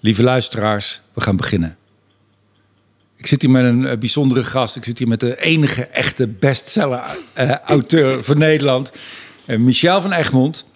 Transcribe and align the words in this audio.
Lieve 0.00 0.22
luisteraars, 0.22 1.00
we 1.12 1.20
gaan 1.20 1.36
beginnen. 1.36 1.76
Ik 3.16 3.26
zit 3.26 3.42
hier 3.42 3.50
met 3.50 3.64
een 3.64 3.86
eh, 3.86 3.98
bijzondere 3.98 4.44
gast. 4.44 4.76
Ik 4.76 4.84
zit 4.84 4.98
hier 4.98 5.08
met 5.08 5.20
de 5.20 5.40
enige 5.40 5.86
echte 5.86 6.26
bestseller-auteur 6.26 8.24
van 8.28 8.38
Nederland, 8.38 8.92
eh, 9.44 9.58
Michel 9.58 10.02
van 10.02 10.12
Egmond. 10.12 10.66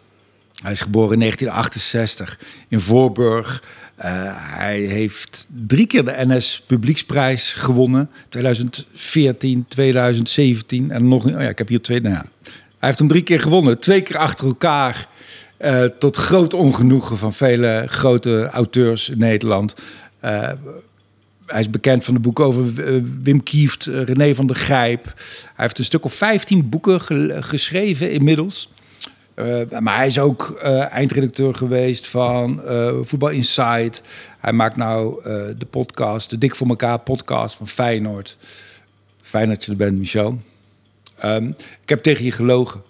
Hij 0.63 0.73
is 0.73 0.81
geboren 0.81 1.13
in 1.13 1.19
1968 1.19 2.39
in 2.69 2.81
Voorburg. 2.81 3.63
Eh, 3.95 4.11
hij 4.35 4.79
heeft 4.79 5.47
drie 5.67 5.87
keer 5.87 6.05
de 6.05 6.15
NS 6.17 6.63
Publieksprijs 6.67 7.53
gewonnen. 7.53 8.11
2014, 8.29 9.65
2017 9.69 10.91
en 10.91 11.09
nog... 11.09 11.25
Oh 11.25 11.31
ja, 11.31 11.49
ik 11.49 11.59
heb 11.59 11.69
hier 11.69 11.83
twee... 11.83 12.01
Nou 12.01 12.15
ja. 12.15 12.25
Hij 12.79 12.89
heeft 12.89 12.99
hem 12.99 13.09
drie 13.09 13.23
keer 13.23 13.41
gewonnen. 13.41 13.79
Twee 13.79 14.01
keer 14.01 14.19
achter 14.19 14.47
elkaar. 14.47 15.09
Eh, 15.61 15.85
tot 15.85 16.17
groot 16.17 16.55
ongenoegen 16.55 17.19
van 17.19 17.33
vele 17.33 17.85
grote 17.87 18.49
auteurs 18.53 19.09
in 19.09 19.19
Nederland. 19.19 19.75
Eh, 20.21 20.51
hij 21.47 21.61
is 21.61 21.71
bekend 21.71 22.05
van 22.05 22.15
de 22.15 22.21
boeken 22.21 22.45
over 22.45 22.85
eh, 22.95 23.03
Wim 23.23 23.43
Kieft, 23.43 23.85
René 23.85 24.35
van 24.35 24.47
der 24.47 24.57
Grijp. 24.57 25.05
Hij 25.05 25.13
heeft 25.55 25.79
een 25.79 25.85
stuk 25.85 26.05
of 26.05 26.15
15 26.15 26.69
boeken 26.69 27.01
ge- 27.01 27.37
geschreven 27.41 28.13
inmiddels. 28.13 28.71
Maar 29.81 29.97
hij 29.97 30.07
is 30.07 30.19
ook 30.19 30.51
eindredacteur 30.91 31.55
geweest 31.55 32.09
van 32.09 32.61
Voetbal 33.03 33.29
Insight. 33.29 34.03
Hij 34.39 34.53
maakt 34.53 34.77
nou 34.77 35.23
de 35.59 35.67
podcast, 35.71 36.31
de 36.31 36.39
Dik 36.39 36.55
voor 36.55 36.69
elkaar 36.69 36.99
podcast 36.99 37.57
van 37.57 37.69
Feyenoord. 37.69 38.37
Fijn 39.23 39.49
dat 39.49 39.65
je 39.65 39.71
er 39.71 39.77
bent, 39.77 39.99
Michel. 39.99 40.39
Ehm, 41.19 41.47
ik 41.83 41.89
heb 41.89 42.03
tegen 42.03 42.25
je 42.25 42.33
gelogen. 42.33 42.83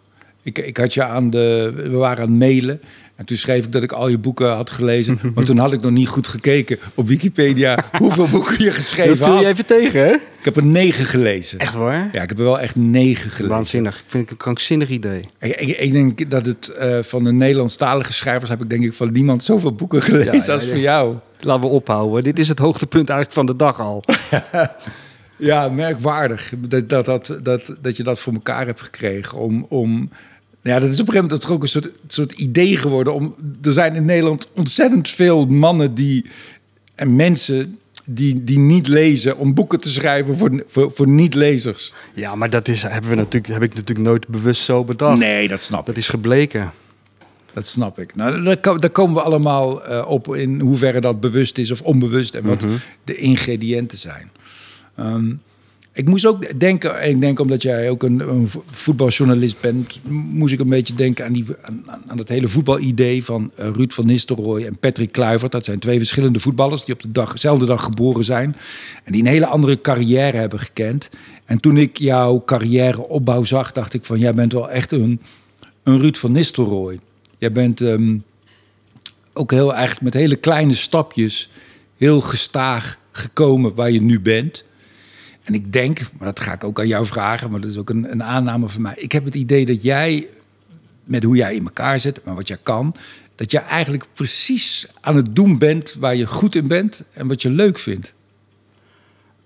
Ik, 0.43 0.59
ik 0.59 0.77
had 0.77 0.95
je 0.95 1.05
aan 1.05 1.31
de. 1.31 1.73
We 1.77 1.97
waren 1.97 2.23
aan 2.23 2.31
het 2.31 2.39
mailen. 2.39 2.81
En 3.17 3.27
toen 3.27 3.37
schreef 3.37 3.65
ik 3.65 3.73
dat 3.73 3.83
ik 3.83 3.93
al 3.93 4.09
je 4.09 4.19
boeken 4.19 4.55
had 4.55 4.71
gelezen. 4.71 5.19
Maar 5.35 5.45
toen 5.45 5.59
had 5.59 5.73
ik 5.73 5.81
nog 5.81 5.91
niet 5.91 6.09
goed 6.09 6.29
gekeken 6.29 6.79
op 6.95 7.07
Wikipedia 7.09 7.85
hoeveel 7.99 8.29
boeken 8.29 8.65
je 8.65 8.73
geschreven 8.73 9.19
Dat 9.19 9.29
viel 9.29 9.39
je 9.39 9.45
had. 9.45 9.53
even 9.53 9.67
tegen, 9.67 10.01
hè? 10.01 10.13
Ik 10.13 10.45
heb 10.45 10.57
er 10.57 10.65
negen 10.65 11.05
gelezen. 11.05 11.59
Echt 11.59 11.75
waar? 11.75 12.09
Ja, 12.13 12.23
ik 12.23 12.29
heb 12.29 12.39
er 12.39 12.45
wel 12.45 12.61
echt 12.61 12.77
negen 12.77 13.31
gelezen. 13.31 13.49
Waanzinnig. 13.55 13.97
Ik 13.97 14.05
vind 14.07 14.23
het 14.23 14.33
een 14.33 14.37
krankzinnig 14.37 14.89
idee. 14.89 15.21
Ik, 15.39 15.57
ik, 15.57 15.79
ik 15.79 15.93
denk 15.93 16.31
dat 16.31 16.47
het 16.47 16.69
eh, 16.69 16.99
van 17.03 17.25
de 17.25 17.33
Nederlandstalige 17.33 18.13
schrijvers 18.13 18.51
heb 18.51 18.63
ik 18.63 18.69
denk 18.69 18.85
ik 18.85 18.93
van 18.95 19.13
niemand 19.13 19.45
zoveel 19.45 19.75
boeken 19.75 20.03
gelezen 20.03 20.35
Ja, 20.35 20.43
ja, 20.47 20.53
als 20.53 20.63
ja. 20.63 20.69
voor 20.69 20.79
jou. 20.79 21.15
Laten 21.41 21.63
we 21.63 21.69
ophouden. 21.69 22.23
Dit 22.23 22.39
is 22.39 22.49
het 22.49 22.59
hoogtepunt 22.59 23.09
eigenlijk 23.09 23.33
van 23.33 23.47
de 23.47 23.57
dag 23.57 23.81
al. 23.81 24.05
Ja, 25.41 25.69
merkwaardig 25.69 26.53
dat, 26.59 26.89
dat, 26.89 27.07
dat, 27.07 27.39
dat, 27.43 27.77
dat 27.81 27.97
je 27.97 28.03
dat 28.03 28.21
voor 28.21 28.33
elkaar 28.33 28.67
hebt 28.67 28.81
gekregen. 28.81 29.39
Om, 29.39 29.67
om, 29.69 30.11
ja, 30.63 30.79
dat 30.79 30.91
is 30.91 31.01
op 31.01 31.09
een 31.09 31.13
gegeven 31.13 31.23
moment 31.23 31.41
toch 31.41 31.51
ook 31.51 31.63
een 31.63 31.69
soort, 31.69 31.89
soort 32.07 32.33
idee 32.33 32.77
geworden. 32.77 33.15
Om, 33.15 33.35
er 33.63 33.73
zijn 33.73 33.95
in 33.95 34.05
Nederland 34.05 34.49
ontzettend 34.55 35.09
veel 35.09 35.47
mannen 35.47 35.95
die, 35.95 36.27
en 36.95 37.17
mensen 37.17 37.79
die, 38.05 38.45
die 38.45 38.59
niet 38.59 38.89
lezen 38.89 39.37
om 39.37 39.55
boeken 39.55 39.79
te 39.79 39.89
schrijven 39.89 40.39
voor, 40.39 40.65
voor, 40.67 40.93
voor 40.93 41.09
niet-lezers. 41.09 41.93
Ja, 42.15 42.35
maar 42.35 42.51
dat 42.51 42.69
is, 42.69 42.83
hebben 42.83 43.11
we 43.11 43.17
natuurlijk, 43.17 43.53
heb 43.53 43.63
ik 43.63 43.75
natuurlijk 43.75 44.09
nooit 44.09 44.29
bewust 44.29 44.63
zo 44.63 44.85
bedacht. 44.85 45.19
Nee, 45.19 45.49
dat 45.49 45.63
snap 45.63 45.81
ik. 45.81 45.87
Dat 45.87 45.97
is 45.97 46.09
gebleken. 46.09 46.73
Dat 47.53 47.67
snap 47.67 47.99
ik. 47.99 48.15
Nou, 48.15 48.43
daar, 48.43 48.61
daar 48.81 48.91
komen 48.91 49.15
we 49.15 49.23
allemaal 49.23 49.85
eh, 49.85 50.09
op 50.09 50.37
in 50.37 50.61
hoeverre 50.61 51.01
dat 51.01 51.21
bewust 51.21 51.59
is 51.59 51.71
of 51.71 51.83
onbewust 51.83 52.35
en 52.35 52.45
wat 52.45 52.65
de 53.05 53.17
ingrediënten 53.17 53.99
zijn. 53.99 54.31
Ehm, 54.97 55.33
ik 55.93 56.09
moest 56.09 56.27
ook 56.27 56.59
denken, 56.61 57.01
en 57.01 57.11
ik 57.11 57.21
denk 57.21 57.41
omdat 57.41 57.63
jij 57.63 57.91
ook 57.91 58.03
een, 58.03 58.21
een 58.29 58.49
vo- 58.49 58.65
voetbaljournalist 58.71 59.61
bent, 59.61 60.01
moest 60.09 60.53
ik 60.53 60.61
een 60.61 60.69
beetje 60.69 60.95
denken 60.95 61.25
aan, 61.25 61.33
die, 61.33 61.45
aan, 61.63 61.85
aan- 62.07 62.19
het 62.19 62.29
hele 62.29 62.49
voetbalidee 62.49 63.25
van 63.25 63.51
eh, 63.55 63.69
Ruud 63.73 63.93
van 63.93 64.07
Nistelrooy 64.07 64.65
en 64.65 64.79
Patrick 64.79 65.13
Kluivert. 65.13 65.53
Dat 65.53 65.65
zijn 65.65 65.79
twee 65.79 65.99
verschillende 65.99 66.41
voetballers 66.41 66.85
die 66.85 66.95
op 66.95 67.15
dezelfde 67.33 67.67
dag 67.67 67.83
geboren 67.85 68.25
zijn 68.25 68.57
en 69.05 69.13
die 69.13 69.21
een 69.21 69.27
hele 69.29 69.47
andere 69.47 69.81
carrière 69.81 70.37
hebben 70.37 70.59
gekend. 70.61 71.09
En 71.45 71.61
toen 71.61 71.77
ik 71.77 71.99
jouw 71.99 72.43
carrièreopbouw 72.45 73.45
zag, 73.45 73.73
dacht 73.73 73.95
ik 73.95 74.05
van 74.05 74.19
jij 74.19 74.35
bent 74.35 74.53
wel 74.53 74.71
echt 74.71 74.93
een, 74.93 75.21
een 75.83 75.99
Ruud 76.01 76.17
van 76.17 76.33
Nistelrooy. 76.33 76.99
Jij 77.39 77.53
bent 77.53 77.81
ehm, 77.81 78.17
ook 79.33 79.51
heel 79.51 79.73
eigenlijk 79.75 80.03
met 80.03 80.15
hele 80.15 80.37
kleine 80.37 80.75
stapjes 80.75 81.51
heel 81.97 82.21
gestaag 82.21 82.99
gekomen 83.13 83.75
waar 83.75 83.91
je 83.91 84.01
nu 84.03 84.21
bent. 84.21 84.65
En 85.51 85.57
ik 85.57 85.73
denk, 85.73 86.01
maar 86.19 86.27
dat 86.29 86.41
ga 86.41 86.53
ik 86.53 86.65
ook 86.65 86.79
aan 86.79 86.87
jou 86.87 87.07
vragen, 87.07 87.51
maar 87.51 87.61
dat 87.61 87.71
is 87.71 87.77
ook 87.77 87.91
een, 87.91 88.11
een 88.13 88.23
aanname 88.23 88.69
van 88.69 88.83
mij. 88.83 88.95
Ik 88.97 89.13
heb 89.13 89.25
het 89.25 89.35
idee 89.35 89.67
dat 89.67 89.83
jij, 89.83 90.29
met 91.05 91.23
hoe 91.23 91.37
jij 91.37 91.55
in 91.55 91.65
elkaar 91.65 92.01
zit, 92.01 92.25
maar 92.25 92.35
wat 92.35 92.49
jij 92.49 92.59
kan, 92.63 92.95
dat 93.35 93.51
jij 93.51 93.63
eigenlijk 93.63 94.07
precies 94.13 94.87
aan 95.01 95.17
het 95.17 95.35
doen 95.35 95.59
bent 95.59 95.95
waar 95.99 96.17
je 96.17 96.27
goed 96.27 96.55
in 96.55 96.67
bent 96.67 97.05
en 97.13 97.29
wat 97.29 97.43
je 97.43 97.51
leuk 97.51 97.79
vindt. 97.79 98.15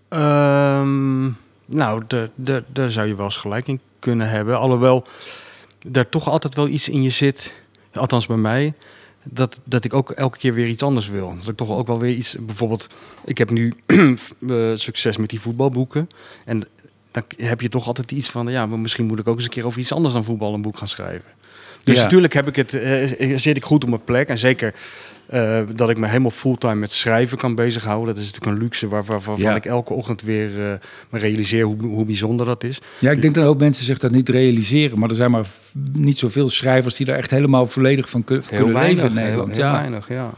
Ehm, 0.08 1.24
nou, 1.66 2.02
de- 2.06 2.30
de- 2.34 2.62
daar 2.72 2.90
zou 2.90 3.06
je 3.06 3.14
wel 3.16 3.24
eens 3.24 3.36
gelijk 3.36 3.66
in 3.68 3.80
kunnen 3.98 4.28
hebben. 4.28 4.58
Alhoewel 4.58 5.06
er 5.92 6.08
toch 6.08 6.28
altijd 6.28 6.54
wel 6.54 6.68
iets 6.68 6.88
in 6.88 7.02
je 7.02 7.10
zit, 7.10 7.54
althans 7.94 8.26
bij 8.26 8.36
mij, 8.36 8.74
dat, 9.24 9.60
dat 9.64 9.84
ik 9.84 9.94
ook 9.94 10.10
elke 10.10 10.38
keer 10.38 10.54
weer 10.54 10.66
iets 10.66 10.82
anders 10.82 11.08
wil. 11.08 11.34
Dat 11.38 11.48
ik 11.48 11.56
toch 11.56 11.70
ook 11.70 11.86
wel 11.86 11.98
weer 11.98 12.14
iets, 12.14 12.36
bijvoorbeeld, 12.40 12.86
ik 13.24 13.38
heb 13.38 13.50
nu 13.50 13.72
eh, 13.86 14.70
succes 14.74 15.16
met 15.16 15.28
die 15.30 15.40
voetbalboeken. 15.40 16.08
En 16.44 16.66
dan 17.10 17.22
heb 17.36 17.60
je 17.60 17.68
toch 17.68 17.86
altijd 17.86 18.10
iets 18.10 18.30
van, 18.30 18.48
ja, 18.48 18.66
maar 18.66 18.78
misschien 18.78 19.06
moet 19.06 19.18
ik 19.18 19.28
ook 19.28 19.34
eens 19.36 19.44
een 19.44 19.50
keer 19.50 19.66
over 19.66 19.80
iets 19.80 19.92
anders 19.92 20.14
dan 20.14 20.24
voetbal 20.24 20.54
een 20.54 20.62
boek 20.62 20.78
gaan 20.78 20.88
schrijven. 20.88 21.30
Dus 21.84 21.96
Ja. 21.96 22.02
natuurlijk 22.02 22.32
heb 22.32 22.48
ik 22.48 22.56
het, 22.56 22.74
eh, 22.74 23.36
zit 23.36 23.56
ik 23.56 23.64
goed 23.64 23.82
op 23.82 23.88
mijn 23.88 24.04
plek. 24.04 24.28
En 24.28 24.38
zeker 24.38 24.74
eh, 25.26 25.60
dat 25.74 25.90
ik 25.90 25.98
me 25.98 26.06
helemaal 26.06 26.30
fulltime 26.30 26.74
met 26.74 26.92
schrijven 26.92 27.38
kan 27.38 27.54
bezighouden. 27.54 28.14
Dat 28.14 28.24
is 28.24 28.30
natuurlijk 28.30 28.56
een 28.56 28.62
luxe 28.62 28.88
waar, 28.88 29.04
waar- 29.04 29.20
waarvan 29.20 29.38
Ja. 29.50 29.54
ik 29.54 29.64
elke 29.64 29.92
ochtend 29.92 30.22
weer 30.22 30.48
eh, 30.70 30.72
me 31.10 31.18
realiseer 31.18 31.64
hoe, 31.64 31.76
hoe 31.82 32.04
bijzonder 32.04 32.46
dat 32.46 32.64
is. 32.64 32.80
Ja, 32.98 33.10
ik 33.10 33.22
denk 33.22 33.34
dat 33.34 33.46
ook 33.46 33.58
mensen 33.58 33.84
zich 33.84 33.98
dat 33.98 34.10
niet 34.10 34.28
realiseren, 34.28 34.98
maar 34.98 35.08
er 35.08 35.14
zijn 35.14 35.30
maar 35.30 35.46
niet 35.92 36.18
zoveel 36.18 36.48
schrijvers 36.48 36.96
die 36.96 37.06
daar 37.06 37.16
echt 37.16 37.30
helemaal 37.30 37.66
volledig 37.66 38.10
van 38.10 38.24
kun- 38.24 38.42
Heel 38.48 38.58
kunnen 38.58 38.74
weinig, 38.74 38.94
leven 39.02 39.10
in 39.10 39.16
heel, 39.16 39.24
Nederland. 39.24 39.56
heel 39.56 39.64
ja. 39.64 39.72
weinig, 39.72 40.08
ja. 40.08 40.30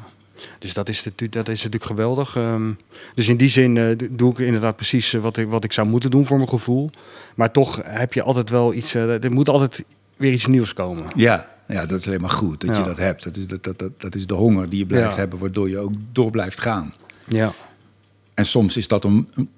Dus 0.58 0.72
dat 0.74 0.88
is, 0.88 1.04
natuurlijk, 1.04 1.32
dat 1.32 1.48
is 1.48 1.56
natuurlijk 1.62 1.84
geweldig. 1.84 2.36
Ehm, 2.36 2.70
dus 3.14 3.28
in 3.28 3.36
die 3.36 3.48
zin 3.48 3.76
eh, 3.76 3.84
doe 4.10 4.30
ik 4.32 4.38
inderdaad 4.38 4.76
precies 4.76 5.12
wat 5.12 5.36
ik, 5.36 5.48
wat 5.48 5.64
ik 5.64 5.72
zou 5.72 5.86
moeten 5.88 6.10
doen 6.10 6.26
voor 6.26 6.36
mijn 6.36 6.48
gevoel. 6.48 6.90
Maar 7.34 7.50
toch 7.52 7.80
heb 7.84 8.12
je 8.12 8.22
altijd 8.22 8.50
wel 8.50 8.74
iets... 8.74 8.94
eh, 8.94 9.24
er 9.24 9.32
moet 9.32 9.48
altijd 9.48 9.84
weer 10.16 10.32
iets 10.32 10.46
nieuws 10.46 10.72
komen. 10.72 11.04
Ja, 11.16 11.46
ja, 11.68 11.86
dat 11.86 11.98
is 11.98 12.06
alleen 12.06 12.20
maar 12.20 12.30
goed 12.30 12.66
dat 12.66 12.76
je 12.76 12.82
dat 12.82 12.96
hebt. 12.96 13.24
Dat 13.24 13.36
is, 13.36 13.46
dat, 13.46 13.64
dat, 13.64 13.78
dat, 13.78 14.00
dat 14.00 14.14
is 14.14 14.26
de 14.26 14.34
honger 14.34 14.68
die 14.68 14.78
je 14.78 14.86
blijft 14.86 15.14
Ja. 15.14 15.20
hebben, 15.20 15.38
waardoor 15.38 15.68
je 15.68 15.78
ook 15.78 15.92
door 16.12 16.30
blijft 16.30 16.60
gaan. 16.60 16.92
Ja. 17.28 17.52
En 18.34 18.46
soms 18.46 18.76
is 18.76 18.88
dat 18.88 19.04
een, 19.04 19.28
een, 19.34 19.48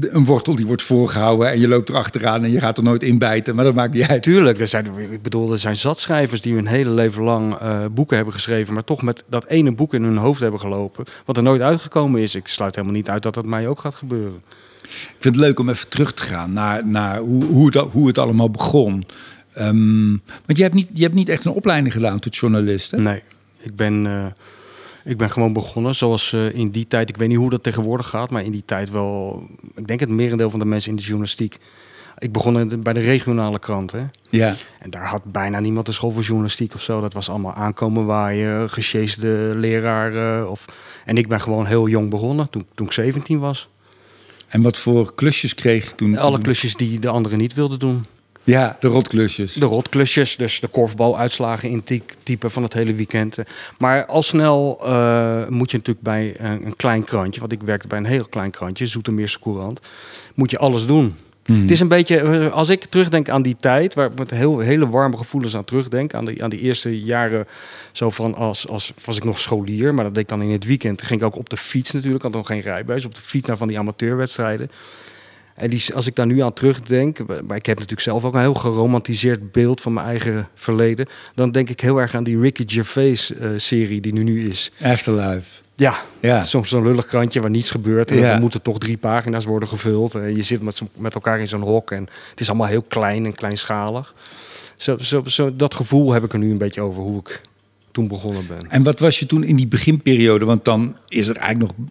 een 0.00 0.24
wortel 0.24 0.54
die 0.56 0.66
wordt 0.66 0.82
voorgehouden 0.82 1.50
en 1.50 1.60
je 1.60 1.68
loopt 1.68 1.88
erachteraan 1.88 2.44
en 2.44 2.50
je 2.50 2.60
gaat 2.60 2.76
er 2.76 2.82
nooit 2.82 3.02
in 3.02 3.18
bijten, 3.18 3.54
maar 3.54 3.64
dat 3.64 3.74
maakt 3.74 3.94
niet 3.94 4.06
uit. 4.06 4.22
Tuurlijk, 4.22 4.60
er 4.60 4.66
zijn, 4.66 4.86
ik 5.10 5.22
bedoel, 5.22 5.52
er 5.52 5.58
zijn 5.58 5.76
zat 5.76 5.98
schrijvers 5.98 6.40
die 6.40 6.54
hun 6.54 6.66
hele 6.66 6.90
leven 6.90 7.22
lang 7.22 7.54
eh, 7.54 7.84
boeken 7.90 8.16
hebben 8.16 8.34
geschreven, 8.34 8.74
maar 8.74 8.84
toch 8.84 9.02
met 9.02 9.24
dat 9.28 9.46
ene 9.46 9.74
boek 9.74 9.94
in 9.94 10.02
hun 10.02 10.16
hoofd 10.16 10.40
hebben 10.40 10.60
gelopen, 10.60 11.04
wat 11.24 11.36
er 11.36 11.42
nooit 11.42 11.60
uitgekomen 11.60 12.20
is. 12.20 12.34
Ik 12.34 12.48
sluit 12.48 12.74
helemaal 12.74 12.96
niet 12.96 13.08
uit 13.08 13.22
dat 13.22 13.34
dat 13.34 13.44
mij 13.46 13.68
ook 13.68 13.80
gaat 13.80 13.94
gebeuren. 13.94 14.42
Ik 14.82 15.14
vind 15.18 15.34
het 15.34 15.44
leuk 15.44 15.58
om 15.58 15.68
even 15.68 15.88
terug 15.88 16.12
te 16.12 16.22
gaan 16.22 16.52
naar, 16.52 16.86
naar 16.86 17.18
hoe, 17.18 17.44
hoe, 17.44 17.66
het, 17.66 17.74
hoe 17.76 18.06
het 18.06 18.18
allemaal 18.18 18.50
begon. 18.50 19.04
Ehm, 19.58 20.10
want 20.46 20.56
je 20.56 20.62
hebt, 20.62 20.74
niet, 20.74 20.88
je 20.92 21.02
hebt 21.02 21.14
niet 21.14 21.28
echt 21.28 21.44
een 21.44 21.52
opleiding 21.52 21.92
gedaan 21.92 22.18
tot 22.18 22.36
journalist, 22.36 22.90
hè? 22.90 22.98
Nee, 22.98 23.22
ik 23.58 23.76
ben, 23.76 24.06
eh, 24.06 24.26
ik 25.04 25.16
ben 25.16 25.30
gewoon 25.30 25.52
begonnen 25.52 25.94
zoals 25.94 26.32
eh, 26.32 26.54
in 26.54 26.70
die 26.70 26.86
tijd, 26.86 27.08
ik 27.08 27.16
weet 27.16 27.28
niet 27.28 27.36
hoe 27.36 27.50
dat 27.50 27.62
tegenwoordig 27.62 28.08
gaat, 28.08 28.30
maar 28.30 28.44
in 28.44 28.50
die 28.52 28.62
tijd 28.64 28.90
wel, 28.90 29.42
ik 29.74 29.86
denk 29.86 30.00
het 30.00 30.08
merendeel 30.08 30.50
van 30.50 30.58
de 30.58 30.64
mensen 30.64 30.90
in 30.90 30.96
de 30.96 31.02
journalistiek. 31.02 31.58
Ik 32.18 32.32
begon 32.32 32.82
bij 32.82 32.92
de 32.92 33.00
regionale 33.00 33.58
krant, 33.58 33.92
hè. 33.92 34.04
Ja. 34.30 34.56
En 34.78 34.90
daar 34.90 35.06
had 35.06 35.24
bijna 35.24 35.60
niemand 35.60 35.86
de 35.86 35.92
school 35.92 36.10
voor 36.10 36.22
journalistiek 36.22 36.74
of 36.74 36.82
zo. 36.82 37.00
Dat 37.00 37.12
was 37.12 37.28
allemaal 37.28 37.54
aankomen 37.54 38.04
waaien, 38.06 38.70
gesjeesde 38.70 39.52
leraar. 39.56 40.40
eh, 40.40 40.50
of... 40.50 40.64
En 41.04 41.16
ik 41.16 41.28
ben 41.28 41.40
gewoon 41.40 41.66
heel 41.66 41.88
jong 41.88 42.10
begonnen, 42.10 42.50
toen, 42.50 42.66
toen 42.74 42.86
ik 42.86 42.92
17 42.92 43.38
was. 43.38 43.68
En 44.48 44.62
wat 44.62 44.76
voor 44.76 45.14
klusjes 45.14 45.54
kreeg 45.54 45.92
toen? 45.92 46.16
Alle 46.18 46.40
klusjes 46.40 46.76
die 46.76 46.98
de 46.98 47.08
anderen 47.08 47.38
niet 47.38 47.54
wilden 47.54 47.78
doen. 47.78 48.04
Ja, 48.50 48.76
de 48.80 48.88
rotklusjes. 48.88 49.54
De 49.54 49.66
rotklusjes, 49.66 50.36
dus 50.36 50.60
de 50.60 50.66
korfbaluitslagen 50.66 51.68
intypen 51.68 52.50
van 52.50 52.62
het 52.62 52.72
hele 52.72 52.94
weekend. 52.94 53.36
Maar 53.78 54.06
al 54.06 54.22
snel 54.22 54.80
eh, 54.84 55.48
moet 55.48 55.70
je 55.70 55.76
natuurlijk 55.76 56.04
bij 56.04 56.34
een, 56.38 56.66
een 56.66 56.76
klein 56.76 57.04
krantje... 57.04 57.40
want 57.40 57.52
ik 57.52 57.62
werkte 57.62 57.88
bij 57.88 57.98
een 57.98 58.04
heel 58.04 58.24
klein 58.24 58.50
krantje, 58.50 58.86
Zoetermeerse 58.86 59.38
Courant... 59.40 59.80
moet 60.34 60.50
je 60.50 60.58
alles 60.58 60.86
doen. 60.86 61.14
Mhm. 61.46 61.60
Het 61.60 61.70
is 61.70 61.80
een 61.80 61.88
beetje, 61.88 62.18
eh, 62.20 62.52
als 62.52 62.68
ik 62.68 62.84
terugdenk 62.84 63.28
aan 63.28 63.42
die 63.42 63.56
tijd, 63.56 63.94
waar 63.94 64.10
ik 64.10 64.18
met 64.18 64.30
heel, 64.30 64.58
hele 64.58 64.88
warme 64.88 65.16
gevoelens 65.16 65.56
aan 65.56 65.64
terugdenk, 65.64 66.14
aan 66.14 66.24
die, 66.24 66.42
aan 66.42 66.50
die 66.50 66.60
eerste 66.60 67.02
jaren, 67.02 67.46
zo 67.92 68.10
van 68.10 68.34
als, 68.34 68.68
als 68.68 68.92
was 69.04 69.16
ik 69.16 69.24
nog 69.24 69.40
scholier, 69.40 69.94
maar 69.94 70.04
dat 70.04 70.14
deed 70.14 70.22
ik 70.22 70.28
dan 70.28 70.42
in 70.42 70.50
het 70.50 70.64
weekend. 70.64 71.02
Ging 71.02 71.20
ik 71.20 71.26
ook 71.26 71.36
op 71.36 71.50
de 71.50 71.56
fiets 71.56 71.90
natuurlijk, 71.92 72.22
had 72.22 72.32
nog 72.32 72.46
geen 72.46 72.60
rijbewijs, 72.60 73.04
op 73.04 73.14
de 73.14 73.20
fiets 73.20 73.46
naar 73.46 73.56
van 73.56 73.68
die 73.68 73.78
amateurwedstrijden. 73.78 74.70
En 75.58 75.70
die, 75.70 75.94
als 75.94 76.06
ik 76.06 76.14
daar 76.14 76.26
nu 76.26 76.40
aan 76.42 76.52
terugdenk, 76.52 77.18
maar 77.26 77.56
ik 77.56 77.66
heb 77.66 77.74
natuurlijk 77.76 78.00
zelf 78.00 78.24
ook 78.24 78.34
een 78.34 78.40
heel 78.40 78.54
geromantiseerd 78.54 79.52
beeld 79.52 79.80
van 79.80 79.92
mijn 79.92 80.06
eigen 80.06 80.48
verleden, 80.54 81.06
dan 81.34 81.50
denk 81.50 81.68
ik 81.70 81.80
heel 81.80 81.98
erg 81.98 82.14
aan 82.14 82.24
die 82.24 82.40
Ricky 82.40 82.64
Gervais 82.66 83.32
eh, 83.34 84.00
die 84.02 84.12
nu 84.12 84.22
nu 84.22 84.48
is. 84.48 84.72
Afterlife. 84.82 85.60
Ja, 85.74 85.98
Ja. 86.20 86.34
het 86.34 86.44
is 86.44 86.50
soms 86.50 86.68
zo'n 86.68 86.82
lullig 86.82 87.06
krantje 87.06 87.40
waar 87.40 87.50
niets 87.50 87.70
gebeurt. 87.70 88.10
En 88.10 88.16
Ja. 88.18 88.30
dan 88.30 88.40
moeten 88.40 88.62
toch 88.62 88.78
drie 88.78 88.96
pagina's 88.96 89.44
worden 89.44 89.68
gevuld. 89.68 90.14
En 90.14 90.36
je 90.36 90.42
zit 90.42 90.62
met, 90.62 90.80
met 90.96 91.14
elkaar 91.14 91.40
in 91.40 91.48
zo'n 91.48 91.60
hok. 91.62 91.90
En 91.90 92.06
het 92.30 92.40
is 92.40 92.48
allemaal 92.48 92.66
heel 92.66 92.82
klein 92.82 93.24
en 93.24 93.34
kleinschalig. 93.34 94.14
Zo, 94.76 94.98
zo, 94.98 95.22
zo, 95.24 95.56
dat 95.56 95.74
gevoel 95.74 96.12
heb 96.12 96.24
ik 96.24 96.32
er 96.32 96.38
nu 96.38 96.50
een 96.50 96.58
beetje 96.58 96.80
over 96.80 97.02
hoe 97.02 97.18
ik 97.18 97.40
toen 97.92 98.08
begonnen 98.08 98.46
ben. 98.46 98.70
En 98.70 98.82
wat 98.82 98.98
was 98.98 99.18
je 99.18 99.26
toen 99.26 99.44
in 99.44 99.56
die 99.56 99.66
beginperiode? 99.68 100.44
Want 100.44 100.64
dan 100.64 100.96
is 101.08 101.28
er 101.28 101.36
eigenlijk 101.36 101.76
nog, 101.78 101.88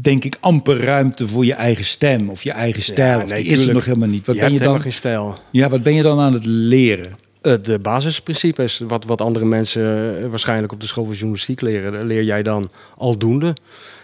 denk 0.00 0.24
ik, 0.24 0.36
amper 0.40 0.80
ruimte 0.84 1.28
voor 1.28 1.44
je 1.44 1.54
eigen 1.54 1.84
stem 1.84 2.30
of 2.30 2.42
je 2.42 2.52
eigen 2.52 2.82
stijl. 2.82 3.18
nee, 3.18 3.42
die 3.42 3.52
is 3.52 3.66
er 3.66 3.74
nog 3.74 3.84
helemaal 3.84 4.08
niet. 4.08 4.26
Wat 4.26 4.34
je 4.36 4.40
ben 4.40 4.52
je 4.52 4.58
dan? 4.58 4.80
geen 4.80 4.92
stijl. 4.92 5.38
Ja, 5.50 5.68
wat 5.68 5.82
ben 5.82 5.94
je 5.94 6.02
dan 6.02 6.20
aan 6.20 6.32
het 6.32 6.44
leren? 6.46 7.12
Eh, 7.42 7.54
De 7.62 7.78
basisprincipes, 7.78 8.78
wat, 8.88 9.04
wat 9.04 9.20
andere 9.20 9.44
mensen 9.44 10.16
eh, 10.22 10.28
waarschijnlijk 10.28 10.72
op 10.72 10.80
de 10.80 10.86
school 10.86 11.04
van 11.04 11.12
journalistiek 11.14 11.60
leren, 11.60 11.92
dat 11.92 12.02
leer 12.02 12.22
jij 12.22 12.42
dan 12.42 12.70
aldoende. 12.96 13.56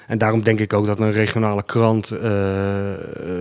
En 0.06 0.18
daarom 0.18 0.42
denk 0.42 0.60
ik 0.60 0.72
ook 0.72 0.86
dat 0.86 0.98
een 1.00 1.12
regionale 1.12 1.62
krant, 1.62 2.10
eh, 2.10 2.90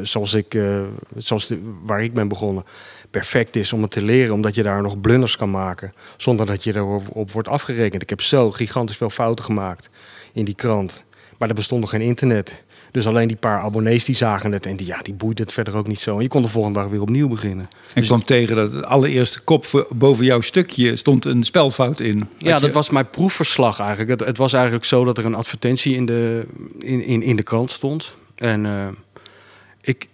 zoals 0.01 0.33
ik, 0.33 0.53
eh, 0.53 0.81
zoals 1.17 1.47
de- 1.47 1.59
waar 1.83 2.03
ik 2.03 2.13
ben 2.13 2.27
begonnen, 2.27 2.63
perfect 3.09 3.55
is 3.55 3.73
om 3.73 3.81
het 3.81 3.91
te 3.91 4.01
leren, 4.05 4.33
omdat 4.33 4.55
je 4.55 4.63
daar 4.63 4.81
nog 4.81 4.99
blunders 5.01 5.37
kan 5.37 5.51
maken, 5.51 5.93
zonder 6.17 6.45
dat 6.45 6.63
je 6.63 6.75
erop 6.75 7.03
op 7.15 7.31
wordt 7.31 7.47
afgerekend. 7.47 8.01
Ik 8.01 8.09
heb 8.09 8.21
zo 8.21 8.51
gigantisch 8.51 8.97
veel 8.97 9.09
fouten 9.09 9.45
gemaakt 9.45 9.89
in 10.33 10.45
die 10.45 10.55
krant, 10.55 11.03
maar 11.41 11.49
er 11.49 11.55
bestond 11.55 11.81
nog 11.81 11.89
geen 11.89 12.01
internet. 12.01 12.61
Dus 12.91 13.07
alleen 13.07 13.27
die 13.27 13.37
paar 13.37 13.59
abonnees 13.59 14.05
die 14.05 14.15
zagen 14.15 14.51
het 14.51 14.65
en 14.65 14.75
die, 14.75 14.87
ja, 14.87 14.99
die 15.01 15.13
boeide 15.13 15.41
het 15.41 15.53
verder 15.53 15.75
ook 15.75 15.87
niet 15.87 15.99
zo. 15.99 16.15
En 16.15 16.21
je 16.21 16.27
kon 16.27 16.41
de 16.41 16.47
volgende 16.47 16.79
dag 16.79 16.89
weer 16.89 17.01
opnieuw 17.01 17.27
beginnen. 17.27 17.69
Ik 17.95 18.03
kwam 18.03 18.23
tegen 18.23 18.55
dat 18.55 18.73
het 18.73 18.85
allereerste 18.85 19.41
kop 19.41 19.87
boven 19.89 20.25
jouw 20.25 20.41
stukje 20.41 20.95
stond 20.95 21.25
een 21.25 21.43
spelfout 21.43 21.99
in. 21.99 22.27
Ja, 22.37 22.55
je- 22.55 22.61
dat 22.61 22.71
was 22.73 22.89
mijn 22.89 23.09
proefverslag 23.09 23.79
eigenlijk. 23.79 24.09
Het, 24.09 24.19
het 24.27 24.37
was 24.37 24.53
eigenlijk 24.53 24.85
zo 24.85 25.03
dat 25.05 25.17
er 25.17 25.25
een 25.25 25.35
advertentie 25.35 25.95
in 25.95 26.05
de, 26.05 26.43
in, 26.79 27.05
in, 27.05 27.21
in 27.21 27.35
de 27.35 27.43
krant 27.43 27.71
stond. 27.71 28.15
En 28.35 28.65
eh, 28.65 28.87
ik, 29.81 30.07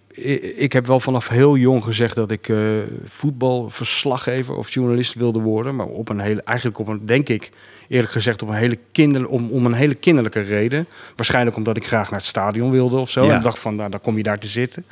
ik, 0.56 0.74
heb 0.74 0.86
wel 0.86 1.00
vanaf 1.00 1.28
heel 1.28 1.58
jong 1.58 1.84
gezegd 1.84 2.16
dat 2.16 2.32
ik 2.32 2.50
eh, 2.50 2.58
voetbalverslaggever 3.06 4.56
of 4.56 4.70
journalist 4.70 5.14
wilde 5.14 5.40
worden. 5.40 5.76
Maar 5.76 5.86
op 5.86 6.10
een 6.10 6.20
hele, 6.20 6.42
eigenlijk 6.42 6.80
op 6.80 6.88
een, 6.88 7.06
denk 7.06 7.30
ik, 7.30 7.50
eerlijk 7.88 8.12
gezegd, 8.12 8.42
op 8.42 8.48
een 8.50 8.56
hele 8.56 8.78
kinder, 8.92 9.28
om, 9.28 9.50
om 9.50 9.66
een 9.66 9.74
hele 9.74 9.96
kinderlijke 9.96 10.40
reden. 10.40 10.88
Waarschijnlijk 11.16 11.56
omdat 11.56 11.78
ik 11.78 11.88
graag 11.88 12.10
naar 12.10 12.20
het 12.20 12.28
stadion 12.28 12.72
wilde 12.72 12.98
of 12.98 13.10
zo. 13.10 13.26
Ja. 13.26 13.36
En 13.36 13.42
dacht 13.42 13.60
van, 13.60 13.76
nou, 13.76 13.90
dan 13.90 14.02
kom 14.02 14.18
je 14.18 14.24
daar 14.24 14.40
te 14.40 14.48
zitten. 14.48 14.86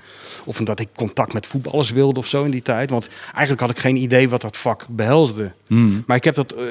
Of 0.43 0.59
omdat 0.59 0.79
ik 0.79 0.87
contact 0.95 1.33
met 1.33 1.47
voetballers 1.47 1.91
wilde 1.91 2.19
of 2.19 2.27
zo 2.27 2.43
in 2.43 2.51
die 2.51 2.61
tijd. 2.61 2.89
Want 2.89 3.09
eigenlijk 3.31 3.59
had 3.59 3.69
ik 3.69 3.77
geen 3.77 3.95
idee 3.95 4.29
wat 4.29 4.41
dat 4.41 4.57
vak 4.57 4.85
behelsde. 4.89 5.51
Hmm. 5.67 6.03
Maar 6.07 6.17
ik 6.17 6.23
heb 6.23 6.35
dat 6.35 6.51
eh, 6.51 6.65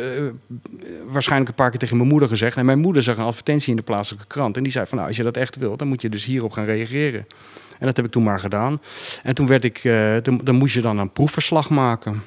waarschijnlijk 1.07 1.51
een 1.51 1.57
paar 1.57 1.71
keer 1.71 1.79
tegen 1.79 1.97
mijn 1.97 2.09
moeder 2.09 2.29
gezegd. 2.29 2.57
En 2.57 2.65
mijn 2.65 2.81
moeder 2.81 3.03
zag 3.03 3.17
een 3.17 3.25
advertentie 3.25 3.71
in 3.71 3.77
de 3.77 3.83
plaatselijke 3.83 4.27
krant. 4.27 4.57
En 4.57 4.63
die 4.63 4.73
zei 4.73 4.87
van, 4.87 4.97
nou, 4.97 5.09
als 5.09 5.17
je 5.17 5.23
dat 5.23 5.37
echt 5.37 5.57
wil, 5.57 5.77
dan 5.77 5.89
moet 5.89 6.03
je 6.03 6.09
dus 6.09 6.25
hierop 6.25 6.53
gaan 6.53 6.65
reageren. 6.65 7.27
En 7.79 7.87
dat 7.87 7.97
heb 7.97 8.05
ik 8.05 8.11
toen 8.11 8.23
maar 8.23 8.41
gedaan. 8.41 8.81
En 9.23 9.35
toen 9.35 9.47
werd 9.47 9.65
ik, 9.65 9.79
eh, 9.85 10.17
toen, 10.17 10.41
dan 10.45 10.55
moest 10.55 10.75
je 10.75 10.81
dan 10.81 10.99
een 10.99 11.11
proefverslag 11.13 11.71
maken. 11.71 12.23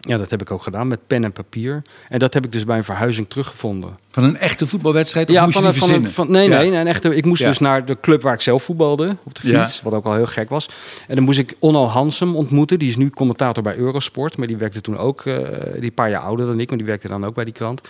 Ja, 0.00 0.16
dat 0.16 0.30
heb 0.30 0.40
ik 0.40 0.50
ook 0.50 0.62
gedaan 0.62 0.88
met 0.88 1.06
pen 1.06 1.24
en 1.24 1.32
papier. 1.32 1.82
En 2.08 2.18
dat 2.18 2.34
heb 2.34 2.44
ik 2.44 2.52
dus 2.52 2.64
bij 2.64 2.76
een 2.76 2.84
verhuizing 2.84 3.28
teruggevonden. 3.28 3.98
Van 4.10 4.24
een 4.24 4.38
echte 4.38 4.66
voetbalwedstrijd? 4.66 5.28
Of 5.28 5.34
Ja, 5.34 5.42
moest 5.44 5.56
je 5.58 5.62
van, 5.62 5.72
die 5.72 5.80
van, 5.80 5.90
een- 5.94 6.08
van, 6.10 6.30
nee, 6.30 6.48
Ja. 6.48 6.58
nee, 6.58 6.72
een 6.72 6.86
echte, 6.86 7.16
ik 7.16 7.24
moest 7.24 7.40
Ja. 7.42 7.48
dus 7.48 7.58
naar 7.58 7.84
de 7.84 7.96
club 8.00 8.22
waar 8.22 8.34
ik 8.34 8.40
zelf 8.40 8.62
voetbalde, 8.62 9.16
op 9.24 9.34
de 9.34 9.48
Ja. 9.50 9.62
fiets, 9.64 9.82
wat 9.82 9.92
ook 9.92 10.04
al 10.04 10.14
heel 10.14 10.26
gek 10.26 10.48
was. 10.48 10.68
En 11.08 11.14
dan 11.14 11.24
moest 11.24 11.38
ik 11.38 11.54
Onno 11.58 11.84
Hansem 11.86 12.36
ontmoeten, 12.36 12.78
die 12.78 12.88
is 12.88 12.96
nu 12.96 13.10
commentator 13.10 13.62
bij 13.62 13.76
Eurosport, 13.76 14.36
maar 14.36 14.46
die 14.46 14.56
werkte 14.56 14.80
toen 14.80 14.98
ook, 14.98 15.20
eh, 15.26 15.34
die 15.74 15.82
een 15.82 15.94
paar 15.94 16.10
jaar 16.10 16.22
ouder 16.22 16.46
dan 16.46 16.60
ik, 16.60 16.68
maar 16.68 16.78
die 16.78 16.86
werkte 16.86 17.08
dan 17.08 17.24
ook 17.26 17.34
bij 17.34 17.44
die 17.44 17.54
krant. 17.54 17.80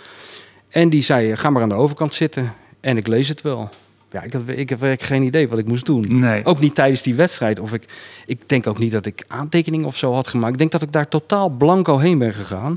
En 0.69 0.89
die 0.89 1.03
zei, 1.03 1.35
ga 1.35 1.49
maar 1.49 1.61
aan 1.61 1.69
de 1.69 1.75
overkant 1.75 2.13
zitten 2.13 2.53
en 2.79 2.97
ik 2.97 3.07
lees 3.07 3.27
het 3.27 3.41
wel. 3.41 3.69
Ja, 4.11 4.21
ik, 4.23 4.33
had, 4.33 4.41
ik 4.47 4.69
heb 4.69 4.79
geen 5.01 5.23
idee 5.23 5.47
wat 5.47 5.59
ik 5.59 5.67
moest 5.67 5.85
doen. 5.85 6.19
Nee. 6.19 6.45
Ook 6.45 6.59
niet 6.59 6.75
tijdens 6.75 7.01
die 7.01 7.15
wedstrijd. 7.15 7.59
Of 7.59 7.73
ik, 7.73 7.83
ik 8.25 8.41
denk 8.49 8.67
ook 8.67 8.79
niet 8.79 8.91
dat 8.91 9.05
ik 9.05 9.23
aantekeningen 9.27 9.87
of 9.87 9.97
zo 9.97 10.13
had 10.13 10.27
gemaakt. 10.27 10.51
Ik 10.53 10.57
denk 10.59 10.71
dat 10.71 10.81
ik 10.81 10.91
daar 10.91 11.07
totaal 11.07 11.49
blanco 11.49 11.97
heen 11.97 12.17
ben 12.17 12.33
gegaan. 12.33 12.75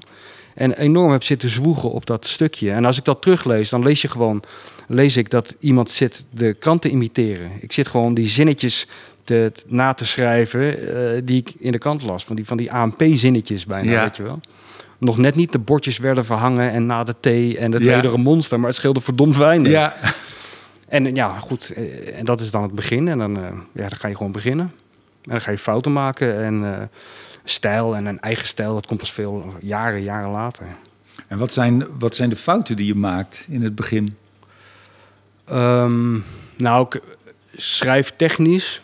En 0.54 0.72
enorm 0.72 1.10
heb 1.12 1.22
zitten 1.22 1.48
zwoegen 1.48 1.90
op 1.90 2.06
dat 2.06 2.26
stukje. 2.26 2.70
En 2.72 2.84
als 2.84 2.98
ik 2.98 3.04
dat 3.04 3.22
teruglees, 3.22 3.68
dan 3.68 3.82
lees 3.82 4.02
je 4.02 4.08
gewoon... 4.08 4.42
lees 4.88 5.16
ik 5.16 5.30
dat 5.30 5.56
iemand 5.60 5.90
zit 5.90 6.24
de 6.30 6.54
krant 6.54 6.82
te 6.82 6.88
imiteren. 6.88 7.50
Ik 7.60 7.72
zit 7.72 7.88
gewoon 7.88 8.14
die 8.14 8.28
zinnetjes 8.28 8.86
te, 9.24 9.50
te- 9.54 9.62
na 9.66 9.92
te 9.94 10.06
schrijven... 10.06 10.94
eh, 11.14 11.20
die 11.24 11.36
ik 11.38 11.52
in 11.58 11.72
de 11.72 11.78
krant 11.78 12.02
las. 12.02 12.24
Van 12.24 12.36
die, 12.36 12.46
van 12.46 12.56
die 12.56 12.72
ANP-zinnetjes 12.72 13.66
bijna, 13.66 13.90
Ja. 13.90 14.02
weet 14.02 14.16
je 14.16 14.22
wel. 14.22 14.40
Nog 14.98 15.18
net 15.18 15.34
niet 15.34 15.52
de 15.52 15.58
bordjes 15.58 15.98
werden 15.98 16.24
verhangen... 16.24 16.70
en 16.72 16.86
na 16.86 17.04
de 17.04 17.14
thee 17.20 17.58
en 17.58 17.72
het 17.72 17.82
Ja. 17.82 18.16
monster... 18.16 18.58
maar 18.58 18.68
het 18.68 18.76
scheelde 18.78 19.00
verdomd 19.00 19.36
weinig. 19.36 19.72
Ja, 19.72 19.96
En 20.90 21.14
ja, 21.14 21.38
goed. 21.38 21.72
eh, 21.72 22.18
En 22.18 22.24
dat 22.24 22.40
is 22.40 22.50
dan 22.50 22.62
het 22.62 22.72
begin. 22.74 23.08
En 23.08 23.18
dan, 23.18 23.36
eh, 23.36 23.42
ja, 23.72 23.88
dan 23.88 23.96
ga 23.98 24.08
je 24.08 24.16
gewoon 24.16 24.32
beginnen. 24.32 24.72
En 25.22 25.30
dan 25.30 25.40
ga 25.40 25.50
je 25.50 25.58
fouten 25.58 25.92
maken. 25.92 26.42
En 26.44 26.74
eh, 26.74 26.82
stijl 27.44 27.96
en 27.96 28.06
een 28.06 28.20
eigen 28.20 28.46
stijl, 28.46 28.74
dat 28.74 28.86
komt 28.86 29.00
pas 29.00 29.12
veel 29.12 29.54
jaren, 29.60 30.02
jaren 30.02 30.30
later. 30.30 30.66
En 31.26 31.38
wat 31.38 31.52
zijn, 31.52 31.86
wat 31.98 32.14
zijn 32.14 32.28
de 32.28 32.36
fouten 32.36 32.76
die 32.76 32.86
je 32.86 32.94
maakt 32.94 33.46
in 33.48 33.62
het 33.62 33.74
begin? 33.74 34.16
Ehm, 35.44 36.18
nou, 36.56 36.88
schrijftechnisch, 37.56 38.82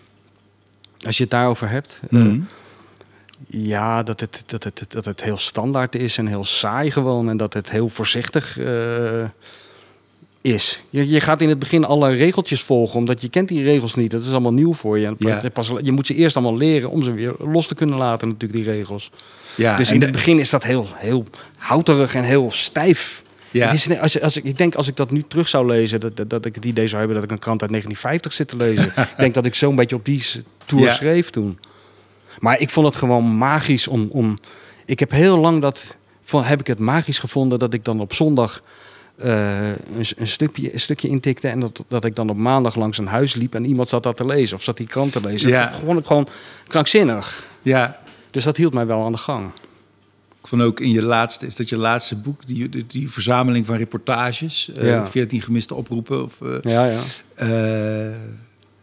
als 1.06 1.17
je 1.17 1.23
het 1.23 1.32
daarover 1.32 1.69
hebt. 1.69 2.00
Mhm. 2.11 2.41
ja, 3.47 4.02
dat 4.02 4.20
het, 4.20 4.43
dat, 4.47 4.64
het, 4.64 4.85
dat 4.88 5.05
het 5.05 5.23
heel 5.23 5.37
standaard 5.38 5.94
is 5.94 6.19
en 6.19 6.26
heel 6.26 6.44
saai 6.44 6.91
gewoon. 6.91 7.29
En 7.29 7.37
dat 7.37 7.52
het 7.52 7.70
heel 7.70 7.88
voorzichtig 7.88 8.59
eh, 8.59 9.25
is. 10.47 10.83
Je, 10.91 11.09
je 11.09 11.21
gaat 11.21 11.41
in 11.41 11.49
het 11.49 11.59
begin 11.59 11.85
alle 11.85 12.11
regeltjes 12.15 12.63
volgen, 12.63 12.99
omdat 12.99 13.21
je 13.21 13.29
kent 13.29 13.49
die 13.49 13.63
regels 13.63 13.95
niet. 13.95 14.11
Dat 14.11 14.23
is 14.23 14.31
allemaal 14.31 14.53
nieuw 14.53 14.73
voor 14.75 14.99
je. 14.99 15.15
Ja. 15.19 15.43
pas, 15.53 15.73
je 15.83 15.93
moet 15.93 16.07
ze 16.07 16.15
eerst 16.15 16.37
allemaal 16.37 16.57
leren 16.57 16.91
om 16.91 17.03
ze 17.03 17.13
weer 17.13 17.35
los 17.39 17.67
te 17.67 17.75
kunnen 17.75 17.99
laten, 17.99 18.29
natuurlijk, 18.29 18.65
die 18.65 18.73
regels. 18.75 19.11
Ja, 19.55 19.77
dus 19.77 19.93
in 19.93 19.99
de- 19.99 20.05
het 20.07 20.15
begin 20.15 20.39
is 20.39 20.51
dat 20.51 20.63
heel, 20.65 20.87
heel 20.95 21.25
houterig 21.57 22.15
en 22.15 22.23
heel 22.25 22.51
stijf. 22.51 23.23
Ja. 23.51 23.67
Het 23.67 23.75
is, 23.75 23.87
net- 23.87 24.01
als, 24.01 24.21
als, 24.21 24.37
ik- 24.37 24.45
ik 24.45 24.59
denk 24.59 24.75
als 24.75 24.89
ik 24.89 24.97
dat 24.97 25.11
nu 25.11 25.25
terug 25.29 25.49
zou 25.49 25.67
lezen, 25.67 26.01
dat, 26.01 26.17
dat, 26.17 26.31
dat 26.31 26.45
ik 26.45 26.55
het 26.55 26.65
idee 26.65 26.87
zou 26.87 26.99
hebben 26.99 27.17
dat 27.17 27.25
ik 27.25 27.31
een 27.31 27.39
krant 27.39 27.61
uit 27.63 27.71
1950 27.71 28.33
zit 28.33 28.49
te 28.49 28.57
lezen. 28.57 29.03
ik 29.13 29.19
denk 29.19 29.35
dat 29.35 29.47
ik 29.47 29.55
zo'n 29.55 29.75
beetje 29.77 29.97
op 29.97 30.05
die 30.05 30.23
tour 30.65 30.85
Ja. 30.85 30.93
schreef 30.95 31.31
toen. 31.31 31.59
Maar 32.39 32.61
ik 32.61 32.71
vond 32.71 32.87
het 32.87 32.97
gewoon 32.97 33.37
magisch 33.39 33.89
om. 33.89 34.09
om 34.11 34.39
ik 34.87 34.99
heb 34.99 35.11
heel 35.11 35.37
lang 35.39 35.61
dat. 35.63 35.97
Van, 36.23 36.45
heb 36.45 36.61
ik 36.61 36.67
het 36.67 36.79
magisch 36.79 37.19
gevonden 37.19 37.59
dat 37.59 37.73
ik 37.73 37.85
dan 37.85 38.01
op 38.01 38.13
zondag 38.15 38.63
eh, 39.19 39.69
een, 40.17 40.27
stukje, 40.27 40.73
een 40.73 40.81
stukje 40.81 41.09
intikte. 41.09 41.49
En 41.49 41.61
dat, 41.61 41.83
dat 41.88 42.05
ik 42.05 42.17
dan 42.17 42.31
op 42.31 42.37
maandag 42.37 42.75
langs 42.75 42.99
een 42.99 43.07
huis 43.07 43.35
liep 43.35 43.55
en 43.55 43.64
iemand 43.64 43.88
zat 43.88 44.02
dat 44.02 44.17
te 44.17 44.26
lezen. 44.26 44.57
Of 44.57 44.62
zat 44.62 44.76
die 44.76 44.87
krant 44.87 45.12
te 45.12 45.21
lezen. 45.21 45.49
Ja. 45.49 45.71
Dat 45.71 45.81
vond 45.85 45.99
ik 45.99 46.07
gewoon 46.07 46.29
krankzinnig. 46.67 47.45
ja, 47.62 48.00
Dus 48.31 48.45
dat 48.45 48.57
hield 48.57 48.75
mij 48.75 48.87
wel 48.87 49.05
aan 49.05 49.12
de 49.12 49.19
gang. 49.19 49.50
ik 50.40 50.47
vond 50.47 50.62
ook 50.62 50.81
in 50.81 50.90
je 50.90 51.02
laatste, 51.02 51.47
is 51.47 51.57
dat 51.57 51.69
je 51.69 51.76
laatste 51.76 52.17
boek, 52.17 52.47
die, 52.47 52.69
die, 52.69 52.85
die 52.87 53.11
verzameling 53.11 53.67
van 53.67 53.76
reportages, 53.76 54.71
eh, 54.73 54.87
Ja. 54.88 55.07
14 55.07 55.40
gemiste 55.40 55.75
oproepen. 55.75 56.23
Of, 56.23 56.40
eh, 56.40 56.49
Ja, 56.62 56.87
ja. 56.87 57.00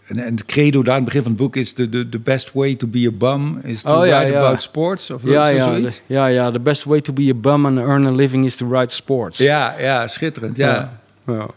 En, 0.08 0.18
en 0.20 0.32
het 0.34 0.46
credo 0.46 0.84
daar 0.84 0.94
aan 0.94 1.00
het 1.02 1.06
begin 1.06 1.22
van 1.22 1.32
het 1.32 1.42
boek 1.42 1.56
is: 1.56 1.74
the, 1.74 1.90
the, 1.90 2.10
the 2.10 2.20
best 2.20 2.52
way 2.54 2.76
to 2.76 2.88
be 2.88 3.08
a 3.08 3.12
bum 3.12 3.58
is 3.64 3.82
to 3.82 4.00
Oh, 4.00 4.06
ja, 4.06 4.20
write 4.20 4.32
ja. 4.32 4.40
about 4.46 4.62
sports. 4.62 5.10
Of 5.12 5.24
Ja, 5.24 5.48
ja, 5.48 5.64
zoiets. 5.64 6.02
de, 6.08 6.14
ja, 6.14 6.26
ja. 6.28 6.52
The 6.52 6.60
best 6.60 6.84
way 6.84 7.02
to 7.02 7.14
be 7.14 7.30
a 7.30 7.36
bum 7.36 7.66
and 7.66 7.78
earn 7.78 8.06
a 8.06 8.12
living 8.12 8.46
is 8.46 8.56
to 8.56 8.68
write 8.68 8.94
sports. 8.96 9.38
Ja, 9.38 9.76
ja, 9.80 10.08
schitterend. 10.08 10.58
Ja. 10.58 11.00
Ja. 11.28 11.48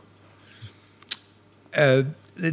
Eh, 1.70 1.90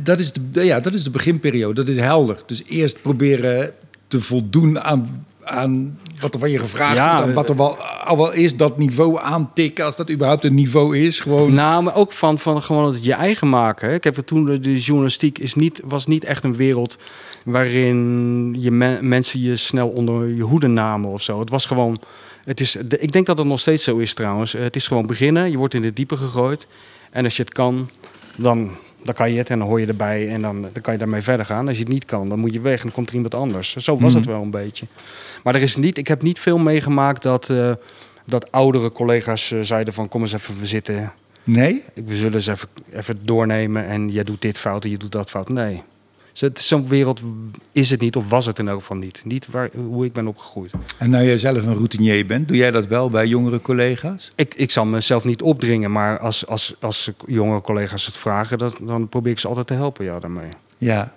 dat, 0.01 0.19
is 0.19 0.31
de, 0.51 0.63
ja, 0.63 0.79
dat 0.79 0.93
is 0.93 1.03
de 1.03 1.09
beginperiode. 1.09 1.73
Dat 1.73 1.88
is 1.95 2.00
helder. 2.01 2.38
Dus 2.45 2.63
eerst 2.67 3.01
proberen 3.01 3.71
te 4.07 4.21
voldoen 4.21 4.79
aan, 4.79 5.25
aan 5.45 6.00
wat 6.19 6.33
er 6.33 6.39
van 6.39 6.51
je 6.51 6.59
gevraagd 6.59 6.95
Ja, 6.97 7.17
wordt. 7.21 7.33
Wat 7.35 7.50
er 7.50 7.55
wel, 7.55 7.77
al 7.81 8.17
wel 8.17 8.33
is, 8.33 8.55
dat 8.57 8.77
niveau 8.77 9.19
aantikken. 9.19 9.85
Als 9.85 9.95
dat 9.95 10.12
überhaupt 10.12 10.43
een 10.43 10.53
niveau 10.55 10.97
is. 10.97 11.19
Gewoon. 11.19 11.53
Nou, 11.53 11.83
maar 11.83 11.95
ook 11.95 12.12
van, 12.12 12.39
van 12.39 12.62
gewoon 12.62 12.93
het 12.93 13.03
je 13.05 13.13
eigen 13.13 13.50
maken. 13.50 13.93
Ik 13.93 14.03
heb 14.03 14.15
het 14.15 14.27
toen, 14.27 14.45
de- 14.45 14.59
de 14.59 14.79
journalistiek 14.79 15.38
is 15.38 15.53
niet, 15.55 15.81
was 15.85 16.07
niet 16.07 16.23
echt 16.23 16.43
een 16.43 16.55
wereld 16.55 16.97
waarin 17.45 18.55
je 18.59 18.71
me- 18.71 18.97
mensen 19.01 19.41
je 19.41 19.55
snel 19.55 19.88
onder 19.89 20.27
je 20.27 20.41
hoede 20.43 20.67
namen 20.67 21.09
of 21.09 21.21
zo. 21.21 21.39
Het 21.39 21.50
was 21.50 21.65
gewoon, 21.65 22.00
het 22.43 22.59
is, 22.59 22.77
de- 22.85 23.00
ik 23.00 23.12
denk 23.12 23.25
dat 23.25 23.38
het 23.38 23.47
nog 23.47 23.59
steeds 23.59 23.83
zo 23.83 23.97
is 23.97 24.13
trouwens. 24.13 24.51
Het 24.51 24.75
is 24.75 24.88
gewoon 24.88 25.05
beginnen, 25.05 25.51
je 25.51 25.57
wordt 25.57 25.73
in 25.73 25.83
het 25.83 25.95
diepe 25.95 26.17
gegooid. 26.17 26.67
En 27.12 27.23
als 27.23 27.35
je 27.38 27.43
het 27.43 27.53
kan, 27.53 27.89
dan, 28.35 28.71
dan 29.03 29.13
kan 29.13 29.31
je 29.31 29.38
het 29.38 29.50
en 29.50 29.60
dan 29.60 29.67
hoor 29.67 29.79
je 29.79 29.88
erbij 29.88 30.29
en 30.29 30.41
dan, 30.41 30.62
dan 30.62 30.81
kan 30.81 30.93
je 30.93 31.00
daarmee 31.00 31.22
verder 31.22 31.45
gaan. 31.45 31.67
Als 31.67 31.77
je 31.77 31.83
het 31.83 31.91
niet 31.93 32.05
kan, 32.05 32.29
dan 32.29 32.39
moet 32.39 32.53
je 32.53 32.62
weg 32.62 32.75
en 32.77 32.81
dan 32.83 32.91
komt 32.91 33.10
er 33.10 33.15
iemand 33.15 33.36
anders. 33.36 33.75
Zo 33.75 33.98
was 33.98 34.13
het 34.13 34.24
Mhm. 34.24 34.31
wel 34.33 34.41
een 34.41 34.51
beetje. 34.51 34.86
Maar 35.43 35.55
er 35.55 35.62
is 35.62 35.75
niet, 35.75 35.98
ik 35.98 36.07
heb 36.07 36.22
niet 36.22 36.39
veel 36.39 36.57
meegemaakt 36.57 37.24
dat, 37.24 37.50
eh, 37.50 37.72
dat 38.25 38.51
oudere 38.51 38.91
collega's 38.91 39.51
eh, 39.51 39.60
zeiden 39.62 39.93
van 39.93 40.07
kom 40.10 40.22
eens 40.22 40.33
even 40.33 40.60
we 40.60 40.65
zitten 40.65 41.12
Nee? 41.43 41.83
we 42.05 42.15
zullen 42.15 42.33
eens 42.33 42.48
even, 42.48 42.67
even 42.93 43.19
doornemen 43.25 43.86
en 43.88 44.10
jij 44.10 44.24
doet 44.24 44.41
dit 44.41 44.57
fout 44.57 44.83
en 44.83 44.89
je 44.89 44.98
doet 44.98 45.12
dat 45.12 45.29
fout. 45.29 45.50
Nee. 45.50 45.81
Zo'n 46.53 46.87
wereld 46.87 47.21
is 47.71 47.89
het 47.89 47.99
niet, 47.99 48.15
of 48.15 48.29
was 48.29 48.45
het 48.45 48.59
in 48.59 48.67
elk 48.67 48.79
geval 48.79 48.97
niet. 48.97 49.21
Niet 49.25 49.47
waar, 49.47 49.69
hoe 49.75 50.05
ik 50.05 50.13
ben 50.13 50.27
opgegroeid. 50.27 50.71
En 50.97 51.09
nou 51.09 51.25
jij 51.25 51.37
zelf 51.37 51.65
een 51.65 51.73
routinier 51.73 52.25
bent, 52.25 52.47
doe 52.47 52.57
jij 52.57 52.71
dat 52.71 52.87
wel 52.87 53.09
bij 53.09 53.27
jongere 53.27 53.61
collega's? 53.61 54.31
Ik, 54.35 54.53
ik 54.55 54.71
zal 54.71 54.85
mezelf 54.85 55.23
niet 55.23 55.41
opdringen, 55.41 55.91
maar 55.91 56.19
als, 56.19 56.47
als, 56.47 56.75
als 56.79 57.11
jonge 57.27 57.61
collega's 57.61 58.05
het 58.05 58.17
vragen, 58.17 58.57
dat, 58.57 58.77
dan 58.81 59.09
probeer 59.09 59.31
ik 59.31 59.39
ze 59.39 59.47
altijd 59.47 59.67
te 59.67 59.73
helpen 59.73 60.05
ja, 60.05 60.19
daarmee. 60.19 60.49
Ja. 60.77 61.13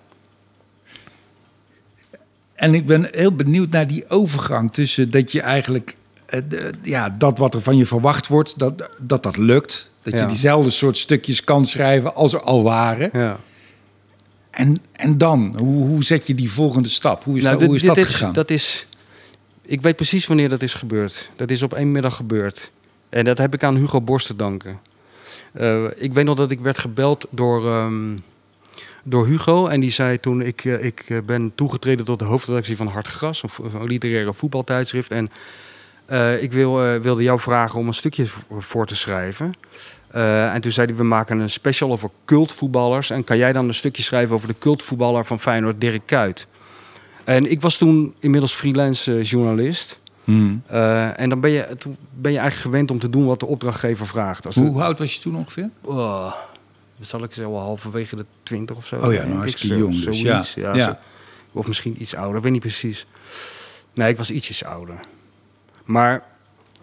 En 2.55 2.75
ik 2.75 2.87
ben 2.87 3.09
heel 3.11 3.33
benieuwd 3.35 3.71
naar 3.71 3.87
die 3.87 4.09
overgang 4.09 4.73
tussen 4.73 5.11
dat 5.11 5.33
je 5.33 5.41
eigenlijk, 5.41 5.97
eh, 6.27 6.41
ja, 6.83 7.09
dat 7.11 7.39
wat 7.39 7.55
er 7.55 7.61
van 7.61 7.77
je 7.77 7.87
verwacht 7.87 8.27
wordt, 8.29 8.59
dat 8.59 8.91
dat, 9.01 9.23
dat 9.23 9.37
lukt. 9.37 9.91
Dat 10.03 10.13
je 10.13 10.19
Ja. 10.19 10.27
diezelfde 10.27 10.71
soort 10.71 10.97
stukjes 10.99 11.45
kan 11.45 11.67
schrijven 11.67 12.15
als 12.15 12.33
er 12.33 12.41
al 12.41 12.63
waren. 12.63 13.11
Ja. 13.13 13.39
En, 14.57 14.77
en 14.93 15.19
dan, 15.19 15.55
hoe, 15.59 15.87
hoe 15.87 16.05
zet 16.05 16.27
je 16.27 16.35
die 16.35 16.51
volgende 16.51 16.89
stap? 16.89 17.25
Hoe 17.25 17.37
is, 17.37 17.43
Nou, 17.43 17.59
dat, 17.59 17.67
hoe 17.67 17.77
is 17.77 17.83
dat 17.83 17.99
gegaan? 17.99 18.33
Dat 18.33 18.51
is, 18.51 18.87
ik 19.63 19.81
weet 19.81 19.97
precies 19.97 20.27
wanneer 20.27 20.49
dat 20.49 20.63
is 20.63 20.75
gebeurd. 20.75 21.31
Dat 21.37 21.51
is 21.51 21.63
op 21.63 21.75
één 21.75 21.93
middag 21.93 22.17
gebeurd. 22.17 22.71
En 23.09 23.25
dat 23.25 23.39
heb 23.39 23.55
ik 23.55 23.63
aan 23.63 23.77
Hugo 23.77 24.01
Borst 24.01 24.27
te 24.27 24.37
danken. 24.37 24.81
Eh, 25.53 25.85
ik 25.97 26.13
weet 26.13 26.25
nog 26.25 26.37
dat 26.37 26.51
ik 26.51 26.61
werd 26.61 26.79
gebeld 26.79 27.27
door, 27.31 27.67
ehm, 27.67 28.17
door 29.03 29.27
Hugo. 29.27 29.67
En 29.67 29.81
die 29.81 29.91
zei 29.91 30.21
toen, 30.21 30.41
ik, 30.41 30.65
eh, 30.65 30.85
ik 30.85 31.05
eh, 31.09 31.19
ben 31.27 31.53
toegetreden 31.55 32.05
tot 32.05 32.19
de 32.19 32.25
hoofdredactie 32.25 32.77
van 32.77 32.87
Hart 32.87 33.07
Gras. 33.07 33.43
Een, 33.43 33.81
een 33.81 33.87
literaire 33.87 34.33
voetbaltijdschrift. 34.33 35.11
En 35.11 35.31
ik 36.41 36.53
wil, 36.53 37.01
wilde 37.01 37.23
jou 37.23 37.41
vragen 37.41 37.79
om 37.79 37.87
een 37.87 37.95
stukje 37.95 38.27
voor 38.59 38.87
te 38.87 38.97
schrijven. 38.97 39.55
Eh, 40.17 40.55
en 40.55 40.61
toen 40.61 40.73
zei 40.73 40.87
hij, 40.87 40.97
we 40.97 41.03
maken 41.03 41.39
een 41.39 41.51
special 41.51 41.93
over 41.93 42.11
cultvoetballers. 42.25 43.11
En 43.11 43.25
kan 43.25 43.37
jij 43.37 43.53
dan 43.53 43.69
een 43.69 43.75
stukje 43.75 44.03
schrijven 44.03 44.35
over 44.35 44.49
de 44.49 44.55
cultvoetballer 44.59 45.25
van 45.25 45.41
Feyenoord, 45.41 45.81
Dirk 45.81 46.03
Kuyt? 46.07 46.47
En 47.25 47.51
ik 47.51 47.61
was 47.61 47.77
toen 47.77 48.15
inmiddels 48.19 48.53
freelance 48.53 49.17
eh, 49.17 49.25
journalist. 49.25 49.99
Hmm. 50.25 50.63
Eh, 50.67 51.21
en 51.21 51.29
dan 51.29 51.41
ben 51.41 51.51
je, 51.51 51.67
toen 51.79 51.97
ben 52.15 52.33
je 52.33 52.39
eigenlijk 52.39 52.69
gewend 52.69 52.91
om 52.91 52.99
te 52.99 53.11
doen 53.11 53.27
wat 53.27 53.41
de 53.41 53.47
opdrachtgever 53.47 54.07
vraagt. 54.07 54.47
Als 54.47 54.55
Hoe 54.55 54.67
het- 54.67 54.77
oud 54.83 54.99
was 54.99 55.15
je 55.15 55.21
toen 55.21 55.37
ongeveer? 55.37 55.71
Oh, 55.85 56.33
zal 57.01 57.23
ik 57.23 57.33
zeggen, 57.35 57.55
halverwege 57.55 58.17
de 58.17 58.25
twintig 58.43 58.77
of 58.77 58.87
zo. 58.87 58.97
Oh 58.97 59.13
ja, 59.13 59.19
nou, 59.19 59.31
ik. 59.33 59.37
hartstikke 59.37 59.75
Zo- 59.75 59.81
jong 59.81 59.95
dus, 60.05 60.21
zoiets, 60.21 60.55
ja. 60.55 60.63
ja, 60.71 60.77
Ja. 60.77 60.85
zo- 60.85 60.97
of 61.53 61.67
misschien 61.67 62.01
iets 62.03 62.15
ouder, 62.15 62.41
weet 62.43 62.53
niet 62.53 62.61
precies. 62.61 63.07
Nee, 63.95 64.09
ik 64.09 64.17
was 64.17 64.31
ietsjes 64.31 64.65
ouder. 64.65 65.01
Maar, 65.85 66.23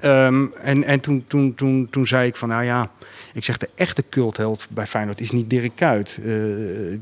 ehm, 0.03 0.45
en, 0.61 0.83
en 0.83 0.99
toen, 0.99 1.23
toen, 1.27 1.55
toen, 1.55 1.87
toen 1.89 2.07
zei 2.07 2.27
ik 2.27 2.35
van, 2.35 2.49
nou 2.49 2.63
ja, 2.63 2.89
ik 3.33 3.43
zeg 3.43 3.57
de 3.57 3.69
echte 3.75 4.03
cultheld 4.09 4.67
bij 4.69 4.87
Feyenoord 4.87 5.21
is 5.21 5.31
niet 5.31 5.49
Dirk 5.49 5.71
Kuyt. 5.75 6.19
Eh 6.25 6.31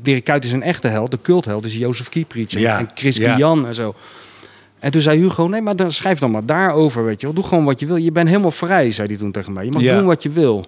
Dirk 0.02 0.24
Kuyt 0.24 0.44
is 0.44 0.52
een 0.52 0.62
echte 0.62 0.88
held, 0.88 1.10
de 1.10 1.18
cultheld 1.22 1.64
is 1.64 1.76
Jozef 1.76 2.08
Kieprits 2.08 2.54
en- 2.54 2.60
Ja, 2.60 2.78
en 2.78 2.88
Chris 2.94 3.16
ja. 3.16 3.38
En 3.66 3.74
zo. 3.74 3.94
En 4.78 4.90
toen 4.90 5.00
zei 5.00 5.18
Hugo, 5.20 5.46
nee, 5.46 5.60
maar 5.62 5.76
dan 5.76 5.92
schrijf 5.92 6.18
dan 6.18 6.30
maar 6.30 6.46
daarover, 6.46 7.04
weet 7.04 7.20
je 7.20 7.26
wel. 7.26 7.34
Doe 7.34 7.44
gewoon 7.44 7.64
wat 7.64 7.80
je 7.80 7.86
wil. 7.86 7.96
Je 7.96 8.12
bent 8.12 8.28
helemaal 8.28 8.50
vrij, 8.50 8.90
zei 8.90 9.08
hij 9.08 9.16
toen 9.16 9.32
tegen 9.32 9.52
mij. 9.52 9.64
Je 9.64 9.70
mag 9.70 9.82
Ja. 9.82 9.96
doen 9.96 10.06
wat 10.06 10.22
je 10.22 10.30
wil. 10.30 10.66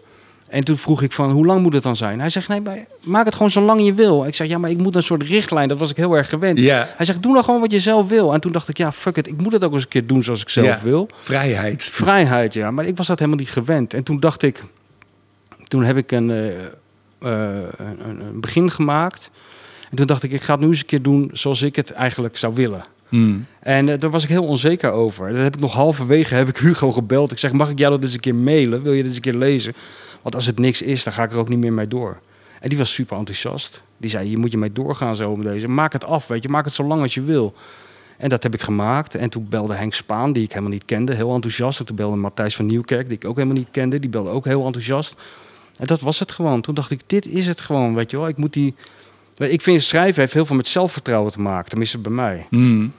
En 0.49 0.65
toen 0.65 0.77
vroeg 0.77 1.03
ik 1.03 1.13
van, 1.13 1.31
hoe 1.31 1.47
lang 1.47 1.63
moet 1.63 1.73
het 1.73 1.83
dan 1.83 1.97
zijn? 1.97 2.21
Hij 2.21 2.29
zegt, 2.29 2.49
nee, 2.49 2.61
maar 2.61 2.79
maak 3.01 3.25
het 3.25 3.35
gewoon 3.35 3.51
zo 3.51 3.61
lang 3.61 3.85
je 3.85 3.95
wil. 3.95 4.25
Ik 4.27 4.35
zeg, 4.35 4.49
ja, 4.49 4.59
maar 4.59 4.71
ik 4.71 4.79
moet 4.79 4.97
een 4.97 5.03
soort 5.03 5.23
richtlijn. 5.23 5.69
Dat 5.69 5.79
was 5.79 5.91
ik 5.91 5.97
heel 5.97 6.15
erg 6.17 6.29
gewend. 6.29 6.59
Ja, 6.59 6.89
Hij 6.97 7.07
zegt, 7.07 7.23
doe 7.23 7.33
nou 7.33 7.45
gewoon 7.45 7.61
wat 7.61 7.73
je 7.73 7.81
zelf 7.81 8.09
wil. 8.09 8.33
En 8.35 8.41
toen 8.41 8.53
dacht 8.53 8.69
ik, 8.69 8.77
ja, 8.77 8.93
fuck 8.93 9.17
it. 9.17 9.27
Ik 9.27 9.37
moet 9.41 9.53
het 9.53 9.65
ook 9.65 9.73
eens 9.73 9.83
een 9.83 9.89
keer 9.89 10.07
doen 10.07 10.23
zoals 10.23 10.41
ik 10.43 10.49
zelf 10.49 10.67
Ja. 10.67 10.79
wil. 10.83 11.09
vrijheid. 11.19 11.85
Vrijheid, 11.85 12.55
ja. 12.55 12.71
Maar 12.71 12.85
ik 12.87 12.97
was 12.97 13.07
dat 13.07 13.19
helemaal 13.19 13.41
niet 13.41 13.51
gewend. 13.51 13.95
En 13.95 14.03
toen 14.03 14.21
dacht 14.21 14.43
ik... 14.43 14.65
Toen 15.69 15.85
heb 15.85 15.97
ik 15.97 16.13
een, 16.13 16.31
eh, 16.31 16.47
eh, 16.49 16.59
een, 17.77 18.09
een- 18.09 18.21
een 18.21 18.41
begin 18.41 18.71
gemaakt. 18.71 19.31
En 19.91 19.97
toen 19.97 20.07
dacht 20.07 20.23
ik, 20.23 20.33
ik 20.33 20.43
ga 20.43 20.53
het 20.53 20.61
nu 20.63 20.67
eens 20.69 20.79
een 20.81 20.87
keer 20.87 21.03
doen 21.03 21.31
zoals 21.33 21.63
ik 21.63 21.77
het 21.77 21.91
eigenlijk 21.93 22.37
zou 22.37 22.55
willen. 22.55 22.85
Hmm. 23.09 23.47
En 23.61 23.89
eh, 23.89 23.99
daar 24.01 24.11
was 24.11 24.23
ik 24.23 24.29
heel 24.29 24.45
onzeker 24.47 24.91
over. 24.91 25.29
Dat 25.33 25.43
heb 25.43 25.55
ik 25.55 25.61
nog 25.61 25.73
halverwege 25.73 26.35
heb 26.35 26.49
ik 26.49 26.57
Hugo 26.57 26.91
gebeld. 26.91 27.33
Ik 27.33 27.39
zeg, 27.39 27.53
mag 27.53 27.71
ik 27.71 27.79
jou 27.79 27.93
dat 27.93 28.03
eens 28.03 28.15
een 28.15 28.21
keer 28.21 28.35
mailen? 28.35 28.83
Wil 28.83 28.93
je 28.93 28.97
dit 28.99 29.07
eens 29.07 29.17
een 29.17 29.23
keer 29.23 29.35
lezen? 29.35 29.75
Want 30.25 30.35
als 30.35 30.47
het 30.47 30.59
niks 30.59 30.83
is, 30.83 31.05
dan 31.05 31.13
ga 31.13 31.23
ik 31.23 31.33
er 31.33 31.39
ook 31.39 31.49
niet 31.49 31.59
meer 31.59 31.73
mee 31.73 31.89
door. 31.89 32.21
En 32.61 32.69
die 32.69 32.79
was 32.79 32.95
super 32.95 33.17
enthousiast. 33.17 33.83
Die 33.97 34.11
zei, 34.11 34.29
hier 34.29 34.39
moet 34.39 34.51
je 34.51 34.59
mee 34.59 34.73
doorgaan 34.73 35.17
zo 35.17 35.37
met 35.37 35.47
deze. 35.47 35.69
Maak 35.69 35.93
het 35.93 36.05
af, 36.05 36.27
weet 36.27 36.43
je. 36.43 36.49
Maak 36.49 36.65
het 36.65 36.75
zo 36.75 36.85
lang 36.85 37.03
als 37.03 37.15
je 37.15 37.23
wil. 37.23 37.55
En 38.17 38.29
dat 38.29 38.43
heb 38.43 38.55
ik 38.55 38.61
gemaakt. 38.61 39.15
En 39.15 39.31
toen 39.31 39.47
belde 39.49 39.75
Henk 39.75 39.95
Spaan, 39.95 40.33
die 40.33 40.43
ik 40.43 40.49
helemaal 40.49 40.71
niet 40.71 40.85
kende, 40.85 41.15
heel 41.15 41.35
enthousiast. 41.35 41.81
En 41.81 41.87
toen 41.87 41.97
belde 41.97 42.17
Matthijs 42.17 42.57
van 42.57 42.67
Nieuwkerk, 42.67 43.09
die 43.09 43.17
ik 43.17 43.25
ook 43.25 43.37
helemaal 43.37 43.57
niet 43.57 43.71
kende. 43.71 43.99
Die 44.01 44.11
belde 44.11 44.31
ook 44.31 44.45
heel 44.45 44.65
enthousiast. 44.65 45.15
En 45.79 45.87
dat 45.87 46.01
was 46.01 46.19
het 46.19 46.33
gewoon. 46.33 46.61
Toen 46.61 46.75
dacht 46.75 46.91
ik, 46.91 47.01
dit 47.07 47.27
is 47.27 47.47
het 47.47 47.61
gewoon, 47.61 47.95
weet 47.95 48.11
je 48.11 48.17
wel. 48.17 48.29
Ik 48.29 48.37
moet 48.37 48.53
die... 48.53 48.75
Ik 49.39 49.63
vind 49.63 49.83
schrijven 49.83 50.21
heeft 50.21 50.33
heel 50.33 50.47
veel 50.47 50.57
met 50.57 50.69
zelfvertrouwen 50.69 51.33
te 51.33 51.41
maken. 51.41 51.69
Tenminste 51.69 51.99
bij 51.99 52.13
mij. 52.13 52.47
Hmm. 52.51 52.93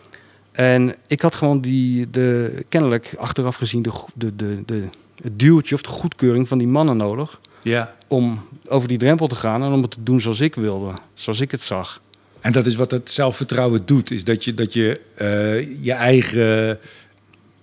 En 0.51 0.95
ik 1.07 1.21
had 1.21 1.35
gewoon 1.35 1.61
die, 1.61 2.09
de, 2.09 2.65
kennelijk 2.69 3.15
achteraf 3.17 3.55
gezien 3.55 3.81
de, 3.81 3.91
de, 4.13 4.35
de, 4.35 4.63
de, 4.65 4.87
het 5.21 5.39
duwtje 5.39 5.75
of 5.75 5.81
de 5.81 5.89
goedkeuring 5.89 6.47
van 6.47 6.57
die 6.57 6.67
mannen 6.67 6.97
nodig. 6.97 7.39
Ja. 7.61 7.95
Om 8.07 8.47
over 8.67 8.87
die 8.87 8.97
drempel 8.97 9.27
te 9.27 9.35
gaan 9.35 9.63
en 9.63 9.71
om 9.71 9.81
het 9.81 9.91
te 9.91 10.03
doen 10.03 10.21
zoals 10.21 10.39
ik 10.39 10.55
wilde. 10.55 10.93
Zoals 11.13 11.39
ik 11.39 11.51
het 11.51 11.61
zag. 11.61 12.01
En 12.39 12.51
dat 12.51 12.65
is 12.65 12.75
wat 12.75 12.91
het 12.91 13.11
zelfvertrouwen 13.11 13.81
doet. 13.85 14.11
Is 14.11 14.23
dat 14.23 14.43
je, 14.43 14.53
dat 14.53 14.73
je 14.73 15.01
eh, 15.15 15.83
je 15.83 15.91
eigen... 15.91 16.79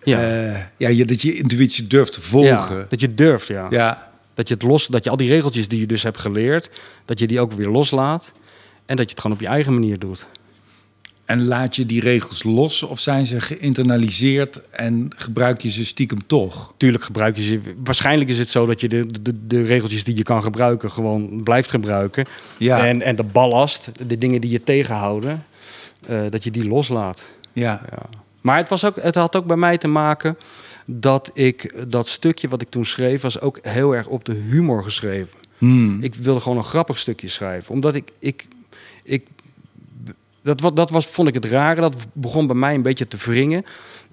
Ja. 0.04 0.21
eh, 0.21 0.61
ja, 0.76 0.88
je, 0.88 1.04
dat 1.04 1.23
je 1.23 1.35
intuïtie 1.35 1.87
durft 1.87 2.12
te 2.12 2.21
volgen. 2.21 2.76
Ja, 2.76 2.87
dat 2.88 3.00
je 3.00 3.14
durft, 3.14 3.47
ja. 3.47 3.66
Ja. 3.71 4.11
Dat 4.35 4.49
je 4.49 4.54
het 4.54 4.62
los, 4.62 4.87
dat 4.87 5.04
je 5.04 5.11
al 5.11 5.16
die 5.16 5.28
regeltjes 5.28 5.68
die 5.68 5.80
je 5.80 5.87
dus 5.87 6.02
hebt 6.02 6.18
geleerd, 6.18 6.71
dat 7.04 7.18
je 7.18 7.26
die 7.26 7.40
ook 7.40 7.52
weer 7.52 7.68
loslaat. 7.68 8.32
En 8.87 8.97
dat 8.97 9.04
je 9.04 9.11
het 9.11 9.21
gewoon 9.21 9.37
op 9.37 9.42
je 9.42 9.49
eigen 9.49 9.73
manier 9.73 9.99
doet. 9.99 10.26
En 11.33 11.47
laat 11.47 11.77
je 11.77 11.87
die 11.87 12.01
regels 12.01 12.43
los 12.43 12.83
of 12.83 13.01
zijn 13.01 13.27
ze 13.27 13.41
geïnternaliseerd 13.41 14.62
en 14.71 15.09
gebruik 15.17 15.61
je 15.61 15.71
ze 15.71 15.85
stiekem 15.85 16.27
toch? 16.27 16.75
Tuurlijk 16.77 17.05
gebruik 17.05 17.37
je 17.37 17.43
ze. 17.43 17.61
Waarschijnlijk 17.85 18.31
is 18.31 18.39
het 18.39 18.49
zo 18.49 18.67
dat 18.67 18.81
je 18.81 18.89
de, 18.89 19.23
de, 19.23 19.47
de 19.47 19.62
regeltjes 19.62 20.05
die 20.05 20.17
je 20.17 20.23
kan 20.23 20.43
gebruiken, 20.43 20.91
gewoon 20.91 21.43
blijft 21.43 21.71
gebruiken. 21.71 22.27
Ja, 22.57 22.87
En, 22.87 23.03
en 23.03 23.17
de 23.17 23.23
ballast, 23.23 23.91
de 24.07 24.19
dingen 24.19 24.41
die 24.41 24.51
je 24.51 24.62
tegenhouden, 24.62 25.45
eh, 26.07 26.21
dat 26.31 26.45
je 26.45 26.51
die 26.51 26.69
loslaat. 26.69 27.25
ja. 27.53 27.81
Ja. 27.91 28.03
Maar 28.41 28.57
het, 28.57 28.69
was 28.69 28.85
ook, 28.85 28.97
het 29.03 29.15
had 29.15 29.37
ook 29.37 29.47
bij 29.47 29.57
mij 29.57 29.79
te 29.79 29.89
maken 29.89 30.37
dat 30.85 31.31
ik 31.35 31.85
dat 31.89 32.09
stukje 32.09 32.49
wat 32.49 32.61
ik 32.61 32.71
toen 32.71 32.85
schreef, 32.85 33.23
was 33.23 33.41
ook 33.41 33.59
heel 33.62 33.93
erg 33.93 34.07
op 34.07 34.25
de 34.25 34.35
humor 34.35 34.83
geschreven. 34.83 35.39
Hmm. 35.59 36.03
Ik 36.03 36.15
wilde 36.15 36.41
gewoon 36.41 36.59
een 36.59 36.65
grappig 36.65 36.99
stukje 36.99 37.29
schrijven. 37.29 37.75
Omdat 37.75 37.95
ik. 37.95 38.11
ik, 38.19 38.47
ik 39.03 39.27
dat, 40.42 40.70
dat 40.76 40.90
was, 40.90 41.06
vond 41.06 41.28
ik 41.28 41.34
het 41.34 41.44
rare. 41.44 41.80
Dat 41.80 41.94
begon 42.12 42.46
bij 42.46 42.56
mij 42.56 42.75
een 42.75 42.82
beetje 42.82 43.08
te 43.08 43.16
wringen. 43.16 43.64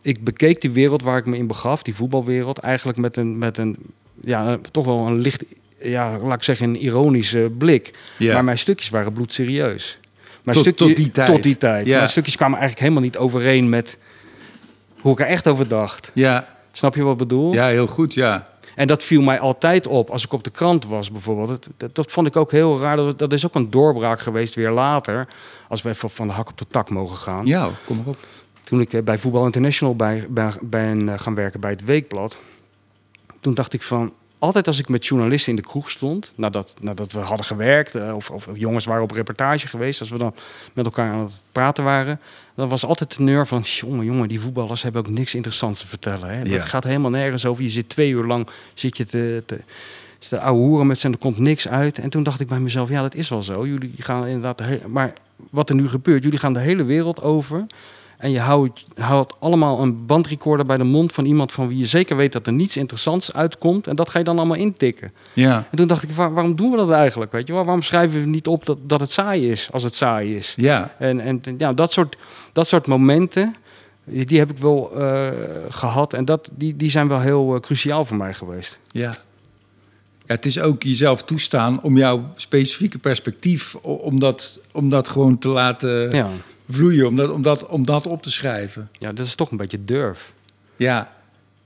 Ik 0.02 0.24
bekeek 0.24 0.62
die 0.62 0.72
wereld 0.72 1.02
waar 1.02 1.18
ik 1.18 1.26
me 1.26 1.38
in 1.38 1.48
begaf, 1.48 1.84
die 1.84 1.96
voetbalwereld, 1.96 2.58
eigenlijk 2.60 2.98
met 2.98 3.18
een, 3.18 3.38
met 3.38 3.58
een 3.58 3.78
ja, 4.24 4.58
toch 4.72 4.86
wel 4.86 5.08
een 5.08 5.20
licht, 5.20 5.44
ja, 5.82 6.18
laat 6.18 6.38
ik 6.38 6.44
zeggen, 6.44 6.68
een 6.70 6.82
ironische 6.82 7.52
blik. 7.58 7.94
Maar 8.20 8.44
mijn 8.44 8.58
stukjes 8.58 8.90
waren 8.90 9.14
bloedserieus. 9.14 9.98
Mijn 10.44 10.58
Tot- 10.58 10.66
stukje- 10.66 10.86
tot 10.86 10.96
die 10.96 11.12
tijd. 11.12 11.28
Tot 11.28 11.44
die 11.44 11.58
tijd. 11.58 11.86
Ja. 11.86 11.98
Mijn 11.98 12.10
stukjes 12.10 12.36
kwamen 12.36 12.58
eigenlijk 12.60 12.88
helemaal 12.88 13.10
niet 13.10 13.18
overeen 13.18 13.70
met 13.70 13.98
hoe 15.00 15.12
ik 15.14 15.20
er 15.20 15.26
echt 15.26 15.48
over 15.48 15.68
dacht. 15.68 16.12
ja. 16.14 16.58
Snap 16.72 16.96
je 16.96 17.04
wat 17.04 17.12
ik 17.12 17.18
bedoel? 17.18 17.54
ja, 17.54 17.68
heel 17.68 17.88
goed, 17.88 18.14
ja. 18.14 18.44
En 18.80 18.88
dat 18.88 19.04
viel 19.04 19.22
mij 19.22 19.40
altijd 19.40 19.88
op 19.88 20.10
als 20.10 20.24
ik 20.24 20.34
op 20.34 20.44
de 20.44 20.50
krant 20.50 20.86
was, 20.86 21.12
bijvoorbeeld. 21.12 21.48
Dat, 21.48 21.68
dat, 21.78 21.96
dat 21.96 22.12
vond 22.12 22.28
ik 22.28 22.36
ook 22.36 22.52
heel 22.52 22.80
raar. 22.80 22.96
Dat, 22.96 23.20
dat 23.20 23.34
is 23.34 23.46
ook 23.46 23.56
een 23.56 23.70
doorbraak 23.70 24.20
geweest 24.20 24.56
weer 24.56 24.72
later. 24.72 25.28
Als 25.68 25.82
we 25.82 25.90
even 25.90 26.10
van 26.10 26.28
de 26.28 26.34
hak 26.34 26.50
op 26.50 26.58
de 26.58 26.68
tak 26.68 26.90
mogen 26.90 27.18
gaan. 27.18 27.46
Ja, 27.46 27.70
kom 27.86 27.98
maar 27.98 28.06
op. 28.06 28.18
Toen 28.64 28.82
ik 28.82 28.94
eh, 28.94 29.04
bij 29.04 29.18
Voetbal 29.18 29.46
International 29.46 29.96
bij, 29.96 30.26
bij, 30.30 30.52
ben 30.62 31.10
eh, 31.10 31.20
gaan 31.20 31.36
werken 31.36 31.60
bij 31.60 31.70
het 31.70 31.84
Weekblad. 31.84 32.38
Toen 33.40 33.54
dacht 33.54 33.74
ik 33.74 33.82
van, 33.82 34.14
altijd 34.40 34.68
als 34.68 34.80
ik 34.80 34.90
met 34.90 35.06
journalisten 35.06 35.50
in 35.50 35.56
de 35.56 35.68
kroeg 35.68 35.90
stond, 35.90 36.34
nadat, 36.36 36.76
nadat 36.82 37.12
we 37.12 37.20
hadden 37.20 37.46
gewerkt, 37.46 37.96
eh, 37.96 38.16
of, 38.16 38.32
of 38.32 38.48
jongens 38.54 38.86
waren 38.86 39.04
op 39.04 39.12
reportage 39.12 39.68
geweest, 39.68 40.00
als 40.00 40.10
we 40.10 40.18
dan 40.18 40.36
met 40.74 40.86
elkaar 40.86 41.12
aan 41.12 41.20
het 41.20 41.42
praten 41.52 41.84
waren, 41.84 42.20
dan 42.56 42.70
was 42.70 42.86
altijd 42.86 43.18
de 43.18 43.24
neur 43.24 43.48
van, 43.48 43.62
jongen, 43.62 44.06
jongen, 44.06 44.28
die 44.28 44.40
voetballers 44.40 44.84
hebben 44.84 45.02
ook 45.02 45.10
niks 45.10 45.36
interessants 45.36 45.80
te 45.80 45.88
vertellen. 45.88 46.30
Hè? 46.30 46.42
Ja. 46.42 46.52
Het 46.52 46.62
gaat 46.62 46.84
helemaal 46.84 47.12
nergens 47.12 47.46
over. 47.46 47.64
Je 47.64 47.70
zit 47.70 47.90
twee 47.90 48.12
uur 48.12 48.26
lang, 48.26 48.48
zit 48.74 48.98
je 48.98 49.06
te, 49.06 49.44
te, 49.46 49.60
te 50.20 50.40
ouwe 50.40 50.62
hoeren 50.62 50.88
met 50.88 51.00
ze 51.00 51.06
en 51.06 51.14
er 51.14 51.20
komt 51.20 51.38
niks 51.38 51.68
uit. 51.68 52.00
En 52.00 52.10
toen 52.10 52.24
dacht 52.24 52.40
ik 52.40 52.48
bij 52.48 52.60
mezelf, 52.60 52.90
ja, 52.90 53.02
dat 53.02 53.16
is 53.16 53.30
wel 53.30 53.44
zo. 53.44 53.68
Jullie 53.68 53.94
gaan 53.98 54.26
inderdaad, 54.26 54.58
de 54.58 54.80
maar 54.88 55.14
wat 55.50 55.70
er 55.70 55.76
nu 55.76 55.88
gebeurt, 55.88 56.24
jullie 56.24 56.40
gaan 56.40 56.54
de 56.54 56.60
hele 56.60 56.84
wereld 56.84 57.22
over. 57.22 57.66
En 58.20 58.32
je 58.32 58.40
houdt, 58.40 58.86
houdt 58.96 59.34
allemaal 59.40 59.82
een 59.82 60.06
bandrecorder 60.06 60.66
bij 60.66 60.78
de 60.78 60.84
mond 60.84 61.14
van 61.14 61.26
iemand 61.26 61.52
van 61.52 61.68
wie 61.68 61.78
je 61.78 61.86
zeker 61.86 62.16
weet 62.16 62.32
dat 62.32 62.48
er 62.48 62.54
niets 62.54 62.78
interessants 62.78 63.34
uitkomt. 63.34 63.88
En 63.88 63.96
dat 63.96 64.10
ga 64.10 64.18
je 64.18 64.24
dan 64.26 64.38
allemaal 64.38 64.58
intikken. 64.58 65.12
Ja, 65.34 65.68
En 65.72 65.78
toen 65.78 65.88
dacht 65.88 66.04
ik, 66.04 66.12
waar- 66.12 66.34
waarom 66.34 66.56
doen 66.56 66.72
we 66.72 66.78
dat 66.78 66.90
eigenlijk? 66.92 67.32
Weet 67.32 67.48
je 67.48 67.54
wel? 67.54 67.64
Waarom 67.64 67.82
schrijven 67.84 68.20
we 68.22 68.26
niet 68.28 68.48
op 68.48 68.66
dat, 68.66 68.78
dat 68.82 69.00
het 69.00 69.12
saai 69.12 69.52
is 69.52 69.70
als 69.72 69.84
het 69.84 69.96
saai 69.96 70.38
is? 70.38 70.54
ja. 70.58 70.96
En, 70.98 71.20
en 71.20 71.42
ja, 71.58 71.74
dat 71.74 71.92
soort, 71.92 72.18
dat 72.54 72.68
soort 72.68 72.88
momenten, 72.88 73.56
die 74.04 74.40
heb 74.40 74.50
ik 74.52 74.58
wel 74.58 74.92
eh, 75.02 75.28
gehad. 75.70 76.14
En 76.14 76.26
dat, 76.26 76.52
die, 76.54 76.76
die 76.76 76.90
zijn 76.90 77.08
wel 77.08 77.20
heel 77.20 77.56
eh, 77.56 77.60
cruciaal 77.62 78.06
voor 78.06 78.18
mij 78.18 78.34
geweest. 78.34 78.80
Ja. 78.92 79.10
ja, 80.26 80.34
het 80.36 80.46
is 80.46 80.60
ook 80.60 80.84
jezelf 80.84 81.24
toestaan 81.24 81.82
om 81.82 81.98
jouw 81.98 82.26
specifieke 82.36 82.98
perspectief, 82.98 83.76
om 83.82 84.20
dat, 84.20 84.60
om 84.72 84.90
dat 84.90 85.10
gewoon 85.10 85.38
te 85.38 85.50
laten 85.50 86.12
Ja. 86.16 86.28
Vloeien, 86.70 87.08
om 87.08 87.16
dat, 87.16 87.30
om, 87.30 87.42
dat, 87.42 87.66
om 87.66 87.86
dat 87.86 88.08
op 88.08 88.22
te 88.24 88.32
schrijven. 88.32 88.90
ja, 88.92 89.12
dat 89.12 89.26
is 89.26 89.36
toch 89.36 89.52
een 89.52 89.58
beetje 89.58 89.86
durf. 89.86 90.34
Ja, 90.76 91.12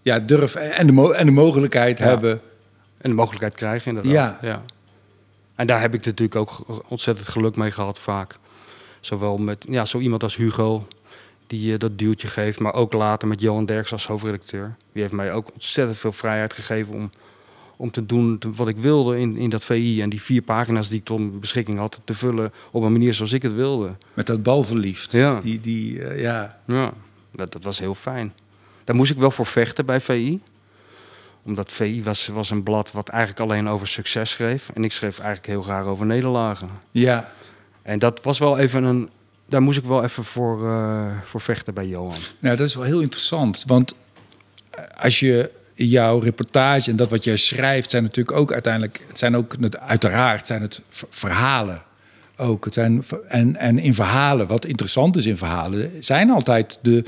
ja 0.01 0.19
durf 0.19 0.55
en 0.55 0.87
de, 0.87 0.93
mo- 0.93 1.11
en 1.11 1.25
de 1.25 1.31
mogelijkheid 1.31 1.97
Ja. 1.97 2.05
hebben. 2.05 2.41
En 2.97 3.09
de 3.09 3.15
mogelijkheid 3.15 3.55
krijgen, 3.55 3.87
inderdaad. 3.95 4.37
Ja. 4.41 4.47
Ja. 4.49 4.61
En 5.55 5.67
daar 5.67 5.81
heb 5.81 5.93
ik 5.93 6.05
natuurlijk 6.05 6.35
ook 6.35 6.81
ontzettend 6.87 7.27
geluk 7.27 7.55
mee 7.55 7.71
gehad 7.71 7.99
vaak. 7.99 8.35
Zowel 8.99 9.37
met 9.37 9.65
ja, 9.69 9.85
zo 9.85 9.99
iemand 9.99 10.23
als 10.23 10.35
Hugo, 10.35 10.87
die 11.47 11.71
je 11.71 11.77
dat 11.77 11.97
duwtje 11.97 12.27
geeft. 12.27 12.59
Maar 12.59 12.73
ook 12.73 12.93
later 12.93 13.27
met 13.27 13.41
Johan 13.41 13.65
Derks 13.65 13.91
als 13.91 14.07
hoofdredacteur. 14.07 14.75
Die 14.93 15.01
heeft 15.01 15.13
mij 15.13 15.33
ook 15.33 15.51
ontzettend 15.53 15.97
veel 15.97 16.11
vrijheid 16.11 16.53
gegeven 16.53 16.93
om, 16.93 17.11
om 17.83 17.91
te 17.91 18.05
doen 18.05 18.41
wat 18.55 18.67
ik 18.67 18.77
wilde 18.77 19.19
in, 19.19 19.37
in 19.37 19.49
dat 19.49 19.63
VI. 19.63 20.01
En 20.01 20.09
die 20.09 20.21
vier 20.21 20.41
pagina's 20.41 20.89
die 20.89 20.99
ik 20.99 21.05
tot 21.05 21.19
mijn 21.19 21.39
beschikking 21.39 21.77
had, 21.77 22.01
te 22.03 22.13
vullen 22.13 22.51
op 22.71 22.83
een 22.83 22.91
manier 22.91 23.13
zoals 23.13 23.31
ik 23.31 23.41
het 23.41 23.53
wilde. 23.53 23.95
Met 24.13 24.27
dat 24.27 24.43
balverliefd. 24.43 25.11
Ja. 25.11 25.39
Die, 25.39 25.59
die, 25.59 26.03
eh, 26.03 26.21
ja. 26.21 26.59
Ja, 26.65 26.93
dat, 27.31 27.51
dat 27.51 27.63
was 27.63 27.79
heel 27.79 27.95
fijn. 27.95 28.33
Daar 28.83 28.95
moest 28.95 29.11
ik 29.11 29.17
wel 29.17 29.31
voor 29.31 29.45
vechten 29.45 29.85
bij 29.85 29.99
VI. 29.99 30.41
Omdat 31.45 31.71
VI 31.71 32.03
was, 32.03 32.27
was 32.27 32.49
een 32.49 32.63
blad 32.63 32.91
wat 32.91 33.09
eigenlijk 33.09 33.49
alleen 33.49 33.69
over 33.69 33.87
succes 33.87 34.29
schreef. 34.29 34.69
En 34.73 34.83
ik 34.83 34.91
schreef 34.91 35.19
eigenlijk 35.19 35.47
heel 35.47 35.61
graag 35.61 35.85
over 35.85 36.05
nederlagen. 36.05 36.69
ja. 36.91 37.31
En 37.81 37.99
dat 37.99 38.23
was 38.23 38.39
wel 38.39 38.57
even 38.57 38.83
een... 38.83 39.09
Daar 39.45 39.61
moest 39.61 39.77
ik 39.77 39.85
wel 39.85 40.03
even 40.03 40.23
voor, 40.23 40.67
eh, 40.69 41.11
voor 41.23 41.41
vechten 41.41 41.73
bij 41.73 41.87
Johan. 41.87 42.17
Nou, 42.39 42.55
dat 42.57 42.67
is 42.67 42.75
wel 42.75 42.83
heel 42.83 43.01
interessant. 43.01 43.63
Want 43.67 43.95
eh, 44.69 44.83
als 45.03 45.19
je 45.19 45.49
jouw 45.73 46.19
reportage 46.19 46.89
en 46.89 46.95
dat 46.95 47.09
wat 47.09 47.23
jij 47.23 47.35
schrijft, 47.37 47.89
zijn 47.89 48.03
natuurlijk 48.03 48.37
ook 48.37 48.51
uiteindelijk, 48.51 48.99
het 49.07 49.17
zijn 49.17 49.35
ook 49.35 49.55
uiteraard 49.79 50.47
zijn 50.47 50.61
het 50.61 50.81
verhalen. 51.09 51.81
Ook. 52.37 52.65
Het 52.65 52.73
zijn, 52.73 53.03
en, 53.27 53.55
en 53.55 53.79
in 53.79 53.93
verhalen, 53.93 54.47
wat 54.47 54.65
interessant 54.65 55.15
is 55.17 55.25
in 55.25 55.37
verhalen, 55.37 55.91
zijn 55.99 56.29
altijd 56.29 56.79
de, 56.81 57.03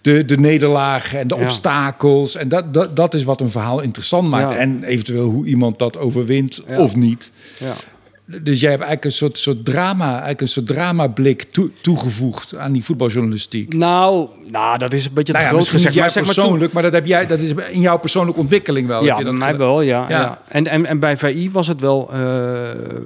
de, 0.00 0.24
de 0.24 0.38
nederlagen 0.38 1.18
en 1.18 1.28
de 1.28 1.34
Ja. 1.36 1.42
obstakels. 1.42 2.34
En 2.36 2.48
dat, 2.48 2.74
dat, 2.74 2.96
dat 2.96 3.14
is 3.14 3.24
wat 3.24 3.40
een 3.40 3.48
verhaal 3.50 3.80
interessant 3.80 4.28
maakt. 4.28 4.50
Ja. 4.52 4.56
En 4.56 4.84
eventueel 4.84 5.30
hoe 5.30 5.46
iemand 5.46 5.78
dat 5.78 5.96
overwint 5.98 6.62
Ja. 6.68 6.78
of 6.80 6.96
niet. 6.96 7.30
Dus 8.28 8.60
jij 8.60 8.70
hebt 8.70 8.82
eigenlijk 8.82 9.04
een 9.04 9.10
soort, 9.10 9.38
soort 9.38 9.64
drama, 9.64 10.10
eigenlijk 10.10 10.40
een 10.40 10.48
soort 10.48 10.66
dramablik 10.66 11.42
toe, 11.42 11.70
toegevoegd 11.80 12.56
aan 12.56 12.72
die 12.72 12.84
voetbaljournalistiek. 12.84 13.74
Nou, 13.74 14.28
nou, 14.46 14.78
dat 14.78 14.92
is 14.92 15.04
een 15.04 15.12
beetje 15.12 15.32
te 15.32 15.38
Nou 15.38 15.50
ja, 15.50 15.56
groot 15.56 15.68
gezegd. 15.68 15.96
Maar 15.96 16.10
zeg 16.10 16.24
persoonlijk, 16.24 16.72
maar 16.72 16.82
dat, 16.82 16.92
heb 16.92 17.06
jij, 17.06 17.26
dat 17.26 17.38
is 17.38 17.52
in 17.70 17.80
jouw 17.80 17.98
persoonlijke 17.98 18.40
ontwikkeling 18.40 18.86
wel. 18.88 19.04
Ja, 19.04 19.08
heb 19.08 19.16
je 19.18 19.22
bij 19.22 19.32
dat 19.32 19.42
mij 19.42 19.56
wel, 19.56 19.80
ja. 19.80 20.06
Ja. 20.08 20.20
ja. 20.20 20.42
En, 20.48 20.66
en, 20.66 20.86
en 20.86 20.98
bij 20.98 21.16
VI 21.16 21.50
was 21.50 21.68
het 21.68 21.80
wel, 21.80 22.12
eh, 22.12 22.18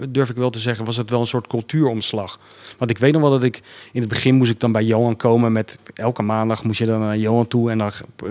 durf 0.08 0.30
ik 0.30 0.36
wel 0.36 0.50
te 0.50 0.58
zeggen, 0.58 0.84
was 0.84 0.96
het 0.96 1.10
wel 1.10 1.20
een 1.20 1.26
soort 1.26 1.46
cultuuromslag. 1.46 2.38
Want 2.78 2.90
ik 2.90 2.98
weet 2.98 3.12
nog 3.12 3.22
wel 3.22 3.30
dat 3.30 3.42
ik 3.42 3.60
in 3.92 4.00
het 4.00 4.08
begin 4.08 4.34
moest 4.34 4.50
ik 4.50 4.60
dan 4.60 4.72
bij 4.72 4.84
Johan 4.84 5.16
komen 5.16 5.52
met 5.52 5.78
elke 5.94 6.22
maandag 6.22 6.64
moest 6.64 6.78
je 6.78 6.86
dan 6.86 7.00
naar 7.00 7.16
Johan 7.16 7.48
toe 7.48 7.70
en 7.70 7.78
dan 7.78 7.90
eh 8.16 8.30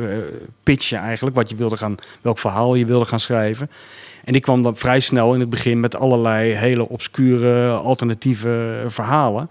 pitch 0.63 0.89
je 0.89 0.96
eigenlijk 0.96 1.36
wat 1.36 1.50
je 1.50 1.55
wilde 1.55 1.77
gaan, 1.77 1.96
welk 2.22 2.38
verhaal 2.38 2.75
je 2.75 2.86
wilde 2.86 3.05
gaan 3.05 3.19
schrijven. 3.19 3.69
En 4.29 4.36
ik 4.36 4.41
kwam 4.41 4.63
dan 4.63 4.75
vrij 4.75 5.00
snel 5.00 5.33
in 5.33 5.39
het 5.39 5.50
begin 5.50 5.79
met 5.79 5.95
allerlei 5.95 6.53
hele 6.53 6.89
obscure 6.89 7.69
alternatieve 7.69 8.83
verhalen. 8.88 9.50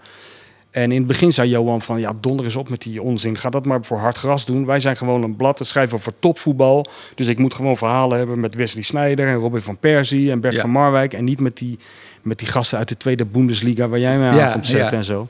En 0.71 0.91
in 0.91 0.97
het 0.97 1.07
begin 1.07 1.33
zei 1.33 1.49
Johan 1.49 1.81
van, 1.81 1.99
ja, 1.99 2.13
donder 2.19 2.45
eens 2.45 2.55
op 2.55 2.69
met 2.69 2.81
die 2.81 3.01
onzin. 3.01 3.37
Ga 3.37 3.49
dat 3.49 3.65
maar 3.65 3.83
voor 3.83 3.97
hard 3.97 4.17
gras 4.17 4.45
doen. 4.45 4.65
Wij 4.65 4.79
zijn 4.79 4.97
gewoon 4.97 5.23
een 5.23 5.35
blad, 5.35 5.57
dat 5.57 5.67
schrijven 5.67 5.97
over 5.97 6.13
topvoetbal. 6.19 6.85
Dus 7.15 7.27
ik 7.27 7.37
moet 7.37 7.53
gewoon 7.53 7.77
verhalen 7.77 8.17
hebben 8.17 8.39
met 8.39 8.55
Wesley 8.55 8.83
Sneijder 8.83 9.27
en 9.27 9.35
Robin 9.35 9.61
van 9.61 9.77
Persie 9.77 10.31
en 10.31 10.39
Bert 10.39 10.55
Ja. 10.55 10.61
van 10.61 10.69
Marwijk. 10.69 11.13
En 11.13 11.23
niet 11.23 11.39
met 11.39 11.57
die, 11.57 11.79
met 12.21 12.39
die 12.39 12.47
gasten 12.47 12.77
uit 12.77 12.89
de 12.89 12.97
tweede 12.97 13.25
Bundesliga 13.25 13.87
waar 13.87 13.99
jij 13.99 14.17
mij 14.17 14.29
aan 14.29 14.35
Ja, 14.35 14.51
komt 14.51 14.67
zetten 14.67 14.91
ja. 14.91 14.97
en 14.97 15.03
zo. 15.03 15.27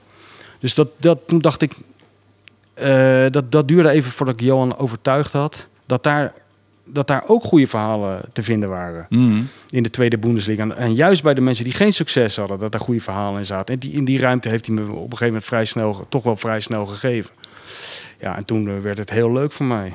Dus 0.59 0.73
dat, 0.73 0.87
dat, 0.97 1.19
toen 1.25 1.39
dacht 1.39 1.61
ik, 1.61 1.73
eh, 2.73 3.25
dat, 3.29 3.51
dat 3.51 3.67
duurde 3.67 3.89
even 3.89 4.11
voordat 4.11 4.35
ik 4.35 4.41
Johan 4.41 4.77
overtuigd 4.77 5.33
had. 5.33 5.67
Dat 5.85 6.03
daar, 6.03 6.33
dat 6.93 7.07
daar 7.07 7.23
ook 7.27 7.43
goede 7.43 7.67
verhalen 7.67 8.21
te 8.33 8.43
vinden 8.43 8.69
waren 8.69 9.05
Mhm. 9.09 9.41
in 9.69 9.83
de 9.83 9.89
tweede 9.89 10.17
Bundesliga. 10.17 10.61
En- 10.63 10.77
En 10.77 10.93
juist 10.93 11.23
bij 11.23 11.33
de 11.33 11.41
mensen 11.41 11.63
die 11.63 11.73
geen 11.73 11.93
succes 11.93 12.35
hadden, 12.37 12.59
dat 12.59 12.71
daar 12.71 12.81
goede 12.81 13.01
verhalen 13.01 13.39
in 13.39 13.45
zaten. 13.45 13.73
En 13.73 13.79
die, 13.79 13.91
in 13.91 14.05
die 14.05 14.19
ruimte 14.19 14.49
heeft 14.49 14.65
hij 14.65 14.75
me 14.75 14.81
op 14.81 14.89
een 14.95 15.01
gegeven 15.01 15.25
moment 15.25 15.45
vrij 15.45 15.65
snel, 15.65 16.05
toch 16.09 16.23
wel 16.23 16.35
vrij 16.35 16.59
snel 16.59 16.85
gegeven. 16.85 17.31
Ja, 18.19 18.35
en 18.37 18.45
toen 18.45 18.67
eh, 18.67 18.77
werd 18.81 18.97
het 18.97 19.09
heel 19.09 19.31
leuk 19.31 19.51
voor 19.51 19.65
mij. 19.65 19.93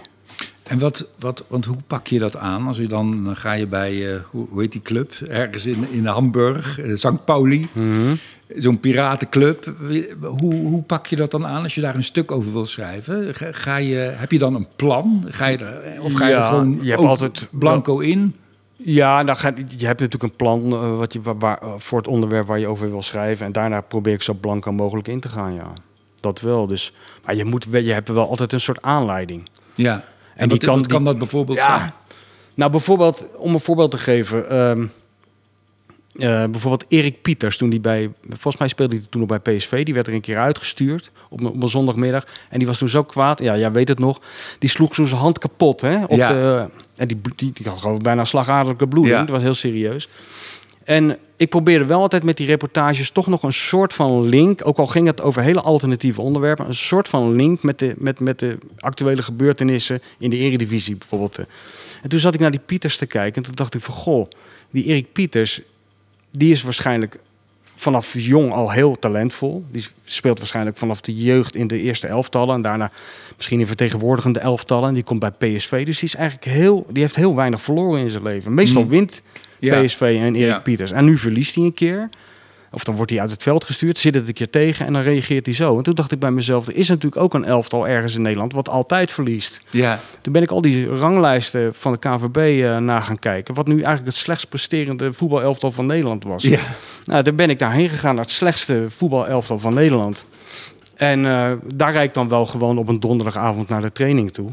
En 0.62 0.78
wat, 0.78 1.06
wat, 1.18 1.44
want 1.48 1.64
hoe 1.64 1.76
pak 1.86 2.06
je 2.06 2.18
dat 2.18 2.36
aan? 2.36 2.66
Als 2.66 2.76
je 2.76 2.86
dan, 2.86 3.24
dan 3.24 3.36
ga 3.36 3.52
je 3.52 3.66
bij, 3.68 4.14
eh, 4.14 4.20
hoe, 4.30 4.46
hoe 4.50 4.60
heet 4.60 4.72
die 4.72 4.82
club? 4.82 5.12
Ergens 5.28 5.66
in, 5.66 5.86
in 5.90 6.06
Hamburg, 6.06 6.80
eh, 6.80 6.94
St. 6.94 7.24
Pauli, 7.24 7.68
zo'n 8.56 8.80
piratenclub. 8.80 9.74
Hoe, 10.20 10.54
hoe 10.54 10.82
pak 10.82 11.06
je 11.06 11.16
dat 11.16 11.30
dan 11.30 11.46
aan 11.46 11.62
als 11.62 11.74
je 11.74 11.80
daar 11.80 11.94
een 11.94 12.04
stuk 12.04 12.30
over 12.30 12.52
wil 12.52 12.66
schrijven? 12.66 13.34
Ga, 13.34 13.48
ga 13.52 13.76
je, 13.76 13.94
heb 13.96 14.32
je 14.32 14.38
dan 14.38 14.54
een 14.54 14.66
plan? 14.76 15.24
Ga 15.28 15.46
je 15.46 15.58
er, 15.58 16.02
of 16.02 16.12
ga 16.12 16.26
je 16.26 16.34
er 16.34 16.44
gewoon 16.44 16.78
je 16.82 16.90
hebt 16.90 17.02
altijd- 17.02 17.48
blanco 17.50 17.98
in? 17.98 18.34
Ja, 18.76 19.24
dan 19.24 19.36
ga, 19.36 19.52
je 19.76 19.86
hebt 19.86 20.00
natuurlijk 20.00 20.22
een 20.22 20.36
plan 20.36 20.72
eh, 20.72 20.98
wat 20.98 21.12
je, 21.12 21.20
waar, 21.22 21.58
eh, 21.58 21.72
voor 21.76 21.98
het 21.98 22.08
onderwerp 22.08 22.46
waar 22.46 22.58
je 22.58 22.66
over 22.66 22.90
wil 22.90 23.02
schrijven. 23.02 23.46
En 23.46 23.52
daarna 23.52 23.80
probeer 23.80 24.14
ik 24.14 24.22
zo 24.22 24.32
blanco 24.34 24.72
mogelijk 24.72 25.08
in 25.08 25.20
te 25.20 25.28
gaan, 25.28 25.54
ja. 25.54 25.72
Dat 26.20 26.40
wel. 26.40 26.66
Dus, 26.66 26.92
maar 27.24 27.34
je, 27.34 27.44
moet, 27.44 27.66
je 27.70 27.92
hebt 27.92 28.08
wel 28.08 28.28
altijd 28.28 28.52
een 28.52 28.60
soort 28.60 28.82
aanleiding. 28.82 29.48
Ja. 29.74 30.04
En, 30.36 30.48
die 30.48 30.58
kan- 30.58 30.76
wat 30.78 30.86
kan 30.86 30.96
die- 30.98 31.06
dat 31.06 31.18
bijvoorbeeld 31.18 31.58
Ja. 31.58 31.78
zijn? 31.78 31.92
Nou, 32.54 32.70
bijvoorbeeld, 32.70 33.26
om 33.36 33.54
een 33.54 33.60
voorbeeld 33.60 33.90
te 33.90 33.96
geven. 33.98 34.50
ehm, 34.50 34.86
eh, 36.18 36.44
bijvoorbeeld 36.50 36.84
Erik 36.88 37.22
Pieters, 37.22 37.56
toen 37.56 37.70
die 37.70 37.80
bij, 37.80 38.12
volgens 38.28 38.56
mij 38.56 38.68
speelde 38.68 38.96
hij 38.96 39.04
toen 39.10 39.20
nog 39.26 39.40
bij 39.40 39.56
PSV. 39.56 39.84
Die 39.84 39.94
werd 39.94 40.06
er 40.06 40.12
een 40.14 40.20
keer 40.20 40.38
uitgestuurd 40.38 41.10
op 41.30 41.40
een, 41.40 41.46
op 41.46 41.62
een 41.62 41.68
zondagmiddag. 41.68 42.26
En 42.50 42.58
die 42.58 42.66
was 42.66 42.78
toen 42.78 42.88
zo 42.88 43.02
kwaad, 43.04 43.40
ja, 43.40 43.56
jij 43.56 43.72
weet 43.72 43.88
het 43.88 43.98
nog. 43.98 44.20
Die 44.58 44.70
sloeg 44.70 44.94
zo 44.94 45.04
zijn 45.04 45.20
hand 45.20 45.38
kapot, 45.38 45.80
hè? 45.80 46.04
Op 46.04 46.16
Ja. 46.18 46.28
de, 46.28 46.66
en 46.96 47.08
die, 47.08 47.20
die, 47.36 47.50
die 47.54 47.68
had 47.68 47.80
gewoon 47.80 47.98
bijna 47.98 48.24
slagadelijke 48.24 48.86
bloeding. 48.88 49.14
Ja. 49.16 49.20
Dat 49.22 49.30
was 49.30 49.42
heel 49.42 49.54
serieus. 49.54 50.08
En 50.84 51.18
ik 51.36 51.48
probeerde 51.48 51.84
wel 51.84 52.00
altijd 52.00 52.22
met 52.22 52.36
die 52.36 52.46
reportages 52.46 53.10
toch 53.10 53.26
nog 53.26 53.42
een 53.42 53.52
soort 53.52 53.94
van 53.94 54.28
link, 54.28 54.66
ook 54.66 54.78
al 54.78 54.86
ging 54.86 55.06
het 55.06 55.22
over 55.22 55.42
hele 55.42 55.60
alternatieve 55.60 56.20
onderwerpen, 56.20 56.66
een 56.66 56.74
soort 56.74 57.08
van 57.08 57.34
link 57.34 57.62
met 57.62 57.78
de, 57.78 57.94
met, 57.96 58.20
met 58.20 58.38
de 58.38 58.58
actuele 58.78 59.22
gebeurtenissen 59.22 60.02
in 60.18 60.30
de 60.30 60.36
Eredivisie 60.36 60.96
bijvoorbeeld. 60.96 61.38
En 62.02 62.08
toen 62.08 62.18
zat 62.18 62.34
ik 62.34 62.40
naar 62.40 62.50
die 62.50 62.60
Pieters 62.66 62.96
te 62.96 63.06
kijken 63.06 63.36
en 63.36 63.42
toen 63.42 63.54
dacht 63.54 63.74
ik 63.74 63.82
van 63.82 63.94
goh, 63.94 64.28
die 64.70 64.84
Erik 64.84 65.12
Pieters, 65.12 65.60
die 66.30 66.52
is 66.52 66.62
waarschijnlijk 66.62 67.18
vanaf 67.76 68.14
jong 68.16 68.52
al 68.52 68.70
heel 68.70 68.98
talentvol. 68.98 69.64
Die 69.70 69.86
speelt 70.04 70.38
waarschijnlijk 70.38 70.76
vanaf 70.76 71.00
de 71.00 71.14
jeugd 71.14 71.54
in 71.54 71.66
de 71.66 71.80
eerste 71.80 72.06
elftallen 72.06 72.54
en 72.54 72.62
daarna 72.62 72.90
misschien 73.36 73.60
in 73.60 73.66
vertegenwoordigende 73.66 74.38
elftallen. 74.38 74.88
En 74.88 74.94
die 74.94 75.02
komt 75.02 75.20
bij 75.20 75.30
PSV, 75.30 75.84
dus 75.84 75.98
die 75.98 76.08
is 76.08 76.14
eigenlijk 76.14 76.46
heel, 76.46 76.86
die 76.90 77.02
heeft 77.02 77.16
heel 77.16 77.34
weinig 77.34 77.62
verloren 77.62 78.00
in 78.00 78.10
zijn 78.10 78.22
leven. 78.22 78.54
Meestal 78.54 78.82
Mm. 78.82 78.88
wint 78.88 79.22
Ja. 79.64 79.82
PSV 79.82 80.00
en 80.00 80.34
Erik 80.34 80.48
Ja. 80.48 80.58
Pieters. 80.58 80.92
En 80.92 81.04
nu 81.04 81.18
verliest 81.18 81.54
hij 81.54 81.64
een 81.64 81.74
keer. 81.74 82.08
Of 82.74 82.84
dan 82.84 82.96
wordt 82.96 83.10
hij 83.10 83.20
uit 83.20 83.30
het 83.30 83.42
veld 83.42 83.64
gestuurd, 83.64 83.98
zit 83.98 84.14
het 84.14 84.26
een 84.26 84.34
keer 84.34 84.50
tegen 84.50 84.86
en 84.86 84.92
dan 84.92 85.02
reageert 85.02 85.46
hij 85.46 85.54
zo. 85.54 85.76
En 85.76 85.82
toen 85.82 85.94
dacht 85.94 86.12
ik 86.12 86.18
bij 86.18 86.30
mezelf, 86.30 86.66
er 86.66 86.76
is 86.76 86.88
natuurlijk 86.88 87.22
ook 87.22 87.34
een 87.34 87.44
elftal 87.44 87.88
ergens 87.88 88.14
in 88.14 88.22
Nederland 88.22 88.52
wat 88.52 88.68
altijd 88.68 89.10
verliest. 89.10 89.60
Ja. 89.70 90.00
Toen 90.20 90.32
ben 90.32 90.42
ik 90.42 90.50
al 90.50 90.60
die 90.60 90.86
ranglijsten 90.86 91.74
van 91.74 91.92
de 91.92 91.98
KVB 91.98 92.36
eh 92.36 92.78
na 92.78 93.00
gaan 93.00 93.18
kijken. 93.18 93.54
Wat 93.54 93.66
nu 93.66 93.74
eigenlijk 93.74 94.06
het 94.06 94.14
slechtst 94.16 94.48
presterende 94.48 95.12
voetbalelftal 95.12 95.72
van 95.72 95.86
Nederland 95.86 96.24
was. 96.24 96.42
Ja. 96.42 96.60
Nou, 97.04 97.22
toen 97.22 97.36
ben 97.36 97.50
ik 97.50 97.58
daarheen 97.58 97.88
gegaan 97.88 98.14
naar 98.14 98.24
het 98.24 98.32
slechtste 98.32 98.84
voetbalelftal 98.88 99.58
van 99.58 99.74
Nederland. 99.74 100.24
En 100.96 101.26
eh, 101.26 101.52
daar 101.74 101.92
rijd 101.92 102.08
ik 102.08 102.14
dan 102.14 102.28
wel 102.28 102.46
gewoon 102.46 102.78
op 102.78 102.88
een 102.88 103.00
donderdagavond 103.00 103.68
naar 103.68 103.80
de 103.80 103.92
training 103.92 104.32
toe. 104.32 104.50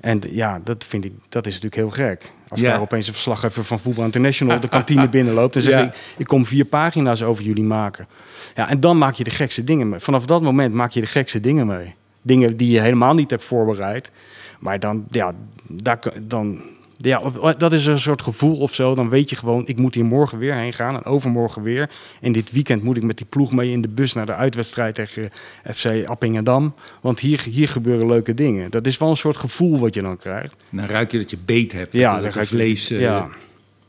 En 0.00 0.20
ja, 0.30 0.60
dat, 0.64 0.84
vind 0.84 1.04
ik, 1.04 1.12
dat 1.28 1.46
is 1.46 1.60
natuurlijk 1.60 1.96
heel 1.96 2.06
gek. 2.06 2.32
Als 2.48 2.60
Ja. 2.60 2.70
daar 2.70 2.80
opeens 2.80 3.06
een 3.06 3.12
verslaggever 3.12 3.64
van 3.64 3.80
Voetbal 3.80 4.04
International 4.04 4.60
de 4.60 4.68
kantine 4.68 5.08
binnenloopt 5.18 5.56
en 5.56 5.62
zegt: 5.62 5.78
Ja. 5.80 5.86
ik, 5.86 5.94
ik 6.16 6.26
kom 6.26 6.46
vier 6.46 6.64
pagina's 6.64 7.22
over 7.22 7.44
jullie 7.44 7.64
maken. 7.64 8.08
Ja, 8.54 8.68
en 8.68 8.80
dan 8.80 8.98
maak 8.98 9.14
je 9.14 9.24
de 9.24 9.30
gekste 9.30 9.64
dingen 9.64 9.88
mee. 9.88 9.98
Vanaf 9.98 10.26
dat 10.26 10.42
moment 10.42 10.74
maak 10.74 10.90
je 10.90 11.00
de 11.00 11.06
gekste 11.06 11.40
dingen 11.40 11.66
mee. 11.66 11.94
Dingen 12.22 12.56
die 12.56 12.70
je 12.70 12.80
helemaal 12.80 13.14
niet 13.14 13.30
hebt 13.30 13.44
voorbereid. 13.44 14.10
Maar 14.58 14.80
dan, 14.80 15.04
ja, 15.10 15.32
daar, 15.68 15.98
dan, 16.22 16.60
ja, 17.00 17.20
dat 17.56 17.72
is 17.72 17.86
een 17.86 17.98
soort 17.98 18.22
gevoel 18.22 18.56
of 18.56 18.74
zo. 18.74 18.94
Dan 18.94 19.08
weet 19.08 19.30
je 19.30 19.36
gewoon, 19.36 19.66
ik 19.66 19.76
moet 19.76 19.94
hier 19.94 20.04
morgen 20.04 20.38
weer 20.38 20.54
heen 20.54 20.72
gaan 20.72 20.94
en 20.94 21.04
overmorgen 21.04 21.62
weer. 21.62 21.90
En 22.20 22.32
dit 22.32 22.50
weekend 22.50 22.82
moet 22.82 22.96
ik 22.96 23.02
met 23.02 23.16
die 23.16 23.26
ploeg 23.26 23.52
mee 23.52 23.70
in 23.70 23.80
de 23.80 23.88
bus 23.88 24.12
naar 24.12 24.26
de 24.26 24.34
uitwedstrijd 24.34 24.94
tegen 24.94 25.30
FC 25.74 26.06
Appingedam. 26.06 26.74
Want 27.00 27.20
hier, 27.20 27.40
hier 27.40 27.68
gebeuren 27.68 28.06
leuke 28.06 28.34
dingen. 28.34 28.70
Dat 28.70 28.86
is 28.86 28.98
wel 28.98 29.08
een 29.08 29.16
soort 29.16 29.36
gevoel 29.36 29.78
wat 29.78 29.94
je 29.94 30.02
dan 30.02 30.16
krijgt. 30.16 30.64
Dan 30.70 30.86
ruik 30.86 31.12
je 31.12 31.18
dat 31.18 31.30
je 31.30 31.38
beet 31.44 31.72
hebt. 31.72 31.92
Ja, 31.92 32.14
dat, 32.14 32.22
dat 32.22 32.34
het 32.34 32.48
vlees 32.48 32.90
eh, 32.90 33.00
ja. 33.00 33.28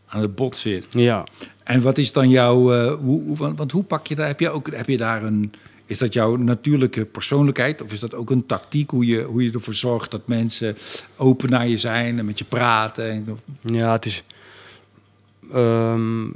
aan 0.07 0.21
het 0.21 0.35
bot 0.35 0.55
zit. 0.55 0.87
Ja. 0.89 1.23
En 1.63 1.81
wat 1.81 1.97
is 1.97 2.13
dan 2.13 2.29
jouw... 2.29 2.73
eh, 2.73 2.93
hoe, 2.93 3.21
hoe, 3.21 3.37
want, 3.37 3.57
want 3.57 3.71
hoe 3.71 3.83
pak 3.83 4.07
je 4.07 4.15
daar... 4.15 4.27
Heb 4.27 4.39
je, 4.39 4.49
ook, 4.49 4.75
heb 4.75 4.87
je 4.87 4.97
daar 4.97 5.23
een... 5.23 5.53
Is 5.91 5.97
dat 5.97 6.13
jouw 6.13 6.35
natuurlijke 6.35 7.05
persoonlijkheid? 7.05 7.81
Of 7.81 7.91
is 7.91 7.99
dat 7.99 8.15
ook 8.15 8.29
een 8.29 8.45
tactiek? 8.45 8.89
Hoe 8.89 9.05
je, 9.05 9.21
hoe 9.23 9.43
je 9.43 9.51
ervoor 9.51 9.73
zorgt 9.73 10.11
dat 10.11 10.27
mensen 10.27 10.75
open 11.15 11.49
naar 11.49 11.67
je 11.67 11.77
zijn 11.77 12.19
en 12.19 12.25
met 12.25 12.39
je 12.39 12.45
praten? 12.45 13.09
En, 13.09 13.39
Ja, 13.61 13.91
het 13.91 14.05
is. 14.05 14.23
ehm, 15.53 16.29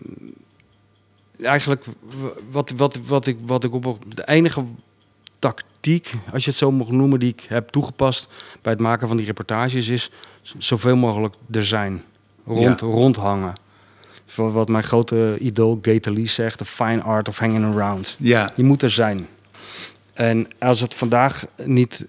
eigenlijk 1.41 1.85
wat, 2.51 2.73
wat, 2.75 2.99
wat, 3.07 3.25
ik, 3.27 3.37
wat 3.45 3.63
ik 3.63 3.73
op 3.73 3.99
de 4.15 4.27
enige 4.27 4.63
tactiek, 5.39 6.13
als 6.33 6.43
je 6.43 6.49
het 6.49 6.59
zo 6.59 6.71
mag 6.71 6.89
noemen, 6.89 7.19
die 7.19 7.29
ik 7.29 7.45
heb 7.47 7.69
toegepast 7.69 8.27
bij 8.61 8.71
het 8.71 8.81
maken 8.81 9.07
van 9.07 9.17
die 9.17 9.25
reportages, 9.25 9.87
is 9.87 10.11
zoveel 10.57 10.95
mogelijk 10.95 11.35
er 11.51 11.65
zijn. 11.65 12.03
Rond, 12.45 12.81
rondhangen. 12.81 13.53
Voor 14.25 14.51
Wat 14.51 14.67
mijn 14.69 14.83
grote 14.83 15.37
idool 15.39 15.79
Gator 15.81 16.13
Lee 16.13 16.27
zegt, 16.27 16.57
the 16.57 16.65
fine 16.65 17.01
art 17.01 17.27
of 17.27 17.37
hanging 17.37 17.65
around. 17.65 18.15
Ja, 18.19 18.51
Je 18.55 18.63
moet 18.63 18.81
er 18.81 18.89
zijn. 18.91 19.27
En 20.15 20.47
als 20.59 20.81
het 20.81 20.93
vandaag 20.93 21.45
niet, 21.63 22.05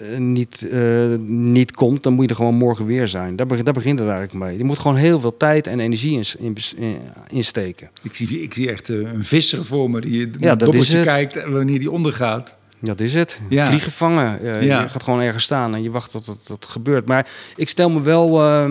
eh, 0.00 0.18
niet, 0.18 0.68
eh, 0.70 1.06
niet 1.26 1.72
komt, 1.72 2.02
dan 2.02 2.12
moet 2.12 2.24
je 2.24 2.30
er 2.30 2.36
gewoon 2.36 2.54
morgen 2.54 2.86
weer 2.86 3.08
zijn. 3.08 3.36
Daar, 3.36 3.46
be- 3.46 3.62
daar 3.62 3.74
begint 3.74 3.98
het 3.98 4.08
eigenlijk 4.08 4.38
mee. 4.44 4.58
Je 4.58 4.64
moet 4.64 4.78
gewoon 4.78 4.96
heel 4.96 5.20
veel 5.20 5.36
tijd 5.36 5.66
en 5.66 5.80
energie 5.80 6.12
in, 6.18 6.24
in, 6.38 6.56
in- 6.76 6.96
insteken. 7.28 7.90
ik 8.02 8.14
zie, 8.14 8.42
ik 8.42 8.54
zie 8.54 8.70
echt 8.70 8.88
eh, 8.88 8.96
een 8.96 9.24
visser 9.24 9.64
voor 9.64 9.90
me 9.90 10.00
die 10.00 10.30
dat 10.30 10.40
ja, 10.40 10.52
is 10.52 10.58
dobbeltje 10.58 10.96
het. 10.96 11.06
kijkt 11.06 11.36
en 11.36 11.52
wanneer 11.52 11.78
die 11.78 11.90
ondergaat. 11.90 12.58
Dat 12.78 13.00
is 13.00 13.14
het. 13.14 13.40
Ja. 13.48 13.66
Vliegen 13.66 13.92
vangen. 13.92 14.40
Eh, 14.40 14.62
Ja. 14.62 14.82
Je 14.82 14.88
gaat 14.88 15.02
gewoon 15.02 15.20
ergens 15.20 15.44
staan 15.44 15.74
en 15.74 15.82
je 15.82 15.90
wacht 15.90 16.10
tot 16.10 16.26
het, 16.26 16.46
tot 16.46 16.62
het 16.64 16.72
gebeurt. 16.72 17.06
Maar 17.06 17.28
ik 17.56 17.68
stel 17.68 17.90
me 17.90 18.00
wel 18.02 18.42
eh, 18.42 18.70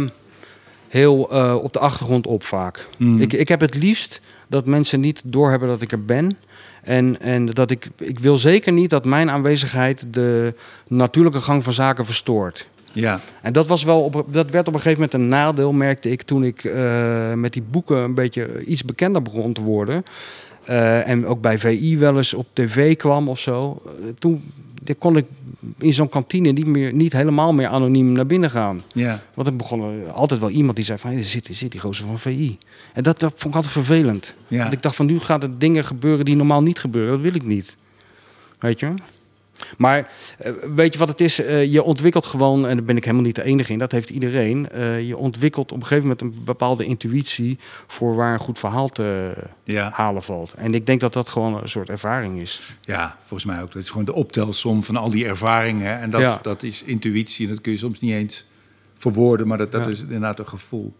heel 0.88 1.32
eh, 1.32 1.56
op 1.56 1.74
de 1.74 1.80
achtergrond 1.80 2.28
op 2.28 2.44
vaak. 2.44 2.88
Mm. 2.98 3.22
Ik, 3.22 3.34
ik 3.34 3.48
heb 3.48 3.60
het 3.60 3.76
liefst 3.76 4.22
dat 4.48 4.66
mensen 4.66 5.00
niet 5.00 5.22
doorhebben 5.26 5.68
dat 5.70 5.82
ik 5.82 5.92
er 5.92 6.06
ben. 6.06 6.38
En, 6.90 7.22
en 7.22 7.46
dat 7.46 7.72
ik, 7.72 7.88
ik 7.98 8.20
wil 8.20 8.38
zeker 8.38 8.72
niet 8.72 8.90
dat 8.90 9.06
mijn 9.06 9.30
aanwezigheid 9.30 10.14
de 10.14 10.54
natuurlijke 10.88 11.40
gang 11.40 11.64
van 11.64 11.74
zaken 11.74 12.06
verstoort. 12.06 12.68
Ja, 12.92 13.20
En 13.42 13.54
dat, 13.54 13.68
was 13.68 13.84
wel 13.84 14.04
op, 14.04 14.26
dat 14.32 14.50
werd 14.50 14.68
op 14.68 14.74
een 14.74 14.80
gegeven 14.80 15.02
moment 15.02 15.14
een 15.14 15.28
nadeel, 15.28 15.72
merkte 15.72 16.12
ik 16.12 16.22
toen 16.22 16.44
ik 16.44 16.64
eh, 16.64 17.34
met 17.34 17.54
die 17.54 17.62
boeken 17.62 17.98
een 17.98 18.14
beetje 18.14 18.64
iets 18.66 18.84
bekender 18.84 19.22
begon 19.22 19.54
te 19.54 19.62
worden. 19.62 20.04
Eh, 20.64 21.08
en 21.08 21.26
ook 21.26 21.42
bij 21.42 21.58
VI 21.58 21.98
wel 21.98 22.18
eens 22.18 22.34
op 22.34 22.48
tv 22.54 22.96
kwam 22.96 23.30
of 23.30 23.40
zo. 23.40 23.82
Eh, 23.86 23.92
toen 24.20 24.52
kon 24.98 25.18
ik 25.18 25.26
in 25.78 25.94
zo'n 25.94 26.10
kantine 26.10 26.52
niet, 26.52 26.66
meer, 26.66 26.94
niet 26.94 27.14
helemaal 27.14 27.54
meer 27.54 27.68
anoniem 27.68 28.12
naar 28.12 28.26
binnen 28.26 28.50
gaan. 28.52 28.82
ja. 28.94 29.22
Want 29.34 29.48
er 29.48 29.56
begon 29.56 29.82
er 29.82 30.12
altijd 30.12 30.40
wel 30.40 30.50
iemand 30.50 30.76
die 30.76 30.86
zei 30.86 30.98
van... 30.98 31.10
Hey, 31.10 31.20
er 31.20 31.26
zit, 31.26 31.48
er 31.48 31.54
zit 31.54 31.72
die 31.72 31.80
gozer 31.80 32.06
van 32.06 32.20
VI. 32.20 32.58
En 32.94 33.04
dat, 33.04 33.20
dat 33.20 33.32
vond 33.36 33.46
ik 33.46 33.56
altijd 33.56 33.74
vervelend. 33.74 34.36
ja. 34.48 34.58
Want 34.60 34.74
ik 34.74 34.82
dacht 34.82 34.96
van 34.96 35.06
nu 35.06 35.20
gaat 35.20 35.44
er 35.44 35.60
dingen 35.60 35.84
gebeuren 35.84 36.26
die 36.26 36.36
normaal 36.36 36.62
niet 36.62 36.80
gebeuren. 36.80 37.12
Dat 37.12 37.22
wil 37.22 37.36
ik 37.36 37.46
niet. 37.46 37.78
Weet 38.60 38.80
je? 38.80 38.94
Maar 39.78 40.12
eh, 40.38 40.52
weet 40.76 40.94
je 40.94 41.00
wat 41.00 41.10
het 41.10 41.22
is? 41.22 41.42
Eh, 41.42 41.72
je 41.72 41.84
ontwikkelt 41.84 42.26
gewoon, 42.26 42.68
en 42.68 42.76
daar 42.76 42.86
ben 42.86 42.98
ik 42.98 43.04
helemaal 43.04 43.26
niet 43.26 43.36
de 43.36 43.44
enige 43.44 43.72
in, 43.72 43.80
dat 43.80 43.92
heeft 43.92 44.10
iedereen. 44.10 44.70
eh, 44.70 45.08
je 45.08 45.18
ontwikkelt 45.18 45.72
op 45.72 45.78
een 45.78 45.84
gegeven 45.88 46.04
moment 46.04 46.22
een 46.22 46.44
bepaalde 46.44 46.86
intuïtie 46.86 47.60
voor 47.88 48.16
waar 48.16 48.34
een 48.34 48.40
goed 48.40 48.60
verhaal 48.60 48.90
te 48.90 49.34
ja. 49.64 49.90
halen 49.94 50.22
valt. 50.24 50.54
En 50.54 50.74
ik 50.74 50.86
denk 50.86 51.00
dat 51.00 51.14
dat 51.14 51.30
gewoon 51.30 51.62
een 51.62 51.70
soort 51.70 51.90
ervaring 51.90 52.40
is. 52.40 52.76
Ja, 52.82 53.18
volgens 53.20 53.46
mij 53.52 53.62
ook. 53.62 53.74
Dat 53.74 53.82
is 53.84 53.90
gewoon 53.90 54.06
de 54.06 54.14
optelsom 54.14 54.84
van 54.84 54.96
al 54.96 55.10
die 55.10 55.26
ervaringen. 55.26 56.00
En 56.00 56.10
dat, 56.10 56.22
Ja. 56.22 56.40
dat 56.42 56.64
is 56.64 56.84
intuïtie. 56.84 57.46
En 57.48 57.52
dat 57.54 57.62
kun 57.62 57.72
je 57.72 57.78
soms 57.78 58.00
niet 58.00 58.14
eens 58.14 58.46
verwoorden, 58.94 59.48
maar 59.48 59.58
dat, 59.58 59.72
dat 59.72 59.86
Ja. 59.86 59.92
is 59.92 60.00
inderdaad 60.00 60.40
een 60.40 60.48
gevoel. 60.48 60.94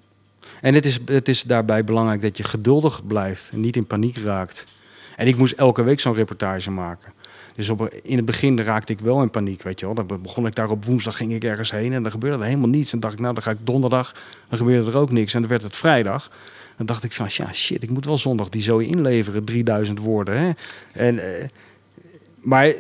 En 0.62 0.74
het 0.74 0.86
is, 0.86 1.00
het 1.06 1.28
is 1.28 1.44
daarbij 1.44 1.84
belangrijk 1.84 2.22
dat 2.22 2.38
je 2.38 2.44
geduldig 2.44 3.08
blijft 3.08 3.50
en 3.52 3.60
niet 3.60 3.76
in 3.76 3.86
paniek 3.88 4.18
raakt. 4.18 4.66
En 5.16 5.28
ik 5.28 5.36
moest 5.38 5.54
elke 5.54 5.84
week 5.84 6.00
zo'n 6.00 6.14
reportage 6.14 6.72
maken. 6.72 7.14
Dus 7.56 7.70
op, 7.70 7.94
in 8.04 8.16
het 8.16 8.26
begin 8.26 8.62
raakte 8.62 8.94
ik 8.94 9.00
wel 9.00 9.22
in 9.22 9.30
paniek, 9.30 9.62
weet 9.62 9.80
je 9.80 9.86
wel. 9.86 9.96
Dan 9.96 10.22
begon 10.22 10.46
ik 10.46 10.56
daar 10.56 10.70
op 10.70 10.86
woensdag, 10.86 11.18
ging 11.18 11.34
ik 11.34 11.44
ergens 11.44 11.72
heen 11.72 11.94
en 11.94 12.04
dan 12.04 12.12
gebeurde 12.12 12.38
er 12.38 12.44
helemaal 12.44 12.70
niets. 12.70 12.94
En 12.94 13.00
dacht 13.00 13.14
ik, 13.14 13.20
nou 13.20 13.34
dan 13.34 13.44
ga 13.44 13.52
ik 13.52 13.58
donderdag, 13.64 14.16
dan 14.50 14.58
gebeurde 14.58 14.92
er 14.92 14.98
ook 14.98 15.12
niks. 15.12 15.34
En 15.34 15.40
dan 15.40 15.50
werd 15.50 15.64
het 15.64 15.76
vrijdag. 15.76 16.32
Dan 16.78 16.86
dacht 16.86 17.04
ik 17.04 17.12
van, 17.12 17.28
ja 17.30 17.54
shit, 17.54 17.84
ik 17.84 17.90
moet 17.90 18.06
wel 18.06 18.18
zondag 18.18 18.50
die 18.50 18.62
zo 18.62 18.78
inleveren, 18.78 19.44
3000 19.44 20.00
woorden. 20.00 20.40
Hè? 20.40 20.52
En, 20.92 21.20
eh, 21.20 21.46
maar 22.42 22.74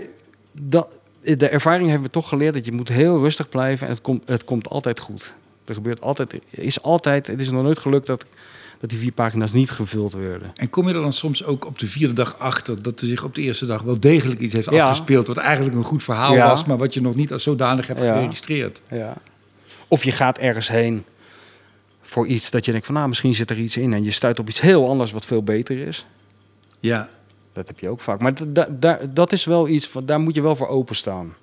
dat, 0.51 0.99
de 1.21 1.49
ervaring 1.49 1.89
heeft 1.89 2.01
me 2.01 2.10
toch 2.10 2.29
geleerd 2.29 2.53
dat 2.53 2.65
je 2.65 2.71
moet 2.71 2.89
heel 2.89 3.19
rustig 3.19 3.49
blijven 3.49 3.88
en 3.88 3.93
het 3.93 4.01
komt, 4.01 4.21
het 4.25 4.43
komt 4.43 4.69
altijd 4.69 4.99
goed. 4.99 5.34
Er 5.65 5.73
gebeurt 5.73 6.01
altijd, 6.01 6.39
is 6.49 6.82
altijd, 6.82 7.27
het 7.27 7.41
is 7.41 7.49
nog 7.49 7.63
nooit 7.63 7.79
gelukt 7.79 8.08
dat, 8.08 8.25
dat 8.79 8.89
die 8.89 8.99
vier 8.99 9.11
pagina's 9.11 9.51
niet 9.51 9.69
gevuld 9.71 10.13
werden. 10.13 10.51
En 10.55 10.69
kom 10.69 10.87
je 10.87 10.93
er 10.93 11.01
dan 11.01 11.13
soms 11.13 11.43
ook 11.43 11.65
op 11.65 11.79
de 11.79 11.87
vierde 11.87 12.13
dag 12.13 12.39
achter 12.39 12.83
dat 12.83 13.01
er 13.01 13.07
zich 13.07 13.23
op 13.23 13.35
de 13.35 13.41
eerste 13.41 13.65
dag 13.65 13.81
wel 13.81 13.99
degelijk 13.99 14.39
iets 14.39 14.53
heeft 14.53 14.69
Ja. 14.71 14.83
afgespeeld. 14.83 15.27
wat 15.27 15.37
eigenlijk 15.37 15.75
een 15.77 15.83
goed 15.83 16.03
verhaal 16.03 16.33
Ja. 16.35 16.47
was, 16.47 16.65
maar 16.65 16.77
wat 16.77 16.93
je 16.93 17.01
nog 17.01 17.15
niet 17.15 17.31
als 17.33 17.43
zodanig 17.43 17.87
hebt 17.87 18.03
Ja. 18.03 18.13
geregistreerd? 18.13 18.81
Ja. 18.91 19.13
Of 19.87 20.03
je 20.03 20.11
gaat 20.11 20.37
ergens 20.37 20.67
heen 20.67 21.03
voor 22.01 22.27
iets 22.27 22.49
dat 22.49 22.65
je 22.65 22.71
denkt 22.71 22.85
van 22.85 22.95
nou 22.95 23.07
misschien 23.07 23.35
zit 23.35 23.49
er 23.49 23.57
iets 23.57 23.77
in 23.77 23.93
en 23.93 24.03
je 24.03 24.11
stuit 24.11 24.39
op 24.39 24.49
iets 24.49 24.61
heel 24.61 24.89
anders 24.89 25.11
wat 25.11 25.25
veel 25.25 25.43
beter 25.43 25.77
is. 25.87 26.05
Ja. 26.79 27.09
Dat 27.53 27.67
heb 27.67 27.79
je 27.79 27.89
ook 27.89 27.99
vaak. 27.99 28.21
Maar 28.21 28.33
da- 28.53 28.67
da- 28.79 28.99
dat 29.13 29.31
is 29.31 29.45
wel 29.45 29.67
iets, 29.67 29.87
van, 29.87 30.05
daar 30.05 30.19
moet 30.19 30.35
je 30.35 30.41
wel 30.41 30.55
voor 30.55 30.67
openstaan. 30.67 31.33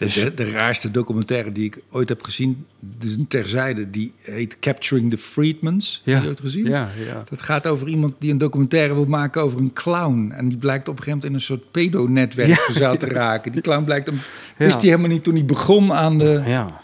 De, 0.00 0.06
Dus- 0.06 0.14
de, 0.14 0.34
de 0.34 0.50
raarste 0.50 0.90
documentaire 0.90 1.52
die 1.52 1.64
ik 1.64 1.80
ooit 1.90 2.08
heb 2.08 2.22
gezien, 2.22 2.66
dus 2.98 3.16
terzijde, 3.28 3.90
die 3.90 4.12
heet 4.20 4.58
Capturing 4.58 5.10
the 5.10 5.18
Freedmans. 5.18 6.02
Heb 6.04 6.22
je 6.22 6.28
ooit 6.28 6.40
gezien? 6.40 6.64
Ja, 6.64 6.88
ja. 7.06 7.24
Dat 7.30 7.42
gaat 7.42 7.66
over 7.66 7.88
iemand 7.88 8.14
die 8.18 8.30
een 8.30 8.38
documentaire 8.38 8.94
wil 8.94 9.04
maken 9.06 9.42
over 9.42 9.58
een 9.60 9.72
clown. 9.72 10.30
En 10.36 10.48
die 10.48 10.58
blijkt 10.58 10.88
op 10.88 10.96
een 10.98 11.02
gegeven 11.02 11.18
moment 11.18 11.24
in 11.28 11.34
een 11.34 11.58
soort 11.58 11.70
pedonetwerk 11.70 12.48
Ja. 12.48 12.54
verzeild 12.56 13.00
te 13.00 13.06
raken. 13.06 13.52
Die 13.52 13.60
clown 13.60 13.84
blijkt 13.84 14.06
hem. 14.06 14.16
Ja. 14.58 14.64
Wist 14.64 14.80
hij 14.80 14.90
helemaal 14.90 15.10
niet 15.10 15.24
toen 15.24 15.34
hij 15.34 15.44
begon 15.44 15.92
aan 15.92 16.18
de. 16.18 16.42
Ja. 16.46 16.80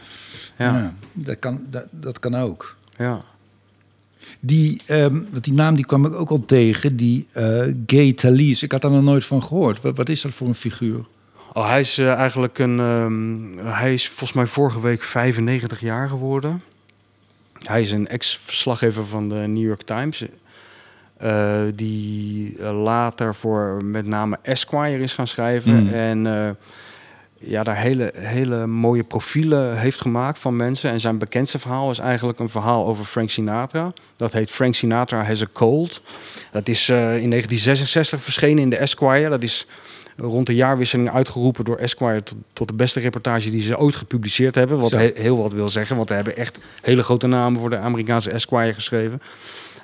Ja. 0.58 0.78
Ja, 0.78 0.94
dat, 1.12 1.38
kan, 1.38 1.60
dat, 1.70 1.84
dat 1.90 2.18
kan 2.18 2.34
ook. 2.34 2.76
ja. 2.98 3.20
Die, 4.40 4.80
want 5.30 5.44
die 5.44 5.52
naam 5.52 5.74
die 5.74 5.86
kwam 5.86 6.06
ik 6.06 6.14
ook 6.14 6.30
al 6.30 6.44
tegen, 6.44 6.96
die 6.96 7.26
eh, 7.32 7.62
Gay 7.86 8.12
Talese. 8.12 8.64
Ik 8.64 8.72
had 8.72 8.82
daar 8.82 8.90
nog 8.90 9.02
nooit 9.02 9.24
van 9.24 9.42
gehoord. 9.42 9.80
Wat, 9.80 9.96
wat 9.96 10.08
is 10.08 10.20
dat 10.20 10.32
voor 10.34 10.48
een 10.48 10.54
figuur? 10.54 11.04
Oh, 11.56 11.68
hij 11.68 11.80
is 11.80 11.98
eh, 11.98 12.14
eigenlijk 12.14 12.58
een. 12.58 12.80
ehm, 12.80 13.66
hij 13.66 13.92
is 13.94 14.06
volgens 14.08 14.32
mij 14.32 14.46
vorige 14.46 14.80
week 14.80 15.02
95 15.02 15.80
jaar 15.80 16.08
geworden. 16.08 16.62
Hij 17.62 17.80
is 17.80 17.92
een 17.92 18.08
ex-verslaggever 18.08 19.06
van 19.06 19.28
de 19.28 19.34
New 19.34 19.64
York 19.64 19.82
Times. 19.82 20.24
eh, 21.16 21.60
die 21.74 22.56
eh, 22.58 22.82
later 22.82 23.34
voor 23.34 23.84
met 23.84 24.06
name 24.06 24.38
Esquire 24.42 25.02
is 25.02 25.14
gaan 25.14 25.26
schrijven. 25.26 25.82
Mm. 25.82 25.92
En 25.92 26.56
ja, 27.38 27.62
daar 27.62 27.76
hele, 27.76 28.12
hele 28.14 28.66
mooie 28.66 29.04
profielen 29.04 29.78
heeft 29.78 30.00
gemaakt 30.00 30.38
van 30.38 30.56
mensen. 30.56 30.90
En 30.90 31.00
zijn 31.00 31.18
bekendste 31.18 31.58
verhaal 31.58 31.90
is 31.90 31.98
eigenlijk 31.98 32.38
een 32.38 32.48
verhaal 32.48 32.86
over 32.86 33.04
Frank 33.04 33.30
Sinatra. 33.30 33.92
Dat 34.16 34.32
heet 34.32 34.50
Frank 34.50 34.74
Sinatra 34.74 35.24
Has 35.24 35.42
a 35.42 35.46
Cold. 35.52 36.02
Dat 36.50 36.68
is 36.68 36.88
in 36.88 37.30
1966 37.30 38.20
verschenen 38.20 38.62
in 38.62 38.70
de 38.70 38.76
Esquire. 38.76 39.28
Dat 39.28 39.42
is 39.42 39.66
rond 40.16 40.46
de 40.46 40.54
jaarwisseling 40.54 41.12
uitgeroepen 41.12 41.64
door 41.64 41.76
Esquire 41.76 42.22
tot, 42.22 42.36
tot 42.52 42.68
de 42.68 42.74
beste 42.74 43.00
reportage 43.00 43.50
die 43.50 43.60
ze 43.60 43.78
ooit 43.78 43.96
gepubliceerd 43.96 44.54
hebben. 44.54 44.78
Wat 44.78 44.90
he- 44.90 45.10
heel 45.14 45.36
wat 45.42 45.52
wil 45.52 45.68
zeggen, 45.68 45.96
want 45.96 46.08
we 46.08 46.14
hebben 46.14 46.36
echt 46.36 46.60
hele 46.82 47.02
grote 47.02 47.26
namen 47.26 47.60
voor 47.60 47.70
de 47.70 47.76
Amerikaanse 47.76 48.30
Esquire 48.30 48.74
geschreven. 48.74 49.20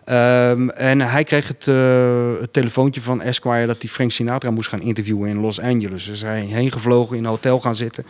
Ehm, 0.04 0.68
en 0.68 1.00
hij 1.00 1.24
kreeg 1.24 1.48
het, 1.48 1.68
eh, 1.68 2.30
het 2.40 2.52
telefoontje 2.52 3.00
van 3.00 3.20
Esquire 3.22 3.66
dat 3.66 3.82
hij 3.82 3.90
Frank 3.90 4.10
Sinatra 4.10 4.50
moest 4.50 4.68
gaan 4.68 4.80
interviewen 4.80 5.28
in 5.28 5.40
Los 5.40 5.60
Angeles. 5.60 6.04
Dus 6.06 6.20
hij 6.22 6.40
heen 6.40 6.72
gevlogen, 6.72 7.16
in 7.16 7.22
een 7.24 7.30
hotel 7.30 7.60
gaan 7.60 7.74
zitten. 7.74 8.04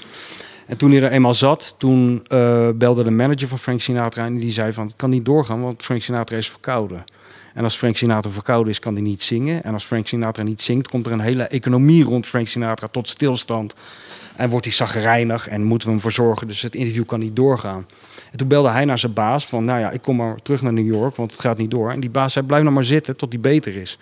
En 0.66 0.76
toen 0.76 0.90
hij 0.90 1.02
er 1.02 1.10
eenmaal 1.10 1.34
zat, 1.34 1.74
toen 1.78 2.22
eh, 2.26 2.68
belde 2.74 3.02
de 3.04 3.10
manager 3.10 3.48
van 3.48 3.58
Frank 3.58 3.80
Sinatra 3.80 4.24
en 4.24 4.38
die 4.38 4.50
zei 4.52 4.72
van 4.72 4.86
het 4.86 4.96
kan 4.96 5.10
niet 5.10 5.24
doorgaan, 5.24 5.62
want 5.62 5.82
Frank 5.82 6.02
Sinatra 6.02 6.36
is 6.36 6.50
verkouden. 6.50 7.04
En 7.54 7.64
als 7.64 7.76
Frank 7.76 7.96
Sinatra 7.96 8.30
verkouden 8.30 8.72
is, 8.72 8.78
kan 8.78 8.92
hij 8.92 9.02
niet 9.02 9.22
zingen. 9.22 9.64
En 9.64 9.72
als 9.72 9.84
Frank 9.84 10.06
Sinatra 10.06 10.42
niet 10.42 10.62
zingt, 10.62 10.88
komt 10.88 11.06
er 11.06 11.12
een 11.12 11.20
hele 11.20 11.42
economie 11.42 12.04
rond 12.04 12.26
Frank 12.26 12.48
Sinatra 12.48 12.88
tot 12.88 13.08
stilstand. 13.08 13.74
En 14.36 14.48
wordt 14.48 14.64
hij 14.64 14.74
zagrijnig 14.74 15.48
en 15.48 15.62
moeten 15.62 15.86
we 15.86 15.92
hem 15.92 16.02
voor 16.02 16.12
zorgen. 16.12 16.46
Dus 16.46 16.62
het 16.62 16.74
interview 16.74 17.04
kan 17.04 17.20
niet 17.20 17.36
doorgaan. 17.36 17.86
En 18.30 18.38
toen 18.38 18.48
belde 18.48 18.70
hij 18.70 18.84
naar 18.84 18.98
zijn 18.98 19.12
baas 19.12 19.46
van, 19.46 19.64
nou 19.64 19.80
ja, 19.80 19.90
ik 19.90 20.02
kom 20.02 20.16
maar 20.16 20.36
terug 20.42 20.62
naar 20.62 20.72
New 20.72 20.86
York, 20.86 21.16
want 21.16 21.32
het 21.32 21.40
gaat 21.40 21.58
niet 21.58 21.70
door. 21.70 21.90
En 21.90 22.00
die 22.00 22.10
baas 22.10 22.32
zei, 22.32 22.46
blijf 22.46 22.62
nou 22.62 22.74
maar 22.74 22.84
zitten 22.84 23.16
tot 23.16 23.32
hij 23.32 23.40
beter 23.40 23.76
is. 23.76 23.98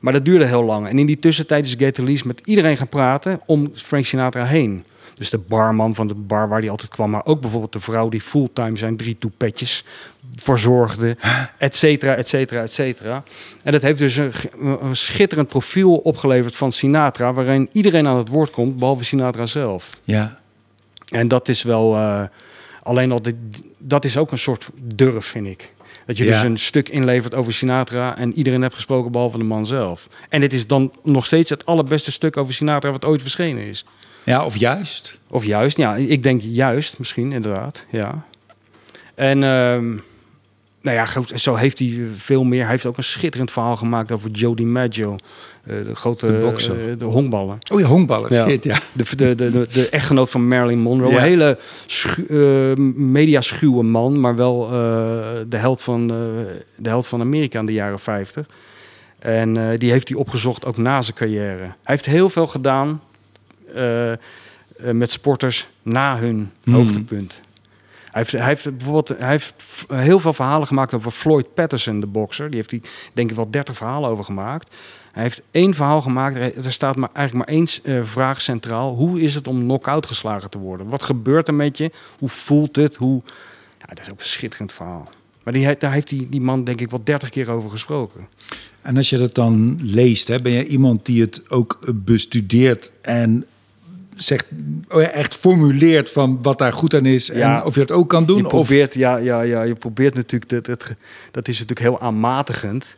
Maar 0.00 0.12
dat 0.12 0.24
duurde 0.24 0.44
heel 0.44 0.64
lang. 0.64 0.88
En 0.88 0.98
in 0.98 1.06
die 1.06 1.18
tussentijd 1.18 1.64
is 1.64 1.74
Gator 1.78 2.04
Lees 2.04 2.22
met 2.22 2.40
iedereen 2.44 2.76
gaan 2.76 2.88
praten 2.88 3.40
om 3.46 3.70
Frank 3.74 4.04
Sinatra 4.04 4.44
heen. 4.44 4.84
Dus 5.18 5.30
de 5.30 5.38
barman 5.38 5.94
van 5.94 6.06
de 6.06 6.14
bar 6.14 6.48
waar 6.48 6.60
hij 6.60 6.70
altijd 6.70 6.90
kwam, 6.90 7.10
maar 7.10 7.24
ook 7.24 7.40
bijvoorbeeld 7.40 7.72
de 7.72 7.80
vrouw 7.80 8.08
die 8.08 8.20
fulltime 8.20 8.76
zijn 8.76 8.96
drie 8.96 9.18
toepetjes 9.18 9.84
verzorgde, 10.34 11.16
et 11.58 11.74
cetera, 11.74 12.14
et 12.14 12.28
cetera, 12.28 12.62
et 12.62 12.72
cetera. 12.72 13.22
En 13.62 13.72
dat 13.72 13.82
heeft 13.82 13.98
dus 13.98 14.16
een, 14.16 14.32
schitterend 14.96 15.48
profiel 15.48 15.94
opgeleverd 15.96 16.56
van 16.56 16.72
Sinatra, 16.72 17.32
waarin 17.32 17.68
iedereen 17.72 18.06
aan 18.06 18.16
het 18.16 18.28
woord 18.28 18.50
komt, 18.50 18.76
behalve 18.76 19.04
Sinatra 19.04 19.46
zelf. 19.46 19.90
Ja. 20.04 20.38
En 21.08 21.28
dat 21.28 21.48
is 21.48 21.62
wel, 21.62 21.94
eh, 21.96 22.22
alleen 22.82 23.12
al, 23.12 23.20
dat 23.78 24.04
is 24.04 24.16
ook 24.16 24.32
een 24.32 24.38
soort 24.38 24.68
durf, 24.82 25.24
vind 25.24 25.46
ik. 25.46 25.72
Dat 26.06 26.16
je 26.16 26.24
Ja. 26.24 26.32
dus 26.32 26.42
een 26.42 26.58
stuk 26.58 26.88
inlevert 26.88 27.34
over 27.34 27.52
Sinatra 27.52 28.16
en 28.16 28.32
iedereen 28.32 28.62
hebt 28.62 28.74
gesproken 28.74 29.12
behalve 29.12 29.38
de 29.38 29.44
man 29.44 29.66
zelf. 29.66 30.08
En 30.28 30.40
dit 30.40 30.52
is 30.52 30.66
dan 30.66 30.92
nog 31.02 31.26
steeds 31.26 31.50
het 31.50 31.66
allerbeste 31.66 32.12
stuk 32.12 32.36
over 32.36 32.54
Sinatra 32.54 32.90
wat 32.90 33.04
ooit 33.04 33.22
verschenen 33.22 33.62
is. 33.62 33.84
Ja, 34.26 34.44
of 34.44 34.56
juist. 34.56 35.18
Of 35.30 35.44
juist, 35.44 35.76
ja, 35.76 35.96
ik 35.96 36.22
denk 36.22 36.40
juist 36.44 36.98
misschien, 36.98 37.32
inderdaad, 37.32 37.84
ja. 37.90 38.24
En, 39.14 39.42
ehm, 39.42 39.88
nou 40.80 40.96
ja, 40.96 41.06
goed, 41.06 41.32
zo 41.40 41.54
heeft 41.54 41.78
hij 41.78 42.00
veel 42.16 42.44
meer. 42.44 42.60
Hij 42.62 42.70
heeft 42.70 42.86
ook 42.86 42.96
een 42.96 43.04
schitterend 43.04 43.50
verhaal 43.50 43.76
gemaakt 43.76 44.12
over 44.12 44.30
Joe 44.30 44.56
DiMaggio. 44.56 45.16
eh 45.64 45.74
de 45.84 45.94
grote 45.94 46.26
De 46.26 46.54
eh, 46.56 46.98
de 46.98 47.04
honkballen. 47.04 47.58
Oh 47.72 47.80
ja, 47.80 47.86
honkballen. 47.86 48.34
Ja. 48.34 48.48
Shit, 48.48 48.64
ja. 48.64 48.78
De, 48.92 49.16
de, 49.16 49.34
de, 49.34 49.66
de, 49.72 49.88
echtgenoot 49.88 50.30
van 50.30 50.48
Marilyn 50.48 50.78
Monroe. 50.78 51.10
Ja. 51.10 51.16
Een 51.16 51.22
hele 51.22 51.58
schu- 51.86 52.26
eh, 52.26 52.76
mediaschuwe 52.94 53.82
man, 53.82 54.20
maar 54.20 54.36
wel 54.36 54.64
eh, 54.64 54.70
de, 55.48 55.56
held 55.56 55.82
van, 55.82 56.00
eh, 56.10 56.16
de 56.76 56.88
held 56.88 57.06
van 57.06 57.20
Amerika 57.20 57.58
in 57.58 57.66
de 57.66 57.72
jaren 57.72 57.98
50. 57.98 58.46
En 59.18 59.56
eh, 59.56 59.78
die 59.78 59.90
heeft 59.90 60.08
hij 60.08 60.18
opgezocht 60.18 60.64
ook 60.64 60.76
na 60.76 61.02
zijn 61.02 61.16
carrière. 61.16 61.58
Hij 61.58 61.74
heeft 61.82 62.06
heel 62.06 62.28
veel 62.28 62.46
gedaan 62.46 63.02
met 64.92 65.10
sporters 65.10 65.68
na 65.82 66.18
hun 66.18 66.50
Hmm. 66.64 66.74
hoogtepunt. 66.74 67.40
Hij 68.16 68.24
heeft, 68.24 68.32
hij 68.32 68.46
heeft 68.46 68.76
bijvoorbeeld 68.76 69.08
hij 69.08 69.28
heeft 69.28 69.54
heel 69.88 70.18
veel 70.18 70.32
verhalen 70.32 70.66
gemaakt 70.66 70.94
over 70.94 71.10
Floyd 71.10 71.54
Patterson, 71.54 72.00
de 72.00 72.06
bokser. 72.06 72.46
Die 72.46 72.56
heeft 72.56 72.70
hij 72.70 72.80
denk 73.12 73.30
ik 73.30 73.36
wel 73.36 73.50
30 73.50 73.76
verhalen 73.76 74.10
over 74.10 74.24
gemaakt. 74.24 74.74
Hij 75.12 75.22
heeft 75.22 75.42
één 75.50 75.74
verhaal 75.74 76.00
gemaakt. 76.00 76.36
Er 76.36 76.72
staat 76.72 76.96
maar, 76.96 77.10
eigenlijk 77.12 77.46
maar 77.46 77.56
één 77.56 77.66
eh, 77.82 78.04
vraag 78.04 78.40
centraal. 78.40 78.94
Hoe 78.94 79.20
is 79.20 79.34
het 79.34 79.48
om 79.48 79.60
knock-out 79.60 80.06
geslagen 80.06 80.50
te 80.50 80.58
worden? 80.58 80.88
Wat 80.88 81.02
gebeurt 81.02 81.48
er 81.48 81.54
met 81.54 81.78
je? 81.78 81.90
Hoe 82.18 82.28
voelt 82.28 82.76
het? 82.76 82.96
Hoe... 82.96 83.22
Ja, 83.78 83.86
dat 83.86 84.00
is 84.00 84.10
ook 84.10 84.20
een 84.20 84.26
schitterend 84.26 84.72
verhaal. 84.72 85.08
Maar 85.44 85.52
die, 85.52 85.76
daar 85.78 85.92
heeft 85.92 86.08
die, 86.08 86.28
die 86.28 86.40
man 86.40 86.64
denk 86.64 86.80
ik 86.80 86.90
wel 86.90 87.04
30 87.04 87.28
keer 87.28 87.50
over 87.50 87.70
gesproken. 87.70 88.28
En 88.82 88.96
als 88.96 89.10
je 89.10 89.18
dat 89.18 89.34
dan 89.34 89.78
leest, 89.82 90.28
hè, 90.28 90.40
ben 90.40 90.52
je 90.52 90.66
iemand 90.66 91.06
die 91.06 91.20
het 91.20 91.50
ook 91.50 91.78
eh, 91.80 91.88
bestudeert 91.94 92.92
en 93.00 93.46
zegt, 94.16 94.46
oh 94.88 95.02
echt 95.02 95.36
formuleert 95.36 96.10
van 96.10 96.38
wat 96.42 96.58
daar 96.58 96.72
goed 96.72 96.94
aan 96.94 97.06
is 97.06 97.26
Ja. 97.26 97.58
en 97.58 97.64
of 97.64 97.74
je 97.74 97.80
dat 97.80 97.90
ook 97.96 98.08
kan 98.08 98.26
doen? 98.26 98.36
Je 98.36 98.44
of, 98.44 98.48
probeert, 98.48 98.94
ja, 98.94 99.16
ja, 99.16 99.40
ja, 99.40 99.62
je 99.62 99.74
probeert 99.74 100.14
natuurlijk, 100.14 100.50
dat, 100.50 100.64
dat, 100.66 100.94
dat 101.30 101.48
is 101.48 101.58
natuurlijk 101.58 101.86
heel 101.86 102.00
aanmatigend. 102.00 102.96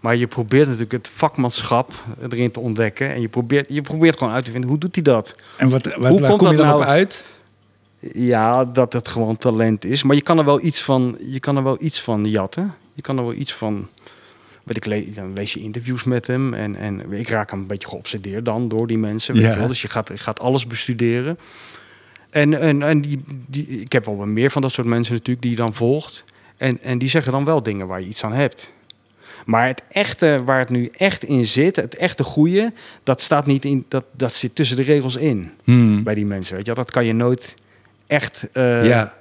Maar 0.00 0.16
je 0.16 0.26
probeert 0.26 0.64
natuurlijk 0.66 0.92
het 0.92 1.10
vakmanschap 1.14 1.92
erin 2.30 2.50
te 2.50 2.60
ontdekken. 2.60 3.10
En 3.10 3.20
je 3.20 3.28
probeert, 3.28 3.66
je 3.68 3.82
probeert 3.82 4.18
gewoon 4.18 4.32
uit 4.32 4.44
te 4.44 4.50
vinden, 4.50 4.70
hoe 4.70 4.78
doet 4.78 4.94
hij 4.94 5.04
dat? 5.04 5.34
en 5.56 5.68
wat, 5.68 5.86
wat, 5.86 6.10
Hoe 6.10 6.20
komt 6.20 6.38
kom 6.38 6.50
je 6.50 6.56
dat 6.56 6.66
dan 6.66 6.66
nou? 6.66 6.80
op 6.80 6.86
uit? 6.88 7.24
Ja, 8.12 8.64
dat 8.64 8.92
het 8.92 9.08
gewoon 9.08 9.36
talent 9.36 9.84
is. 9.84 10.02
Maar 10.02 10.16
je 10.16 10.22
kan 10.22 10.38
er 10.38 10.44
wel 10.44 10.62
iets 10.64 10.82
van, 10.82 11.16
je 11.20 11.40
kan 11.40 11.56
er 11.56 11.62
wel 11.62 11.76
iets 11.80 12.00
van 12.02 12.24
jatten. 12.24 12.74
Je 12.94 13.02
kan 13.02 13.18
er 13.18 13.24
wel 13.24 13.34
iets 13.34 13.54
van. 13.54 13.88
Weet 14.70 14.84
ik, 14.86 14.86
le- 14.86 15.10
dan 15.14 15.32
lees 15.32 15.52
je 15.52 15.60
interviews 15.60 16.04
met 16.04 16.26
hem. 16.26 16.54
En, 16.54 16.76
en 16.76 17.12
ik 17.12 17.28
raak 17.28 17.50
hem 17.50 17.60
een 17.60 17.66
beetje 17.66 17.88
geobsedeerd 17.88 18.44
dan 18.44 18.68
door 18.68 18.86
die 18.86 18.98
mensen. 18.98 19.34
Weet 19.34 19.42
Ja. 19.42 19.50
je 19.52 19.58
wel? 19.58 19.66
Dus 19.68 19.82
je 19.82 19.88
gaat, 19.88 20.10
gaat 20.14 20.40
alles 20.40 20.66
bestuderen. 20.66 21.38
En, 22.30 22.60
en, 22.60 22.82
en 22.82 23.00
die, 23.00 23.20
die, 23.46 23.66
ik 23.66 23.92
heb 23.92 24.04
wel 24.04 24.14
meer 24.14 24.50
van 24.50 24.62
dat 24.62 24.72
soort 24.72 24.86
mensen 24.86 25.12
natuurlijk 25.12 25.42
die 25.42 25.50
je 25.50 25.56
dan 25.56 25.74
volgt. 25.74 26.24
En, 26.56 26.82
en 26.82 26.98
die 26.98 27.08
zeggen 27.08 27.32
dan 27.32 27.44
wel 27.44 27.62
dingen 27.62 27.86
waar 27.86 28.00
je 28.00 28.06
iets 28.06 28.24
aan 28.24 28.32
hebt. 28.32 28.72
Maar 29.46 29.66
het 29.66 29.82
echte, 29.90 30.38
waar 30.44 30.58
het 30.58 30.68
nu 30.68 30.90
echt 30.96 31.24
in 31.24 31.44
zit, 31.46 31.76
het 31.76 31.96
echte 31.96 32.22
goede, 32.22 32.72
dat 33.02 33.20
staat 33.20 33.46
niet 33.46 33.64
in, 33.64 33.84
dat, 33.88 34.04
dat 34.12 34.32
zit 34.32 34.54
tussen 34.54 34.76
de 34.76 34.82
regels 34.82 35.16
in 35.16 35.50
Hmm. 35.64 36.02
bij 36.02 36.14
die 36.14 36.26
mensen. 36.26 36.56
Weet 36.56 36.66
je? 36.66 36.74
Dat 36.74 36.90
kan 36.90 37.04
je 37.04 37.12
nooit 37.12 37.54
echt 38.06 38.48
eh, 38.52 38.86
ja. 38.86 39.14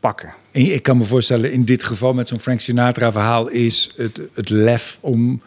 pakken. 0.00 0.34
En 0.52 0.72
ik 0.72 0.82
kan 0.82 0.96
me 0.98 1.04
voorstellen, 1.04 1.52
in 1.52 1.64
dit 1.64 1.84
geval 1.84 2.12
met 2.14 2.28
zo'n 2.28 2.40
Frank 2.40 2.60
Sinatra 2.60 3.12
verhaal 3.12 3.48
is 3.48 3.92
het, 3.96 4.20
het 4.34 4.50
lef 4.50 4.98
om... 5.00 5.42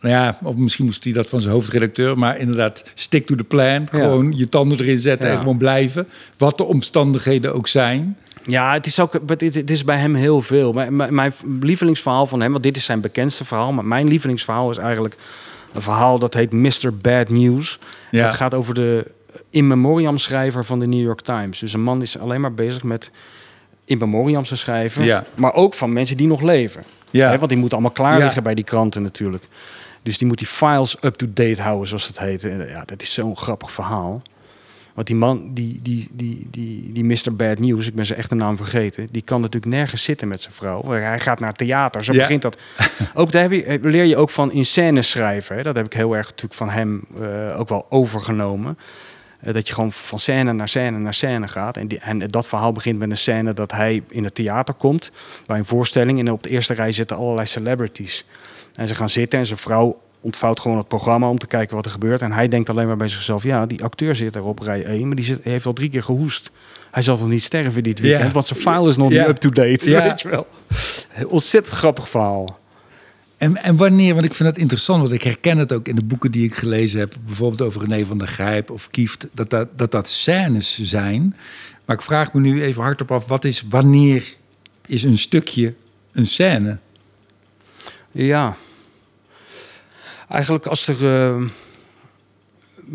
Nou 0.00 0.14
ja, 0.16 0.38
of 0.42 0.56
misschien 0.56 0.84
moest 0.84 1.04
hij 1.04 1.12
dat 1.12 1.28
van 1.28 1.40
zijn 1.40 1.52
hoofdredacteur, 1.54 2.18
maar 2.18 2.38
inderdaad, 2.38 2.92
stick 2.94 3.26
to 3.26 3.34
the 3.34 3.44
plan. 3.44 3.88
Gewoon 3.90 4.32
je 4.36 4.48
tanden 4.48 4.78
erin 4.80 4.98
zetten 4.98 5.28
Ja. 5.28 5.34
en 5.34 5.40
gewoon 5.40 5.58
blijven. 5.58 6.08
Wat 6.36 6.58
de 6.58 6.64
omstandigheden 6.64 7.54
ook 7.54 7.68
zijn. 7.68 8.16
Ja, 8.46 8.72
het 8.72 8.86
is, 8.86 9.00
ook, 9.00 9.20
het, 9.26 9.42
is- 9.42 9.54
het 9.54 9.84
bij 9.84 9.98
hem 9.98 10.14
heel 10.14 10.42
veel. 10.42 10.72
Mijn, 10.72 11.14
mijn, 11.14 11.32
lievelingsverhaal 11.60 12.26
van 12.26 12.40
hem, 12.40 12.50
want 12.50 12.62
dit 12.62 12.76
is 12.76 12.84
zijn 12.84 13.00
bekendste 13.00 13.44
verhaal, 13.44 13.72
maar 13.72 13.84
mijn 13.84 14.08
lievelingsverhaal 14.08 14.70
is 14.70 14.76
eigenlijk 14.76 15.16
een 15.72 15.82
verhaal 15.82 16.18
dat 16.18 16.34
heet 16.34 16.52
Mr. 16.52 16.96
Bad 17.00 17.28
News. 17.28 17.78
Ja. 18.10 18.26
Dat 18.26 18.34
gaat 18.34 18.54
over 18.54 18.74
de 18.74 19.10
in 19.50 19.66
memoriam 19.66 20.18
schrijver 20.18 20.64
van 20.64 20.78
de 20.78 20.86
New 20.86 21.02
York 21.02 21.20
Times. 21.20 21.58
Dus 21.58 21.72
een 21.72 21.82
man 21.82 22.02
is 22.02 22.18
alleen 22.18 22.40
maar 22.40 22.54
bezig 22.54 22.82
met 22.82 23.10
in 23.84 23.98
memoriam 23.98 24.42
te 24.42 24.56
schrijven, 24.56 25.04
Ja. 25.04 25.24
maar 25.34 25.54
ook 25.54 25.74
van 25.74 25.92
mensen 25.92 26.16
die 26.16 26.26
nog 26.26 26.40
leven. 26.42 26.84
Ja. 27.10 27.36
Want 27.38 27.48
die 27.48 27.58
moeten 27.58 27.78
allemaal 27.78 27.96
klaar 27.96 28.18
Ja. 28.18 28.24
liggen 28.24 28.42
bij 28.42 28.54
die 28.54 28.64
kranten 28.64 29.02
natuurlijk. 29.02 29.44
Dus 30.02 30.18
die 30.18 30.26
moet 30.26 30.38
die 30.38 30.46
files 30.46 30.96
up-to-date 31.00 31.62
houden, 31.62 31.88
zoals 31.88 32.06
het 32.06 32.18
heet. 32.18 32.44
En, 32.44 32.68
Ja, 32.68 32.82
dat 32.86 33.02
is 33.02 33.14
zo'n 33.14 33.36
grappig 33.36 33.72
verhaal. 33.72 34.22
Want 34.94 35.06
die 35.06 35.16
man, 35.16 35.50
die, 35.54 35.80
die, 35.82 36.08
die, 36.12 36.46
die, 36.50 36.92
die 36.92 37.04
Mr. 37.04 37.34
Bad 37.36 37.58
News, 37.58 37.86
ik 37.86 37.94
ben 37.94 38.06
zijn 38.06 38.18
echte 38.18 38.34
naam 38.34 38.56
vergeten, 38.56 39.08
die 39.10 39.22
kan 39.22 39.40
natuurlijk 39.40 39.72
nergens 39.72 40.02
zitten 40.02 40.28
met 40.28 40.40
zijn 40.40 40.52
vrouw. 40.54 40.88
Hij 40.90 41.20
gaat 41.20 41.40
naar 41.40 41.52
theater, 41.52 42.04
zo 42.04 42.12
Ja. 42.12 42.18
begint 42.18 42.42
dat. 42.42 42.56
Ook 43.14 43.32
daar 43.32 43.42
heb 43.42 43.50
je, 43.52 43.78
leer 43.82 44.04
je 44.04 44.16
ook 44.16 44.30
van 44.30 44.52
in 44.52 44.64
scène 44.64 45.02
schrijven. 45.02 45.56
Hè. 45.56 45.62
Dat 45.62 45.76
heb 45.76 45.86
ik 45.86 45.92
heel 45.92 46.16
erg 46.16 46.26
natuurlijk 46.26 46.54
van 46.54 46.70
hem 46.70 47.04
eh, 47.20 47.58
ook 47.60 47.68
wel 47.68 47.86
overgenomen. 47.88 48.78
Eh, 49.44 49.54
dat 49.54 49.68
je 49.68 49.74
gewoon 49.74 49.92
van 49.92 50.18
scène 50.18 50.52
naar 50.52 50.68
scène 50.68 50.98
naar 50.98 51.14
scène 51.14 51.48
gaat. 51.48 51.76
En, 51.76 51.88
die, 51.88 51.98
en 51.98 52.18
dat 52.18 52.46
verhaal 52.46 52.72
begint 52.72 52.98
met 52.98 53.10
een 53.10 53.16
scène 53.16 53.52
dat 53.52 53.72
hij 53.72 54.02
in 54.08 54.24
het 54.24 54.34
theater 54.34 54.74
komt. 54.74 55.10
Bij 55.46 55.58
een 55.58 55.64
voorstelling. 55.64 56.18
En 56.18 56.30
op 56.30 56.42
de 56.42 56.48
eerste 56.48 56.74
rij 56.74 56.92
zitten 56.92 57.16
allerlei 57.16 57.46
celebrities. 57.46 58.24
En 58.74 58.88
ze 58.88 58.94
gaan 58.94 59.08
zitten 59.08 59.38
en 59.38 59.46
zijn 59.46 59.58
vrouw 59.58 60.00
ontvouwt 60.20 60.60
gewoon 60.60 60.78
het 60.78 60.88
programma 60.88 61.28
om 61.28 61.38
te 61.38 61.46
kijken 61.46 61.76
wat 61.76 61.84
er 61.84 61.90
gebeurt. 61.90 62.22
En 62.22 62.32
hij 62.32 62.48
denkt 62.48 62.68
alleen 62.68 62.86
maar 62.86 62.96
bij 62.96 63.08
zichzelf... 63.08 63.42
ja, 63.42 63.66
die 63.66 63.82
acteur 63.82 64.16
zit 64.16 64.34
er 64.34 64.44
op 64.44 64.58
rij 64.58 64.84
1, 64.84 65.06
maar 65.06 65.16
die 65.16 65.24
zit, 65.24 65.40
heeft 65.42 65.66
al 65.66 65.72
drie 65.72 65.90
keer 65.90 66.02
gehoest. 66.02 66.50
Hij 66.90 67.02
zal 67.02 67.16
toch 67.16 67.28
niet 67.28 67.42
sterven 67.42 67.82
dit 67.82 68.00
weekend? 68.00 68.26
Ja. 68.26 68.32
Want 68.32 68.46
zijn 68.46 68.60
file 68.60 68.88
is 68.88 68.96
nog 68.96 69.10
niet 69.10 69.26
up-to-date, 69.26 69.90
weet 69.90 70.20
je 70.20 70.28
wel. 70.28 70.46
Ontzettend 71.26 71.76
grappig 71.76 72.08
verhaal. 72.08 72.58
En, 73.44 73.56
en 73.56 73.76
wanneer, 73.76 74.14
want 74.14 74.26
ik 74.26 74.34
vind 74.34 74.48
het 74.48 74.58
interessant, 74.58 75.00
want 75.00 75.12
ik 75.12 75.22
herken 75.22 75.58
het 75.58 75.72
ook 75.72 75.88
in 75.88 75.94
de 75.94 76.04
boeken 76.04 76.30
die 76.30 76.44
ik 76.44 76.54
gelezen 76.54 76.98
heb, 76.98 77.14
bijvoorbeeld 77.26 77.62
over 77.62 77.80
René 77.80 78.06
van 78.06 78.18
der 78.18 78.28
Grijp 78.28 78.70
of 78.70 78.90
Kieft, 78.90 79.26
dat 79.32 79.50
dat, 79.50 79.68
dat, 79.78 79.90
dat 79.90 80.08
scènes 80.08 80.80
zijn. 80.82 81.36
Maar 81.84 81.96
ik 81.96 82.02
vraag 82.02 82.32
me 82.32 82.40
nu 82.40 82.62
even 82.62 82.82
hardop 82.82 83.12
af, 83.12 83.26
wat 83.26 83.44
is, 83.44 83.64
wanneer 83.68 84.34
is 84.84 85.02
een 85.02 85.18
stukje 85.18 85.74
een 86.12 86.26
scène? 86.26 86.78
Ja. 88.10 88.56
Eigenlijk 90.28 90.66
als 90.66 90.88
er 90.88 91.04
eh, 91.04 91.34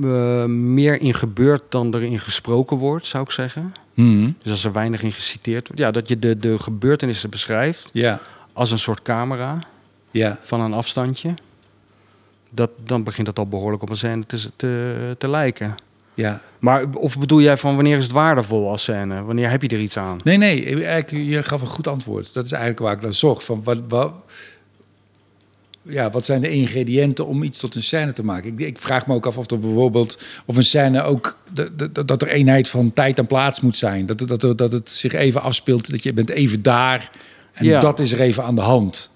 eh, 0.03 0.45
meer 0.49 1.01
in 1.01 1.13
gebeurt 1.13 1.63
dan 1.69 1.93
er 1.93 2.01
in 2.01 2.19
gesproken 2.19 2.77
wordt, 2.77 3.05
zou 3.05 3.23
ik 3.23 3.31
zeggen. 3.31 3.71
Hmm. 3.93 4.35
Dus 4.43 4.51
als 4.51 4.63
er 4.63 4.71
weinig 4.71 5.03
in 5.03 5.11
geciteerd 5.11 5.67
wordt. 5.67 5.81
Ja, 5.81 5.91
dat 5.91 6.07
je 6.07 6.19
de, 6.19 6.37
de 6.37 6.59
gebeurtenissen 6.59 7.29
beschrijft 7.29 7.89
Ja, 7.93 8.21
als 8.53 8.71
een 8.71 8.79
soort 8.79 9.01
camera 9.01 9.59
ja. 10.11 10.37
van 10.41 10.61
een 10.61 10.73
afstandje. 10.73 11.33
Dat, 12.49 12.69
dan 12.83 13.03
begint 13.03 13.25
dat 13.27 13.39
al 13.39 13.47
behoorlijk 13.47 13.81
op 13.83 13.89
een 13.89 13.97
scène 13.97 14.25
te, 14.25 14.45
te, 14.55 15.15
te 15.17 15.27
lijken. 15.27 15.75
Ja. 16.13 16.41
Maar 16.59 16.85
of 16.93 17.19
bedoel 17.19 17.41
jij 17.41 17.57
van 17.57 17.75
wanneer 17.75 17.97
is 17.97 18.03
het 18.03 18.11
waardevol 18.13 18.69
als 18.69 18.81
scène? 18.81 19.21
Wanneer 19.23 19.49
heb 19.49 19.61
je 19.61 19.67
er 19.67 19.77
iets 19.79 19.97
aan? 19.97 20.19
Nee, 20.23 20.37
nee, 20.37 20.85
eigenlijk, 20.85 21.25
je 21.29 21.43
gaf 21.43 21.61
een 21.61 21.67
goed 21.67 21.87
antwoord. 21.87 22.33
Dat 22.33 22.45
is 22.45 22.51
eigenlijk 22.51 22.81
waar 22.81 22.93
ik 22.95 23.01
naar 23.01 23.13
zocht. 23.13 23.43
Van 23.43 23.63
wat, 23.63 23.81
wat, 23.87 24.11
ja, 25.81 26.09
wat 26.09 26.25
zijn 26.25 26.41
de 26.41 26.49
ingrediënten 26.49 27.25
om 27.25 27.43
iets 27.43 27.59
tot 27.59 27.75
een 27.75 27.83
scène 27.83 28.11
te 28.13 28.23
maken? 28.23 28.51
Ik, 28.51 28.59
ik 28.59 28.79
vraag 28.79 29.07
me 29.07 29.13
ook 29.13 29.25
af 29.25 29.37
of 29.37 29.51
er 29.51 29.59
bijvoorbeeld 29.59 30.23
of 30.45 30.57
een 30.57 30.63
scène 30.63 31.03
ook 31.03 31.37
dat, 31.51 31.93
dat, 31.93 32.07
dat 32.07 32.21
er 32.21 32.27
eenheid 32.27 32.69
van 32.69 32.93
tijd 32.93 33.17
en 33.17 33.25
plaats 33.27 33.61
moet 33.61 33.75
zijn. 33.75 34.05
Dat, 34.05 34.19
het- 34.19 34.39
dat, 34.41 34.57
dat 34.57 34.71
het 34.71 34.89
zich 34.89 35.13
even 35.13 35.41
afspeelt, 35.41 35.91
dat 35.91 36.03
je 36.03 36.13
bent 36.13 36.29
even 36.29 36.61
daar 36.61 37.09
en 37.53 37.65
Ja. 37.65 37.79
dat 37.79 37.99
is 37.99 38.11
er 38.11 38.19
even 38.19 38.43
aan 38.43 38.55
de 38.55 38.61
hand. 38.61 39.09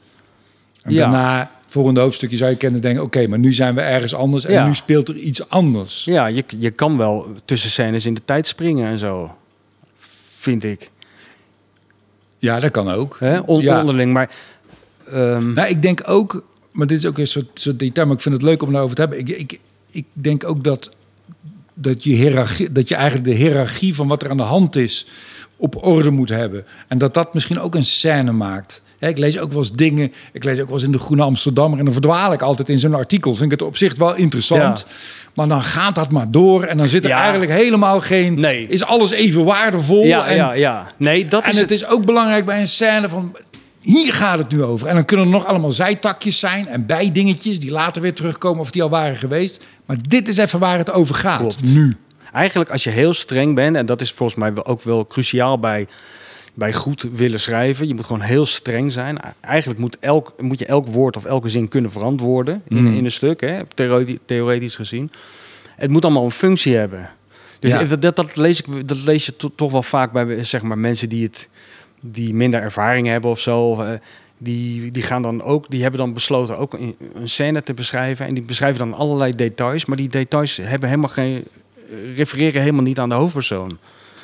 En 0.84 0.93
Ja. 0.93 0.98
daarna, 1.00 1.52
volgende 1.65 2.00
hoofdstukje, 2.00 2.38
zou 2.38 2.52
je 2.52 2.58
kunnen 2.58 2.82
denken: 2.82 3.04
oké, 3.04 3.28
maar 3.28 3.39
nu 3.39 3.54
zijn 3.54 3.76
we 3.76 3.82
ergens 3.82 4.13
anders 4.15 4.46
en 4.46 4.54
Ja. 4.54 4.65
nu 4.67 4.76
speelt 4.76 5.08
er 5.10 5.15
iets 5.15 5.50
anders. 5.50 6.04
Ja, 6.06 6.26
je, 6.26 6.43
je 6.60 6.72
kan 6.72 6.98
wel 6.98 7.28
tussen 7.46 7.69
scènes 7.69 8.06
in 8.06 8.13
de 8.13 8.22
tijd 8.26 8.48
springen 8.48 8.88
en 8.88 8.98
zo. 9.00 9.36
Vind 10.39 10.63
ik. 10.63 10.89
Ja, 12.38 12.60
dat 12.60 12.72
kan 12.72 12.89
ook. 12.91 13.17
Hè? 13.19 13.39
On- 13.39 13.62
Ja. 13.62 13.80
Onderling. 13.80 14.13
Maar 14.13 14.30
ehm, 15.12 15.54
Nou, 15.54 15.67
ik 15.67 15.82
denk 15.82 16.02
ook, 16.06 16.43
maar 16.72 16.88
dit 16.88 16.98
is 16.98 17.06
ook 17.06 17.17
een 17.17 17.28
soort, 17.28 17.48
soort 17.54 17.80
detail, 17.80 18.08
maar 18.08 18.15
ik 18.15 18.22
vind 18.22 18.36
het 18.36 18.43
leuk 18.43 18.63
om 18.63 18.72
daarover 18.72 18.96
te 18.96 19.02
hebben. 19.02 19.19
Ik, 19.19 19.30
ik, 19.30 19.60
ik 19.91 20.06
denk 20.13 20.43
ook 20.43 20.63
dat, 20.63 20.91
dat, 21.74 22.04
je 22.04 22.13
hiërarchie, 22.13 22.72
dat 22.72 22.88
je 22.88 22.96
eigenlijk 22.96 23.26
de 23.26 23.34
hiërarchie 23.34 23.96
van 23.96 24.08
wat 24.08 24.24
er 24.24 24.30
aan 24.30 24.38
de 24.38 24.43
hand 24.43 24.76
is 24.76 25.08
op 25.63 25.86
orde 25.86 26.10
moet 26.12 26.30
hebben. 26.30 26.65
En 26.88 26.97
dat 26.97 27.13
dat 27.13 27.34
misschien 27.34 27.60
ook 27.60 27.76
een 27.76 27.84
scène 27.84 28.32
maakt. 28.32 28.82
Ik 28.99 29.17
lees 29.17 29.39
ook 29.39 29.49
wel 29.49 29.60
eens 29.60 29.71
dingen, 29.71 30.12
ik 30.34 30.43
lees 30.43 30.60
ook 30.60 30.65
wel 30.65 30.76
eens 30.76 30.86
in 30.86 30.91
de 30.91 30.99
Groene 30.99 31.23
Amsterdammer 31.23 31.80
en 31.80 31.86
dan 31.86 31.93
verdwaal 31.93 32.34
ik 32.34 32.41
altijd 32.41 32.69
in 32.69 32.80
zo'n 32.80 32.93
artikel. 32.93 33.36
Vind 33.36 33.52
ik 33.52 33.60
het 33.60 33.67
op 33.67 33.78
zich 33.78 33.95
wel 33.95 34.15
interessant. 34.15 34.86
Maar 35.34 35.47
dan 35.47 35.62
gaat 35.63 35.95
dat 35.95 36.12
maar 36.12 36.32
door 36.32 36.63
en 36.63 36.78
dan 36.78 36.88
zit 36.88 37.04
er 37.04 37.10
Ja. 37.10 37.21
eigenlijk 37.21 37.52
helemaal 37.52 38.02
geen... 38.02 38.39
Nee. 38.39 38.67
Is 38.67 38.84
alles 38.84 39.12
even 39.12 39.45
waardevol? 39.45 40.04
ja, 40.06 40.28
en, 40.28 40.36
ja, 40.36 40.52
ja. 40.54 40.91
Nee, 40.97 41.28
dat 41.28 41.43
en 41.43 41.49
is 41.49 41.58
het 41.58 41.71
is 41.71 41.86
ook 41.86 42.06
belangrijk 42.06 42.45
bij 42.45 42.60
een 42.60 42.67
scène 42.67 43.10
van... 43.10 43.36
Hier 43.80 44.13
gaat 44.13 44.38
het 44.38 44.52
nu 44.52 44.63
over. 44.63 44.88
En 44.88 44.95
dan 44.95 45.06
kunnen 45.06 45.26
er 45.26 45.32
nog 45.32 45.45
allemaal 45.45 45.71
zijtakjes 45.71 46.39
zijn 46.39 46.67
en 46.67 46.86
bijdingetjes... 46.86 47.60
die 47.60 47.71
later 47.71 48.02
weer 48.02 48.13
terugkomen 48.13 48.60
of 48.60 48.71
die 48.71 48.84
al 48.84 48.89
waren 48.89 49.15
geweest. 49.15 49.63
Maar 49.86 49.97
dit 50.08 50.28
is 50.28 50.38
even 50.38 50.60
waar 50.60 50.78
het 50.78 50.91
over 50.91 51.15
gaat. 51.15 51.39
Klopt. 51.39 51.63
Nu. 51.63 51.97
Eigenlijk 52.34 52.69
als 52.72 52.84
je 52.84 52.89
heel 52.89 53.13
streng 53.13 53.56
bent, 53.56 53.76
en 53.76 53.86
dat 53.86 54.02
is 54.02 54.12
volgens 54.12 54.39
mij 54.39 54.65
ook 54.65 54.82
wel 54.82 55.08
cruciaal 55.08 55.60
bij 55.60 55.88
bij 56.56 56.74
goed 56.74 57.02
willen 57.13 57.39
schrijven. 57.39 57.88
Je 57.88 57.93
moet 57.96 58.06
gewoon 58.06 58.22
heel 58.22 58.46
streng 58.46 58.91
zijn. 58.91 59.17
Eigenlijk 59.41 59.80
moet, 59.80 59.98
elk, 60.00 60.34
moet 60.41 60.60
je 60.60 60.65
elk 60.65 60.88
woord 60.88 61.17
of 61.17 61.26
elke 61.26 61.50
zin 61.50 61.67
kunnen 61.67 61.91
verantwoorden 61.91 62.62
in, 62.67 62.78
Mm. 62.84 62.96
in 62.98 63.06
een 63.06 63.12
stuk, 63.12 63.41
hè, 63.41 63.60
theoreti- 63.74 64.19
theoretisch 64.26 64.76
gezien. 64.76 65.12
Het 65.76 65.89
moet 65.89 66.06
allemaal 66.06 66.24
een 66.24 66.32
functie 66.32 66.76
hebben. 66.76 67.10
Dus 67.60 67.72
Ja. 67.72 67.84
dat, 67.84 68.15
dat, 68.15 68.36
lees 68.36 68.62
ik, 68.62 68.88
dat 68.88 68.98
lees 68.98 69.26
je 69.26 69.36
to- 69.36 69.52
toch 69.56 69.72
wel 69.72 69.84
vaak 69.84 70.12
bij 70.12 70.43
zeg 70.43 70.62
maar, 70.62 70.78
mensen 70.78 71.10
die, 71.10 71.24
het, 71.24 71.48
die 72.00 72.34
minder 72.34 72.62
ervaring 72.62 73.08
hebben 73.08 73.30
of 73.30 73.39
zo. 73.39 73.60
of, 73.60 73.80
eh, 73.80 73.89
die, 74.38 74.91
die, 74.91 75.04
gaan 75.04 75.22
dan 75.22 75.41
ook, 75.41 75.69
die 75.69 75.82
hebben 75.82 76.00
dan 76.00 76.13
besloten 76.13 76.58
ook 76.58 76.74
een, 76.74 76.96
een 77.13 77.30
scène 77.30 77.63
te 77.63 77.74
beschrijven. 77.74 78.26
En 78.28 78.34
die 78.34 78.43
beschrijven 78.43 78.80
dan 78.89 78.93
allerlei 79.00 79.36
details. 79.36 79.86
Maar 79.86 79.98
die 79.98 80.10
details 80.10 80.58
hebben 80.58 80.89
helemaal 80.89 81.10
geen, 81.10 81.43
refereren 82.15 82.62
helemaal 82.62 82.84
niet 82.84 82.99
aan 82.99 83.10
de 83.10 83.15
hoofdpersoon. 83.15 83.77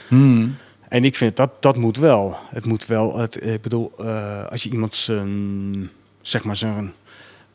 Hmm. 0.08 0.55
En 0.89 1.03
ik 1.03 1.15
vind 1.15 1.36
dat 1.36 1.51
dat 1.60 1.77
moet 1.77 1.97
wel. 1.97 2.38
Het 2.49 2.65
moet 2.65 2.86
wel. 2.86 3.17
Het, 3.17 3.45
ik 3.45 3.62
bedoel, 3.62 3.91
eh, 3.99 4.45
als 4.45 4.63
je 4.63 4.69
iemand 4.69 4.93
zijn, 4.93 5.89
zeg 6.21 6.43
maar 6.43 6.55
zijn, 6.55 6.93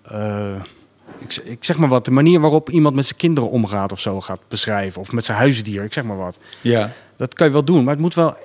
eh, 0.03 0.55
ik, 1.18 1.35
ik 1.35 1.64
zeg 1.64 1.77
maar 1.77 1.88
wat, 1.88 2.05
de 2.05 2.11
manier 2.11 2.40
waarop 2.40 2.70
iemand 2.70 2.94
met 2.94 3.07
zijn 3.07 3.18
kinderen 3.18 3.50
omgaat 3.50 3.92
of 3.92 4.00
zo 4.00 4.20
gaat 4.20 4.40
beschrijven, 4.48 5.00
of 5.00 5.12
met 5.12 5.24
zijn 5.24 5.38
huisdier, 5.38 5.85
ik 5.85 5.92
zeg 5.92 6.05
maar 6.05 6.16
wat. 6.16 6.38
Ja, 6.61 6.92
Dat 7.16 7.35
kan 7.35 7.46
je 7.46 7.53
wel 7.53 7.64
doen, 7.64 7.85
maar 7.85 7.92
het 7.92 8.03
moet 8.03 8.14
wel, 8.14 8.37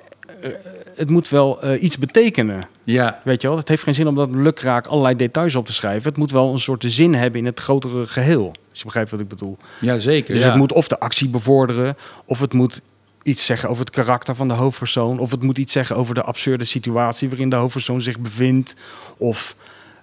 het 0.96 1.10
moet 1.10 1.28
wel 1.28 1.62
eh, 1.62 1.82
iets 1.82 1.98
betekenen. 1.98 2.68
ja, 2.84 3.20
Weet 3.24 3.42
je 3.42 3.48
wel, 3.48 3.56
het 3.56 3.68
heeft 3.68 3.82
geen 3.82 3.94
zin 3.94 4.08
om 4.08 4.14
dat 4.14 4.30
lukraak 4.30 4.86
allerlei 4.86 5.16
details 5.16 5.54
op 5.54 5.66
te 5.66 5.72
schrijven. 5.72 6.08
Het 6.08 6.18
moet 6.18 6.30
wel 6.30 6.52
een 6.52 6.58
soort 6.58 6.84
zin 6.86 7.14
hebben 7.14 7.40
in 7.40 7.46
het 7.46 7.60
grotere 7.60 8.06
geheel. 8.06 8.46
Als 8.70 8.78
je 8.78 8.84
begrijpt 8.84 9.10
wat 9.10 9.20
ik 9.20 9.28
bedoel. 9.28 9.56
ja 9.80 9.98
zeker. 9.98 10.34
Dus 10.34 10.42
ja. 10.42 10.48
het 10.48 10.58
moet 10.58 10.72
of 10.72 10.88
de 10.88 10.98
actie 10.98 11.28
bevorderen, 11.28 11.96
of 12.24 12.40
het 12.40 12.52
moet 12.52 12.80
iets 13.22 13.46
zeggen 13.46 13.68
over 13.68 13.84
het 13.84 13.94
karakter 13.94 14.34
van 14.34 14.48
de 14.48 14.54
hoofdpersoon, 14.54 15.18
of 15.18 15.30
het 15.30 15.42
moet 15.42 15.58
iets 15.58 15.72
zeggen 15.72 15.96
over 15.96 16.14
de 16.14 16.22
absurde 16.22 16.64
situatie 16.64 17.28
waarin 17.28 17.50
de 17.50 17.56
hoofdpersoon 17.56 18.00
zich 18.00 18.18
bevindt, 18.18 18.74
of 19.16 19.56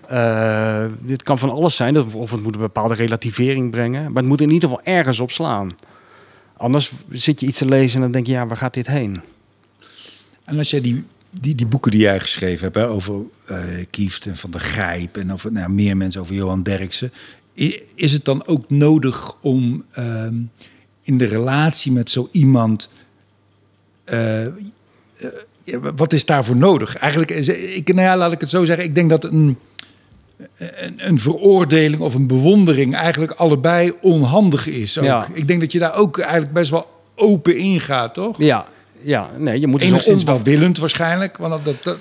eh, 0.07 0.85
dit 0.99 1.23
kan 1.23 1.37
van 1.37 1.49
alles 1.49 1.75
zijn, 1.75 1.97
of 1.97 2.15
of 2.15 2.31
het 2.31 2.43
moet 2.43 2.53
een 2.53 2.61
bepaalde 2.61 2.93
relativering 2.93 3.71
brengen, 3.71 4.03
maar 4.03 4.21
het 4.21 4.25
moet 4.31 4.41
in 4.41 4.51
ieder 4.51 4.69
geval 4.69 4.83
ergens 4.83 5.19
op 5.19 5.31
slaan. 5.31 5.75
Anders 6.57 6.91
zit 7.09 7.39
je 7.39 7.45
iets 7.45 7.57
te 7.57 7.65
lezen 7.65 7.95
en 7.95 8.01
dan 8.01 8.11
denk 8.11 8.27
je, 8.27 8.33
ja, 8.33 8.47
waar 8.47 8.57
gaat 8.57 8.73
dit 8.73 8.87
heen? 8.87 9.21
En 10.47 10.57
als 10.57 10.69
jij 10.69 10.81
die, 10.81 11.03
die, 11.41 11.55
die 11.55 11.65
boeken 11.65 11.91
die 11.91 11.99
jij 11.99 12.19
geschreven 12.19 12.63
hebt 12.63 12.75
hè, 12.75 12.87
over 12.87 13.21
eh 13.45 13.57
Kieft 13.89 14.25
en 14.25 14.35
Van 14.35 14.51
der 14.51 14.59
Grijp 14.59 15.17
en 15.17 15.33
over 15.33 15.51
nou, 15.51 15.69
meer 15.69 15.97
mensen 15.97 16.21
over 16.21 16.35
Johan 16.35 16.63
Derksen, 16.63 17.11
is 17.95 18.11
het 18.13 18.25
dan 18.25 18.45
ook 18.45 18.69
nodig 18.69 19.35
om 19.41 19.85
ehm, 19.91 20.35
in 21.01 21.17
de 21.17 21.25
relatie 21.25 21.91
met 21.91 22.09
zo 22.09 22.29
iemand, 22.31 22.89
eh, 24.03 24.45
eh, 24.45 24.51
wat 25.95 26.13
is 26.13 26.25
daarvoor 26.25 26.55
nodig? 26.55 26.95
Eigenlijk, 26.95 27.31
is, 27.31 27.47
ik, 27.47 27.87
nou 27.87 28.07
ja, 28.07 28.17
laat 28.17 28.31
ik 28.31 28.41
het 28.41 28.49
zo 28.49 28.65
zeggen, 28.65 28.85
ik 28.85 28.95
denk 28.95 29.09
dat 29.09 29.23
een, 29.23 29.57
een, 30.57 31.07
een 31.07 31.19
veroordeling 31.19 32.01
of 32.01 32.15
een 32.15 32.27
bewondering 32.27 32.95
eigenlijk 32.95 33.31
allebei 33.31 33.93
onhandig 34.01 34.67
is. 34.67 34.97
Ook. 34.97 35.05
Ja. 35.05 35.27
Ik 35.33 35.47
denk 35.47 35.59
dat 35.59 35.71
je 35.71 35.79
daar 35.79 35.95
ook 35.95 36.19
eigenlijk 36.19 36.53
best 36.53 36.71
wel 36.71 36.89
open 37.15 37.57
in 37.57 37.79
gaat, 37.81 38.13
toch? 38.13 38.37
Ja, 38.37 38.67
ja 39.01 39.29
nee, 39.37 39.59
je 39.59 39.67
moet 39.67 39.79
dus 39.79 39.89
Enigszins 39.89 40.23
wel 40.23 40.41
willend 40.43 40.77
waarschijnlijk. 40.77 41.37
Want 41.37 41.65
dat, 41.65 41.99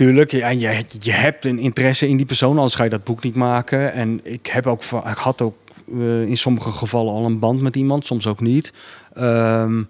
Tuurlijk, 0.00 0.32
en 0.32 0.60
je, 0.60 0.84
je 1.00 1.12
hebt 1.12 1.44
een 1.44 1.58
interesse 1.58 2.08
in 2.08 2.16
die 2.16 2.26
persoon, 2.26 2.56
anders 2.56 2.74
ga 2.74 2.84
je 2.84 2.90
dat 2.90 3.04
boek 3.04 3.22
niet 3.22 3.34
maken. 3.34 3.92
En 3.92 4.20
ik, 4.22 4.46
heb 4.46 4.66
ook, 4.66 4.82
ik 4.82 5.16
had 5.16 5.42
ook 5.42 5.56
eh, 5.88 6.22
in 6.22 6.36
sommige 6.36 6.70
gevallen 6.70 7.12
al 7.12 7.24
een 7.24 7.38
band 7.38 7.60
met 7.60 7.76
iemand, 7.76 8.06
soms 8.06 8.26
ook 8.26 8.40
niet. 8.40 8.72
Ehm, 9.14 9.82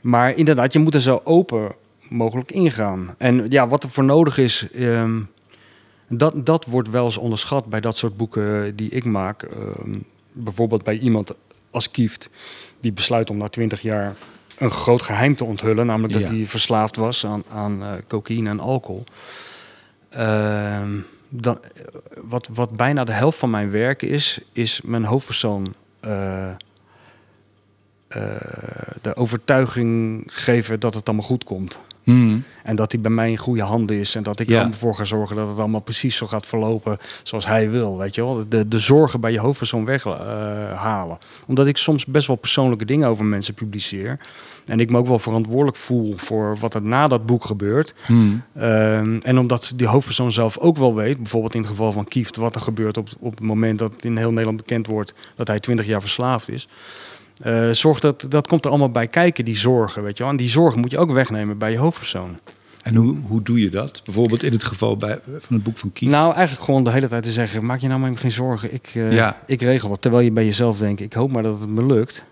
maar 0.00 0.36
inderdaad, 0.36 0.72
je 0.72 0.78
moet 0.78 0.94
er 0.94 1.00
zo 1.00 1.20
open 1.24 1.74
mogelijk 2.08 2.52
ingaan. 2.52 3.14
En 3.18 3.46
ja, 3.48 3.68
wat 3.68 3.82
er 3.82 3.90
voor 3.90 4.04
nodig 4.04 4.38
is, 4.38 4.66
ehm, 4.74 5.20
dat, 6.08 6.46
dat 6.46 6.64
wordt 6.64 6.90
wel 6.90 7.04
eens 7.04 7.18
onderschat 7.18 7.66
bij 7.66 7.80
dat 7.80 7.96
soort 7.96 8.16
boeken 8.16 8.76
die 8.76 8.90
ik 8.90 9.04
maak. 9.04 9.42
Ehm, 9.42 9.98
bijvoorbeeld 10.32 10.82
bij 10.82 10.98
iemand 10.98 11.34
als 11.70 11.90
Kieft, 11.90 12.28
die 12.80 12.92
besluit 12.92 13.30
om 13.30 13.36
na 13.36 13.48
twintig 13.48 13.82
jaar 13.82 14.14
een 14.62 14.70
groot 14.70 15.02
geheim 15.02 15.34
te 15.36 15.44
onthullen. 15.44 15.86
Namelijk 15.86 16.12
dat 16.12 16.22
Ja. 16.22 16.28
hij 16.28 16.46
verslaafd 16.46 16.96
was 16.96 17.26
aan, 17.26 17.42
aan 17.54 17.82
eh, 17.82 17.92
cocaïne 18.08 18.48
en 18.48 18.60
alcohol. 18.60 19.04
Ehm, 20.08 20.90
dan, 21.28 21.58
eh, 21.62 21.84
wat, 22.22 22.48
wat 22.52 22.70
bijna 22.76 23.04
de 23.04 23.12
helft 23.12 23.38
van 23.38 23.50
mijn 23.50 23.70
werk 23.70 24.02
is, 24.02 24.40
is 24.52 24.80
mijn 24.84 25.04
hoofdpersoon 25.04 25.74
eh, 26.00 26.48
de 29.02 29.16
overtuiging 29.16 30.24
geven 30.26 30.80
dat 30.80 30.94
het 30.94 31.06
allemaal 31.08 31.26
goed 31.26 31.44
komt. 31.44 31.80
Hmm. 32.04 32.44
En 32.62 32.76
dat 32.76 32.92
hij 32.92 33.00
bij 33.00 33.10
mij 33.10 33.30
in 33.30 33.36
goede 33.36 33.62
handen 33.62 33.96
is. 33.96 34.14
En 34.14 34.22
dat 34.22 34.40
ik 34.40 34.48
Ja. 34.48 34.60
er 34.60 34.66
ervoor 34.66 34.94
ga 34.94 35.04
zorgen 35.04 35.36
dat 35.36 35.48
het 35.48 35.58
allemaal 35.58 35.80
precies 35.80 36.16
zo 36.16 36.26
gaat 36.26 36.46
verlopen 36.46 36.98
zoals 37.22 37.46
hij 37.46 37.70
wil. 37.70 37.98
Weet 37.98 38.14
je 38.14 38.24
wel? 38.24 38.44
De, 38.48 38.68
de 38.68 38.78
zorgen 38.78 39.20
bij 39.20 39.32
je 39.32 39.38
hoofdpersoon 39.38 39.84
weghalen. 39.84 41.18
Omdat 41.46 41.66
ik 41.66 41.76
soms 41.76 42.06
best 42.06 42.26
wel 42.26 42.36
persoonlijke 42.36 42.84
dingen 42.84 43.08
over 43.08 43.24
mensen 43.24 43.54
publiceer. 43.54 44.18
En 44.66 44.80
ik 44.80 44.90
me 44.90 44.98
ook 44.98 45.06
wel 45.06 45.18
verantwoordelijk 45.18 45.76
voel 45.76 46.14
voor 46.16 46.56
wat 46.60 46.74
er 46.74 46.82
na 46.82 47.08
dat 47.08 47.26
boek 47.26 47.44
gebeurt. 47.44 47.94
Hmm. 48.06 48.42
Ehm, 48.54 49.16
en 49.20 49.38
omdat 49.38 49.72
die 49.76 49.86
hoofdpersoon 49.86 50.32
zelf 50.32 50.58
ook 50.58 50.76
wel 50.76 50.94
weet, 50.94 51.16
bijvoorbeeld 51.16 51.54
in 51.54 51.60
het 51.60 51.70
geval 51.70 51.92
van 51.92 52.04
Kieft, 52.04 52.36
wat 52.36 52.54
er 52.54 52.60
gebeurt 52.60 52.96
op, 52.96 53.08
op 53.18 53.30
het 53.30 53.40
moment 53.40 53.78
dat 53.78 53.92
in 54.00 54.16
heel 54.16 54.30
Nederland 54.30 54.56
bekend 54.56 54.86
wordt 54.86 55.14
dat 55.36 55.48
hij 55.48 55.60
20 55.60 55.86
jaar 55.86 56.00
verslaafd 56.00 56.48
is. 56.48 56.68
Eh 57.42 57.70
zorg 57.70 58.00
dat, 58.00 58.26
dat 58.28 58.46
komt 58.46 58.64
er 58.64 58.70
allemaal 58.70 58.90
bij 58.90 59.08
kijken, 59.08 59.44
die 59.44 59.56
zorgen. 59.56 60.02
Weet 60.02 60.16
je 60.16 60.22
wel? 60.22 60.32
En 60.32 60.38
die 60.38 60.48
zorgen 60.48 60.80
moet 60.80 60.90
je 60.90 60.98
ook 60.98 61.12
wegnemen 61.12 61.58
bij 61.58 61.70
je 61.70 61.78
hoofdpersoon. 61.78 62.38
En 62.82 62.94
hoe, 62.94 63.16
hoe 63.26 63.42
doe 63.42 63.60
je 63.60 63.68
dat? 63.70 64.00
Bijvoorbeeld 64.04 64.42
in 64.42 64.52
het 64.52 64.64
geval 64.64 64.96
bij, 64.96 65.18
van 65.38 65.54
het 65.56 65.62
boek 65.62 65.78
van 65.78 65.92
Kieft. 65.92 66.12
Nou, 66.12 66.34
eigenlijk 66.34 66.64
gewoon 66.64 66.84
de 66.84 66.90
hele 66.90 67.08
tijd 67.08 67.22
te 67.22 67.32
zeggen: 67.32 67.64
maak 67.66 67.80
je 67.80 67.88
nou 67.88 68.00
maar 68.00 68.16
geen 68.16 68.32
zorgen. 68.32 68.74
Ik, 68.74 68.90
eh, 68.94 69.12
Ja. 69.12 69.38
ik 69.46 69.60
regel 69.62 69.90
het. 69.90 70.02
Terwijl 70.02 70.24
je 70.24 70.30
bij 70.32 70.44
jezelf 70.44 70.78
denkt: 70.78 71.00
ik 71.00 71.12
hoop 71.12 71.30
maar 71.32 71.42
dat 71.42 71.60
het 71.60 71.68
me 71.68 71.86
lukt. 71.86 72.22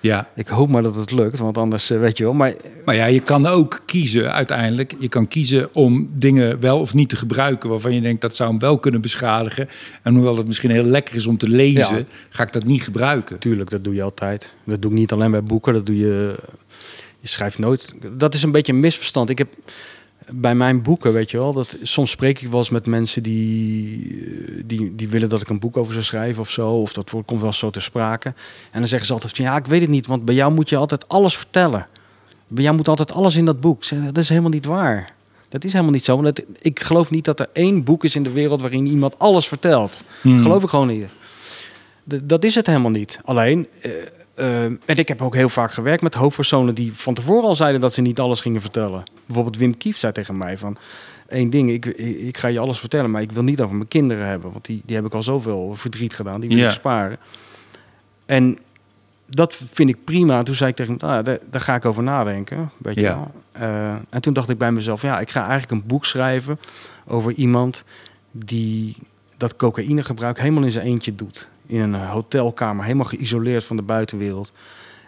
Ja, 0.00 0.28
Ik 0.34 0.48
hoop 0.48 0.68
maar 0.68 0.82
dat 0.82 0.96
het 0.96 1.10
lukt, 1.10 1.38
want 1.38 1.58
anders 1.58 1.90
eh, 1.90 1.98
weet 1.98 2.16
je 2.18 2.24
wel. 2.24 2.32
Maar 2.32 2.54
maar 2.84 2.94
ja, 2.94 3.06
je 3.06 3.20
kan 3.20 3.46
ook 3.46 3.80
kiezen 3.86 4.32
uiteindelijk. 4.32 4.94
Je 4.98 5.08
kan 5.08 5.28
kiezen 5.28 5.74
om 5.74 6.10
dingen 6.14 6.60
wel 6.60 6.78
of 6.80 6.94
niet 6.94 7.08
te 7.08 7.16
gebruiken 7.16 7.68
waarvan 7.70 7.94
je 7.94 8.00
denkt 8.00 8.20
dat 8.20 8.36
zou 8.36 8.50
hem 8.50 8.58
wel 8.58 8.78
kunnen 8.78 9.00
beschadigen. 9.00 9.68
En 10.02 10.14
hoewel 10.14 10.36
het 10.36 10.46
misschien 10.46 10.70
heel 10.70 10.84
lekker 10.84 11.14
is 11.14 11.26
om 11.26 11.36
te 11.36 11.48
lezen, 11.48 11.96
Ja. 11.96 12.04
ga 12.28 12.42
ik 12.42 12.52
dat 12.52 12.64
niet 12.64 12.82
gebruiken. 12.82 13.38
Tuurlijk, 13.38 13.70
dat 13.70 13.84
doe 13.84 13.94
je 13.94 14.02
altijd. 14.02 14.54
Dat 14.64 14.82
doe 14.82 14.90
ik 14.90 14.96
niet 14.96 15.12
alleen 15.12 15.30
bij 15.30 15.42
boeken, 15.42 15.72
dat 15.72 15.86
doe 15.86 15.96
je. 15.98 16.34
Je 17.20 17.28
schrijft 17.28 17.58
nooit. 17.58 17.94
Dat 18.16 18.34
is 18.34 18.42
een 18.42 18.50
beetje 18.52 18.72
een 18.72 18.80
misverstand. 18.80 19.30
Ik 19.30 19.38
heb 19.38 19.48
bij 20.32 20.54
mijn 20.54 20.82
boeken, 20.82 21.12
weet 21.12 21.30
je 21.30 21.36
wel, 21.38 21.52
dat 21.52 21.76
soms 21.82 22.10
spreek 22.10 22.40
ik 22.40 22.48
wel 22.48 22.58
eens 22.58 22.70
met 22.70 22.86
mensen 22.86 23.22
die, 23.22 24.24
eh, 24.48 24.62
die, 24.66 24.94
die 24.94 25.08
willen 25.08 25.28
dat 25.28 25.40
ik 25.40 25.48
een 25.48 25.58
boek 25.58 25.76
over 25.76 25.94
ze 25.94 26.02
schrijven 26.02 26.42
of 26.42 26.50
zo. 26.50 26.70
Of 26.70 26.92
dat 26.92 27.10
wordt- 27.10 27.26
komt 27.26 27.40
wel 27.40 27.48
eens 27.50 27.58
zo 27.58 27.70
ter 27.70 27.82
sprake. 27.82 28.28
En 28.70 28.78
dan 28.78 28.86
zeggen 28.88 29.06
ze 29.06 29.12
altijd: 29.12 29.36
ja, 29.36 29.56
ik 29.56 29.66
weet 29.66 29.80
het 29.80 29.90
niet, 29.90 30.06
want 30.06 30.24
bij 30.24 30.34
jou 30.34 30.52
moet 30.52 30.68
je 30.68 30.76
altijd 30.76 31.08
alles 31.08 31.36
vertellen. 31.36 31.86
Bij 32.48 32.62
jou 32.64 32.76
moet 32.76 32.88
altijd 32.88 33.12
alles 33.12 33.36
in 33.36 33.44
dat 33.44 33.60
boek. 33.60 33.84
Zeg, 33.84 33.98
dat 34.04 34.18
is 34.18 34.28
helemaal 34.28 34.50
niet 34.50 34.64
waar. 34.64 35.12
Dat 35.48 35.64
is 35.64 35.72
helemaal 35.72 35.92
niet 35.94 36.04
zo. 36.04 36.22
Want 36.22 36.42
ik 36.58 36.80
geloof 36.82 37.10
niet 37.10 37.24
dat 37.24 37.40
er 37.40 37.48
één 37.52 37.84
boek 37.84 38.04
is 38.04 38.16
in 38.16 38.22
de 38.22 38.30
wereld 38.32 38.60
waarin 38.60 38.86
iemand 38.86 39.18
alles 39.18 39.48
vertelt. 39.48 40.02
Hmm. 40.20 40.40
Geloof 40.40 40.62
ik 40.62 40.68
gewoon 40.68 40.86
niet. 40.86 41.06
D- 42.08 42.20
dat 42.28 42.44
is 42.44 42.54
het 42.54 42.66
helemaal 42.66 42.90
niet. 42.90 43.18
Alleen, 43.24 43.66
eh, 43.82 43.90
eh, 44.34 44.64
en 44.64 44.80
ik 44.84 45.08
heb 45.08 45.22
ook 45.22 45.34
heel 45.34 45.48
vaak 45.48 45.72
gewerkt 45.72 46.02
met 46.02 46.14
hoofdpersonen 46.14 46.74
die 46.74 46.92
van 46.92 47.14
tevoren 47.14 47.48
al 47.48 47.54
zeiden 47.54 47.80
dat 47.80 47.94
ze 47.94 48.00
niet 48.00 48.18
alles 48.18 48.40
gingen 48.40 48.60
vertellen. 48.60 49.02
Bijvoorbeeld 49.26 49.56
Wim 49.56 49.76
Kief 49.76 49.96
zei 49.96 50.12
tegen 50.12 50.38
mij 50.38 50.58
van, 50.58 50.76
één 51.28 51.50
ding, 51.50 51.70
ik, 51.70 51.86
ik, 51.86 52.36
ga 52.36 52.48
je 52.48 52.58
alles 52.58 52.78
vertellen, 52.78 53.10
maar 53.10 53.22
ik 53.22 53.32
wil 53.32 53.42
niet 53.42 53.60
over 53.60 53.76
mijn 53.76 53.88
kinderen 53.88 54.26
hebben. 54.26 54.52
Want 54.52 54.64
die, 54.64 54.82
die 54.84 54.96
heb 54.96 55.04
ik 55.04 55.14
al 55.14 55.22
zoveel 55.22 55.74
verdriet 55.74 56.14
gedaan, 56.14 56.40
die 56.40 56.48
wil 56.48 56.64
ik 56.64 56.70
sparen. 56.70 57.18
En 58.26 58.58
dat 59.26 59.60
vind 59.70 59.90
ik 59.90 60.04
prima. 60.04 60.42
Toen 60.42 60.54
zei 60.54 60.70
ik 60.70 60.76
tegen 60.76 60.96
hem, 60.98 61.10
ah, 61.10 61.24
daar, 61.24 61.38
daar 61.50 61.60
ga 61.60 61.74
ik 61.74 61.84
over 61.84 62.02
nadenken. 62.02 62.70
Weet 62.78 62.94
je. 62.94 63.16
Eh, 63.52 63.92
en 64.10 64.20
toen 64.20 64.32
dacht 64.32 64.48
ik 64.48 64.58
bij 64.58 64.72
mezelf, 64.72 65.02
ja, 65.02 65.20
ik 65.20 65.30
ga 65.30 65.40
eigenlijk 65.40 65.70
een 65.70 65.86
boek 65.86 66.04
schrijven 66.04 66.58
over 67.06 67.32
iemand 67.32 67.84
die 68.30 68.96
dat 69.36 69.56
cocaïnegebruik 69.56 70.38
helemaal 70.38 70.62
in 70.62 70.70
zijn 70.70 70.86
eentje 70.86 71.14
doet. 71.14 71.48
In 71.70 71.80
een 71.80 71.94
eh, 71.94 72.10
hotelkamer, 72.10 72.84
helemaal 72.84 73.06
geïsoleerd 73.06 73.64
van 73.64 73.76
de 73.76 73.82
buitenwereld. 73.82 74.52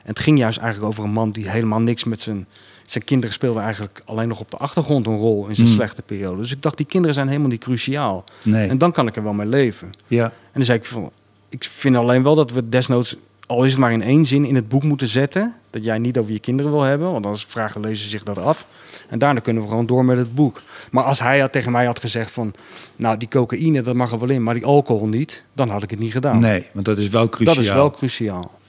En 0.03 0.09
het 0.09 0.19
ging 0.19 0.39
juist 0.39 0.59
eigenlijk 0.59 0.93
over 0.93 1.05
een 1.05 1.13
man 1.13 1.31
die 1.31 1.49
helemaal 1.51 1.81
niks 1.81 2.05
met 2.05 2.21
zijn... 2.21 2.47
Zijn 2.87 3.05
kinderen 3.05 3.35
speelden 3.35 3.63
eigenlijk 3.63 4.03
alleen 4.05 4.29
nog 4.29 4.41
op 4.41 4.51
de 4.51 4.57
achtergrond 4.57 5.07
een 5.07 5.17
rol 5.17 5.47
in 5.47 5.55
zijn 5.55 5.67
Hmm. 5.67 5.77
slechte 5.77 6.03
periode. 6.03 6.37
Dus 6.37 6.53
ik 6.53 6.63
dacht, 6.63 6.77
die 6.77 6.87
kinderen 6.87 7.15
zijn 7.15 7.29
helemaal 7.29 7.49
niet 7.49 7.61
cruciaal. 7.61 8.25
Nee. 8.45 8.69
En 8.69 8.79
dan 8.79 8.93
kan 8.93 9.07
ik 9.07 9.17
er 9.17 9.23
wel 9.23 9.33
mee 9.33 9.47
leven. 9.47 9.91
ja. 10.07 10.25
En 10.25 10.33
dan 10.53 10.65
zei 10.65 10.79
ik 10.79 10.85
van, 10.85 11.11
ik 11.49 11.65
vind 11.65 11.97
alleen 11.97 12.23
wel 12.23 12.35
dat 12.35 12.51
we 12.53 12.69
desnoods, 12.69 13.17
al 13.53 13.65
is 13.65 13.71
het 13.71 13.81
maar 13.81 13.93
in 13.93 14.03
één 14.03 14.27
zin, 14.27 14.45
in 14.45 14.55
het 14.55 14.69
boek 14.69 14.83
moeten 14.83 15.09
zetten. 15.09 15.55
Dat 15.71 15.85
jij 15.85 15.99
niet 15.99 16.19
over 16.19 16.33
je 16.33 16.39
kinderen 16.39 16.73
wil 16.73 16.83
hebben, 16.83 17.13
want 17.13 17.25
anders 17.25 17.45
vraagt 17.49 17.75
de 17.75 17.81
lezer 17.81 18.11
zich 18.11 18.23
dat 18.23 18.39
af. 18.39 18.67
En 19.09 19.19
daarna 19.19 19.41
kunnen 19.41 19.63
we 19.63 19.69
gewoon 19.69 19.87
door 19.87 20.05
met 20.05 20.17
het 20.17 20.35
boek. 20.35 20.63
Maar 20.91 21.05
als 21.05 21.21
hij 21.21 21.41
had, 21.41 21.53
tegen 21.53 21.73
mij 21.73 21.87
had 21.87 21.99
gezegd 21.99 22.31
van, 22.31 22.55
nou 22.97 23.17
die 23.17 23.29
cocaïne, 23.29 23.83
dat 23.83 23.95
mag 23.95 24.13
er 24.13 24.19
wel 24.19 24.31
in, 24.31 24.43
maar 24.43 24.55
die 24.55 24.65
alcohol 24.65 25.07
niet, 25.07 25.45
dan 25.53 25.69
had 25.69 25.83
ik 25.83 25.91
het 25.91 25.99
niet 25.99 26.13
gedaan. 26.13 26.41
Nee, 26.41 26.67
want 26.73 26.87
dat 26.87 26.99
is 26.99 27.09
wel 27.09 27.29
cruciaal. 27.29 27.55
dat 27.55 27.65
is 27.65 27.73
wel 27.73 27.91
cruciaal. 27.91 28.61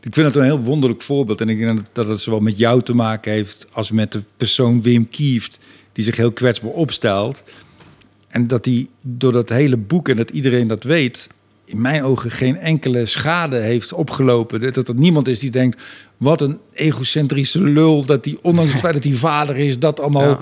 Ik 0.00 0.14
vind 0.14 0.26
het 0.26 0.36
een 0.36 0.44
heel 0.44 0.60
wonderlijk 0.60 1.02
voorbeeld. 1.02 1.40
En 1.40 1.48
ik 1.48 1.58
denk 1.58 1.80
dat 1.92 2.08
het 2.08 2.20
zowel 2.20 2.40
met 2.40 2.58
jou 2.58 2.82
te 2.82 2.94
maken 2.94 3.32
heeft 3.32 3.68
als 3.72 3.90
met 3.90 4.12
de 4.12 4.22
persoon 4.36 4.82
Wim 4.82 5.08
Kieft, 5.08 5.58
die 5.92 6.04
zich 6.04 6.16
heel 6.16 6.32
kwetsbaar 6.32 6.70
opstelt. 6.70 7.42
En 8.28 8.46
dat 8.46 8.64
hij 8.64 8.86
door 9.00 9.32
dat 9.32 9.48
hele 9.48 9.76
boek 9.76 10.08
en 10.08 10.16
dat 10.16 10.30
iedereen 10.30 10.66
dat 10.66 10.82
weet, 10.82 11.28
in 11.70 11.80
mijn 11.80 12.02
ogen 12.04 12.30
geen 12.30 12.58
enkele 12.58 13.06
schade 13.06 13.56
heeft 13.56 13.92
opgelopen. 13.92 14.72
Dat 14.72 14.88
er 14.88 14.94
niemand 14.94 15.28
is 15.28 15.38
die 15.38 15.50
denkt, 15.50 15.82
wat 16.16 16.40
een 16.40 16.58
egocentrische 16.72 17.60
lul, 17.62 18.04
dat 18.04 18.24
hij, 18.24 18.38
ondanks 18.42 18.72
het 18.72 18.80
feit 18.80 18.94
dat 18.94 19.04
hij 19.04 19.12
vader 19.30 19.56
is, 19.56 19.78
dat 19.78 20.00
allemaal... 20.00 20.28
Ja. 20.28 20.38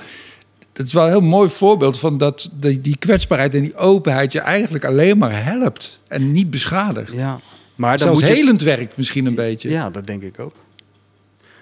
Het 0.73 0.87
is 0.87 0.93
wel 0.93 1.05
een 1.05 1.11
heel 1.11 1.21
mooi 1.21 1.49
voorbeeld 1.49 1.99
van 1.99 2.19
dat 2.19 2.51
die, 2.53 2.81
die 2.81 2.97
kwetsbaarheid 2.99 3.55
en 3.55 3.63
die 3.63 3.77
openheid 3.77 4.33
je 4.33 4.41
eigenlijk 4.41 4.85
alleen 4.85 5.19
maar 5.19 5.45
helpt 5.45 6.01
en 6.09 6.33
niet 6.33 6.51
beschadigt. 6.51 7.13
Ja. 7.13 7.41
Maar 7.75 7.91
dan 7.91 8.07
Zelfs 8.07 8.21
moet 8.21 8.29
je, 8.29 8.35
helend 8.37 8.63
werkt 8.63 8.97
misschien 8.97 9.27
een 9.27 9.35
beetje. 9.35 9.71
Ja, 9.71 9.91
dat 9.91 10.07
denk 10.07 10.23
ik 10.23 10.39
ook. 10.39 10.55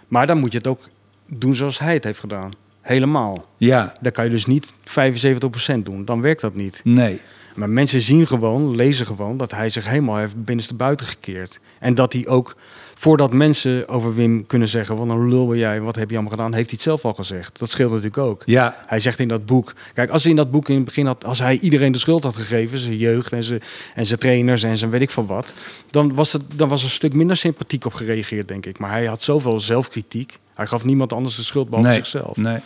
Maar 0.09 0.27
dan 0.27 0.39
moet 0.39 0.53
je 0.53 0.59
het 0.59 0.67
ook 0.67 0.89
doen 1.29 1.55
zoals 1.57 1.79
hij 1.79 1.95
het 1.95 2.05
heeft 2.05 2.19
gedaan. 2.19 2.53
Helemaal. 2.81 3.45
Ja, 3.57 3.95
Dan 4.01 4.13
kan 4.13 4.25
je 4.25 4.31
dus 4.31 4.47
niet 4.47 4.73
75% 4.73 5.83
doen. 5.83 6.05
Dan 6.05 6.21
werkt 6.21 6.41
dat 6.41 6.55
niet. 6.55 6.81
nee. 6.85 7.21
Maar 7.57 7.71
mensen 7.71 8.01
zien 8.01 8.27
gewoon, 8.27 8.77
lezen 8.77 9.07
gewoon, 9.07 9.37
dat 9.37 9.51
hij 9.51 9.69
zich 9.69 9.89
helemaal 9.89 10.17
heeft 10.17 10.45
binnenste 10.45 10.75
buiten 10.75 11.07
gekeerd. 11.07 11.59
En 11.79 11.95
dat 11.95 12.13
hij 12.13 12.27
ook, 12.27 12.57
voordat 12.95 13.33
mensen 13.33 13.89
over 13.89 14.15
Wim 14.15 14.47
kunnen 14.47 14.69
zeggen... 14.69 14.97
wat 14.97 15.09
een 15.09 15.29
lul 15.29 15.47
ben 15.47 15.59
jij, 15.59 15.81
wat 15.81 15.97
heb 15.97 16.09
je 16.09 16.15
allemaal 16.15 16.37
gedaan... 16.37 16.55
heeft 16.55 16.71
hij 16.71 16.79
het 16.79 16.87
zelf 16.87 17.05
al 17.05 17.15
gezegd. 17.15 17.59
Dat 17.59 17.71
scheelt 17.71 17.91
natuurlijk 17.91 18.19
ook. 18.19 18.43
Ja, 18.45 18.85
Hij 18.87 18.99
zegt 18.99 19.19
in 19.19 19.29
dat 19.29 19.47
boek... 19.47 19.75
Kijk, 19.95 20.11
als 20.11 20.23
hij 20.23 20.31
in 20.31 20.37
dat 20.37 20.51
boek 20.51 20.69
in 20.69 20.77
het 20.77 20.85
begin 20.85 21.07
had... 21.07 21.25
als 21.25 21.39
hij 21.39 21.59
iedereen 21.59 21.93
de 21.93 21.99
schuld 21.99 22.23
had 22.25 22.37
gegeven... 22.37 22.79
zijn 22.79 22.97
jeugd 22.97 23.33
en 23.33 23.43
zijn, 23.43 23.63
en 23.95 24.07
zijn 24.07 24.19
trainers 24.19 24.63
en 24.63 24.79
zijn 24.79 24.91
weet 24.91 25.03
ik 25.03 25.11
van 25.11 25.27
wat... 25.27 25.53
Dan 25.87 26.15
was, 26.15 26.33
het, 26.33 26.43
dan 26.55 26.69
was 26.69 26.81
er 26.81 26.87
een 26.87 26.93
stuk 26.93 27.15
minder 27.15 27.37
sympathiek 27.37 27.85
op 27.85 27.95
gereageerd, 27.95 28.49
denk 28.49 28.67
ik. 28.67 28.79
Maar 28.79 28.91
hij 28.91 29.07
had 29.07 29.23
zoveel 29.23 29.61
zelfkritiek. 29.61 30.39
Hij 30.55 30.67
gaf 30.67 30.85
niemand 30.85 31.13
anders 31.13 31.37
de 31.37 31.43
schuld 31.43 31.69
behalve 31.69 31.89
nee. 31.89 31.99
zichzelf. 31.99 32.37
Nee. 32.37 32.59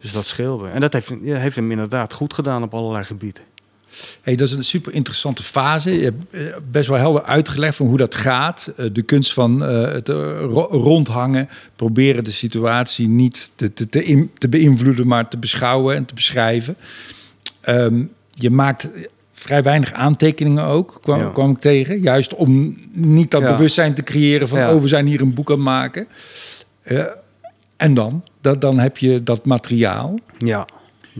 Dus 0.00 0.12
dat 0.12 0.26
scheelde. 0.26 0.68
En 0.68 0.80
dat 0.80 0.92
heeft, 0.92 1.12
heeft 1.22 1.56
hem 1.56 1.70
inderdaad 1.70 2.12
goed 2.12 2.34
gedaan 2.34 2.62
op 2.62 2.74
allerlei 2.74 3.04
gebieden. 3.04 3.42
Hey, 4.22 4.34
dat 4.36 4.48
is 4.48 4.54
een 4.54 4.64
super 4.64 4.92
interessante 4.94 5.42
fase. 5.42 5.90
Je 5.96 6.02
hebt 6.02 6.16
eh, 6.30 6.56
best 6.70 6.88
wel 6.88 6.98
helder 6.98 7.22
uitgelegd 7.22 7.76
van 7.76 7.86
hoe 7.86 7.96
dat 7.96 8.14
gaat. 8.14 8.72
Eh, 8.76 8.86
De 8.92 9.02
kunst 9.02 9.32
van 9.32 9.64
eh, 9.64 9.92
het 9.92 10.08
ro- 10.08 10.68
rondhangen. 10.70 11.48
Proberen 11.76 12.24
de 12.24 12.30
situatie 12.30 13.08
niet 13.08 13.50
te, 13.54 13.72
te, 13.72 13.88
te, 13.88 14.04
in- 14.04 14.30
te 14.38 14.48
beïnvloeden, 14.48 15.06
maar 15.06 15.28
te 15.28 15.38
beschouwen 15.38 15.96
en 15.96 16.04
te 16.06 16.14
beschrijven. 16.14 16.76
Ehm, 17.60 18.02
je 18.34 18.50
maakt 18.50 18.90
vrij 19.32 19.62
weinig 19.62 19.92
aantekeningen 19.92 20.64
ook, 20.64 20.98
kwam, 21.02 21.20
Ja. 21.20 21.28
kwam 21.28 21.50
ik 21.50 21.58
tegen. 21.58 22.00
Juist 22.00 22.34
om 22.34 22.76
niet 22.92 23.30
dat 23.30 23.40
Ja. 23.42 23.50
bewustzijn 23.56 23.94
te 23.94 24.02
creëren 24.02 24.48
van... 24.48 24.58
Ja. 24.58 24.74
oh, 24.74 24.82
we 24.82 24.88
zijn 24.88 25.06
hier 25.06 25.20
een 25.20 25.34
boek 25.34 25.50
aan 25.50 25.56
het 25.56 25.64
maken. 25.64 26.06
En 27.76 27.94
dan? 27.94 28.24
Dat, 28.40 28.60
dan 28.60 28.78
heb 28.78 28.98
je 28.98 29.22
dat 29.22 29.44
materiaal. 29.44 30.18
Ja. 30.38 30.66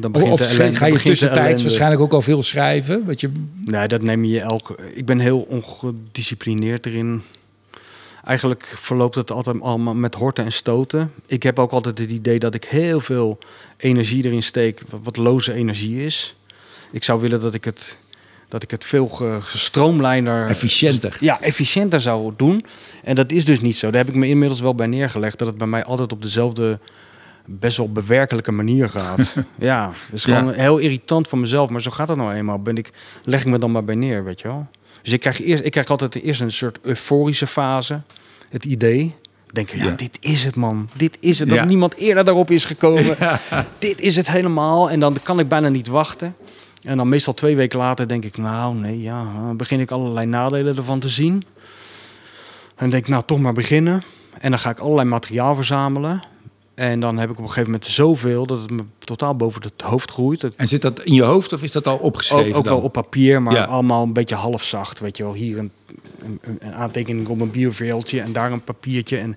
Dan 0.01 0.13
begint 0.13 0.33
Of 0.33 0.41
ga- 0.47 0.53
ellende- 0.55 0.77
ga 0.77 0.87
je 0.87 0.99
tussentijds 0.99 1.63
waarschijnlijk 1.63 2.01
ook 2.01 2.13
al 2.13 2.23
veel 2.23 2.43
schrijven? 2.43 3.05
Wat 3.07 3.21
je, 3.21 3.31
Nee, 3.65 3.89
dat 3.89 4.03
neem 4.03 4.25
je 4.25 4.41
elke. 4.41 4.77
Ik 4.95 5.05
ben 5.07 5.19
heel 5.19 5.41
ongedisciplineerd 5.49 6.87
erin. 6.87 7.23
Eigenlijk 8.25 8.73
verloopt 8.77 9.15
het 9.15 9.31
altijd 9.31 9.61
allemaal 9.61 9.95
met 9.95 10.15
horten 10.15 10.45
en 10.45 10.53
stoten. 10.53 11.13
Ik 11.27 11.43
heb 11.43 11.59
ook 11.59 11.71
altijd 11.71 11.99
het 11.99 12.11
idee 12.11 12.39
dat 12.39 12.55
ik 12.55 12.65
heel 12.65 13.01
veel 13.01 13.39
energie 13.77 14.25
erin 14.25 14.43
steek, 14.43 14.81
wat, 14.91 15.01
wat 15.03 15.17
loze 15.17 15.53
energie 15.53 16.05
is. 16.05 16.35
Ik 16.93 17.05
zou 17.05 17.21
willen 17.21 17.41
dat 17.41 17.55
ik 17.55 17.65
het, 17.65 17.97
dat 18.49 18.63
ik 18.63 18.71
het 18.71 18.85
veel 18.85 19.09
ge- 19.09 19.39
gestroomlijnder, 19.41 20.47
efficiënter. 20.47 21.17
ja, 21.21 21.41
efficiënter 21.41 22.01
zou 22.01 22.33
doen. 22.37 22.65
En 23.05 23.15
dat 23.15 23.33
is 23.33 23.45
dus 23.45 23.61
niet 23.61 23.77
zo. 23.77 23.91
Daar 23.91 24.05
heb 24.05 24.15
ik 24.15 24.21
me 24.21 24.27
inmiddels 24.27 24.61
wel 24.61 24.75
bij 24.75 24.87
neergelegd 24.87 25.39
dat 25.39 25.49
het 25.49 25.59
bij 25.59 25.67
mij 25.67 25.85
altijd 25.85 26.13
op 26.13 26.23
dezelfde 26.23 26.79
best 27.47 27.77
wel 27.77 27.93
bewerkelijke 27.93 28.53
manier 28.53 28.89
gaat. 28.89 29.35
ja, 29.59 29.85
dat 29.87 29.95
is 30.19 30.25
Ja. 30.25 30.39
gewoon 30.39 30.53
heel 30.53 30.79
irritant 30.79 31.29
van 31.29 31.41
mezelf, 31.41 31.71
maar 31.71 31.83
zo 31.83 31.91
gaat 31.91 32.09
het 32.09 32.17
nou 32.17 32.35
eenmaal. 32.35 32.63
Ben 32.63 32.77
ik, 32.77 32.91
leg 33.25 33.41
ik 33.41 33.47
me 33.47 33.59
dan 33.59 33.73
maar 33.73 33.85
bij 33.85 33.95
neer, 33.95 34.25
weet 34.25 34.41
je 34.41 34.49
wel. 34.49 34.67
Dus 35.03 35.13
ik 35.13 35.21
krijg, 35.21 35.41
eerst, 35.43 35.65
ik 35.65 35.71
krijg 35.71 35.89
altijd 35.89 36.15
eerst 36.23 36.41
een 36.41 36.53
soort 36.53 36.79
euforische 36.83 37.47
fase. 37.47 38.01
Het 38.51 38.65
idee. 38.65 39.15
Denk, 39.53 39.69
ja, 39.71 39.85
Ja. 39.85 39.91
dit 39.91 40.17
is 40.21 40.45
het 40.45 40.57
man. 40.57 40.89
Dit 40.97 41.17
is 41.21 41.39
het. 41.39 41.49
Dat 41.49 41.59
Ja. 41.59 41.65
niemand 41.65 41.95
eerder 41.95 42.25
daarop 42.25 42.51
is 42.51 42.65
gekomen. 42.65 43.17
Dit 43.79 44.01
is 44.01 44.17
het 44.17 44.31
helemaal. 44.31 44.91
En 44.91 45.01
dan 45.01 45.17
kan 45.23 45.39
ik 45.39 45.49
bijna 45.49 45.69
niet 45.69 45.87
wachten. 45.89 46.37
En 46.85 46.97
dan 46.97 47.09
meestal 47.09 47.35
twee 47.35 47.57
weken 47.57 47.79
later 47.79 48.09
denk 48.09 48.25
ik, 48.25 48.37
nou 48.37 48.75
nee, 48.75 49.03
ja, 49.03 49.23
dan 49.23 49.57
begin 49.57 49.81
ik 49.81 49.91
allerlei 49.91 50.27
nadelen 50.27 50.77
ervan 50.77 50.99
te 51.01 51.09
zien. 51.09 51.45
En 52.77 52.91
denk 52.91 53.03
ik, 53.03 53.09
nou 53.09 53.23
toch 53.27 53.39
maar 53.39 53.53
beginnen. 53.53 54.03
En 54.39 54.51
dan 54.51 54.59
ga 54.59 54.71
ik 54.71 54.79
allerlei 54.79 55.09
materiaal 55.09 55.55
verzamelen. 55.55 56.23
En 56.81 57.01
dan 57.01 57.19
heb 57.19 57.31
ik 57.31 57.37
op 57.37 57.43
een 57.43 57.49
gegeven 57.49 57.71
moment 57.71 57.91
zoveel 57.91 58.47
dat 58.47 58.61
het 58.61 58.71
me 58.71 58.83
totaal 58.99 59.37
boven 59.37 59.63
het 59.63 59.83
hoofd 59.83 60.11
groeit. 60.11 60.55
En 60.55 60.69
zit 60.69 60.83
dat 60.83 61.01
in 61.03 61.15
je 61.15 61.23
hoofd 61.23 61.53
of 61.53 61.63
is 61.63 61.73
dat 61.73 61.87
al 61.87 61.97
opgeschreven? 61.97 62.51
ook, 62.51 62.57
ook 62.57 62.65
wel 62.65 62.81
op 62.81 62.93
papier, 62.93 63.43
maar 63.43 63.55
Ja. 63.55 63.65
allemaal 63.65 64.03
een 64.03 64.13
beetje 64.13 64.35
halfzacht. 64.35 65.01
Weet 65.01 65.17
je 65.17 65.23
wel, 65.23 65.33
hier 65.33 65.59
een, 65.59 65.71
een, 66.23 66.39
een 66.61 66.73
aantekening 66.75 67.29
op 67.29 67.41
een 67.41 67.51
bierveeltje 67.51 68.21
en 68.21 68.33
daar 68.33 68.53
een 68.53 68.65
papiertje. 68.65 69.17
En 69.19 69.37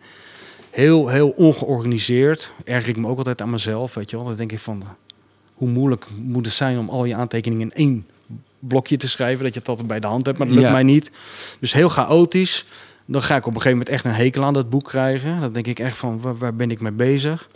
heel, 0.70 1.08
heel 1.08 1.30
ongeorganiseerd. 1.30 2.52
Erg 2.66 2.88
ik 2.88 2.98
me 2.98 3.08
ook 3.08 3.18
altijd 3.18 3.42
aan 3.42 3.50
mezelf, 3.50 3.94
weet 3.94 4.10
je 4.10 4.16
wel. 4.16 4.26
Dan 4.26 4.36
denk 4.36 4.52
ik 4.52 4.60
van, 4.60 4.84
hoe 5.54 5.70
moeilijk 5.70 6.06
moet 6.22 6.46
het 6.46 6.56
zijn 6.56 6.78
om 6.78 6.90
al 6.90 7.06
je 7.06 7.16
aantekeningen 7.16 7.62
in 7.72 7.74
één 7.74 8.06
blokje 8.60 8.98
te 8.98 9.10
schrijven. 9.10 9.44
Dat 9.44 9.54
je 9.54 9.60
het 9.60 9.70
altijd 9.70 9.88
bij 9.88 10.00
de 10.00 10.08
hand 10.08 10.26
hebt, 10.26 10.38
maar 10.38 10.48
dat 10.48 10.56
lukt 10.56 10.68
Ja. 10.68 10.74
mij 10.74 10.84
niet. 10.84 11.12
Dus 11.60 11.74
heel 11.74 11.90
chaotisch. 11.90 12.66
Dan 13.06 13.22
ga 13.22 13.36
ik 13.36 13.46
op 13.46 13.56
een 13.56 13.62
gegeven 13.62 13.78
moment 13.78 13.90
echt 13.90 14.06
een 14.06 14.24
hekel 14.24 14.44
aan 14.44 14.54
dat 14.54 14.70
boek 14.70 14.84
krijgen. 14.84 15.42
Dan 15.42 15.54
denk 15.54 15.68
ik 15.68 15.80
echt 15.80 15.98
van, 15.98 16.22
waar, 16.38 16.56
ben 16.56 16.72
ik 16.72 16.82
mee 16.82 16.92
bezig? 16.92 17.50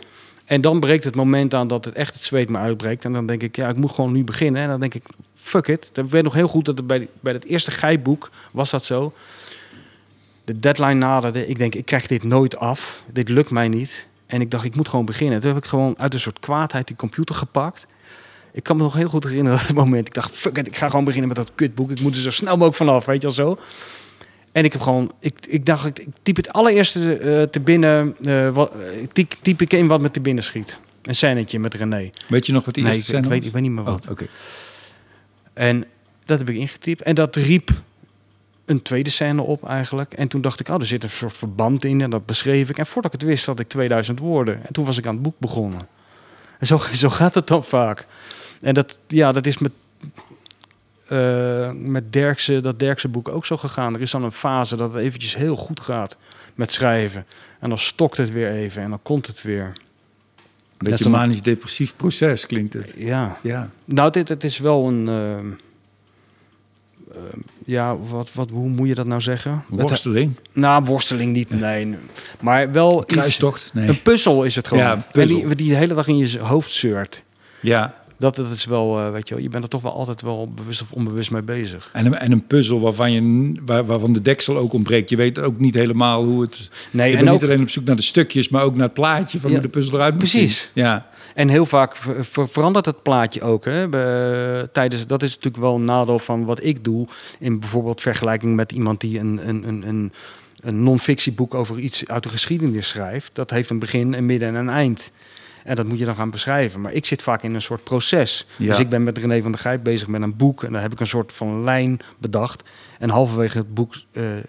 En 0.44 0.60
dan 0.60 0.80
breekt 0.80 1.04
het 1.04 1.14
moment 1.14 1.54
aan 1.54 1.68
dat 1.68 1.84
het 1.84 1.94
echt 1.94 2.14
het 2.14 2.22
zweet 2.22 2.48
me 2.48 2.58
uitbreekt. 2.58 3.04
En 3.04 3.12
dan 3.12 3.26
denk 3.26 3.42
ik, 3.42 3.56
ja, 3.56 3.68
ik 3.68 3.76
moet 3.76 3.92
gewoon 3.92 4.12
nu 4.12 4.24
beginnen. 4.24 4.62
En 4.62 4.68
dan 4.68 4.80
denk 4.80 4.94
ik, 4.94 5.02
fuck 5.34 5.66
it. 5.66 5.90
Ik 5.94 6.04
weet 6.04 6.22
nog 6.22 6.34
heel 6.34 6.48
goed 6.48 6.64
dat 6.64 6.86
bij, 6.86 7.08
bij 7.20 7.32
het 7.32 7.44
eerste 7.44 7.70
geiboek 7.70 8.30
was 8.50 8.70
dat 8.70 8.84
zo. 8.84 9.12
De 10.44 10.58
deadline 10.58 10.94
naderde. 10.94 11.46
Ik 11.46 11.58
denk, 11.58 11.74
ik 11.74 11.84
krijg 11.84 12.06
dit 12.06 12.22
nooit 12.22 12.56
af. 12.56 13.02
Dit 13.12 13.28
lukt 13.28 13.50
mij 13.50 13.68
niet. 13.68 14.06
En 14.26 14.40
ik 14.40 14.50
dacht, 14.50 14.64
ik 14.64 14.76
moet 14.76 14.88
gewoon 14.88 15.04
beginnen. 15.04 15.40
Toen 15.40 15.54
heb 15.54 15.64
ik 15.64 15.68
gewoon 15.68 15.94
uit 15.98 16.14
een 16.14 16.20
soort 16.20 16.38
kwaadheid 16.38 16.86
die 16.86 16.96
computer 16.96 17.34
gepakt. 17.34 17.86
Ik 18.52 18.62
kan 18.62 18.76
me 18.76 18.82
nog 18.82 18.94
heel 18.94 19.08
goed 19.08 19.24
herinneren 19.24 19.58
dat 19.66 19.74
moment. 19.74 20.06
Ik 20.06 20.14
dacht, 20.14 20.36
fuck 20.36 20.58
it, 20.58 20.66
ik 20.66 20.76
ga 20.76 20.88
gewoon 20.88 21.04
beginnen 21.04 21.28
met 21.28 21.36
dat 21.36 21.50
kutboek. 21.54 21.90
Ik 21.90 22.00
moet 22.00 22.14
er 22.14 22.20
zo 22.20 22.30
snel 22.30 22.52
mogelijk 22.52 22.76
vanaf, 22.76 23.04
weet 23.04 23.22
je 23.22 23.26
wel 23.26 23.36
zo. 23.36 23.58
En 24.52 24.64
ik 24.64 24.72
heb 24.72 24.82
gewoon, 24.82 25.12
ik, 25.20 25.46
ik 25.46 25.66
dacht, 25.66 25.86
ik, 25.86 25.98
ik 25.98 26.08
typ 26.22 26.36
het 26.36 26.52
allereerste 26.52 27.18
eh, 27.18 27.42
te 27.42 27.60
binnen, 27.60 28.16
eh, 28.24 28.48
wat, 28.54 28.72
eh, 28.72 29.06
typ, 29.12 29.34
typ 29.42 29.60
ik 29.60 29.72
in 29.72 29.86
wat 29.86 30.00
me 30.00 30.10
te 30.10 30.20
binnen 30.20 30.44
schiet. 30.44 30.78
Een 31.02 31.14
scènetje 31.14 31.58
met 31.58 31.74
René. 31.74 32.10
Weet 32.28 32.46
je 32.46 32.52
nog 32.52 32.64
wat 32.64 32.74
die 32.74 32.84
Nee, 32.84 32.94
eerste 32.94 33.16
ik, 33.16 33.24
weet, 33.24 33.44
ik 33.44 33.52
weet 33.52 33.62
niet 33.62 33.70
meer 33.70 33.84
wat. 33.84 34.04
Oh, 34.04 34.10
oké. 34.10 34.26
En 35.52 35.84
dat 36.24 36.38
heb 36.38 36.48
ik 36.48 36.56
ingetypt. 36.56 37.02
En 37.02 37.14
dat 37.14 37.36
riep 37.36 37.70
een 38.64 38.82
tweede 38.82 39.10
scène 39.10 39.42
op 39.42 39.68
eigenlijk. 39.68 40.12
En 40.12 40.28
toen 40.28 40.40
dacht 40.40 40.60
ik, 40.60 40.68
oh, 40.68 40.80
er 40.80 40.86
zit 40.86 41.02
een 41.02 41.10
soort 41.10 41.36
verband 41.36 41.84
in. 41.84 42.00
En 42.00 42.10
dat 42.10 42.26
beschreef 42.26 42.70
ik. 42.70 42.78
En 42.78 42.86
voordat 42.86 43.14
ik 43.14 43.20
het 43.20 43.28
wist, 43.28 43.46
had 43.46 43.60
ik 43.60 43.68
2000 43.68 44.18
woorden. 44.18 44.54
En 44.66 44.72
toen 44.72 44.84
was 44.84 44.98
ik 44.98 45.06
aan 45.06 45.14
het 45.14 45.22
boek 45.22 45.38
begonnen. 45.38 45.88
En 46.58 46.66
zo, 46.66 46.80
zo 46.92 47.08
gaat 47.08 47.34
het 47.34 47.46
dan 47.46 47.64
vaak. 47.64 48.06
En 48.60 48.74
dat, 48.74 48.98
ja, 49.06 49.32
dat 49.32 49.46
is 49.46 49.58
met, 49.58 49.72
eh 51.08 51.70
met 51.72 52.12
Derkse, 52.12 52.60
dat 52.60 52.78
Derkse 52.78 53.08
boek 53.08 53.28
ook 53.28 53.46
zo 53.46 53.56
gegaan. 53.56 53.94
Er 53.94 54.00
is 54.00 54.10
dan 54.10 54.24
een 54.24 54.32
fase 54.32 54.76
dat 54.76 54.92
het 54.92 55.02
eventjes 55.02 55.36
heel 55.36 55.56
goed 55.56 55.80
gaat 55.80 56.16
met 56.54 56.72
schrijven. 56.72 57.26
En 57.60 57.68
dan 57.68 57.78
stokt 57.78 58.16
het 58.16 58.32
weer 58.32 58.50
even 58.50 58.82
en 58.82 58.90
dan 58.90 59.00
komt 59.02 59.26
het 59.26 59.42
weer. 59.42 59.72
Beetje 60.78 61.02
zo'n- 61.02 61.12
manisch-depressief 61.12 61.96
proces 61.96 62.46
klinkt 62.46 62.72
het. 62.74 62.94
Ja. 62.96 63.38
Ja. 63.42 63.70
Nou, 63.84 64.10
dit 64.10 64.28
het 64.28 64.44
is 64.44 64.58
wel 64.58 64.88
een. 64.88 65.08
ehm, 65.08 65.46
ehm, 67.12 67.38
ja, 67.64 67.96
wat, 67.96 68.30
wat, 68.34 68.50
hoe 68.50 68.68
moet 68.68 68.88
je 68.88 68.94
dat 68.94 69.06
nou 69.06 69.20
zeggen? 69.20 69.52
Het- 69.70 69.80
Worsteling, 69.80 70.34
nou, 70.52 70.84
worsteling 70.84 71.32
niet, 71.32 71.50
nee. 71.50 71.84
nee. 71.84 71.98
Maar 72.40 72.72
wel 72.72 73.02
iets, 73.02 73.12
kruistocht. 73.14 73.74
Nee. 73.74 73.88
een 73.88 74.02
puzzel 74.02 74.44
is 74.44 74.56
het 74.56 74.68
gewoon. 74.68 74.82
Ja, 74.82 74.92
En 74.92 75.04
puzzel. 75.12 75.38
Die, 75.46 75.54
die 75.54 75.68
de 75.70 75.76
hele 75.76 75.94
dag 75.94 76.06
in 76.08 76.16
je 76.16 76.38
hoofd 76.38 76.70
zeurt. 76.70 77.22
Ja. 77.60 78.02
Dat, 78.18 78.36
dat 78.36 78.50
is 78.50 78.64
wel, 78.64 78.98
eh, 78.98 79.10
weet 79.10 79.28
je 79.28 79.34
wel, 79.34 79.42
je 79.42 79.48
bent 79.48 79.64
er 79.64 79.70
toch 79.70 79.82
wel 79.82 79.92
altijd 79.92 80.22
wel 80.22 80.48
bewust 80.54 80.82
of 80.82 80.92
onbewust 80.92 81.30
mee 81.30 81.42
bezig. 81.42 81.90
En 81.92 82.06
een, 82.06 82.14
en 82.14 82.32
een 82.32 82.46
puzzel 82.46 82.80
waarvan, 82.80 83.12
je, 83.12 83.52
waar, 83.64 83.84
waarvan 83.84 84.12
de 84.12 84.22
deksel 84.22 84.56
ook 84.56 84.72
ontbreekt. 84.72 85.10
Je 85.10 85.16
weet 85.16 85.38
ook 85.38 85.58
niet 85.58 85.74
helemaal 85.74 86.24
hoe 86.24 86.40
het... 86.40 86.70
Nee, 86.90 87.10
je 87.10 87.16
en 87.16 87.24
bent 87.24 87.34
ook, 87.34 87.40
niet 87.40 87.50
alleen 87.50 87.62
op 87.62 87.70
zoek 87.70 87.84
naar 87.84 87.96
de 87.96 88.02
stukjes, 88.02 88.48
maar 88.48 88.62
ook 88.62 88.74
naar 88.74 88.84
het 88.84 88.92
plaatje 88.94 89.40
van 89.40 89.50
Ja, 89.50 89.56
hoe 89.56 89.66
de 89.66 89.72
puzzel 89.72 89.94
eruit 89.94 90.14
moet 90.14 90.22
precies. 90.30 90.58
zien. 90.74 90.84
Ja. 90.84 91.08
En 91.34 91.48
heel 91.48 91.66
vaak 91.66 91.96
ver- 91.96 92.24
ver- 92.24 92.48
verandert 92.48 92.86
het 92.86 93.02
plaatje 93.02 93.42
ook. 93.42 93.64
Hè? 93.64 93.88
Be- 93.88 94.68
tijdens, 94.72 95.06
dat 95.06 95.22
is 95.22 95.28
natuurlijk 95.28 95.62
wel 95.62 95.74
een 95.74 95.84
nadeel 95.84 96.18
van 96.18 96.44
wat 96.44 96.64
ik 96.64 96.84
doe. 96.84 97.06
In 97.38 97.60
bijvoorbeeld 97.60 98.00
vergelijking 98.00 98.56
met 98.56 98.72
iemand 98.72 99.00
die 99.00 99.18
een, 99.18 99.48
een, 99.48 99.68
een, 99.68 99.88
een, 99.88 100.12
een 100.60 100.82
non-fictieboek 100.82 101.54
over 101.54 101.78
iets 101.78 102.06
uit 102.08 102.22
de 102.22 102.28
geschiedenis 102.28 102.88
schrijft. 102.88 103.30
Dat 103.34 103.50
heeft 103.50 103.70
een 103.70 103.78
begin, 103.78 104.12
een 104.12 104.26
midden 104.26 104.48
en 104.48 104.54
een 104.54 104.68
eind. 104.68 105.10
En 105.68 105.76
dat 105.76 105.86
moet 105.86 105.98
je 105.98 106.04
dan 106.04 106.14
gaan 106.14 106.30
beschrijven. 106.30 106.80
Maar 106.80 106.92
ik 106.92 107.06
zit 107.06 107.22
vaak 107.22 107.42
in 107.42 107.54
een 107.54 107.62
soort 107.62 107.84
proces. 107.84 108.46
Ja. 108.56 108.66
Dus 108.66 108.78
ik 108.78 108.88
ben 108.88 109.02
met 109.02 109.18
René 109.18 109.42
van 109.42 109.52
der 109.52 109.60
Gijp 109.60 109.82
bezig 109.84 110.08
met 110.08 110.22
een 110.22 110.36
boek. 110.36 110.62
En 110.64 110.72
daar 110.72 110.82
heb 110.82 110.92
ik 110.92 111.00
een 111.00 111.06
soort 111.06 111.32
van 111.32 111.64
lijn 111.64 112.00
bedacht. 112.18 112.62
En 112.98 113.10
halverwege 113.10 113.58
het 113.58 113.74
boek 113.74 113.94
eh, 114.12 114.36
eh, 114.36 114.42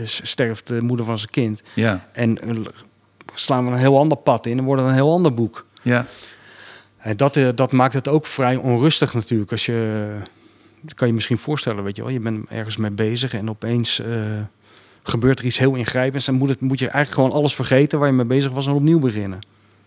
eh, 0.00 0.06
sterft 0.06 0.66
de 0.66 0.82
moeder 0.82 1.06
van 1.06 1.18
zijn 1.18 1.30
kind. 1.30 1.62
Ja, 1.74 2.06
En 2.12 2.38
slaan 3.34 3.64
we 3.64 3.70
een 3.70 3.78
heel 3.78 3.98
ander 3.98 4.18
pad 4.18 4.46
in 4.46 4.58
en 4.58 4.64
wordt 4.64 4.80
het 4.80 4.90
een 4.90 4.96
heel 4.96 5.12
ander 5.12 5.34
boek. 5.34 5.66
ja. 5.82 6.06
En 6.96 7.16
dat, 7.16 7.38
dat 7.54 7.72
maakt 7.72 7.94
het 7.94 8.08
ook 8.08 8.26
vrij 8.26 8.56
onrustig 8.56 9.14
natuurlijk. 9.14 9.52
Als 9.52 9.66
je, 9.66 10.08
dat 10.80 10.94
kan 10.94 11.08
je 11.08 11.14
misschien 11.14 11.38
voorstellen, 11.38 11.84
weet 11.84 11.96
je 11.96 12.02
wel. 12.02 12.10
Je 12.10 12.20
bent 12.20 12.48
ergens 12.48 12.76
mee 12.76 12.90
bezig 12.90 13.34
en 13.34 13.50
opeens 13.50 14.02
gebeurt 15.02 15.38
er 15.38 15.44
iets 15.44 15.58
heel 15.58 15.74
ingrijpends. 15.74 16.26
Dan 16.26 16.34
moet, 16.34 16.48
het, 16.48 16.60
moet 16.60 16.78
je 16.78 16.88
eigenlijk 16.88 17.14
gewoon 17.14 17.40
alles 17.40 17.54
vergeten 17.54 17.98
waar 17.98 18.08
je 18.08 18.14
mee 18.14 18.26
bezig 18.26 18.52
was 18.52 18.66
en 18.66 18.72
opnieuw 18.72 18.98
beginnen. 18.98 19.38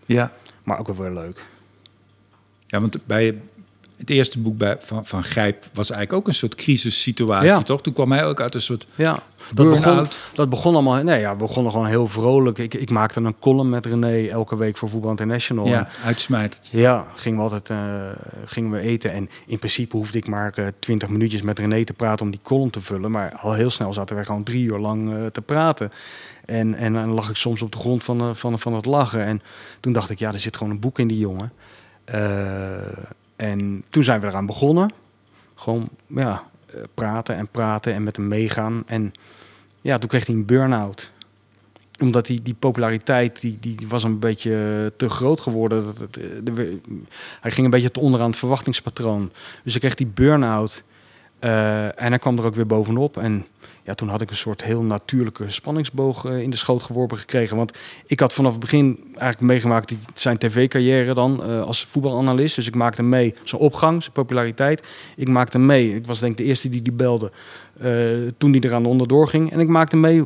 ja. 0.06 0.32
Maar 0.62 0.78
ook 0.78 0.86
wel 0.86 0.96
weer 0.96 1.14
leuk. 1.22 1.46
Ja, 2.66 2.80
want 2.80 3.06
bij 3.06 3.40
het 4.00 4.10
eerste 4.10 4.40
boek 4.40 4.58
bij, 4.58 4.76
van, 4.80 5.06
van 5.06 5.24
Grijp 5.24 5.64
was 5.72 5.90
eigenlijk 5.90 6.20
ook 6.20 6.28
een 6.28 6.34
soort 6.34 6.54
crisissituatie, 6.54 7.48
Ja. 7.48 7.62
toch? 7.62 7.82
Toen 7.82 7.92
kwam 7.92 8.12
hij 8.12 8.24
ook 8.24 8.40
uit 8.40 8.54
een 8.54 8.60
soort 8.60 8.86
Ja, 8.94 9.22
dat 9.54 9.70
begon, 9.70 10.06
dat 10.34 10.48
begon 10.48 10.74
allemaal... 10.74 11.02
Nee, 11.02 11.20
ja, 11.20 11.32
we 11.32 11.36
begonnen 11.36 11.72
gewoon 11.72 11.86
heel 11.86 12.06
vrolijk. 12.06 12.58
Ik, 12.58 12.74
ik 12.74 12.90
maakte 12.90 13.20
een 13.20 13.38
column 13.38 13.68
met 13.68 13.86
René 13.86 14.28
elke 14.28 14.56
week 14.56 14.76
voor 14.76 14.88
Voetbal 14.88 15.10
International. 15.10 15.66
Ja, 15.66 15.88
uitsmijtend. 16.04 16.68
Ja, 16.72 17.06
gingen 17.16 17.38
we 17.38 17.44
altijd 17.44 17.70
eh, 17.70 17.78
gingen 18.44 18.70
we 18.70 18.80
eten. 18.80 19.12
En 19.12 19.30
in 19.46 19.58
principe 19.58 19.96
hoefde 19.96 20.18
ik 20.18 20.26
maar 20.26 20.52
eh, 20.54 20.66
twintig 20.78 21.08
minuutjes 21.08 21.42
met 21.42 21.58
René 21.58 21.84
te 21.84 21.92
praten 21.92 22.24
om 22.24 22.30
die 22.30 22.40
column 22.42 22.70
te 22.70 22.80
vullen. 22.80 23.10
Maar 23.10 23.32
al 23.40 23.52
heel 23.52 23.70
snel 23.70 23.92
zaten 23.92 24.16
we 24.16 24.24
gewoon 24.24 24.42
drie 24.42 24.64
uur 24.64 24.78
lang 24.78 25.14
eh, 25.14 25.26
te 25.26 25.42
praten. 25.42 25.92
En, 26.50 26.74
en 26.74 26.92
dan 26.92 27.08
lag 27.08 27.30
ik 27.30 27.36
soms 27.36 27.62
op 27.62 27.72
de 27.72 27.78
grond 27.78 28.04
van, 28.04 28.20
eh, 28.20 28.34
van, 28.34 28.58
van 28.58 28.74
het 28.74 28.84
lachen. 28.84 29.24
En 29.24 29.40
toen 29.80 29.92
dacht 29.92 30.10
ik, 30.10 30.18
ja, 30.18 30.32
er 30.32 30.40
zit 30.40 30.56
gewoon 30.56 30.72
een 30.72 30.80
boek 30.80 30.98
in 30.98 31.08
die 31.08 31.18
jongen. 31.18 31.52
Eh, 32.04 32.80
en 33.36 33.84
toen 33.88 34.02
zijn 34.02 34.20
we 34.20 34.26
eraan 34.26 34.46
begonnen. 34.46 34.92
Gewoon, 35.54 35.88
ja, 36.06 36.44
eh, 36.66 36.80
praten 36.94 37.36
en 37.36 37.48
praten 37.48 37.94
en 37.94 38.02
met 38.02 38.16
hem 38.16 38.28
meegaan. 38.28 38.82
En 38.86 39.12
ja, 39.80 39.98
toen 39.98 40.08
kreeg 40.08 40.26
hij 40.26 40.34
een 40.34 40.46
burn-out 40.46 41.10
omdat 42.00 42.26
die, 42.26 42.42
die 42.42 42.54
populariteit 42.54 43.40
die, 43.40 43.56
die 43.60 43.78
was 43.88 44.02
een 44.02 44.18
beetje 44.18 44.92
te 44.96 45.08
groot 45.08 45.40
geworden. 45.40 45.84
Dat, 45.84 46.18
hij 47.40 47.50
ging 47.50 47.64
een 47.64 47.70
beetje 47.70 47.90
te 47.90 48.00
onder 48.00 48.20
aan 48.20 48.30
het 48.30 48.38
verwachtingspatroon. 48.38 49.32
Dus 49.64 49.74
ik 49.74 49.80
kreeg 49.80 49.94
die 49.94 50.06
burn-out. 50.06 50.82
en 51.38 52.08
hij 52.08 52.18
kwam 52.18 52.38
er 52.38 52.44
ook 52.44 52.54
weer 52.54 52.66
bovenop. 52.66 53.16
En 53.16 53.46
ja, 53.90 53.96
toen 53.96 54.08
had 54.08 54.20
ik 54.20 54.30
een 54.30 54.36
soort 54.36 54.64
heel 54.64 54.82
natuurlijke 54.82 55.50
spanningsboog 55.50 56.24
eh, 56.24 56.40
in 56.40 56.50
de 56.50 56.56
schoot 56.56 56.82
geworpen 56.82 57.18
gekregen. 57.18 57.56
Want 57.56 57.78
ik 58.06 58.20
had 58.20 58.32
vanaf 58.32 58.50
het 58.50 58.60
begin 58.60 58.98
eigenlijk 59.06 59.40
meegemaakt 59.40 59.88
die, 59.88 59.98
zijn 60.14 60.38
tv-carrière 60.38 61.14
dan 61.14 61.44
eh, 61.44 61.62
als 61.62 61.84
voetbalanalist. 61.84 62.56
Dus 62.56 62.66
ik 62.66 62.74
maakte 62.74 63.02
mee 63.02 63.34
zijn 63.42 63.60
opgang, 63.60 64.02
zijn 64.02 64.14
populariteit. 64.14 64.82
Ik 65.16 65.28
maakte 65.28 65.58
mee, 65.58 65.94
ik 65.94 66.06
was 66.06 66.18
denk 66.18 66.32
ik 66.32 66.38
de 66.38 66.44
eerste 66.44 66.68
die 66.68 66.82
die 66.82 66.92
belde 66.92 67.30
eh, 67.80 67.90
toen 68.38 68.52
die 68.52 68.64
eraan 68.64 68.86
onderdoor 68.86 69.28
ging. 69.28 69.52
En 69.52 69.60
ik 69.60 69.68
maakte 69.68 69.96
mee 69.96 70.24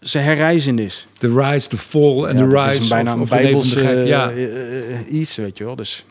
zijn 0.00 0.24
herreizenis. 0.24 1.06
The 1.18 1.34
rise, 1.34 1.68
the 1.68 1.78
fall 1.78 2.24
en 2.24 2.38
Ja, 2.38 2.48
the 2.48 2.56
rise 2.56 2.76
is 2.76 2.82
een 2.82 2.88
bijna 2.88 3.14
of, 3.14 3.20
of 3.20 3.28
de 3.28 3.36
de 3.36 3.42
bijbelse. 3.42 4.04
Ja. 4.06 4.32
iets, 5.08 5.36
weet 5.36 5.58
je 5.58 5.64
wel. 5.64 5.76
Dus 5.76 6.04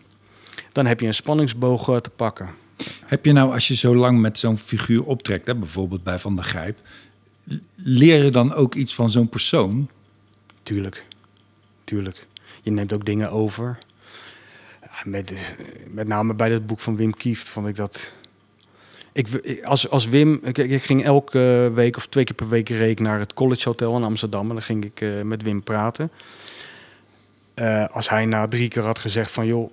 dan 0.72 0.86
heb 0.86 1.00
je 1.00 1.08
een 1.08 1.14
spanningsboog 1.14 2.02
te 2.02 2.10
pakken. 2.16 2.50
Heb 3.06 3.26
je 3.26 3.32
nou, 3.32 3.54
als 3.54 3.68
je 3.68 3.76
zo 3.76 3.96
lang 3.96 4.20
met 4.20 4.38
zo'n 4.38 4.58
figuur 4.58 5.04
optrekt, 5.04 5.48
hè, 5.48 5.56
bijvoorbeeld 5.56 6.04
bij 6.04 6.20
Van 6.20 6.36
der 6.36 6.46
Grijp, 6.46 6.80
leer 7.76 8.24
je 8.24 8.30
dan 8.30 8.54
ook 8.54 8.76
iets 8.76 8.96
van 8.96 9.10
zo'n 9.10 9.30
persoon? 9.30 9.90
Tuurlijk. 10.64 11.06
Tuurlijk. 11.84 12.28
Je 12.62 12.72
neemt 12.72 12.94
ook 12.94 13.06
dingen 13.06 13.32
over. 13.32 13.78
Met, 15.04 15.32
eh, 15.32 15.40
met 15.92 16.08
name 16.08 16.34
bij 16.34 16.52
het 16.52 16.68
boek 16.68 16.80
van 16.80 16.96
Wim 16.96 17.14
Kieft 17.14 17.50
vond 17.50 17.68
ik 17.68 17.76
dat... 17.76 18.12
Ik, 19.14 19.28
ik- 19.28 19.64
als, 19.64 19.90
als 19.90 20.08
Wim... 20.08 20.40
Ik, 20.44 20.58
ik 20.58 20.84
ging 20.84 21.04
elke 21.04 21.72
week 21.74 21.98
of 21.98 22.08
twee 22.08 22.24
keer 22.24 22.36
per 22.36 22.50
week 22.50 22.70
reek 22.70 23.00
naar 23.00 23.20
het 23.20 23.34
College 23.34 23.70
Hotel 23.70 23.98
in 23.98 24.04
Amsterdam. 24.04 24.42
En 24.48 24.54
dan 24.56 24.62
ging 24.62 24.86
ik 24.86 25.02
eh, 25.02 25.22
met 25.22 25.42
Wim 25.44 25.64
praten. 25.64 26.12
Eh, 27.54 27.88
als 27.88 28.10
hij 28.10 28.26
na 28.26 28.48
drie 28.48 28.68
keer 28.70 28.84
had 28.86 29.00
gezegd 29.00 29.32
van... 29.32 29.46
joh, 29.46 29.72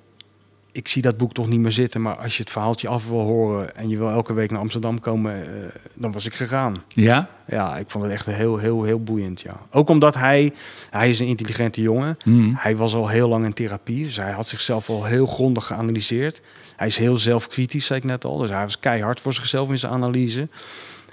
ik 0.77 0.89
zie 0.89 1.03
dat 1.03 1.17
boek 1.17 1.33
toch 1.33 1.49
niet 1.49 1.61
meer 1.61 1.73
zitten... 1.73 2.03
maar 2.03 2.17
als 2.17 2.37
je 2.37 2.43
het 2.43 2.53
verhaaltje 2.53 2.89
af 2.89 3.09
wil 3.09 3.21
horen... 3.21 3.77
en 3.77 3.89
je 3.89 3.97
wil 3.97 4.09
elke 4.09 4.33
week 4.33 4.51
naar 4.51 4.61
Amsterdam 4.61 5.01
komen... 5.01 5.35
eh, 5.35 5.69
dan 5.95 6.13
was 6.13 6.27
ik 6.27 6.35
gegaan. 6.35 6.83
Ja? 6.89 7.29
Ja, 7.47 7.77
ik 7.77 7.91
vond 7.91 8.05
het 8.05 8.13
echt 8.13 8.27
heel, 8.27 8.57
heel, 8.59 8.83
heel 8.83 9.03
boeiend, 9.03 9.41
ja. 9.41 9.61
Ook 9.71 9.89
omdat 9.89 10.15
hij, 10.15 10.53
hij 10.91 11.09
is 11.09 11.21
een 11.21 11.27
intelligente 11.27 11.81
jongen. 11.81 12.17
Hmm. 12.23 12.55
Hij 12.57 12.77
was 12.77 12.95
al 12.95 13.09
heel 13.09 13.29
lang 13.29 13.45
in 13.45 13.53
therapie, 13.53 14.05
dus 14.05 14.17
hij 14.17 14.33
had 14.33 14.47
zichzelf 14.47 14.89
al 14.89 15.05
heel 15.05 15.27
grondig 15.27 15.67
geanalyseerd. 15.67 16.41
Hij 16.77 16.87
is 16.87 16.99
heel 16.99 17.17
zelfkritisch, 17.17 17.87
zei 17.87 17.99
ik 17.99 18.05
net 18.05 18.25
al. 18.25 18.39
Dus 18.39 18.51
hij 18.51 18.63
was 18.63 18.79
keihard 18.79 19.21
voor 19.21 19.35
zichzelf 19.35 19.71
in 19.71 19.79
zijn 19.79 19.93
analyse. 19.93 20.49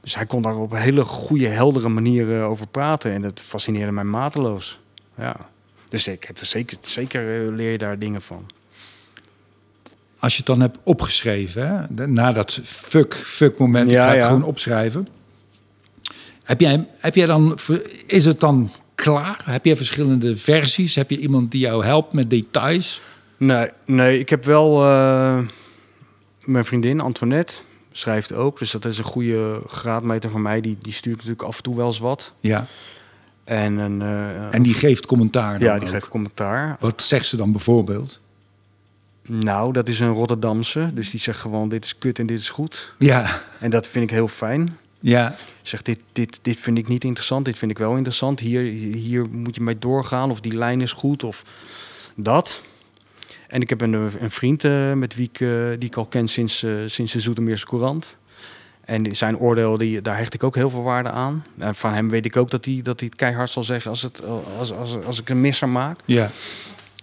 Dus 0.01 0.16
hij 0.16 0.26
kon 0.26 0.41
daar 0.41 0.55
op 0.55 0.72
een 0.72 0.78
hele 0.78 1.05
goede, 1.05 1.47
heldere 1.47 1.89
manier 1.89 2.41
over 2.41 2.68
praten. 2.68 3.11
En 3.11 3.22
dat 3.22 3.41
fascineerde 3.41 3.91
mij 3.91 4.03
mateloos. 4.03 4.80
Ja. 5.18 5.36
Dus 5.89 6.07
ik 6.07 6.24
heb 6.24 6.38
er 6.38 6.45
zeker, 6.45 6.78
zeker 6.82 7.22
eh, 7.22 7.55
leer 7.55 7.72
je 7.72 7.78
daar 7.78 7.99
dingen 7.99 8.22
van. 8.22 8.45
Als 10.24 10.32
je 10.32 10.38
het 10.38 10.48
dan 10.48 10.62
hebt 10.62 10.78
opgeschreven, 10.84 11.88
hè, 11.96 12.08
na 12.08 12.32
dat 12.32 12.60
fuck, 12.64 13.16
fuck 13.16 13.58
moment, 13.58 13.88
ik 13.88 13.94
Ja, 13.94 14.04
ga 14.04 14.12
het 14.12 14.22
ja. 14.22 14.26
gewoon 14.26 14.44
opschrijven. 14.44 15.08
Heb 16.44 16.60
jij, 16.60 16.88
heb 16.98 17.16
jij 17.16 17.26
dan, 17.26 17.58
is 18.08 18.26
het 18.26 18.40
dan 18.40 18.72
klaar? 18.96 19.42
Heb 19.46 19.66
jij 19.66 19.76
verschillende 19.76 20.38
versies? 20.38 20.96
Heb 20.96 21.10
je 21.10 21.18
iemand 21.18 21.52
die 21.52 21.60
jou 21.60 21.86
helpt 21.86 22.14
met 22.14 22.30
details? 22.30 23.02
Nee, 23.38 23.70
nee 23.86 24.20
ik 24.20 24.30
heb 24.30 24.46
wel 24.46 24.84
eh, 24.84 25.38
mijn 26.44 26.66
vriendin 26.66 27.00
Antoinette 27.02 27.54
schrijft 27.92 28.34
ook. 28.34 28.60
Dus 28.60 28.72
dat 28.72 28.86
is 28.86 28.98
een 28.98 29.04
goede 29.04 29.62
graadmeter 29.68 30.30
voor 30.30 30.42
mij. 30.42 30.62
Die, 30.62 30.78
die 30.82 30.94
stuurt 30.94 31.16
natuurlijk 31.16 31.44
af 31.44 31.58
en 31.58 31.64
toe 31.64 31.76
wel 31.76 31.86
eens 31.86 32.00
wat. 32.00 32.34
Ja. 32.40 32.66
En, 33.44 33.78
een, 33.78 34.02
eh, 34.02 34.54
En 34.54 34.64
die 34.64 34.74
geeft 34.74 35.06
commentaar 35.06 35.60
dan 35.60 35.68
ja, 35.68 35.74
die 35.74 35.84
ook. 35.84 35.94
geeft 35.94 36.08
commentaar. 36.08 36.78
Wat 36.80 37.02
zegt 37.02 37.26
ze 37.26 37.38
dan 37.38 37.52
bijvoorbeeld? 37.52 38.22
Nou, 39.28 39.74
dat 39.74 39.88
is 39.90 40.00
een 40.00 40.14
Rotterdamse. 40.14 40.92
Dus 40.94 41.10
die 41.12 41.20
zegt 41.20 41.40
gewoon 41.40 41.70
dit 41.70 41.86
is 41.86 41.98
kut 41.98 42.20
en 42.20 42.26
dit 42.26 42.40
is 42.40 42.50
goed. 42.50 42.94
Ja, 42.98 43.42
En 43.60 43.70
dat 43.70 43.88
vind 43.90 44.04
ik 44.04 44.10
heel 44.12 44.28
fijn. 44.28 44.78
ja, 45.00 45.36
Zegt 45.62 45.86
dit, 45.86 46.00
dit, 46.12 46.40
dit 46.42 46.58
vind 46.60 46.78
ik 46.78 46.88
niet 46.88 47.04
interessant, 47.04 47.46
dit 47.46 47.58
vind 47.58 47.72
ik 47.72 47.78
wel 47.78 47.96
interessant. 47.96 48.40
Hier, 48.40 48.62
hier 48.96 49.26
moet 49.30 49.56
je 49.56 49.62
mee 49.62 49.80
doorgaan 49.80 50.30
of 50.32 50.40
die 50.40 50.56
lijn 50.56 50.82
is 50.82 50.92
goed 50.92 51.24
of 51.24 51.44
dat. 52.16 52.62
En 53.48 53.62
ik 53.62 53.70
heb 53.70 53.82
een, 53.82 53.94
een 53.94 54.32
vriend 54.32 54.64
eh, 54.64 54.94
met 54.94 55.16
wie 55.16 55.30
ik, 55.34 55.40
eh, 55.40 55.50
die 55.80 55.90
ik 55.90 55.96
al 55.96 56.06
ken 56.06 56.28
sinds, 56.28 56.64
eh, 56.64 56.72
sinds 56.86 57.14
de 57.14 57.20
Zoetermeerse 57.20 57.66
Courant. 57.66 58.16
En 58.86 59.16
zijn 59.16 59.38
oordeel, 59.38 59.78
die, 59.78 60.02
daar 60.02 60.18
hecht 60.18 60.34
ik 60.34 60.44
ook 60.44 60.56
heel 60.56 60.70
veel 60.70 60.84
waarde 60.84 61.10
aan. 61.10 61.46
En 61.58 61.76
van 61.76 61.94
hem 61.94 62.10
weet 62.10 62.26
ik 62.26 62.38
ook 62.38 62.52
dat 62.52 62.66
hij, 62.66 62.80
dat 62.84 63.00
hij 63.00 63.10
het 63.10 63.18
keihard 63.18 63.50
zal 63.50 63.64
zeggen 63.64 63.92
als, 63.92 64.02
het, 64.02 64.22
als, 64.58 64.74
als, 64.74 64.98
als 65.06 65.20
ik 65.22 65.30
een 65.30 65.42
misser 65.42 65.70
maak. 65.70 66.00
ja. 66.06 66.30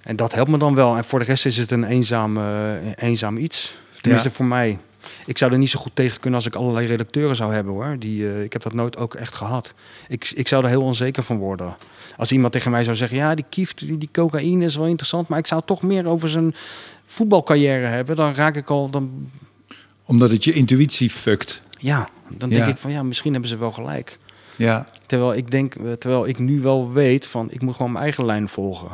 En 0.03 0.17
dat 0.17 0.35
helpt 0.35 0.51
me 0.51 0.59
dan 0.59 0.75
wel. 0.75 0.97
En 0.97 1.05
voor 1.05 1.19
de 1.19 1.25
rest 1.25 1.47
is 1.47 1.57
het 1.57 1.71
een 1.71 1.85
eenzaam, 1.85 2.39
eenzaam 2.95 3.37
iets. 3.37 3.77
Tenminste 4.01 4.29
Ja. 4.29 4.35
voor 4.35 4.47
mij. 4.47 4.79
Ik 5.27 5.39
zou 5.39 5.53
er 5.53 5.59
niet 5.59 5.71
zo 5.71 5.79
goed 5.81 5.95
tegen 5.95 6.21
kunnen 6.21 6.39
als 6.39 6.49
ik 6.49 6.55
allerlei 6.55 6.87
redacteuren 6.87 7.37
zou 7.37 7.53
hebben 7.55 7.73
hoor. 7.73 7.97
Die, 7.99 8.29
eh, 8.29 8.43
ik 8.43 8.53
heb 8.53 8.63
dat 8.63 8.73
nooit 8.73 8.97
ook 8.97 9.15
echt 9.15 9.35
gehad. 9.35 9.73
Ik, 10.09 10.31
ik 10.35 10.49
zou 10.49 10.63
er 10.65 10.69
heel 10.69 10.83
onzeker 10.83 11.23
van 11.23 11.37
worden. 11.39 11.77
Als 12.17 12.33
iemand 12.33 12.53
tegen 12.53 12.71
mij 12.71 12.85
zou 12.85 12.97
zeggen, 12.97 13.17
ja, 13.19 13.35
die 13.35 13.45
kieft, 13.49 13.79
die, 13.79 13.99
die 13.99 14.09
cocaïne 14.13 14.65
is 14.65 14.77
wel 14.77 14.87
interessant, 14.87 15.29
maar 15.29 15.39
ik 15.39 15.47
zou 15.47 15.63
toch 15.65 15.83
meer 15.83 16.07
over 16.07 16.29
zijn 16.29 16.55
voetbalcarrière 17.07 17.87
hebben, 17.87 18.17
dan 18.17 18.35
raak 18.35 18.57
ik 18.57 18.71
al, 18.71 18.91
dan, 18.91 19.31
Omdat 20.05 20.31
het 20.31 20.45
je 20.45 20.53
intuïtie 20.53 21.11
fuckt. 21.11 21.63
ja, 21.79 22.09
dan 22.29 22.49
denk 22.49 22.63
Ja. 22.65 22.69
ik 22.69 22.77
van, 22.79 22.91
ja, 22.91 23.03
misschien 23.03 23.33
hebben 23.33 23.51
ze 23.51 23.57
wel 23.57 23.71
gelijk. 23.73 24.19
Ja, 24.57 24.89
Terwijl 25.07 25.35
ik 25.35 25.51
denk, 25.51 25.75
eh, 25.75 25.93
terwijl 25.93 26.27
ik 26.27 26.39
nu 26.39 26.61
wel 26.61 26.93
weet 26.93 27.27
van, 27.27 27.51
ik 27.51 27.61
moet 27.63 27.77
gewoon 27.77 27.93
mijn 27.93 28.05
eigen 28.05 28.25
lijn 28.27 28.49
volgen. 28.49 28.89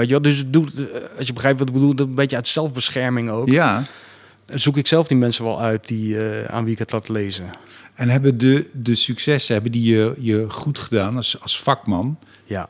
Weet 0.00 0.08
je? 0.08 0.20
Dus 0.20 0.50
doet, 0.50 0.74
eh, 0.74 1.18
als 1.18 1.26
je 1.26 1.32
begrijpt 1.32 1.58
wat 1.58 1.68
ik 1.68 1.74
bedoel, 1.74 1.94
dat 1.94 2.06
een 2.06 2.14
beetje 2.14 2.36
uit 2.36 2.48
zelfbescherming 2.48 3.30
ook. 3.30 3.48
ja. 3.48 3.84
Zoek 4.54 4.76
ik 4.76 4.86
zelf 4.86 5.06
die 5.06 5.16
mensen 5.16 5.44
wel 5.44 5.60
uit 5.60 5.86
die, 5.86 6.18
eh, 6.18 6.44
aan 6.44 6.64
wie 6.64 6.72
ik 6.72 6.78
het 6.78 6.92
laat 6.92 7.08
lezen. 7.08 7.50
En 7.94 8.08
hebben 8.08 8.38
de, 8.38 8.68
de 8.72 8.94
successen, 8.94 9.54
hebben 9.54 9.72
die 9.72 9.94
je, 9.94 10.14
je 10.18 10.46
goed 10.48 10.78
gedaan 10.78 11.16
als, 11.16 11.40
als 11.40 11.60
vakman? 11.60 12.18
Ja, 12.44 12.68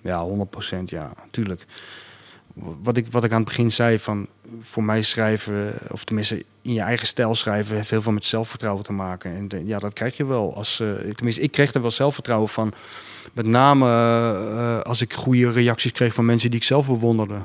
ja 0.00 0.26
100% 0.28 0.84
ja, 0.84 1.12
tuurlijk. 1.30 1.66
Wat 2.54 2.96
ik, 2.96 3.06
wat 3.10 3.24
ik 3.24 3.30
aan 3.30 3.36
het 3.36 3.48
begin 3.48 3.72
zei, 3.72 3.98
van 3.98 4.26
voor 4.62 4.84
mij 4.84 5.02
schrijven, 5.02 5.74
of 5.88 6.04
tenminste 6.04 6.44
in 6.62 6.72
je 6.72 6.80
eigen 6.80 7.06
stijl 7.06 7.34
schrijven, 7.34 7.76
heeft 7.76 7.90
heel 7.90 8.02
veel 8.02 8.12
met 8.12 8.24
zelfvertrouwen 8.24 8.84
te 8.84 8.92
maken. 8.92 9.34
En 9.36 9.48
de- 9.48 9.64
ja, 9.66 9.78
dat 9.78 9.92
krijg 9.92 10.16
je 10.16 10.24
wel. 10.26 10.56
Als, 10.56 10.80
eh, 10.80 10.88
tenminste, 11.14 11.42
ik 11.42 11.50
kreeg 11.50 11.74
er 11.74 11.80
wel 11.80 11.90
zelfvertrouwen 11.90 12.48
van. 12.48 12.72
Met 13.32 13.46
name 13.46 13.86
eh, 13.86 14.80
als 14.80 15.00
ik 15.00 15.12
goede 15.14 15.50
reacties 15.50 15.92
kreeg 15.92 16.14
van 16.14 16.24
mensen 16.24 16.50
die 16.50 16.60
ik 16.60 16.66
zelf 16.66 16.86
bewonderde. 16.86 17.44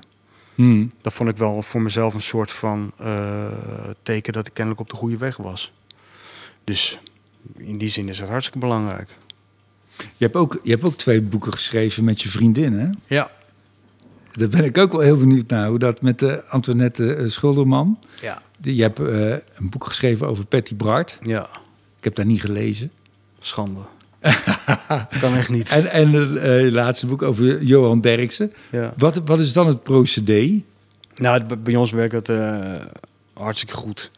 Hmm. 0.56 0.88
Dat 1.02 1.14
vond 1.14 1.30
ik 1.30 1.38
wel 1.38 1.62
voor 1.62 1.82
mezelf 1.82 2.14
een 2.14 2.22
soort 2.22 2.52
van 2.52 2.92
eh, 2.98 3.46
teken 4.04 4.34
dat 4.34 4.48
ik 4.48 4.54
kennelijk 4.54 4.82
op 4.82 4.90
de 4.90 4.96
goede 4.96 5.18
weg 5.18 5.38
was. 5.38 5.72
Dus 6.64 7.00
in 7.58 7.78
die 7.78 7.90
zin 7.90 8.10
is 8.10 8.20
het 8.20 8.30
hartstikke 8.30 8.60
belangrijk. 8.60 9.10
Je, 9.98 10.06
hebt 10.26 10.36
ook, 10.36 10.60
je 10.64 10.70
hebt 10.72 10.84
ook 10.84 10.94
twee 10.94 11.22
boeken 11.22 11.52
geschreven 11.52 12.04
met 12.04 12.22
je 12.22 12.30
vriendin, 12.30 12.74
hè? 12.74 12.88
Ja. 13.08 13.32
Daar 14.38 14.48
ben 14.48 14.64
ik 14.64 14.78
ook 14.78 14.92
wel 14.92 15.02
heel 15.02 15.18
benieuwd 15.18 15.48
naar. 15.50 15.68
Hoe 15.70 15.80
dat 15.80 16.02
met 16.02 16.20
de 16.20 16.44
Antoinette 16.50 17.14
eh, 17.16 17.28
Schulderman. 17.28 18.00
Ja. 18.22 18.42
Die- 18.58 18.76
Je 18.76 18.82
hebt 18.82 19.00
eh, 19.00 19.30
een 19.32 19.70
boek 19.70 19.86
geschreven 19.86 20.28
over 20.28 20.46
Patty 20.46 20.76
Bart. 20.76 21.20
Ja, 21.22 21.48
Ik 21.98 22.04
heb 22.04 22.16
dat 22.16 22.26
niet 22.26 22.42
gelezen. 22.42 22.92
schande. 23.40 23.80
kan 25.22 25.36
echt 25.36 25.50
niet. 25.50 25.70
En, 25.72 25.92
en 25.92 26.12
het 26.12 26.36
eh, 26.38 26.72
laatste 26.72 27.08
boek 27.08 27.22
over 27.22 27.64
Johan 27.64 28.02
Derksen. 28.02 28.54
Ja. 28.72 28.94
Wat, 28.98 29.22
wat 29.26 29.40
is 29.40 29.54
dan 29.54 29.68
het 29.68 29.84
procedé? 29.84 30.64
Nou, 31.16 31.40
het- 31.44 31.64
bij 31.64 31.76
ons 31.76 31.92
werkt 31.92 32.14
het 32.28 32.30
hartstikke 33.34 33.74
goed. 33.76 34.12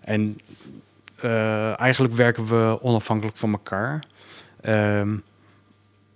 En 0.00 0.38
eigenlijk 1.76 2.14
werken 2.14 2.46
we 2.46 2.78
onafhankelijk 2.82 3.36
van 3.36 3.52
elkaar. 3.52 4.04
Ehm, 4.60 5.16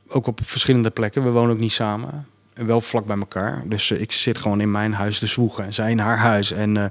ook 0.08 0.26
op 0.26 0.40
verschillende 0.42 0.90
plekken. 0.90 1.24
We 1.24 1.30
wonen 1.30 1.52
ook 1.52 1.60
niet 1.60 1.72
samen. 1.72 2.26
Wel 2.66 2.80
vlak 2.80 3.06
bij 3.06 3.18
elkaar. 3.18 3.62
Dus 3.64 3.90
eh, 3.90 4.00
ik 4.00 4.12
zit 4.12 4.38
gewoon 4.38 4.60
in 4.60 4.70
mijn 4.70 4.92
huis 4.92 5.18
te 5.18 5.26
zwoegen. 5.26 5.64
En 5.64 5.72
zij 5.74 5.90
in 5.90 5.98
haar 5.98 6.18
huis. 6.18 6.52
En 6.52 6.76
eh, 6.76 6.84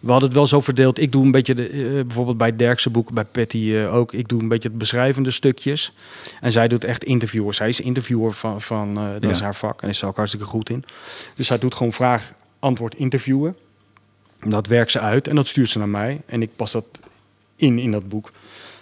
we 0.00 0.10
hadden 0.10 0.28
het 0.28 0.36
wel 0.38 0.46
zo 0.46 0.60
verdeeld. 0.60 1.00
Ik 1.00 1.12
doe 1.12 1.24
een 1.24 1.30
beetje, 1.30 1.54
de, 1.54 1.68
eh, 1.68 2.04
bijvoorbeeld 2.04 2.36
bij 2.36 2.56
Derkse 2.56 2.90
boek, 2.90 3.12
bij 3.12 3.24
Patty 3.24 3.76
ook. 3.90 4.12
Ik 4.12 4.28
doe 4.28 4.40
een 4.40 4.48
beetje 4.48 4.68
het 4.68 4.78
beschrijvende 4.78 5.30
stukjes. 5.30 5.94
En 6.40 6.52
zij 6.52 6.68
doet 6.68 6.84
echt 6.84 7.04
interviewer. 7.04 7.54
Zij 7.54 7.68
is 7.68 7.80
interviewer 7.80 8.32
van, 8.32 8.60
van 8.60 8.96
eh, 8.98 9.12
dat 9.12 9.22
Ja. 9.22 9.30
is 9.30 9.40
haar 9.40 9.54
vak. 9.54 9.82
En 9.82 9.88
is 9.88 9.98
ze 9.98 10.06
ook 10.06 10.16
hartstikke 10.16 10.46
goed 10.46 10.70
in. 10.70 10.84
Dus 11.34 11.46
zij 11.46 11.58
doet 11.58 11.74
gewoon 11.74 11.92
vraag, 11.92 12.32
antwoord, 12.58 12.94
interviewen. 12.94 13.56
Dat 14.46 14.66
werkt 14.66 14.90
ze 14.90 15.00
uit 15.00 15.28
en 15.28 15.34
dat 15.34 15.46
stuurt 15.46 15.68
ze 15.68 15.78
naar 15.78 15.88
mij. 15.88 16.20
En 16.26 16.42
ik 16.42 16.50
pas 16.56 16.72
dat 16.72 16.84
in, 17.56 17.78
in 17.78 17.90
dat 17.90 18.08
boek. 18.08 18.32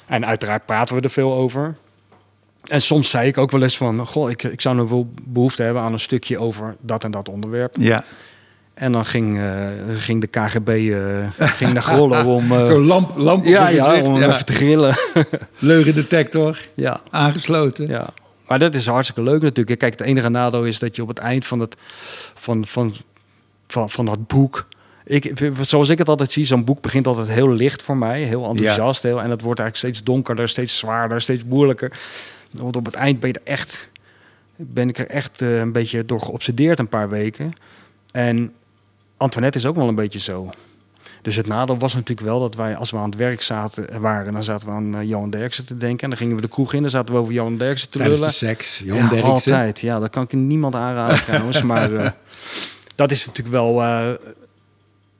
En 0.07 0.27
uiteraard 0.27 0.67
praten 0.67 0.97
we 0.97 1.01
er 1.01 1.11
veel 1.11 1.35
over. 1.35 1.77
En 2.69 2.81
soms 2.81 3.11
zei 3.11 3.29
ik 3.29 3.39
ook 3.39 3.51
wel 3.51 3.63
eens 3.63 3.77
van... 3.77 4.07
Goh, 4.07 4.31
ik, 4.31 4.43
ik 4.43 4.61
zou 4.61 4.77
nog 4.77 4.91
wel 4.91 5.11
behoefte 5.23 5.63
hebben 5.63 5.83
aan 5.83 5.93
een 5.93 5.99
stukje 5.99 6.39
over 6.39 6.77
dat 6.81 7.05
en 7.05 7.11
dat 7.11 7.29
onderwerp. 7.29 7.75
Ja. 7.79 8.05
En 8.75 8.93
dan 8.93 9.05
ging, 9.05 9.39
eh, 9.39 9.69
ging 9.93 10.21
de 10.21 10.27
KGB 10.27 10.69
eh, 10.69 11.49
ging 11.59 11.73
naar 11.73 11.83
Grollo 11.83 12.35
om... 12.35 12.53
eh, 12.53 12.65
Zo'n 12.65 12.85
lamp, 12.85 13.17
lamp 13.17 13.41
op 13.41 13.49
ja, 13.49 13.69
ja, 13.69 14.01
om 14.03 14.19
Ja. 14.19 14.29
even 14.29 14.45
te 14.45 14.53
grillen. 14.53 14.97
Leugendetector 15.59 16.59
ja, 16.75 17.01
aangesloten. 17.11 17.89
ja. 17.89 18.09
Maar 18.47 18.59
dat 18.59 18.75
is 18.75 18.87
hartstikke 18.87 19.23
leuk 19.23 19.43
natuurlijk. 19.43 19.79
Kijk, 19.79 19.99
het 19.99 20.09
enige 20.09 20.29
nadeel 20.29 20.65
is 20.65 20.79
dat 20.79 20.97
je 20.97 21.03
op 21.03 21.09
het 21.09 21.19
eind 21.19 21.47
van, 21.47 21.61
het, 21.61 21.77
van, 22.35 22.67
van, 22.67 22.95
van, 23.67 23.91
van 23.91 24.05
dat 24.05 24.27
boek... 24.27 24.67
Ik, 25.05 25.33
zoals 25.61 25.89
ik 25.89 25.99
het 25.99 26.09
altijd 26.09 26.33
zie, 26.33 26.45
zo'n 26.45 26.65
boek 26.65 26.81
begint 26.81 27.07
altijd 27.07 27.29
heel 27.29 27.53
licht 27.53 27.83
voor 27.83 27.97
mij. 27.97 28.23
Heel 28.23 28.49
enthousiast. 28.49 29.03
Heel, 29.03 29.21
en 29.21 29.29
dat 29.29 29.41
wordt 29.41 29.61
eigenlijk 29.61 29.77
steeds 29.77 30.07
donkerder, 30.07 30.49
steeds 30.49 30.79
zwaarder, 30.79 31.21
steeds 31.21 31.45
moeilijker. 31.45 31.93
Want 32.63 32.77
op 32.77 32.85
het 32.85 32.95
eind 32.95 33.21
ben, 33.21 33.29
je 33.29 33.35
er 33.45 33.53
echt, 33.53 33.89
ben 34.57 34.89
ik 34.89 34.99
er 34.99 35.07
echt 35.09 35.43
eh, 35.43 35.59
een 35.59 35.73
beetje 35.73 36.05
door 36.05 36.21
geobsedeerd 36.21 36.79
een 36.79 36.89
paar 36.89 37.09
weken. 37.09 37.53
En 38.13 38.53
Antoinette 39.17 39.59
is 39.59 39.67
ook 39.67 39.77
wel 39.77 39.89
een 39.89 39.95
beetje 39.95 40.19
zo. 40.21 40.51
Dus 41.23 41.37
het 41.37 41.47
nadeel 41.47 41.79
was 41.79 41.95
natuurlijk 41.95 42.27
wel 42.27 42.41
dat 42.41 42.55
wij, 42.55 42.77
als 42.77 42.91
we 42.91 42.97
aan 42.97 43.11
het 43.11 43.19
werk 43.19 43.43
zaten, 43.43 44.01
waren, 44.01 44.33
dan 44.33 44.43
zaten 44.43 44.67
we 44.67 44.73
aan 44.73 44.97
eh, 44.97 45.09
Johan 45.09 45.31
Derksen 45.31 45.67
te 45.67 45.77
denken. 45.77 46.03
En 46.03 46.09
dan 46.09 46.19
gingen 46.19 46.37
we 46.37 46.43
de 46.43 46.49
kroeg 46.49 46.73
in, 46.73 46.81
dan 46.83 46.91
zaten 46.91 47.15
we 47.15 47.21
over 47.21 47.33
Johan 47.33 47.57
Derksen 47.57 47.91
te 47.91 47.99
Tijdens 47.99 48.19
lullen. 48.19 48.33
de 48.33 48.39
seks. 48.39 48.79
Johan 48.85 49.03
Ja, 49.03 49.09
Derksen. 49.09 49.31
altijd. 49.31 49.81
Ja, 49.81 49.99
dat 49.99 50.11
kan 50.11 50.23
ik 50.23 50.33
niemand 50.33 50.75
aanraden 50.75 51.25
trouwens. 51.27 51.63
Maar 51.63 51.95
eh, 51.95 52.11
dat 52.95 53.11
is 53.11 53.27
natuurlijk 53.27 53.55
wel... 53.57 53.83
eh, 53.83 54.11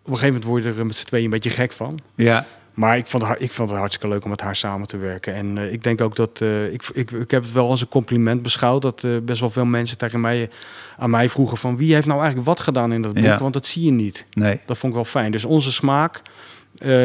op 0.03 0.13
een 0.13 0.19
gegeven 0.19 0.27
moment 0.27 0.45
word 0.45 0.63
je 0.63 0.73
er 0.81 0.87
met 0.87 0.97
z'n 0.97 1.07
tweeën 1.07 1.25
een 1.25 1.31
beetje 1.31 1.51
gek 1.51 1.73
van. 1.73 1.99
Ja. 2.15 2.47
Maar 2.77 2.97
ik 2.97 3.07
vond, 3.07 3.25
ik 3.39 3.51
vond 3.51 3.71
het 3.71 3.79
hartstikke 3.79 4.09
leuk 4.09 4.25
om 4.25 4.31
met 4.31 4.41
haar 4.41 4.57
samen 4.57 4.87
te 4.87 4.97
werken. 4.97 5.35
En 5.35 5.59
eh, 5.59 5.73
ik 5.73 5.83
denk 5.83 6.01
ook 6.01 6.17
dat... 6.17 6.41
eh, 6.41 6.73
ik, 6.73 6.83
ik, 6.93 7.11
ik 7.11 7.31
heb 7.31 7.43
het 7.43 7.53
wel 7.53 7.69
als 7.69 7.81
een 7.81 7.89
compliment 7.89 8.43
beschouwd... 8.43 8.83
dat 8.83 9.05
eh, 9.05 9.17
best 9.23 9.41
wel 9.41 9.51
veel 9.51 9.65
mensen 9.65 9.99
tegen 9.99 10.21
mij, 10.21 10.51
aan 10.99 11.11
mij 11.11 11.29
vroegen 11.29 11.57
van... 11.57 11.77
wie 11.77 11.95
heeft 11.95 12.07
nou 12.07 12.19
eigenlijk 12.19 12.49
wat 12.49 12.61
gedaan 12.61 12.93
in 12.93 13.03
dat 13.03 13.13
boek? 13.15 13.23
Ja. 13.23 13.39
Want 13.39 13.53
dat 13.53 13.67
zie 13.67 13.85
je 13.85 13.91
niet. 13.91 14.25
Nee. 14.33 14.61
Dat 14.67 14.79
vond 14.79 14.93
ik 14.93 14.99
wel 14.99 15.09
fijn. 15.09 15.33
Dus 15.33 15.45
onze 15.45 15.73
smaak, 15.73 16.23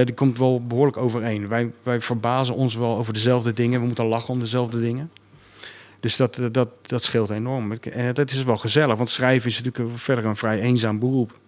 die 0.04 0.14
komt 0.14 0.38
wel 0.38 0.66
behoorlijk 0.66 0.98
overeen. 0.98 1.48
Wij, 1.48 1.72
wij 1.84 2.02
verbazen 2.02 2.56
ons 2.56 2.76
wel 2.76 2.98
over 2.98 3.14
dezelfde 3.14 3.54
dingen. 3.54 3.80
We 3.80 3.86
moeten 3.86 4.06
lachen 4.06 4.34
om 4.34 4.40
dezelfde 4.40 4.80
dingen. 4.80 5.12
Dus 6.00 6.16
dat, 6.16 6.42
dat, 6.52 6.70
dat 6.82 7.04
scheelt 7.04 7.30
enorm. 7.30 7.72
En 7.72 8.14
dat 8.14 8.32
is 8.32 8.44
wel 8.44 8.58
gezellig, 8.58 8.96
want 8.96 9.10
schrijven 9.10 9.50
is 9.50 9.62
natuurlijk 9.62 9.98
verder 10.00 10.26
een 10.26 10.36
vrij 10.36 10.60
eenzaam 10.60 11.00
beroep. 11.00 11.40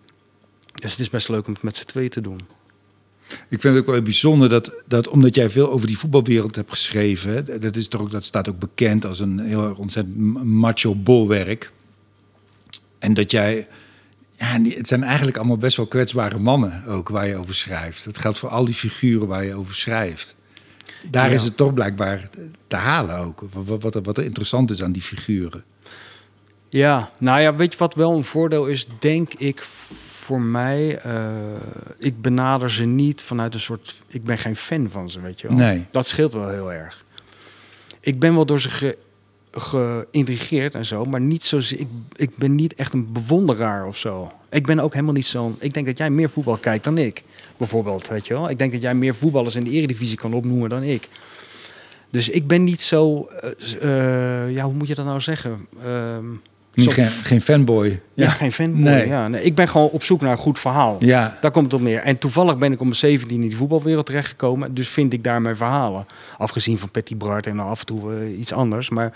Dus 0.73 0.91
het 0.91 0.99
is 0.99 1.09
best 1.09 1.29
leuk 1.29 1.47
om 1.47 1.53
het 1.53 1.63
met 1.63 1.75
z'n 1.75 1.85
twee 1.85 2.09
te 2.09 2.21
doen. 2.21 2.39
Ik 3.49 3.61
vind 3.61 3.75
het 3.75 3.77
ook 3.77 3.85
wel 3.91 4.01
bijzonder 4.01 4.49
dat, 4.49 4.71
dat 4.87 5.07
omdat 5.07 5.35
jij 5.35 5.49
veel 5.49 5.71
over 5.71 5.87
die 5.87 5.97
voetbalwereld 5.97 6.55
hebt 6.55 6.69
geschreven, 6.69 7.61
dat, 7.61 7.75
is 7.75 7.87
toch 7.87 8.01
ook, 8.01 8.11
dat 8.11 8.23
staat 8.23 8.49
ook 8.49 8.59
bekend 8.59 9.05
als 9.05 9.19
een 9.19 9.39
heel 9.39 9.73
ontzettend 9.77 10.43
macho 10.43 10.95
bolwerk. 10.95 11.71
En 12.99 13.13
dat 13.13 13.31
jij, 13.31 13.67
ja, 14.37 14.61
het 14.61 14.87
zijn 14.87 15.03
eigenlijk 15.03 15.37
allemaal 15.37 15.57
best 15.57 15.77
wel 15.77 15.85
kwetsbare 15.85 16.39
mannen 16.39 16.85
ook 16.87 17.09
waar 17.09 17.27
je 17.27 17.35
over 17.35 17.55
schrijft. 17.55 18.05
Dat 18.05 18.17
geldt 18.17 18.37
voor 18.37 18.49
al 18.49 18.65
die 18.65 18.73
figuren 18.73 19.27
waar 19.27 19.45
je 19.45 19.55
over 19.55 19.75
schrijft. 19.75 20.35
Daar 21.09 21.29
Ja. 21.29 21.35
is 21.35 21.43
het 21.43 21.57
toch 21.57 21.73
blijkbaar 21.73 22.29
te 22.67 22.75
halen 22.75 23.17
ook. 23.17 23.43
Wat, 23.51 23.81
wat, 23.81 23.99
wat 24.03 24.17
er 24.17 24.23
interessant 24.23 24.71
is 24.71 24.83
aan 24.83 24.91
die 24.91 25.01
figuren. 25.01 25.63
Ja, 26.69 27.11
nou 27.17 27.41
ja, 27.41 27.55
weet 27.55 27.71
je 27.73 27.77
wat 27.79 27.95
wel 27.95 28.15
een 28.17 28.23
voordeel 28.23 28.65
is, 28.65 28.87
denk 28.99 29.33
ik, 29.33 29.63
voor 30.23 30.41
mij? 30.41 30.97
Eh, 30.99 31.21
ik 31.97 32.21
benader 32.21 32.71
ze 32.71 32.85
niet 32.85 33.21
vanuit 33.21 33.53
een 33.53 33.59
soort... 33.59 34.01
Ik 34.07 34.23
ben 34.23 34.37
geen 34.37 34.55
fan 34.55 34.89
van 34.89 35.09
ze, 35.09 35.21
weet 35.21 35.41
je 35.41 35.47
wel. 35.47 35.57
Nee. 35.57 35.85
Dat 35.91 36.07
scheelt 36.07 36.33
wel 36.33 36.49
heel 36.49 36.71
erg. 36.73 37.05
Ik 37.99 38.19
ben 38.19 38.35
wel 38.35 38.45
door 38.45 38.59
ze 38.59 38.69
ge, 38.69 38.97
geïntrigeerd 39.51 40.75
en 40.75 40.85
zo, 40.85 41.05
maar 41.05 41.21
niet 41.21 41.43
zo. 41.43 41.57
Ik, 41.57 41.87
ik 42.15 42.37
ben 42.37 42.55
niet 42.55 42.75
echt 42.75 42.93
een 42.93 43.11
bewonderaar 43.11 43.87
of 43.87 43.97
zo. 43.97 44.31
Ik 44.49 44.65
ben 44.65 44.79
ook 44.79 44.93
helemaal 44.93 45.13
niet 45.13 45.25
zo'n. 45.25 45.55
Ik 45.59 45.73
denk 45.73 45.85
dat 45.85 45.97
jij 45.97 46.09
meer 46.09 46.29
voetbal 46.29 46.57
kijkt 46.57 46.83
dan 46.83 46.97
ik, 46.97 47.23
bijvoorbeeld. 47.57 48.07
Weet 48.07 48.27
je 48.27 48.33
wel? 48.33 48.49
Ik 48.49 48.57
denk 48.57 48.71
dat 48.71 48.81
jij 48.81 48.95
meer 48.95 49.15
voetballers 49.15 49.55
in 49.55 49.63
de 49.63 49.69
Eredivisie 49.69 50.17
kan 50.17 50.33
opnoemen 50.33 50.69
dan 50.69 50.83
ik. 50.83 51.09
Dus 52.09 52.29
ik 52.29 52.47
ben 52.47 52.63
niet 52.63 52.81
zo. 52.81 53.25
eh, 53.25 54.43
eh, 54.45 54.51
ja, 54.53 54.63
hoe 54.63 54.73
moet 54.73 54.87
je 54.87 54.95
dat 54.95 55.05
nou 55.05 55.19
zeggen? 55.19 55.67
Ehm, 55.83 56.25
zo- 56.81 56.91
geen, 56.91 57.05
geen 57.07 57.41
fanboy. 57.41 58.01
ja, 58.13 58.29
geen 58.29 58.51
fanboy. 58.51 58.81
Nee. 58.81 59.07
Ja, 59.07 59.27
nee, 59.27 59.43
ik 59.43 59.55
ben 59.55 59.67
gewoon 59.67 59.89
op 59.89 60.03
zoek 60.03 60.21
naar 60.21 60.31
een 60.31 60.37
goed 60.37 60.59
verhaal. 60.59 60.97
Ja, 60.99 61.37
Daar 61.41 61.51
komt 61.51 61.65
het 61.65 61.73
op 61.73 61.81
neer. 61.81 61.99
En 61.99 62.17
toevallig 62.17 62.57
ben 62.57 62.71
ik 62.71 62.79
om 62.79 62.85
mijn 62.87 62.99
17 62.99 63.41
in 63.41 63.47
die 63.47 63.57
voetbalwereld 63.57 64.05
terechtgekomen. 64.05 64.73
Dus 64.73 64.87
vind 64.87 65.13
ik 65.13 65.23
daar 65.23 65.41
mijn 65.41 65.55
verhalen. 65.55 66.05
Afgezien 66.37 66.79
van 66.79 66.89
Petty 66.89 67.15
Bart 67.17 67.47
en 67.47 67.57
dan 67.57 67.67
af 67.67 67.79
en 67.79 67.85
toe 67.85 68.13
eh, 68.13 68.39
iets 68.39 68.53
anders. 68.53 68.89
Maar 68.89 69.11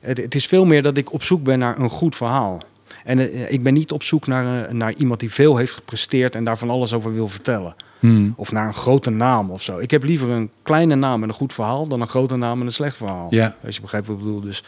het, 0.00 0.18
het 0.18 0.34
is 0.34 0.46
veel 0.46 0.64
meer 0.64 0.82
dat 0.82 0.96
ik 0.96 1.12
op 1.12 1.22
zoek 1.22 1.42
ben 1.42 1.58
naar 1.58 1.78
een 1.78 1.90
goed 1.90 2.16
verhaal. 2.16 2.62
En 3.08 3.18
eh, 3.18 3.52
ik 3.52 3.62
ben 3.62 3.74
niet 3.74 3.92
op 3.92 4.02
zoek 4.02 4.26
naar, 4.26 4.66
eh, 4.66 4.72
naar 4.72 4.92
iemand 4.94 5.20
die 5.20 5.30
veel 5.30 5.56
heeft 5.56 5.74
gepresteerd 5.74 6.34
en 6.34 6.44
daar 6.44 6.58
van 6.58 6.70
alles 6.70 6.92
over 6.92 7.14
wil 7.14 7.28
vertellen. 7.28 7.74
Hmm. 7.98 8.32
Of 8.36 8.52
naar 8.52 8.66
een 8.66 8.74
grote 8.74 9.10
naam 9.10 9.50
of 9.50 9.62
zo. 9.62 9.78
Ik 9.78 9.90
heb 9.90 10.02
liever 10.02 10.28
een 10.28 10.50
kleine 10.62 10.94
naam 10.94 11.22
en 11.22 11.28
een 11.28 11.34
goed 11.34 11.52
verhaal 11.52 11.86
dan 11.86 12.00
een 12.00 12.08
grote 12.08 12.36
naam 12.36 12.60
en 12.60 12.66
een 12.66 12.72
slecht 12.72 12.96
verhaal. 12.96 13.26
ja. 13.30 13.56
Als 13.64 13.74
je 13.74 13.80
begrijpt 13.80 14.06
wat 14.06 14.16
ik 14.16 14.22
bedoel. 14.22 14.40
Dus 14.40 14.62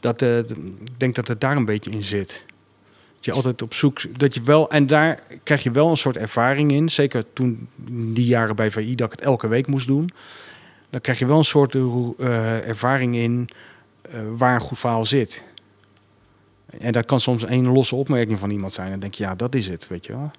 dat, 0.00 0.22
eh, 0.22 0.38
ik 0.38 0.56
denk 0.96 1.14
dat 1.14 1.28
het 1.28 1.40
daar 1.40 1.56
een 1.56 1.64
beetje 1.64 1.90
in 1.90 2.02
zit. 2.02 2.44
Dat 3.14 3.24
je 3.24 3.32
altijd 3.32 3.62
op 3.62 3.74
zoek... 3.74 4.18
Dat 4.18 4.34
je 4.34 4.42
wel, 4.42 4.70
en 4.70 4.86
daar 4.86 5.22
krijg 5.42 5.62
je 5.62 5.70
wel 5.70 5.90
een 5.90 5.96
soort 5.96 6.16
ervaring 6.16 6.72
in. 6.72 6.88
Zeker 6.88 7.24
toen 7.32 7.68
die 8.12 8.26
jaren 8.26 8.56
bij 8.56 8.70
VI 8.70 8.94
dat 8.94 9.12
ik 9.12 9.18
het 9.18 9.26
elke 9.26 9.48
week 9.48 9.66
moest 9.66 9.86
doen. 9.86 10.10
Dan 10.90 11.00
krijg 11.00 11.18
je 11.18 11.26
wel 11.26 11.38
een 11.38 11.44
soort 11.44 11.74
ervaring 12.66 13.16
in 13.16 13.48
waar 14.36 14.54
een 14.54 14.60
goed 14.60 14.78
verhaal 14.78 15.04
zit. 15.04 15.42
En 16.78 16.92
dat 16.92 17.04
kan 17.04 17.20
soms 17.20 17.44
één 17.44 17.66
losse 17.66 17.94
opmerking 17.94 18.38
van 18.38 18.50
iemand 18.50 18.72
zijn. 18.72 18.86
En 18.86 18.92
dan 18.92 19.00
denk 19.00 19.14
je, 19.14 19.24
ja, 19.24 19.34
dat 19.34 19.54
is 19.54 19.68
het, 19.68 19.88
weet 19.88 20.06
je 20.06 20.12
wel. 20.12 20.30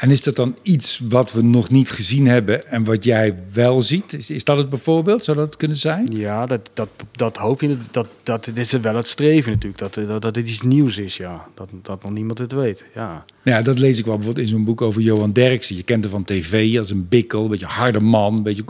En 0.00 0.10
is 0.10 0.22
dat 0.22 0.36
dan 0.36 0.56
iets 0.62 1.00
wat 1.08 1.32
we 1.32 1.42
nog 1.42 1.70
niet 1.70 1.90
gezien 1.90 2.26
hebben 2.26 2.66
en 2.66 2.84
wat 2.84 3.04
jij 3.04 3.38
wel 3.52 3.80
ziet? 3.80 4.12
Is, 4.12 4.30
is 4.30 4.44
dat 4.44 4.56
het 4.56 4.68
bijvoorbeeld? 4.68 5.24
Zou 5.24 5.36
dat 5.36 5.46
het 5.46 5.56
kunnen 5.56 5.76
zijn? 5.76 6.06
Ja, 6.10 6.46
dat, 6.46 6.70
dat, 6.74 6.88
dat 7.12 7.36
hoop 7.36 7.60
je. 7.60 7.76
Dat, 7.90 8.08
dat, 8.22 8.44
dat 8.44 8.56
is 8.56 8.72
wel 8.72 8.94
het 8.94 9.08
streven 9.08 9.52
natuurlijk. 9.52 9.80
Dat, 9.80 9.94
dat, 9.94 10.22
dat 10.22 10.34
dit 10.34 10.48
iets 10.48 10.62
nieuws 10.62 10.98
is, 10.98 11.16
ja. 11.16 11.46
Dat, 11.54 11.68
dat 11.82 12.02
nog 12.02 12.12
niemand 12.12 12.38
het 12.38 12.52
weet, 12.52 12.84
ja. 12.94 13.24
Ja, 13.42 13.62
dat 13.62 13.78
lees 13.78 13.98
ik 13.98 14.06
wel 14.06 14.16
bijvoorbeeld 14.16 14.46
in 14.46 14.52
zo'n 14.52 14.64
boek 14.64 14.80
over 14.82 15.02
Johan 15.02 15.32
Derksen. 15.32 15.76
Je 15.76 15.82
kent 15.82 16.04
hem 16.04 16.12
van 16.12 16.24
tv 16.24 16.78
als 16.78 16.90
een 16.90 17.08
bikkel, 17.08 17.42
een 17.42 17.50
beetje 17.50 17.66
harde 17.66 18.00
man, 18.00 18.36
een 18.36 18.42
beetje 18.42 18.64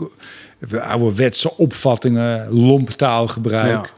ouderwetse 0.79 1.57
opvattingen, 1.57 2.51
lomp 2.51 2.89
taalgebruik. 2.89 3.85
Ja. 3.85 3.93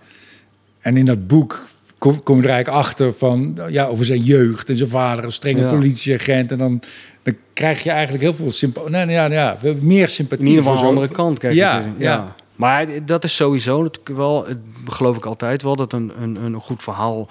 En 0.80 0.98
in 0.98 1.06
dat 1.06 1.28
boek 1.28 1.68
kom, 2.04 2.24
kom 2.24 2.38
je 2.38 2.44
er 2.44 2.50
eigenlijk 2.50 2.86
achter 2.86 3.14
van, 3.14 3.60
ja, 3.70 3.86
over 3.86 4.06
zijn 4.06 4.22
jeugd 4.22 4.70
en 4.70 4.76
zijn 4.76 4.90
vader, 4.90 5.24
een 5.24 5.32
strenge 5.32 5.62
Ja. 5.62 5.70
politieagent. 5.70 6.52
En 6.52 6.58
dan, 6.58 6.82
dan 7.24 7.34
krijg 7.54 7.84
je 7.84 7.90
eigenlijk 7.90 8.24
heel 8.24 8.34
veel 8.34 8.52
sympathie. 8.52 8.90
Nee, 8.92 9.06
nee, 9.06 9.16
ja, 9.16 9.32
ja, 9.32 9.58
meer 9.82 10.10
sympathie 10.10 10.46
In 10.46 10.52
ieder 10.52 10.64
geval 10.64 10.78
zo'n- 10.80 10.88
andere 10.88 11.08
kant 11.08 11.40
kijk 11.40 11.54
Ja, 11.54 11.78
ja. 11.80 11.94
ja. 11.98 12.36
Maar 12.56 12.86
dat 13.06 13.24
is 13.24 13.36
sowieso 13.36 13.82
natuurlijk 13.84 14.18
wel, 14.18 14.46
het 14.48 14.58
geloof 14.88 15.18
ik 15.18 15.26
altijd 15.26 15.62
wel, 15.64 15.76
dat 15.76 15.94
een, 15.94 16.12
een, 16.22 16.36
een 16.36 16.56
goed 16.56 16.84
verhaal 16.84 17.30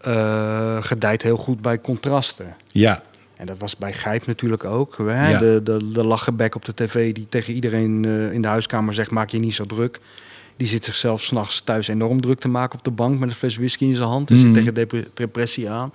eh 0.00 0.76
gedijt 0.82 1.22
heel 1.22 1.36
goed 1.36 1.60
bij 1.60 1.80
contrasten. 1.80 2.54
Ja, 2.68 3.02
En 3.36 3.46
dat 3.46 3.56
was 3.58 3.76
bij 3.76 3.92
Gijp 3.92 4.26
natuurlijk 4.26 4.64
ook. 4.64 4.94
Hè? 4.98 5.30
Ja. 5.30 5.38
De, 5.38 5.60
de, 5.64 5.90
de 5.92 6.04
lachenbek 6.04 6.54
op 6.54 6.64
de 6.64 6.74
tv 6.74 7.12
die 7.14 7.26
tegen 7.28 7.54
iedereen 7.54 8.04
eh, 8.04 8.32
in 8.32 8.42
de 8.42 8.48
huiskamer 8.48 8.94
zegt, 8.94 9.10
maak 9.10 9.30
je 9.30 9.38
niet 9.38 9.54
zo 9.54 9.66
druk. 9.66 10.00
Die 10.58 10.66
zit 10.66 10.84
zichzelf 10.84 11.22
s'nachts 11.22 11.60
thuis 11.60 11.88
enorm 11.88 12.20
druk 12.20 12.38
te 12.40 12.48
maken 12.48 12.78
op 12.78 12.84
de 12.84 12.90
bank 12.90 13.18
met 13.18 13.28
een 13.28 13.34
fles 13.34 13.56
whisky 13.56 13.84
in 13.84 13.94
zijn 13.94 14.08
hand. 14.08 14.28
Hij 14.28 14.38
zit 14.38 14.46
Mhm. 14.46 14.56
tegen 14.56 14.74
dep- 14.74 15.06
depressie 15.14 15.70
aan. 15.70 15.90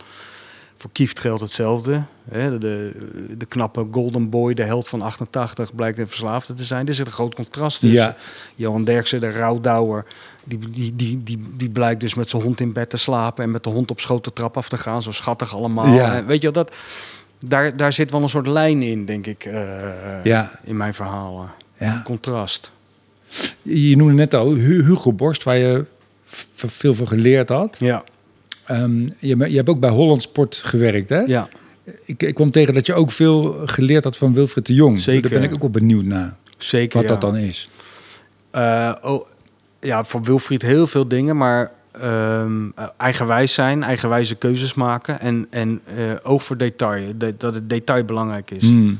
Voor 0.78 0.92
Kieft 0.92 1.20
geldt 1.20 1.42
hetzelfde. 1.42 2.04
Hè, 2.30 2.58
de, 2.58 2.92
de 3.38 3.46
knappe 3.46 3.88
golden 3.92 4.30
boy, 4.30 4.54
de 4.54 4.64
held 4.64 4.88
van 4.88 5.02
88, 5.02 5.76
blijkt 5.76 5.98
een 5.98 6.08
verslaafde 6.08 6.54
te 6.54 6.64
zijn. 6.64 6.88
Er 6.88 6.94
zit 6.94 7.06
een 7.06 7.12
groot 7.12 7.36
contrast 7.36 7.80
tussen. 7.80 8.00
Ja. 8.00 8.16
Johan 8.56 8.84
Derksen, 8.84 9.20
de 9.22 9.32
rouwdouwer, 9.32 10.06
die, 10.44 10.60
die, 10.70 10.96
die, 10.96 11.24
die, 11.24 11.48
die 11.58 11.70
blijkt 11.70 12.02
dus 12.02 12.14
met 12.14 12.30
zijn 12.30 12.42
hond 12.42 12.60
in 12.60 12.74
bed 12.74 12.90
te 12.90 12.98
slapen... 12.98 13.44
en 13.44 13.52
met 13.52 13.64
de 13.64 13.70
hond 13.70 13.92
op 13.92 14.00
schoot 14.00 14.24
de 14.24 14.34
trap 14.34 14.58
af 14.58 14.70
te 14.70 14.78
gaan. 14.78 15.02
Zo 15.02 15.12
schattig 15.12 15.56
allemaal. 15.56 15.88
Ja. 15.88 16.16
En 16.16 16.26
weet 16.26 16.42
je 16.42 16.52
dat, 16.52 16.72
daar, 17.48 17.78
daar 17.78 17.94
zit 17.94 18.12
wel 18.12 18.22
een 18.22 18.30
soort 18.30 18.48
lijn 18.48 18.82
in, 18.82 19.06
denk 19.06 19.26
ik, 19.28 19.46
eh, 19.46 20.24
Ja. 20.24 20.52
in 20.64 20.78
mijn 20.78 20.94
verhalen. 20.94 21.52
Ja. 21.78 22.02
Contrast. 22.06 22.72
Je 23.62 23.96
noemde 23.98 24.14
net 24.14 24.34
al 24.34 24.54
Hu- 24.54 24.84
Hugo 24.84 25.14
Borst, 25.14 25.44
waar 25.44 25.58
je 25.58 25.86
veel 26.26 26.94
van 26.96 27.08
geleerd 27.08 27.50
had. 27.50 27.78
Ja, 27.80 28.04
Ehm, 28.64 29.00
je, 29.20 29.38
je 29.38 29.56
hebt 29.56 29.70
ook 29.70 29.80
bij 29.80 29.90
Holland 29.90 30.22
Sport 30.22 30.56
gewerkt, 30.56 31.10
hè? 31.10 31.20
ja. 31.20 31.50
Ik, 32.06 32.24
ik 32.24 32.36
kwam 32.36 32.52
tegen 32.52 32.74
dat 32.74 32.86
je 32.86 32.94
ook 32.94 33.12
veel 33.12 33.62
geleerd 33.66 34.04
had 34.04 34.18
van 34.18 34.34
Wilfried 34.34 34.66
de 34.66 34.74
Jong. 34.74 35.00
Zeker. 35.00 35.30
Daar 35.30 35.40
ben 35.40 35.48
ik 35.50 35.54
ook 35.56 35.62
wel 35.62 35.70
benieuwd 35.70 36.04
naar, 36.06 36.36
zeker. 36.58 37.00
wat 37.00 37.08
dat 37.08 37.22
dan 37.22 37.36
is. 37.36 37.70
Eh, 38.52 38.96
oh, 39.02 39.28
ja, 39.80 40.04
voor 40.04 40.22
Wilfried 40.24 40.62
heel 40.62 40.88
veel 40.88 41.08
dingen, 41.08 41.38
maar 41.38 41.72
ehm, 41.92 42.70
eh, 42.76 42.88
eigenwijs 42.98 43.54
zijn, 43.54 43.84
eigenwijze 43.84 44.36
keuzes 44.36 44.74
maken 44.74 45.20
en, 45.20 45.48
en 45.50 45.82
oog 46.24 46.44
voor 46.44 46.58
detail, 46.58 47.14
de- 47.18 47.36
dat 47.38 47.56
het 47.56 47.70
detail 47.70 48.04
belangrijk 48.04 48.52
is. 48.52 48.64
Hmm. 48.64 49.00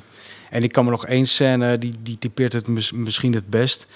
En 0.50 0.64
ik 0.64 0.72
kan 0.72 0.86
me 0.86 0.92
nog 0.92 1.06
één 1.06 1.28
scène, 1.28 1.78
die, 1.78 1.94
die 2.04 2.18
typeert 2.18 2.54
het 2.54 2.68
mis- 2.68 2.92
misschien 2.92 3.34
het 3.34 3.50
best. 3.50 3.88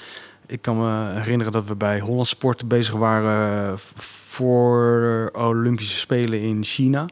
Ik 0.47 0.61
kan 0.61 0.77
me 0.77 1.19
herinneren 1.19 1.51
dat 1.51 1.67
we 1.67 1.75
bij 1.75 1.99
Holland 1.99 2.27
Sport 2.27 2.67
bezig 2.67 2.95
waren 2.95 3.67
eh, 3.71 3.77
voor 4.05 5.29
Olympische 5.33 5.97
Spelen 5.97 6.41
in 6.41 6.63
China. 6.63 7.05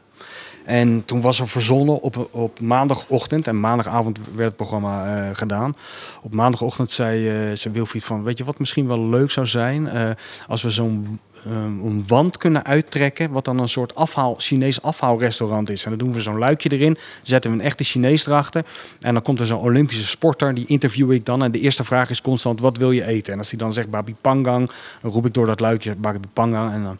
En 0.64 1.04
toen 1.04 1.20
was 1.20 1.40
er 1.40 1.48
verzonnen 1.48 2.00
op, 2.00 2.28
op 2.30 2.60
maandagochtend, 2.60 3.46
en 3.46 3.60
maandagavond 3.60 4.18
werd 4.34 4.48
het 4.48 4.56
programma 4.56 5.28
eh, 5.28 5.36
gedaan. 5.36 5.76
Op 6.22 6.34
maandagochtend 6.34 6.90
zei, 6.90 7.56
zei 7.56 7.74
Wilfried 7.74 8.04
van, 8.04 8.22
weet 8.22 8.38
je 8.38 8.44
wat 8.44 8.58
misschien 8.58 8.86
wel 8.86 9.08
leuk 9.08 9.30
zou 9.30 9.46
zijn? 9.46 9.88
Als 10.46 10.62
we 10.62 10.70
zo'n 10.70 11.20
eh, 11.46 11.52
een 11.52 12.04
wand 12.06 12.36
kunnen 12.36 12.64
uittrekken, 12.64 13.30
wat 13.30 13.44
dan 13.44 13.58
een 13.58 13.68
soort 13.68 13.94
afhaal, 13.94 14.34
Chinees 14.38 14.82
afhaalrestaurant 14.82 15.70
is. 15.70 15.84
En 15.84 15.90
dan 15.90 15.98
doen 15.98 16.12
we 16.12 16.20
zo'n 16.20 16.38
luikje 16.38 16.68
erin, 16.72 16.96
zetten 17.22 17.50
we 17.50 17.56
een 17.58 17.64
echte 17.64 17.84
Chinees 17.84 18.26
erachter. 18.26 18.64
En 19.00 19.12
dan 19.14 19.22
komt 19.22 19.40
er 19.40 19.46
zo'n 19.46 19.60
Olympische 19.60 20.06
sporter, 20.06 20.54
die 20.54 20.66
interview 20.66 21.12
ik 21.12 21.24
dan. 21.24 21.42
En 21.42 21.50
de 21.50 21.60
eerste 21.60 21.84
vraag 21.84 22.10
is 22.10 22.20
constant, 22.22 22.60
wat 22.60 22.76
wil 22.76 22.90
je 22.90 23.04
eten? 23.06 23.32
En 23.32 23.38
als 23.38 23.50
hij 23.50 23.58
dan 23.58 23.72
zegt 23.72 23.90
babi 23.90 24.14
pangang, 24.20 24.70
dan 25.02 25.10
roep 25.10 25.26
ik 25.26 25.34
door 25.34 25.46
dat 25.46 25.60
luikje 25.60 25.94
babi 25.94 26.18
pangang. 26.32 26.72
En 26.72 26.82
dan... 26.82 26.96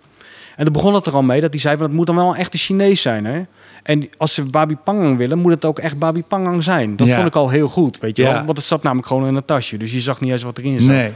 En 0.57 0.65
dan 0.65 0.73
begon 0.73 0.95
het 0.95 1.07
er 1.07 1.13
al 1.15 1.23
mee 1.23 1.41
dat 1.41 1.51
hij 1.53 1.61
zei, 1.61 1.77
van, 1.77 1.87
het 1.87 1.95
moet 1.95 2.07
dan 2.07 2.17
wel 2.17 2.29
een 2.29 2.37
echte 2.37 2.59
Chinees 2.59 3.03
zijn. 3.03 3.25
Hè? 3.25 3.43
En 3.83 4.09
als 4.17 4.35
ze 4.35 4.43
babi 4.45 4.77
pangang 4.77 5.17
willen, 5.17 5.39
moet 5.39 5.53
het 5.53 5.65
ook 5.65 5.79
echt 5.79 5.99
babi 5.99 6.23
pangang 6.23 6.63
zijn. 6.65 6.97
Dat 6.97 7.07
Ja. 7.07 7.15
vond 7.15 7.27
ik 7.27 7.35
al 7.35 7.49
heel 7.49 7.69
goed, 7.69 7.99
weet 7.99 8.17
je 8.17 8.23
Ja. 8.23 8.33
wel. 8.33 8.45
Want 8.45 8.57
het 8.57 8.67
zat 8.67 8.83
namelijk 8.83 9.09
gewoon 9.09 9.27
in 9.27 9.35
een 9.35 9.45
tasje. 9.45 9.77
Dus 9.77 9.93
je 9.93 10.01
zag 10.01 10.21
niet 10.21 10.31
eens 10.31 10.43
wat 10.43 10.59
erin 10.59 10.79
zat. 10.81 10.89
Nee. 10.89 11.13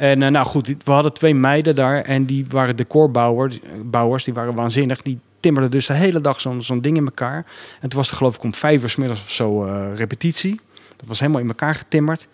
En 0.00 0.22
eh, 0.22 0.30
nou 0.30 0.46
goed, 0.46 0.74
we 0.84 0.92
hadden 0.92 1.12
twee 1.12 1.34
meiden 1.34 1.74
daar 1.74 2.02
en 2.02 2.24
die 2.24 2.46
waren 2.48 2.76
decorbouwers, 2.76 3.58
bouwers, 3.84 4.24
die 4.24 4.34
waren 4.34 4.54
waanzinnig. 4.54 5.02
Die 5.02 5.18
timmerden 5.40 5.70
dus 5.70 5.86
de 5.86 5.92
hele 5.92 6.20
dag 6.20 6.40
zo'n 6.40 6.80
ding 6.80 6.96
in 6.96 7.04
elkaar. 7.04 7.46
En 7.80 7.88
toen 7.88 7.98
was 7.98 8.10
er 8.10 8.16
geloof 8.16 8.36
ik 8.36 8.42
om 8.42 8.54
vijf 8.54 8.82
uur 8.82 8.94
middags 8.96 9.22
of 9.22 9.30
zo 9.30 9.64
eh, 9.64 9.94
repetitie. 9.94 10.60
Dat 10.96 11.08
was 11.08 11.20
helemaal 11.20 11.40
in 11.40 11.48
elkaar 11.48 11.74
getimmerd. 11.74 12.28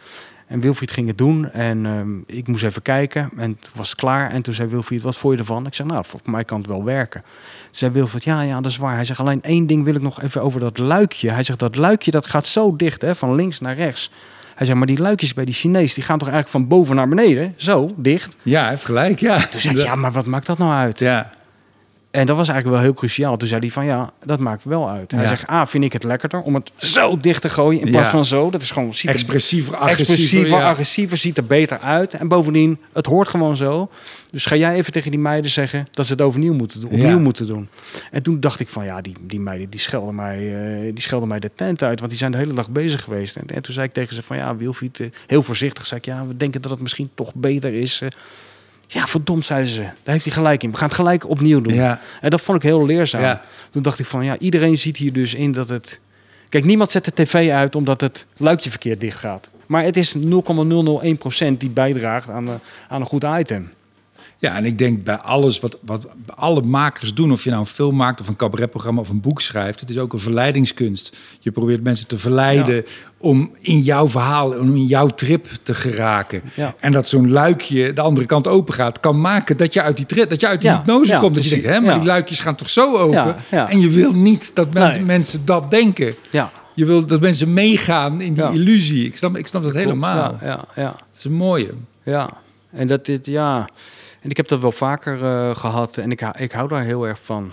En 0.46 0.60
Wilfried 0.60 0.90
ging 0.90 1.08
het 1.08 1.18
doen 1.18 1.50
en 1.50 1.86
ehm, 1.86 2.36
ik 2.38 2.46
moest 2.46 2.64
even 2.64 2.82
kijken 2.82 3.30
en 3.36 3.56
het 3.60 3.68
was 3.74 3.94
klaar. 3.94 4.30
En 4.30 4.42
toen 4.42 4.54
zei 4.54 4.68
Wilfried, 4.68 5.02
wat 5.02 5.16
vond 5.16 5.34
je 5.34 5.40
ervan? 5.40 5.66
Ik 5.66 5.74
zei, 5.74 5.88
nou, 5.88 6.04
voor 6.06 6.20
mij 6.24 6.44
kan 6.44 6.58
het 6.58 6.66
wel 6.66 6.84
werken. 6.84 7.22
Toen 7.22 7.70
zei 7.70 7.92
Wilfried, 7.92 8.24
ja, 8.24 8.40
ja, 8.40 8.60
dat 8.60 8.70
is 8.70 8.76
waar. 8.76 8.94
Hij 8.94 9.04
zegt, 9.04 9.20
alleen 9.20 9.42
één 9.42 9.66
ding 9.66 9.84
wil 9.84 9.94
ik 9.94 10.02
nog 10.02 10.22
even 10.22 10.42
over 10.42 10.60
dat 10.60 10.78
luikje. 10.78 11.30
Hij 11.30 11.42
zegt, 11.42 11.58
dat 11.58 11.76
luikje 11.76 12.10
dat 12.10 12.26
gaat 12.26 12.46
zo 12.46 12.76
dicht, 12.76 13.02
hè, 13.02 13.14
van 13.14 13.34
links 13.34 13.60
naar 13.60 13.74
rechts. 13.74 14.10
Hij 14.56 14.66
zegt, 14.66 14.78
maar 14.78 14.86
die 14.86 14.98
luikjes 14.98 15.34
bij 15.34 15.44
die 15.44 15.54
Chinees, 15.54 15.94
die 15.94 16.04
gaan 16.04 16.18
toch 16.18 16.28
eigenlijk 16.28 16.58
van 16.58 16.68
boven 16.68 16.96
naar 16.96 17.08
beneden? 17.08 17.54
Zo, 17.56 17.92
dicht. 17.96 18.36
Ja, 18.42 18.60
hij 18.60 18.70
heeft 18.70 18.84
gelijk, 18.84 19.18
ja. 19.18 19.38
Toen 19.38 19.60
zei 19.60 19.78
ik, 19.78 19.84
ja, 19.84 19.94
maar 19.94 20.12
wat 20.12 20.26
maakt 20.26 20.46
dat 20.46 20.58
nou 20.58 20.72
uit? 20.72 20.98
Ja. 20.98 21.30
En 22.16 22.26
dat 22.26 22.36
was 22.36 22.48
eigenlijk 22.48 22.78
wel 22.78 22.86
heel 22.90 22.98
cruciaal. 22.98 23.36
Toen 23.36 23.48
zei 23.48 23.60
hij 23.60 23.70
van, 23.70 23.84
ja, 23.84 24.10
dat 24.24 24.38
maakt 24.38 24.64
wel 24.64 24.88
uit. 24.90 25.10
Hij 25.12 25.22
Ja. 25.22 25.28
zegt, 25.28 25.46
ah, 25.46 25.66
vind 25.66 25.84
ik 25.84 25.92
het 25.92 26.02
lekkerder 26.02 26.40
om 26.40 26.54
het 26.54 26.72
zo 26.76 27.16
dicht 27.16 27.42
te 27.42 27.48
gooien 27.48 27.80
in 27.80 27.90
plaats 27.90 28.04
Ja. 28.06 28.10
van 28.10 28.24
zo. 28.24 28.50
Dat 28.50 28.62
is 28.62 28.70
gewoon, 28.70 28.94
ziet 28.94 29.08
er 29.08 29.14
Expressiever, 29.14 29.76
agressiever. 29.76 30.12
expressiever, 30.14 30.58
ja. 30.58 30.70
agressiever, 30.70 31.16
ziet 31.16 31.36
er 31.36 31.44
beter 31.46 31.78
uit. 31.78 32.14
En 32.14 32.28
bovendien, 32.28 32.78
het 32.92 33.06
hoort 33.06 33.28
gewoon 33.28 33.56
zo. 33.56 33.90
Dus 34.30 34.46
ga 34.46 34.56
jij 34.56 34.74
even 34.74 34.92
tegen 34.92 35.10
die 35.10 35.20
meiden 35.20 35.50
zeggen 35.50 35.86
dat 35.90 36.06
ze 36.06 36.12
het 36.12 36.20
overnieuw 36.20 36.54
moeten 36.54 36.80
doen, 36.80 36.90
opnieuw 36.90 37.18
moeten 37.18 37.46
doen. 37.46 37.68
En 38.10 38.22
toen 38.22 38.40
dacht 38.40 38.60
ik 38.60 38.68
van, 38.68 38.84
ja, 38.84 39.00
die, 39.00 39.14
die 39.20 39.40
meiden 39.40 39.70
die 39.70 39.80
schelden, 39.80 40.14
mij, 40.14 40.38
eh, 40.86 40.94
die 40.94 41.02
schelden 41.02 41.28
mij 41.28 41.38
de 41.38 41.50
tent 41.54 41.82
uit. 41.82 41.98
Want 41.98 42.10
die 42.10 42.18
zijn 42.20 42.32
de 42.32 42.38
hele 42.38 42.54
dag 42.54 42.70
bezig 42.70 43.02
geweest. 43.02 43.36
En, 43.36 43.44
en 43.54 43.62
toen 43.62 43.74
zei 43.74 43.86
ik 43.86 43.92
tegen 43.92 44.14
ze 44.14 44.22
van, 44.22 44.36
ja, 44.36 44.56
Wilfried, 44.56 45.00
eh, 45.00 45.06
heel 45.26 45.42
voorzichtig, 45.42 45.86
zei 45.86 46.00
ik, 46.00 46.06
ja, 46.06 46.26
we 46.26 46.36
denken 46.36 46.62
dat 46.62 46.70
het 46.70 46.80
misschien 46.80 47.10
toch 47.14 47.34
beter 47.34 47.72
is. 47.74 48.00
eh. 48.00 48.08
Ja, 48.86 49.06
verdomd, 49.06 49.46
zeiden 49.46 49.70
ze. 49.70 49.80
Daar 49.80 49.92
heeft 50.02 50.24
hij 50.24 50.32
gelijk 50.32 50.62
in. 50.62 50.70
We 50.70 50.76
gaan 50.76 50.86
het 50.86 50.96
gelijk 50.96 51.28
opnieuw 51.28 51.60
doen. 51.60 51.74
Ja. 51.74 52.00
En 52.20 52.30
dat 52.30 52.40
vond 52.40 52.56
ik 52.58 52.62
heel 52.62 52.86
leerzaam. 52.86 53.22
Ja. 53.22 53.42
Toen 53.70 53.82
dacht 53.82 53.98
ik 53.98 54.06
van 54.06 54.24
ja, 54.24 54.38
iedereen 54.38 54.78
ziet 54.78 54.96
hier 54.96 55.12
dus 55.12 55.34
in 55.34 55.52
dat 55.52 55.68
het. 55.68 55.98
Kijk, 56.48 56.64
niemand 56.64 56.90
zet 56.90 57.04
de 57.04 57.12
tv 57.14 57.50
uit 57.50 57.74
omdat 57.74 58.00
het 58.00 58.26
luikje 58.36 58.70
verkeerd 58.70 59.00
dicht 59.00 59.18
gaat. 59.18 59.48
Maar 59.66 59.84
het 59.84 59.96
is 59.96 60.14
0,001% 60.14 60.20
die 61.58 61.70
bijdraagt 61.70 62.30
aan, 62.30 62.46
eh, 62.48 62.54
aan 62.88 63.00
een 63.00 63.06
goed 63.06 63.24
item. 63.38 63.70
Ja, 64.38 64.56
en 64.56 64.64
ik 64.64 64.78
denk 64.78 65.04
bij 65.04 65.16
alles 65.16 65.60
wat, 65.60 65.78
wat 65.82 66.06
alle 66.34 66.62
makers 66.62 67.14
doen, 67.14 67.32
of 67.32 67.44
je 67.44 67.50
nou 67.50 67.62
een 67.62 67.68
film 67.68 67.96
maakt 67.96 68.20
of 68.20 68.28
een 68.28 68.36
cabaretprogramma 68.36 69.00
of 69.00 69.08
een 69.08 69.20
boek 69.20 69.40
schrijft, 69.40 69.80
het 69.80 69.88
is 69.88 69.98
ook 69.98 70.12
een 70.12 70.18
verleidingskunst. 70.18 71.16
Je 71.40 71.50
probeert 71.50 71.82
mensen 71.82 72.06
te 72.08 72.18
verleiden 72.18 72.84
om 73.18 73.50
in 73.60 73.78
jouw 73.78 74.08
verhaal, 74.08 74.50
om 74.52 74.74
in 74.76 74.84
jouw 74.86 75.06
trip 75.08 75.46
te 75.62 75.74
geraken. 75.74 76.42
Ja. 76.54 76.74
En 76.80 76.92
dat 76.92 77.08
zo'n 77.08 77.30
luikje 77.30 77.92
de 77.92 78.00
andere 78.00 78.26
kant 78.26 78.46
open 78.46 78.74
gaat, 78.74 79.00
kan 79.00 79.20
maken 79.20 79.56
dat 79.56 79.72
je 79.72 79.82
uit 79.82 79.96
die 79.96 80.06
trip, 80.06 80.28
dat 80.30 80.40
je 80.40 80.46
uit 80.46 80.60
die 80.60 80.70
Ja, 80.70 80.76
hypnose 80.76 81.16
komt. 81.16 81.34
Dat 81.34 81.44
je 81.44 81.50
denkt, 81.50 81.64
hè, 81.66 81.80
maar 81.80 81.94
die 81.94 82.06
luikjes 82.08 82.40
gaan 82.40 82.54
toch 82.54 82.70
zo 82.70 82.96
open? 82.96 83.36
En 83.50 83.80
je 83.80 83.90
wil 83.90 84.12
niet 84.14 84.54
dat 84.54 84.74
men- 84.74 84.90
Nee. 84.90 85.00
mensen 85.04 85.44
dat 85.44 85.70
denken. 85.70 86.14
Ja, 86.30 86.50
Je 86.74 86.84
wil 86.84 87.06
dat 87.06 87.20
mensen 87.20 87.52
meegaan 87.52 88.20
in 88.20 88.34
die 88.34 88.44
illusie. 88.52 89.06
Ik 89.06 89.16
snap, 89.16 89.36
ik 89.36 89.46
snap 89.46 89.62
dat 89.62 89.72
helemaal. 89.74 90.36
Ja, 90.40 90.46
ja, 90.46 90.64
ja, 90.76 90.88
Dat 90.90 91.02
is 91.18 91.24
een 91.24 91.32
mooie. 91.32 91.70
ja. 92.02 92.30
En 92.72 92.86
dat 92.86 93.04
dit, 93.06 93.26
ja. 93.26 93.68
En 94.26 94.32
ik 94.32 94.36
heb 94.38 94.48
dat 94.48 94.60
wel 94.60 94.72
vaker 94.72 95.24
eh, 95.24 95.56
gehad 95.56 95.96
en 95.96 96.10
ik, 96.10 96.20
hou- 96.20 96.34
ik 96.38 96.52
hou 96.52 96.68
daar 96.68 96.82
heel 96.82 97.06
erg 97.06 97.18
van. 97.22 97.52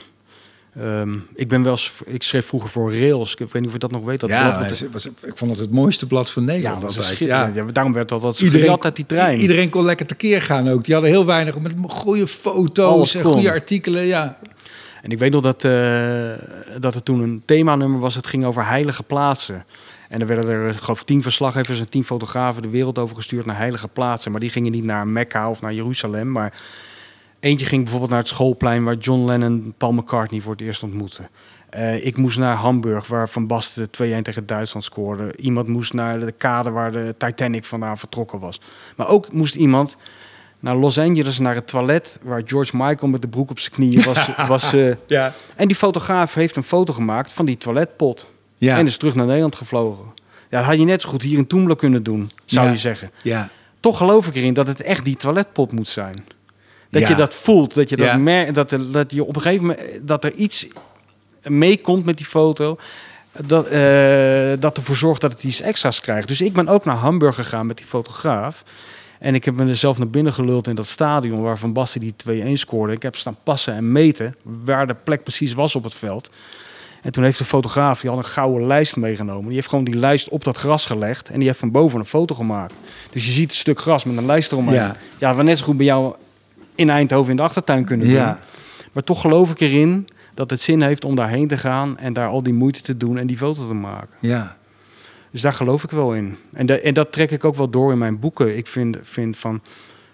Ehm, 0.79 1.13
ik 1.35 1.47
ben 1.47 1.63
wel 1.63 1.71
eens, 1.71 1.91
ik 2.05 2.23
schreef 2.23 2.45
vroeger 2.45 2.69
voor 2.69 2.95
Rails. 2.97 3.31
Ik 3.31 3.37
weet 3.39 3.53
niet 3.53 3.65
of 3.65 3.71
je 3.73 3.79
dat 3.79 3.91
nog 3.91 4.03
weet. 4.03 4.19
Dat 4.19 4.29
blad 4.29 4.41
ja, 4.41 4.63
het 4.63 4.87
was, 4.91 5.05
ik 5.05 5.37
vond 5.37 5.51
het 5.51 5.59
het 5.59 5.71
mooiste 5.71 6.07
blad 6.07 6.31
van 6.31 6.43
ja, 6.43 6.49
Nederland. 6.51 6.81
dat 6.81 6.89
was 6.89 6.97
altijd. 6.99 7.15
schitterend. 7.15 7.55
Ja. 7.55 7.63
Ja, 7.65 7.71
daarom 7.71 7.93
werd 7.93 8.09
dat 8.09 8.21
dat 8.21 8.39
Iedereen, 8.39 8.83
uit 8.83 8.95
die 8.95 9.05
trein. 9.05 9.39
iedereen 9.39 9.69
kon 9.69 9.85
lekker 9.85 10.05
tekeer 10.05 10.41
gaan 10.41 10.69
ook. 10.69 10.83
Die 10.83 10.93
hadden 10.93 11.11
heel 11.11 11.25
weinig 11.25 11.59
met 11.59 11.73
goede 11.87 12.27
foto's 12.27 13.15
en 13.15 13.23
goede 13.23 13.51
artikelen. 13.51 14.03
Ja. 14.05 14.39
En 15.01 15.09
ik 15.11 15.19
weet 15.19 15.31
nog 15.31 15.41
dat, 15.41 15.63
eh, 15.63 16.31
dat 16.79 16.95
er 16.95 17.03
toen 17.03 17.19
een 17.19 17.41
themanummer 17.45 17.99
was. 17.99 18.15
Het 18.15 18.27
ging 18.27 18.45
over 18.45 18.67
heilige 18.67 19.03
plaatsen. 19.03 19.65
En 20.13 20.21
er 20.21 20.27
werden 20.27 20.49
er, 20.49 20.73
geloof 20.73 20.99
ik, 20.99 21.05
tien 21.05 21.21
verslaggevers 21.21 21.79
en 21.79 21.89
tien 21.89 22.03
fotografen 22.03 22.61
de 22.61 22.69
wereld 22.69 22.97
over 22.97 23.15
gestuurd 23.15 23.45
naar 23.45 23.57
heilige 23.57 23.87
plaatsen. 23.87 24.31
Maar 24.31 24.39
die 24.39 24.49
gingen 24.49 24.71
niet 24.71 24.83
naar 24.83 25.07
Mekka 25.07 25.49
of 25.49 25.61
naar 25.61 25.73
Jeruzalem. 25.73 26.31
Maar 26.31 26.53
eentje 27.39 27.65
ging 27.65 27.81
bijvoorbeeld 27.81 28.11
naar 28.11 28.19
het 28.19 28.27
schoolplein 28.27 28.83
waar 28.83 28.95
John 28.95 29.25
Lennon 29.25 29.73
Paul 29.77 29.91
McCartney 29.91 30.41
voor 30.41 30.51
het 30.51 30.61
eerst 30.61 30.83
ontmoette. 30.83 31.29
Eh, 31.69 32.05
ik 32.05 32.17
moest 32.17 32.37
naar 32.37 32.55
Hamburg, 32.55 33.07
waar 33.07 33.29
Van 33.29 33.47
Basten 33.47 33.89
2-1 33.91 34.23
tegen 34.23 34.45
Duitsland 34.45 34.85
scoorde. 34.85 35.35
Iemand 35.35 35.67
moest 35.67 35.93
naar 35.93 36.19
de 36.19 36.31
kade 36.31 36.69
waar 36.69 36.91
de 36.91 37.15
Titanic 37.17 37.65
vandaan 37.65 37.97
vertrokken 37.97 38.39
was. 38.39 38.61
Maar 38.95 39.07
ook 39.07 39.31
moest 39.31 39.55
iemand 39.55 39.95
naar 40.59 40.75
Los 40.75 40.99
Angeles, 40.99 41.39
naar 41.39 41.55
het 41.55 41.67
toilet... 41.67 42.19
waar 42.23 42.41
George 42.45 42.77
Michael 42.77 43.11
met 43.11 43.21
de 43.21 43.27
broek 43.27 43.49
op 43.49 43.59
zijn 43.59 43.73
knieën 43.73 44.03
was... 44.03 44.29
was 44.47 44.73
eh, 44.73 44.91
Ja. 45.07 45.33
en 45.55 45.67
die 45.67 45.77
fotograaf 45.77 46.33
heeft 46.33 46.55
een 46.55 46.63
foto 46.63 46.93
gemaakt 46.93 47.31
van 47.31 47.45
die 47.45 47.57
toiletpot. 47.57 48.31
Ja. 48.63 48.77
En 48.77 48.85
is 48.85 48.97
terug 48.97 49.15
naar 49.15 49.25
Nederland 49.25 49.55
gevlogen. 49.55 50.05
Ja, 50.49 50.57
dat 50.59 50.67
had 50.67 50.77
je 50.79 50.85
net 50.85 51.01
zo 51.01 51.09
goed 51.09 51.21
hier 51.23 51.37
in 51.37 51.47
Toemler 51.47 51.75
kunnen 51.75 52.03
doen, 52.03 52.31
zou 52.45 52.65
Ja. 52.65 52.71
je 52.71 52.77
zeggen. 52.77 53.11
ja. 53.21 53.49
Toch 53.79 53.97
geloof 53.97 54.27
ik 54.27 54.35
erin 54.35 54.53
dat 54.53 54.67
het 54.67 54.81
echt 54.81 55.05
die 55.05 55.15
toiletpot 55.15 55.71
moet 55.71 55.87
zijn. 55.87 56.25
Dat 56.89 57.01
Ja. 57.01 57.07
je 57.09 57.15
dat 57.15 57.33
voelt, 57.33 57.73
dat 57.73 57.89
je 57.89 57.95
dat 57.97 58.17
merkt, 58.17 58.55
dat, 58.55 58.71
er, 58.71 58.91
dat 58.91 59.11
je 59.11 59.23
op 59.23 59.35
een 59.35 59.41
gegeven 59.41 59.65
moment 59.65 60.07
dat 60.07 60.23
er 60.23 60.31
iets 60.33 60.67
meekomt 61.43 62.05
met 62.05 62.17
die 62.17 62.25
foto. 62.25 62.77
Dat, 63.45 63.67
eh, 63.67 64.51
dat 64.59 64.77
ervoor 64.77 64.95
zorgt 64.95 65.21
dat 65.21 65.31
het 65.31 65.43
iets 65.43 65.61
extra's 65.61 65.99
krijgt. 65.99 66.27
Dus 66.27 66.41
ik 66.41 66.53
ben 66.53 66.67
ook 66.67 66.85
naar 66.85 66.95
Hamburg 66.95 67.35
gegaan 67.35 67.65
met 67.65 67.77
die 67.77 67.85
fotograaf. 67.85 68.63
En 69.19 69.35
ik 69.35 69.45
heb 69.45 69.55
me 69.55 69.67
er 69.67 69.75
zelf 69.75 69.97
naar 69.97 70.09
binnen 70.09 70.33
geluld 70.33 70.67
in 70.67 70.75
dat 70.75 70.87
stadion 70.87 71.41
waar 71.41 71.57
Van 71.57 71.73
Basten 71.73 72.01
die 72.01 72.13
2-1 72.15 72.57
scoorde. 72.57 72.93
Ik 72.93 73.01
heb 73.01 73.15
staan 73.15 73.37
passen 73.43 73.73
en 73.73 73.91
meten 73.91 74.35
waar 74.43 74.87
de 74.87 74.95
plek 75.03 75.23
precies 75.23 75.53
was 75.53 75.75
op 75.75 75.83
het 75.83 75.93
veld. 75.93 76.29
En 77.03 77.11
toen 77.11 77.23
heeft 77.23 77.37
de 77.37 77.45
fotograaf, 77.45 78.01
die 78.01 78.09
had 78.09 78.19
een 78.19 78.25
gouden 78.25 78.67
lijst 78.67 78.95
meegenomen. 78.95 79.45
Die 79.45 79.55
heeft 79.55 79.69
gewoon 79.69 79.83
die 79.83 79.95
lijst 79.95 80.29
op 80.29 80.43
dat 80.43 80.57
gras 80.57 80.85
gelegd. 80.85 81.29
En 81.29 81.37
die 81.37 81.47
heeft 81.47 81.59
van 81.59 81.71
boven 81.71 81.99
een 81.99 82.05
foto 82.05 82.35
gemaakt. 82.35 82.73
Dus 83.11 83.25
je 83.25 83.31
ziet 83.31 83.51
een 83.51 83.57
stuk 83.57 83.79
gras 83.79 84.03
met 84.03 84.17
een 84.17 84.25
lijst 84.25 84.51
eromheen. 84.51 84.75
Ja. 84.75 84.95
Ja, 85.17 85.35
we 85.35 85.43
net 85.43 85.57
zo 85.57 85.65
goed 85.65 85.77
bij 85.77 85.85
jou 85.85 86.15
in 86.75 86.89
Eindhoven 86.89 87.31
in 87.31 87.35
de 87.35 87.41
achtertuin 87.41 87.85
kunnen 87.85 88.07
doen. 88.07 88.15
Ja. 88.15 88.39
Maar 88.91 89.03
toch 89.03 89.21
geloof 89.21 89.51
ik 89.51 89.59
erin 89.59 90.07
dat 90.33 90.49
het 90.49 90.61
zin 90.61 90.81
heeft 90.81 91.05
om 91.05 91.15
daarheen 91.15 91.47
te 91.47 91.57
gaan... 91.57 91.97
en 91.97 92.13
daar 92.13 92.27
al 92.27 92.43
die 92.43 92.53
moeite 92.53 92.81
te 92.81 92.97
doen 92.97 93.17
en 93.17 93.27
die 93.27 93.37
foto 93.37 93.67
te 93.67 93.73
maken. 93.73 94.15
Ja. 94.19 94.57
Dus 95.31 95.41
daar 95.41 95.53
geloof 95.53 95.83
ik 95.83 95.91
wel 95.91 96.13
in. 96.13 96.37
En, 96.53 96.83
en 96.83 96.93
dat 96.93 97.11
trek 97.11 97.31
ik 97.31 97.43
ook 97.43 97.55
wel 97.55 97.69
door 97.69 97.91
in 97.91 97.97
mijn 97.97 98.19
boeken. 98.19 98.57
Ik 98.57 98.67
vind, 98.67 98.97
vind 99.01 99.37
van 99.37 99.61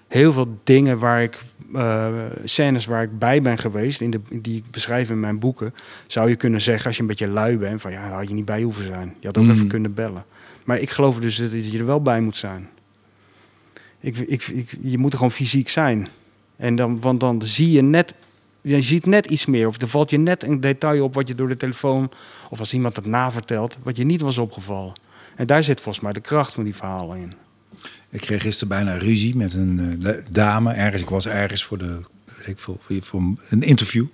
heel 0.10 0.34
veel 0.34 0.60
dingen 0.64 1.00
waar 1.00 1.24
ik, 1.24 1.38
eh, 1.74 2.08
scènes 2.44 2.86
waar 2.86 3.04
ik 3.04 3.20
bij 3.20 3.42
ben 3.42 3.58
geweest, 3.58 4.02
in 4.02 4.12
de, 4.12 4.20
die 4.32 4.58
ik 4.58 4.64
beschrijf 4.72 5.10
in 5.10 5.20
mijn 5.20 5.40
boeken, 5.40 5.74
zou 6.08 6.30
je 6.30 6.36
kunnen 6.36 6.62
zeggen 6.62 6.86
als 6.86 6.96
je 6.96 7.02
een 7.02 7.08
beetje 7.08 7.28
lui 7.28 7.58
bent, 7.58 7.82
van 7.82 7.92
ja, 7.92 8.10
daar 8.10 8.18
had 8.18 8.28
je 8.28 8.34
niet 8.34 8.46
bij 8.46 8.62
hoeven 8.62 8.86
zijn. 8.86 9.16
Je 9.20 9.28
had 9.28 9.38
ook 9.38 9.44
Mm. 9.44 9.52
even 9.52 9.68
kunnen 9.68 9.94
bellen. 9.94 10.26
Maar 10.64 10.80
ik 10.80 10.90
geloof 10.90 11.20
dus 11.20 11.36
dat 11.36 11.72
je 11.72 11.80
er 11.80 11.86
wel 11.86 12.02
bij 12.02 12.22
moet 12.22 12.36
zijn. 12.38 12.70
Ik, 14.00 14.18
ik, 14.18 14.48
ik, 14.48 14.78
je 14.82 14.98
moet 14.98 15.12
er 15.12 15.18
gewoon 15.18 15.34
fysiek 15.34 15.70
zijn. 15.70 16.08
En 16.56 16.76
dan, 16.76 17.02
want 17.02 17.20
dan 17.20 17.42
zie 17.42 17.72
je 17.72 17.82
net, 17.82 18.14
je 18.62 18.82
ziet 18.82 19.06
net 19.06 19.26
iets 19.26 19.46
meer. 19.46 19.68
Of 19.68 19.82
er 19.82 19.88
valt 19.88 20.10
je 20.10 20.18
net 20.18 20.44
een 20.44 20.60
detail 20.60 21.04
op 21.04 21.14
wat 21.14 21.28
je 21.28 21.36
door 21.36 21.48
de 21.48 21.58
telefoon, 21.58 22.12
of 22.50 22.60
als 22.60 22.74
iemand 22.74 22.96
het 22.96 23.06
navertelt, 23.06 23.78
wat 23.84 23.98
je 23.98 24.04
niet 24.04 24.22
was 24.22 24.38
opgevallen. 24.38 24.94
En 25.36 25.48
daar 25.48 25.64
zit 25.64 25.82
volgens 25.82 26.04
mij 26.04 26.14
de 26.14 26.20
kracht 26.20 26.54
van 26.54 26.64
die 26.64 26.76
verhalen 26.76 27.18
in. 27.18 27.34
Ik 28.10 28.22
kreeg 28.22 28.42
gisteren 28.42 28.68
bijna 28.68 28.98
ruzie 28.98 29.36
met 29.36 29.54
een 29.54 30.00
eh, 30.04 30.14
dame 30.30 30.74
ergens. 30.74 31.02
Ik 31.02 31.10
was 31.10 31.28
ergens 31.28 31.64
voor, 31.64 31.78
de, 31.78 32.00
weet 32.38 32.48
ik 32.48 32.60
voor, 32.60 32.78
voor 33.00 33.22
een 33.50 33.64
interview. 33.64 34.06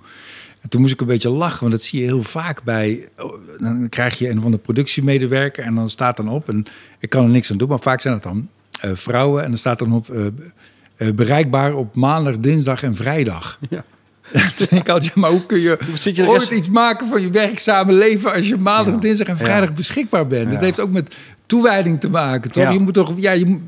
En 0.62 0.70
toen 0.70 0.82
moest 0.82 0.94
ik 0.94 1.02
een 1.02 1.08
beetje 1.08 1.30
lachen, 1.30 1.60
want 1.60 1.72
dat 1.72 1.84
zie 1.84 2.00
je 2.00 2.06
heel 2.06 2.24
vaak 2.24 2.64
bij. 2.64 3.08
oh, 3.18 3.34
Dan 3.60 3.90
krijg 3.90 4.18
je 4.18 4.30
een 4.30 4.42
van 4.42 4.52
de 4.52 4.58
productiemedewerker 4.58 5.64
en 5.64 5.76
dan 5.76 5.90
staat 5.90 6.18
dan 6.18 6.30
op. 6.30 6.50
En 6.50 6.66
ik 7.00 7.10
kan 7.10 7.24
er 7.24 7.30
niks 7.30 7.52
aan 7.52 7.58
doen, 7.58 7.70
maar 7.70 7.80
vaak 7.80 8.02
zijn 8.02 8.14
het 8.14 8.24
dan 8.24 8.50
eh, 8.80 8.92
vrouwen. 8.94 9.44
En 9.44 9.50
dan 9.50 9.58
staat 9.58 9.80
dan 9.80 9.92
op 9.92 10.10
eh, 10.10 11.10
bereikbaar 11.12 11.74
op 11.74 11.96
maandag, 11.96 12.38
dinsdag 12.38 12.84
en 12.84 12.96
vrijdag. 12.96 13.60
Ja. 13.70 13.84
Dan 14.32 14.42
denk 14.70 14.72
ik 14.82 14.90
altijd, 14.90 15.16
maar 15.16 15.30
hoe 15.30 15.46
kun 15.46 15.60
je, 15.60 15.78
Zit 16.00 16.16
je 16.16 16.28
ooit 16.28 16.40
rest- 16.40 16.52
iets 16.52 16.70
maken 16.70 17.08
van 17.08 17.22
je 17.22 17.30
werkzame 17.30 17.94
leven 17.94 18.34
als 18.34 18.48
je 18.48 18.58
maandag, 18.58 18.94
Ja. 18.94 19.00
dinsdag 19.00 19.28
en 19.28 19.36
Ja. 19.38 19.44
vrijdag 19.44 19.74
beschikbaar 19.74 20.28
bent? 20.28 20.52
Dat 20.52 20.62
heeft 20.62 20.80
ook 20.80 20.92
met 20.92 21.16
toewijding 21.46 22.00
te 22.00 22.10
maken, 22.10 22.52
toch? 22.52 22.72
Je 22.74 22.80
moet 22.80 22.94
toch, 22.94 23.12
ja, 23.16 23.32
je 23.32 23.60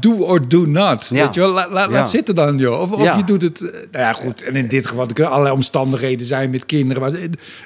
do 0.00 0.12
or 0.12 0.48
do 0.48 0.66
not. 0.66 1.08
Weet 1.08 1.34
je 1.34 1.40
wel, 1.40 1.50
La- 1.52 1.68
la- 1.70 1.80
Ja. 1.82 1.88
laat 1.88 2.10
zitten 2.10 2.34
dan, 2.34 2.58
joh. 2.58 2.92
Of, 2.92 3.16
je 3.16 3.24
doet 3.24 3.42
het, 3.42 3.62
eh, 3.62 3.72
nou 3.72 3.86
ja, 4.04 4.12
goed. 4.12 4.42
En 4.42 4.56
in 4.56 4.68
dit 4.68 4.86
geval, 4.86 5.06
er 5.06 5.12
kunnen 5.12 5.32
allerlei 5.32 5.54
omstandigheden 5.56 6.26
zijn 6.26 6.50
met 6.50 6.66
kinderen. 6.66 7.02
Maar 7.02 7.20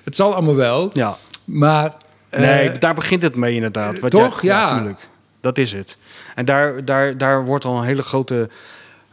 het 0.05 0.17
zal 0.17 0.35
allemaal 0.35 0.55
wel. 0.57 0.91
Ja. 0.93 1.17
Maar, 1.45 1.95
eh, 2.31 2.41
Nee, 2.41 2.79
daar 2.79 2.95
begint 2.95 3.23
het 3.23 3.35
mee 3.35 3.55
inderdaad. 3.55 4.01
Wat 4.01 4.11
toch? 4.11 4.43
jij- 4.43 4.55
Ja. 4.55 4.77
tuurlijk. 4.77 5.09
Dat 5.41 5.59
is 5.59 5.73
het. 5.73 5.97
En 6.35 6.45
daar, 6.45 6.85
daar, 6.85 7.17
daar 7.17 7.45
wordt 7.45 7.65
al 7.65 7.77
een 7.79 7.85
hele 7.85 8.03
grote... 8.03 8.49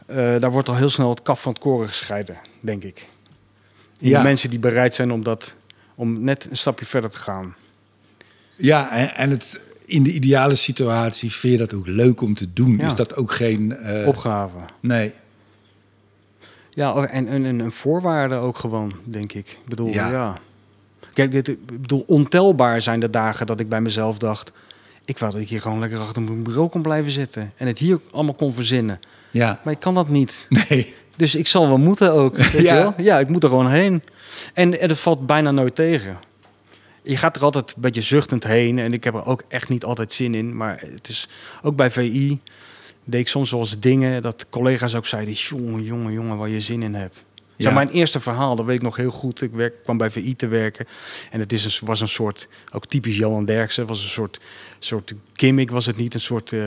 eh, 0.06 0.16
daar 0.16 0.50
wordt 0.50 0.68
al 0.68 0.76
heel 0.76 0.88
snel 0.90 1.08
het 1.10 1.22
kaf 1.22 1.42
van 1.42 1.52
het 1.52 1.60
koren 1.62 1.88
gescheiden, 1.88 2.36
denk 2.60 2.82
ik. 2.84 3.06
In 3.98 4.08
Ja. 4.08 4.18
de 4.18 4.24
mensen 4.24 4.50
die 4.50 4.58
bereid 4.58 4.94
zijn 4.94 5.12
om, 5.12 5.22
dat, 5.22 5.54
om 5.94 6.24
net 6.24 6.46
een 6.50 6.56
stapje 6.56 6.86
verder 6.86 7.10
te 7.10 7.18
gaan. 7.18 7.54
ja, 8.56 8.90
en, 8.90 9.14
en 9.16 9.30
het, 9.30 9.60
in 9.84 10.02
de 10.02 10.12
ideale 10.12 10.54
situatie 10.54 11.32
vind 11.32 11.52
je 11.52 11.58
dat 11.58 11.74
ook 11.74 11.86
leuk 11.86 12.20
om 12.20 12.34
te 12.34 12.52
doen. 12.52 12.76
Ja. 12.78 12.84
Is 12.86 12.94
dat 12.94 13.16
ook 13.16 13.32
geen... 13.32 13.76
eh, 13.76 14.06
Opgave. 14.06 14.56
Nee. 14.80 15.12
Ja, 16.70 16.92
oh, 16.92 17.02
en, 17.14 17.28
en, 17.28 17.44
en 17.44 17.58
een 17.58 17.72
voorwaarde 17.72 18.34
ook 18.34 18.58
gewoon, 18.58 18.92
denk 19.04 19.32
ik. 19.32 19.48
Ik 19.48 19.68
bedoel, 19.68 19.88
Ja. 19.88 20.10
ja. 20.10 20.38
Kijk, 21.12 21.32
dit, 21.32 21.48
ik 21.48 21.66
bedoel, 21.80 22.04
ontelbaar 22.06 22.80
zijn 22.80 23.00
de 23.00 23.10
dagen 23.10 23.46
dat 23.46 23.60
ik 23.60 23.68
bij 23.68 23.80
mezelf 23.80 24.18
dacht... 24.18 24.52
ik 25.04 25.18
wou 25.18 25.32
dat 25.32 25.40
ik 25.40 25.48
hier 25.48 25.60
gewoon 25.60 25.78
lekker 25.78 25.98
achter 25.98 26.22
mijn 26.22 26.42
bureau 26.42 26.68
kon 26.68 26.82
blijven 26.82 27.10
zitten... 27.10 27.52
en 27.56 27.66
het 27.66 27.78
hier 27.78 28.00
allemaal 28.12 28.34
kon 28.34 28.52
verzinnen. 28.54 29.00
Ja. 29.30 29.60
Maar 29.64 29.72
ik 29.72 29.80
kan 29.80 29.94
dat 29.94 30.08
niet. 30.08 30.46
Nee. 30.68 30.94
Dus 31.18 31.34
ik 31.34 31.46
zal 31.46 31.68
wel 31.68 31.78
moeten 31.78 32.12
ook. 32.12 32.36
Weet 32.36 32.60
Ja. 32.62 32.74
wel? 32.74 32.94
ja, 32.96 33.18
ik 33.18 33.28
moet 33.28 33.42
er 33.42 33.48
gewoon 33.48 33.70
heen. 33.70 34.02
En, 34.54 34.80
en 34.80 34.88
het 34.88 34.98
valt 34.98 35.26
bijna 35.26 35.50
nooit 35.50 35.74
tegen. 35.74 36.18
Je 37.02 37.16
gaat 37.16 37.36
er 37.36 37.42
altijd 37.42 37.72
een 37.76 37.82
beetje 37.82 38.02
zuchtend 38.02 38.44
heen. 38.44 38.78
En 38.78 38.92
ik 38.92 39.04
heb 39.04 39.14
er 39.14 39.26
ook 39.26 39.42
echt 39.48 39.68
niet 39.68 39.84
altijd 39.84 40.12
zin 40.12 40.34
in. 40.34 40.56
Maar 40.56 40.80
het 40.92 41.08
is 41.08 41.28
ook 41.62 41.76
bij 41.76 41.90
VI 41.90 42.40
deed 43.04 43.20
ik 43.20 43.28
soms 43.28 43.50
wel 43.50 43.60
eens 43.60 43.78
dingen 43.78 44.22
dat 44.22 44.46
collega's 44.50 44.94
ook 44.94 45.06
zeiden: 45.06 45.34
jongen, 45.34 45.82
jongen, 45.84 46.12
jongen, 46.12 46.36
waar 46.36 46.48
je 46.48 46.60
zin 46.60 46.82
in 46.82 46.94
hebt. 46.94 47.16
Ja. 47.64 47.70
Mijn 47.70 47.88
eerste 47.88 48.20
verhaal, 48.20 48.56
dat 48.56 48.66
weet 48.66 48.76
ik 48.76 48.82
nog 48.82 48.96
heel 48.96 49.10
goed. 49.10 49.42
Ik 49.42 49.52
werk, 49.52 49.74
kwam 49.82 49.96
bij 49.96 50.10
VI 50.10 50.36
te 50.36 50.46
werken. 50.46 50.86
En 51.30 51.40
het 51.40 51.52
is 51.52 51.64
een, 51.80 51.86
was 51.86 52.00
een 52.00 52.08
soort, 52.08 52.48
ook 52.72 52.86
typisch 52.86 53.16
Johan 53.16 53.44
Derksen, 53.44 53.86
was 53.86 54.02
een 54.02 54.08
soort, 54.08 54.40
soort 54.78 55.14
gimmick, 55.34 55.70
was 55.70 55.86
het 55.86 55.96
niet. 55.96 56.14
Een 56.14 56.20
soort 56.20 56.52
eh, 56.52 56.60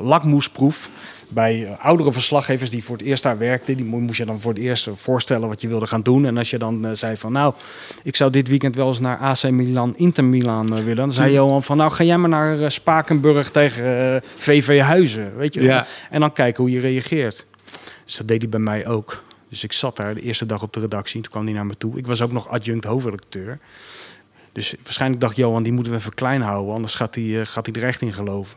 lakmoesproef 0.00 0.90
bij 1.28 1.64
eh, 1.66 1.84
oudere 1.84 2.12
verslaggevers 2.12 2.70
die 2.70 2.84
voor 2.84 2.96
het 2.96 3.06
eerst 3.06 3.22
daar 3.22 3.38
werkten. 3.38 3.76
Die 3.76 3.84
mo- 3.86 3.98
moest 4.00 4.18
je 4.18 4.24
dan 4.24 4.40
voor 4.40 4.52
het 4.52 4.60
eerst 4.62 4.88
voorstellen 4.94 5.48
wat 5.48 5.60
je 5.60 5.68
wilde 5.68 5.86
gaan 5.86 6.02
doen. 6.02 6.26
En 6.26 6.36
als 6.36 6.50
je 6.50 6.58
dan 6.58 6.86
eh, 6.86 6.92
zei 6.94 7.16
van, 7.16 7.32
nou, 7.32 7.54
ik 8.02 8.16
zou 8.16 8.30
dit 8.30 8.48
weekend 8.48 8.76
wel 8.76 8.88
eens 8.88 9.00
naar 9.00 9.16
AC 9.18 9.50
Milan, 9.50 9.96
Inter 9.96 10.24
Milan 10.24 10.74
willen. 10.74 10.96
Dan 10.96 11.12
zei 11.12 11.32
Johan 11.32 11.62
van, 11.62 11.76
nou, 11.76 11.90
ga 11.92 12.04
jij 12.04 12.18
maar 12.18 12.28
naar 12.28 12.70
Spakenburg 12.70 13.50
tegen 13.50 14.22
VV 14.34 14.80
Huizen, 14.80 15.36
weet 15.36 15.54
je. 15.54 15.62
Ja. 15.62 15.86
En 16.10 16.20
dan 16.20 16.32
kijken 16.32 16.62
hoe 16.62 16.72
je 16.72 16.80
reageert. 16.80 17.46
Dus 18.04 18.16
dat 18.16 18.28
deed 18.28 18.40
hij 18.42 18.50
bij 18.50 18.60
mij 18.60 18.86
ook. 18.86 19.22
Dus 19.54 19.64
ik 19.64 19.72
zat 19.72 19.96
daar 19.96 20.14
de 20.14 20.20
eerste 20.20 20.46
dag 20.46 20.62
op 20.62 20.72
de 20.72 20.80
redactie. 20.80 21.20
Toen 21.20 21.30
kwam 21.30 21.44
hij 21.44 21.52
naar 21.52 21.66
me 21.66 21.76
toe. 21.76 21.98
Ik 21.98 22.06
was 22.06 22.22
ook 22.22 22.32
nog 22.32 22.48
adjunct 22.48 22.84
hoofdredacteur. 22.84 23.58
Dus 24.52 24.74
waarschijnlijk 24.82 25.20
dacht 25.20 25.36
Johan, 25.36 25.62
die 25.62 25.72
moeten 25.72 25.92
we 25.92 25.98
even 25.98 26.14
klein 26.14 26.40
houden. 26.40 26.74
Anders 26.74 26.94
gaat 26.94 27.14
hij, 27.14 27.40
eh, 27.40 27.46
gaat 27.46 27.66
er 27.66 27.84
echt 27.84 28.00
in 28.00 28.12
geloven. 28.12 28.56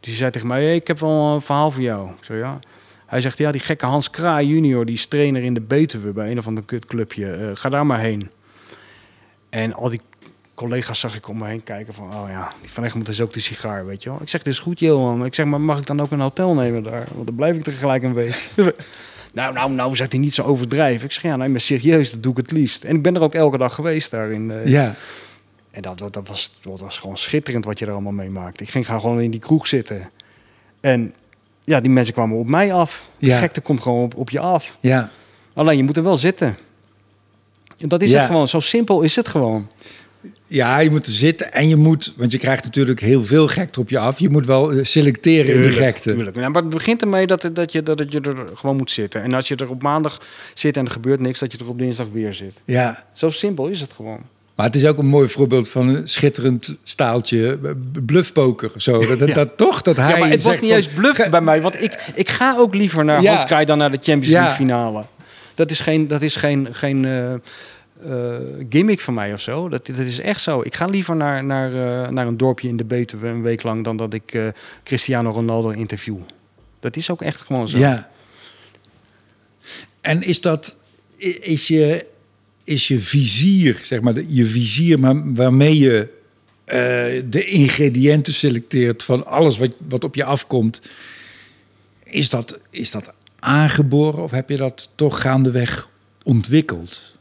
Dus 0.00 0.08
hij 0.08 0.14
zei 0.14 0.30
tegen 0.30 0.48
mij, 0.48 0.64
hey, 0.64 0.74
ik 0.74 0.86
heb 0.86 0.98
wel 0.98 1.34
een 1.34 1.40
verhaal 1.40 1.70
voor 1.70 1.82
jou. 1.82 2.08
Ik 2.08 2.24
zei, 2.24 2.38
ja. 2.38 2.58
Hij 3.06 3.20
zegt, 3.20 3.38
ja, 3.38 3.52
die 3.52 3.60
gekke 3.60 3.86
Hans 3.86 4.10
Kraai 4.10 4.46
junior, 4.48 4.84
die 4.84 4.94
is 4.94 5.06
trainer 5.06 5.42
in 5.42 5.54
de 5.54 5.60
Betuwe 5.60 6.12
bij 6.12 6.30
een 6.30 6.38
of 6.38 6.46
ander 6.46 6.64
kutclubje. 6.64 7.32
Eh, 7.32 7.50
ga 7.54 7.68
daar 7.68 7.86
maar 7.86 8.00
heen. 8.00 8.30
En 9.50 9.74
al 9.74 9.88
die 9.88 10.00
collega's 10.54 11.00
zag 11.00 11.16
ik 11.16 11.28
om 11.28 11.38
me 11.38 11.46
heen 11.46 11.62
kijken 11.62 11.94
van, 11.94 12.14
oh 12.14 12.28
ja, 12.28 12.52
die 12.60 12.70
van 12.70 12.84
Egmond 12.84 13.08
is 13.08 13.20
ook 13.20 13.32
de 13.32 13.40
sigaar, 13.40 13.86
weet 13.86 14.02
je 14.02 14.10
wel. 14.10 14.18
Ik 14.22 14.28
zeg, 14.28 14.42
dit 14.42 14.52
is 14.52 14.58
goed, 14.58 14.78
Johan. 14.78 15.24
Ik 15.24 15.34
zeg, 15.34 15.46
maar 15.46 15.60
mag 15.60 15.78
ik 15.78 15.86
dan 15.86 16.00
ook 16.00 16.10
een 16.10 16.20
hotel 16.20 16.54
nemen 16.54 16.82
daar? 16.82 17.06
Want 17.14 17.26
dan 17.26 17.36
blijf 17.36 17.56
ik 17.56 17.66
er 17.66 17.72
gelijk 17.72 18.02
een 18.02 18.14
week. 18.14 18.50
nou, 19.34 19.52
nou, 19.54 19.72
nou, 19.72 19.96
zegt 19.96 20.12
hij 20.12 20.20
niet 20.20 20.34
zo 20.34 20.42
overdrijven. 20.42 21.04
Ik 21.06 21.12
zeg, 21.12 21.22
ja, 21.22 21.36
nee, 21.36 21.48
maar 21.48 21.60
serieus, 21.60 22.10
dat 22.10 22.22
doe 22.22 22.32
ik 22.32 22.36
het 22.38 22.50
liefst. 22.50 22.84
En 22.84 22.96
ik 22.96 23.02
ben 23.02 23.14
er 23.14 23.22
ook 23.22 23.34
elke 23.34 23.58
dag 23.58 23.74
geweest 23.74 24.10
daar 24.10 24.30
in, 24.30 24.50
eh, 24.50 24.66
Ja. 24.66 24.94
en 25.70 25.82
dat, 25.82 25.98
dat, 25.98 26.20
was, 26.28 26.52
dat 26.60 26.80
was 26.80 26.98
gewoon 26.98 27.16
schitterend 27.16 27.64
wat 27.64 27.78
je 27.78 27.86
er 27.86 27.92
allemaal 27.92 28.12
meemaakt. 28.12 28.60
Ik 28.60 28.68
ging 28.70 28.86
gewoon 28.86 29.20
in 29.20 29.30
die 29.30 29.40
kroeg 29.40 29.66
zitten. 29.66 30.10
En 30.80 31.14
ja, 31.64 31.80
die 31.80 31.90
mensen 31.90 32.14
kwamen 32.14 32.38
op 32.38 32.46
mij 32.46 32.72
af. 32.72 33.08
De 33.18 33.26
Ja. 33.26 33.38
gekte 33.38 33.60
komt 33.60 33.80
gewoon 33.80 34.02
op, 34.04 34.16
op 34.16 34.30
je 34.30 34.40
af. 34.40 34.76
Ja. 34.80 35.10
Alleen 35.54 35.76
je 35.76 35.82
moet 35.84 35.96
er 35.96 36.02
wel 36.02 36.16
zitten. 36.16 36.56
En 37.78 37.88
dat 37.88 38.02
is 38.02 38.10
Ja. 38.10 38.18
het 38.18 38.26
gewoon. 38.26 38.48
Zo 38.48 38.60
simpel 38.60 39.02
is 39.02 39.16
het 39.16 39.28
gewoon. 39.28 39.70
Ja, 40.46 40.78
je 40.78 40.90
moet 40.90 41.06
er 41.06 41.12
zitten 41.12 41.52
en 41.52 41.68
je 41.68 41.76
moet, 41.76 42.12
want 42.16 42.32
je 42.32 42.38
krijgt 42.38 42.64
natuurlijk 42.64 43.00
heel 43.00 43.24
veel 43.24 43.48
gekte 43.48 43.80
op 43.80 43.90
je 43.90 43.98
af. 43.98 44.18
Je 44.18 44.28
moet 44.28 44.46
wel 44.46 44.72
eh, 44.72 44.84
selecteren 44.84 45.54
in 45.54 45.62
de 45.62 45.70
gekte. 45.70 46.12
Tuurlijk. 46.14 46.36
Maar 46.36 46.50
het 46.52 46.68
begint 46.68 47.02
ermee 47.02 47.26
dat, 47.26 47.50
dat, 47.52 47.72
je, 47.72 47.82
dat 47.82 48.12
je 48.12 48.20
er 48.20 48.36
gewoon 48.54 48.76
moet 48.76 48.90
zitten. 48.90 49.22
En 49.22 49.32
als 49.34 49.48
je 49.48 49.56
er 49.56 49.70
op 49.70 49.82
maandag 49.82 50.20
zit 50.54 50.76
en 50.76 50.84
er 50.84 50.90
gebeurt 50.90 51.20
niks, 51.20 51.38
dat 51.38 51.52
je 51.52 51.58
er 51.58 51.68
op 51.68 51.78
dinsdag 51.78 52.06
weer 52.12 52.34
zit. 52.34 52.54
Ja, 52.64 53.04
Zo 53.12 53.30
simpel 53.30 53.66
is 53.66 53.80
het 53.80 53.92
gewoon. 53.92 54.20
maar 54.54 54.66
het 54.66 54.74
is 54.74 54.86
ook 54.86 54.98
een 54.98 55.06
mooi 55.06 55.28
voorbeeld 55.28 55.68
van 55.68 55.88
een 55.88 56.08
schitterend 56.08 56.76
staaltje 56.82 57.58
eh, 57.64 57.70
bluffpoker. 58.06 58.70
Zo. 58.76 58.98
Dat, 59.06 59.18
dat, 59.18 59.28
Ja. 59.28 59.34
dat 59.34 59.56
toch, 59.56 59.82
dat 59.82 59.96
hij 59.96 60.12
ja, 60.12 60.18
maar 60.18 60.30
het 60.30 60.42
was 60.42 60.60
niet 60.60 60.70
juist 60.70 60.94
bluff 60.94 61.16
ga- 61.16 61.28
bij 61.28 61.40
mij. 61.40 61.60
Want 61.60 61.82
ik, 61.82 62.10
ik 62.14 62.28
ga 62.28 62.56
ook 62.58 62.74
liever 62.74 63.04
naar 63.04 63.22
Ja. 63.22 63.36
Hans 63.46 63.66
dan 63.66 63.78
naar 63.78 63.90
de 63.90 63.98
Champions. 64.02 64.28
League 64.28 64.54
finale. 64.54 65.04
Dat 65.54 65.70
is 65.70 65.80
geen, 65.80 66.08
dat 66.08 66.22
is 66.22 66.36
geen, 66.36 66.68
geen 66.70 67.04
eh, 67.04 67.34
eh, 68.02 68.36
gimmick 68.68 69.00
van 69.00 69.14
mij 69.14 69.32
of 69.32 69.40
zo. 69.40 69.68
Dat, 69.68 69.86
dat 69.86 69.98
is 69.98 70.20
echt 70.20 70.40
zo. 70.40 70.60
Ik 70.60 70.74
ga 70.74 70.86
liever 70.86 71.16
naar, 71.16 71.44
naar, 71.44 71.68
eh, 72.04 72.10
naar 72.10 72.26
een 72.26 72.36
dorpje 72.36 72.68
in 72.68 72.76
de 72.76 72.84
Betuwe 72.84 73.28
een 73.28 73.42
week 73.42 73.62
lang... 73.62 73.84
dan 73.84 73.96
dat 73.96 74.14
ik 74.14 74.34
eh, 74.34 74.46
Cristiano 74.82 75.30
Ronaldo 75.30 75.68
interview. 75.68 76.16
Dat 76.80 76.96
is 76.96 77.10
ook 77.10 77.22
echt 77.22 77.40
gewoon 77.40 77.68
zo. 77.68 77.78
Ja. 77.78 78.10
En 80.00 80.22
is 80.22 80.40
dat, 80.40 80.76
is 81.40 81.68
je, 81.68 82.06
is 82.64 82.88
je 82.88 83.00
vizier, 83.00 83.78
zeg 83.82 84.00
maar, 84.00 84.22
je 84.26 84.44
vizier 84.44 84.98
waarmee 85.34 85.78
je 85.78 86.08
de 87.28 87.44
ingrediënten 87.44 88.32
selecteert 88.32 89.02
van 89.02 89.26
alles 89.26 89.58
wat, 89.58 89.76
wat 89.88 90.04
op 90.04 90.14
je 90.14 90.24
afkomt, 90.24 90.80
is 92.04 92.30
dat, 92.30 92.58
is 92.70 92.90
dat 92.90 93.12
aangeboren 93.38 94.22
of 94.22 94.30
heb 94.30 94.48
je 94.48 94.56
dat 94.56 94.90
toch 94.94 95.20
gaandeweg 95.20 95.88
ontwikkeld? 96.22 97.13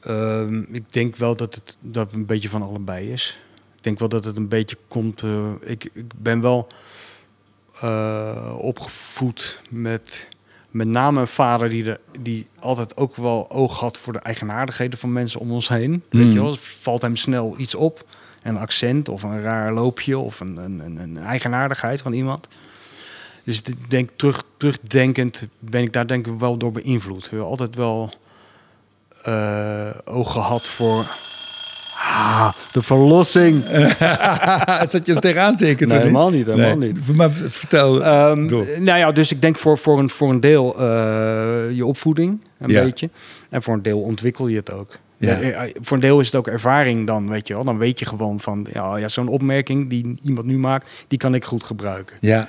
Ehm, 0.00 0.62
ik 0.74 0.92
denk 0.92 1.16
wel 1.16 1.36
dat 1.36 1.54
het 1.54 1.76
dat 1.80 2.12
een 2.12 2.26
beetje 2.26 2.48
van 2.48 2.62
allebei 2.62 3.12
is. 3.12 3.38
Ik 3.76 3.82
denk 3.82 3.98
wel 3.98 4.08
dat 4.08 4.24
het 4.24 4.36
een 4.36 4.48
beetje 4.48 4.76
komt. 4.88 5.22
eh, 5.22 5.50
ik, 5.60 5.84
ik 5.92 6.04
ben 6.16 6.40
wel 6.40 6.66
eh, 7.80 8.54
opgevoed 8.58 9.60
met 9.70 10.28
met 10.70 10.86
name 10.88 11.20
een 11.20 11.26
vader 11.28 11.68
die, 11.68 11.82
de, 11.84 12.00
die 12.20 12.46
altijd 12.58 12.96
ook 12.96 13.16
wel 13.16 13.50
oog 13.50 13.78
had 13.80 13.98
voor 13.98 14.12
de 14.12 14.18
eigenaardigheden 14.18 14.98
van 14.98 15.12
mensen 15.12 15.40
om 15.40 15.50
ons 15.52 15.68
heen. 15.68 16.02
Weet 16.10 16.24
Mm. 16.24 16.30
je 16.30 16.40
wel, 16.42 16.56
valt 16.56 17.02
hem 17.02 17.16
snel 17.16 17.54
iets 17.58 17.74
op. 17.74 18.06
Een 18.42 18.56
accent 18.56 19.08
of 19.08 19.22
een 19.22 19.40
raar 19.42 19.72
loopje 19.72 20.18
of 20.18 20.40
een, 20.40 20.56
een, 20.56 20.96
een, 20.96 21.18
eigenaardigheid 21.18 22.00
van 22.02 22.12
iemand. 22.12 22.48
Dus 23.44 23.62
ik 23.62 23.90
denk, 23.90 24.10
terug, 24.16 24.42
terugdenkend 24.56 25.48
ben 25.58 25.82
ik 25.82 25.92
daar 25.92 26.06
denk 26.06 26.26
ik 26.26 26.38
wel 26.38 26.56
door 26.56 26.72
beïnvloed. 26.72 27.30
We 27.30 27.38
altijd 27.40 27.74
wel 27.74 28.12
oog 30.04 30.32
gehad 30.32 30.66
voor 30.68 31.06
ah, 31.94 32.48
de 32.72 32.82
verlossing. 32.82 33.64
Zat 34.92 35.06
je 35.06 35.14
er 35.14 35.20
tegenaan 35.20 35.56
tekenen? 35.56 35.88
Nee, 35.88 35.98
helemaal 35.98 36.30
niet, 36.30 36.46
helemaal 36.46 36.76
niet. 36.76 37.16
Maar 37.16 37.30
vertel 37.32 37.92
door. 38.46 38.66
nou 38.78 38.98
ja, 38.98 39.12
dus 39.12 39.32
ik 39.32 39.42
denk 39.42 39.58
voor, 39.58 39.78
voor, 39.78 39.98
een, 39.98 40.10
voor 40.10 40.30
een 40.30 40.40
deel 40.40 40.78
eh, 40.78 40.86
je 41.76 41.86
opvoeding, 41.86 42.44
een 42.58 42.70
Ja. 42.70 42.82
beetje. 42.82 43.10
En 43.50 43.62
voor 43.62 43.74
een 43.74 43.82
deel 43.82 44.00
ontwikkel 44.00 44.48
je 44.48 44.56
het 44.56 44.72
ook. 44.72 44.98
Ja. 45.18 45.40
Eh, 45.40 45.64
eh, 45.64 45.74
voor 45.80 45.96
een 45.96 46.02
deel 46.02 46.20
is 46.20 46.26
het 46.26 46.34
ook 46.34 46.46
ervaring 46.46 47.06
dan, 47.06 47.28
weet 47.28 47.48
je 47.48 47.54
wel. 47.54 47.64
Dan 47.64 47.78
weet 47.78 47.98
je 47.98 48.06
gewoon 48.06 48.40
van, 48.40 48.66
ja, 48.72 48.96
ja 48.96 49.08
zo'n 49.08 49.28
opmerking 49.28 49.90
die 49.90 50.18
iemand 50.22 50.46
nu 50.46 50.58
maakt, 50.58 50.90
die 51.08 51.18
kan 51.18 51.34
ik 51.34 51.44
goed 51.44 51.64
gebruiken. 51.64 52.16
Ja, 52.20 52.48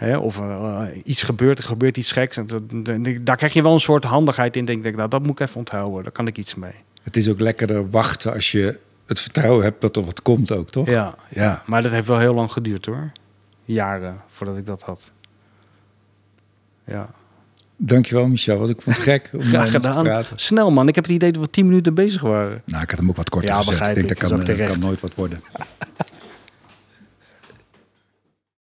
Hè? 0.00 0.16
Of 0.16 0.40
eh, 0.40 0.82
iets 1.04 1.22
gebeurt, 1.22 1.58
er 1.58 1.64
gebeurt 1.64 1.96
iets 1.96 2.12
geks. 2.12 2.36
En 2.36 2.46
dat, 2.46 2.62
dat- 2.70 3.26
daar 3.26 3.36
krijg 3.36 3.52
je 3.52 3.62
wel 3.62 3.72
een 3.72 3.80
soort 3.80 4.04
handigheid 4.04 4.56
in. 4.56 4.64
Denk 4.64 4.84
ik, 4.84 4.96
nou, 4.96 5.08
dat 5.08 5.22
moet 5.22 5.30
ik 5.30 5.40
even 5.40 5.56
onthouden. 5.56 6.02
Daar 6.02 6.12
kan 6.12 6.26
ik 6.26 6.38
iets 6.38 6.54
mee. 6.54 6.72
het 7.02 7.16
is 7.16 7.28
ook 7.28 7.40
lekkerder 7.40 7.90
wachten 7.90 8.32
als 8.32 8.52
je 8.52 8.78
het 9.06 9.20
vertrouwen 9.20 9.64
hebt 9.64 9.80
dat 9.80 9.96
er 9.96 10.04
wat 10.04 10.22
komt 10.22 10.52
ook, 10.52 10.70
toch? 10.70 10.86
Ja, 10.88 11.14
Ja. 11.28 11.62
maar 11.66 11.82
dat 11.82 11.92
heeft 11.92 12.06
wel 12.06 12.18
heel 12.18 12.34
lang 12.34 12.52
geduurd 12.52 12.86
hoor. 12.86 13.12
Jaren 13.64 14.20
voordat 14.28 14.56
ik 14.56 14.66
dat 14.66 14.82
had. 14.82 15.10
Ja. 16.84 17.10
Dankjewel, 17.76 18.26
Michel. 18.26 18.58
Want 18.58 18.70
ik 18.70 18.82
vond 18.82 18.96
het 18.96 19.04
gek 19.04 19.30
om 19.32 19.40
Graag 19.50 19.72
je 19.72 19.78
te 19.80 19.86
gedaan. 19.86 20.02
praten. 20.02 20.38
Snel 20.38 20.70
man, 20.70 20.88
ik 20.88 20.94
heb 20.94 21.04
het 21.04 21.12
idee 21.12 21.32
dat 21.32 21.42
we 21.42 21.50
tien 21.50 21.66
minuten 21.66 21.94
bezig 21.94 22.20
waren. 22.22 22.62
Nou, 22.64 22.82
ik 22.82 22.90
had 22.90 22.98
hem 22.98 23.08
ook 23.08 23.16
wat 23.16 23.28
korter 23.28 23.50
Ja, 23.50 23.56
gezet. 23.56 23.86
Ik 23.88 23.94
denk 23.94 24.08
dat 24.08 24.18
kan, 24.18 24.40
dat 24.44 24.56
kan 24.56 24.78
nooit 24.78 25.00
wat 25.00 25.14
worden. 25.14 25.40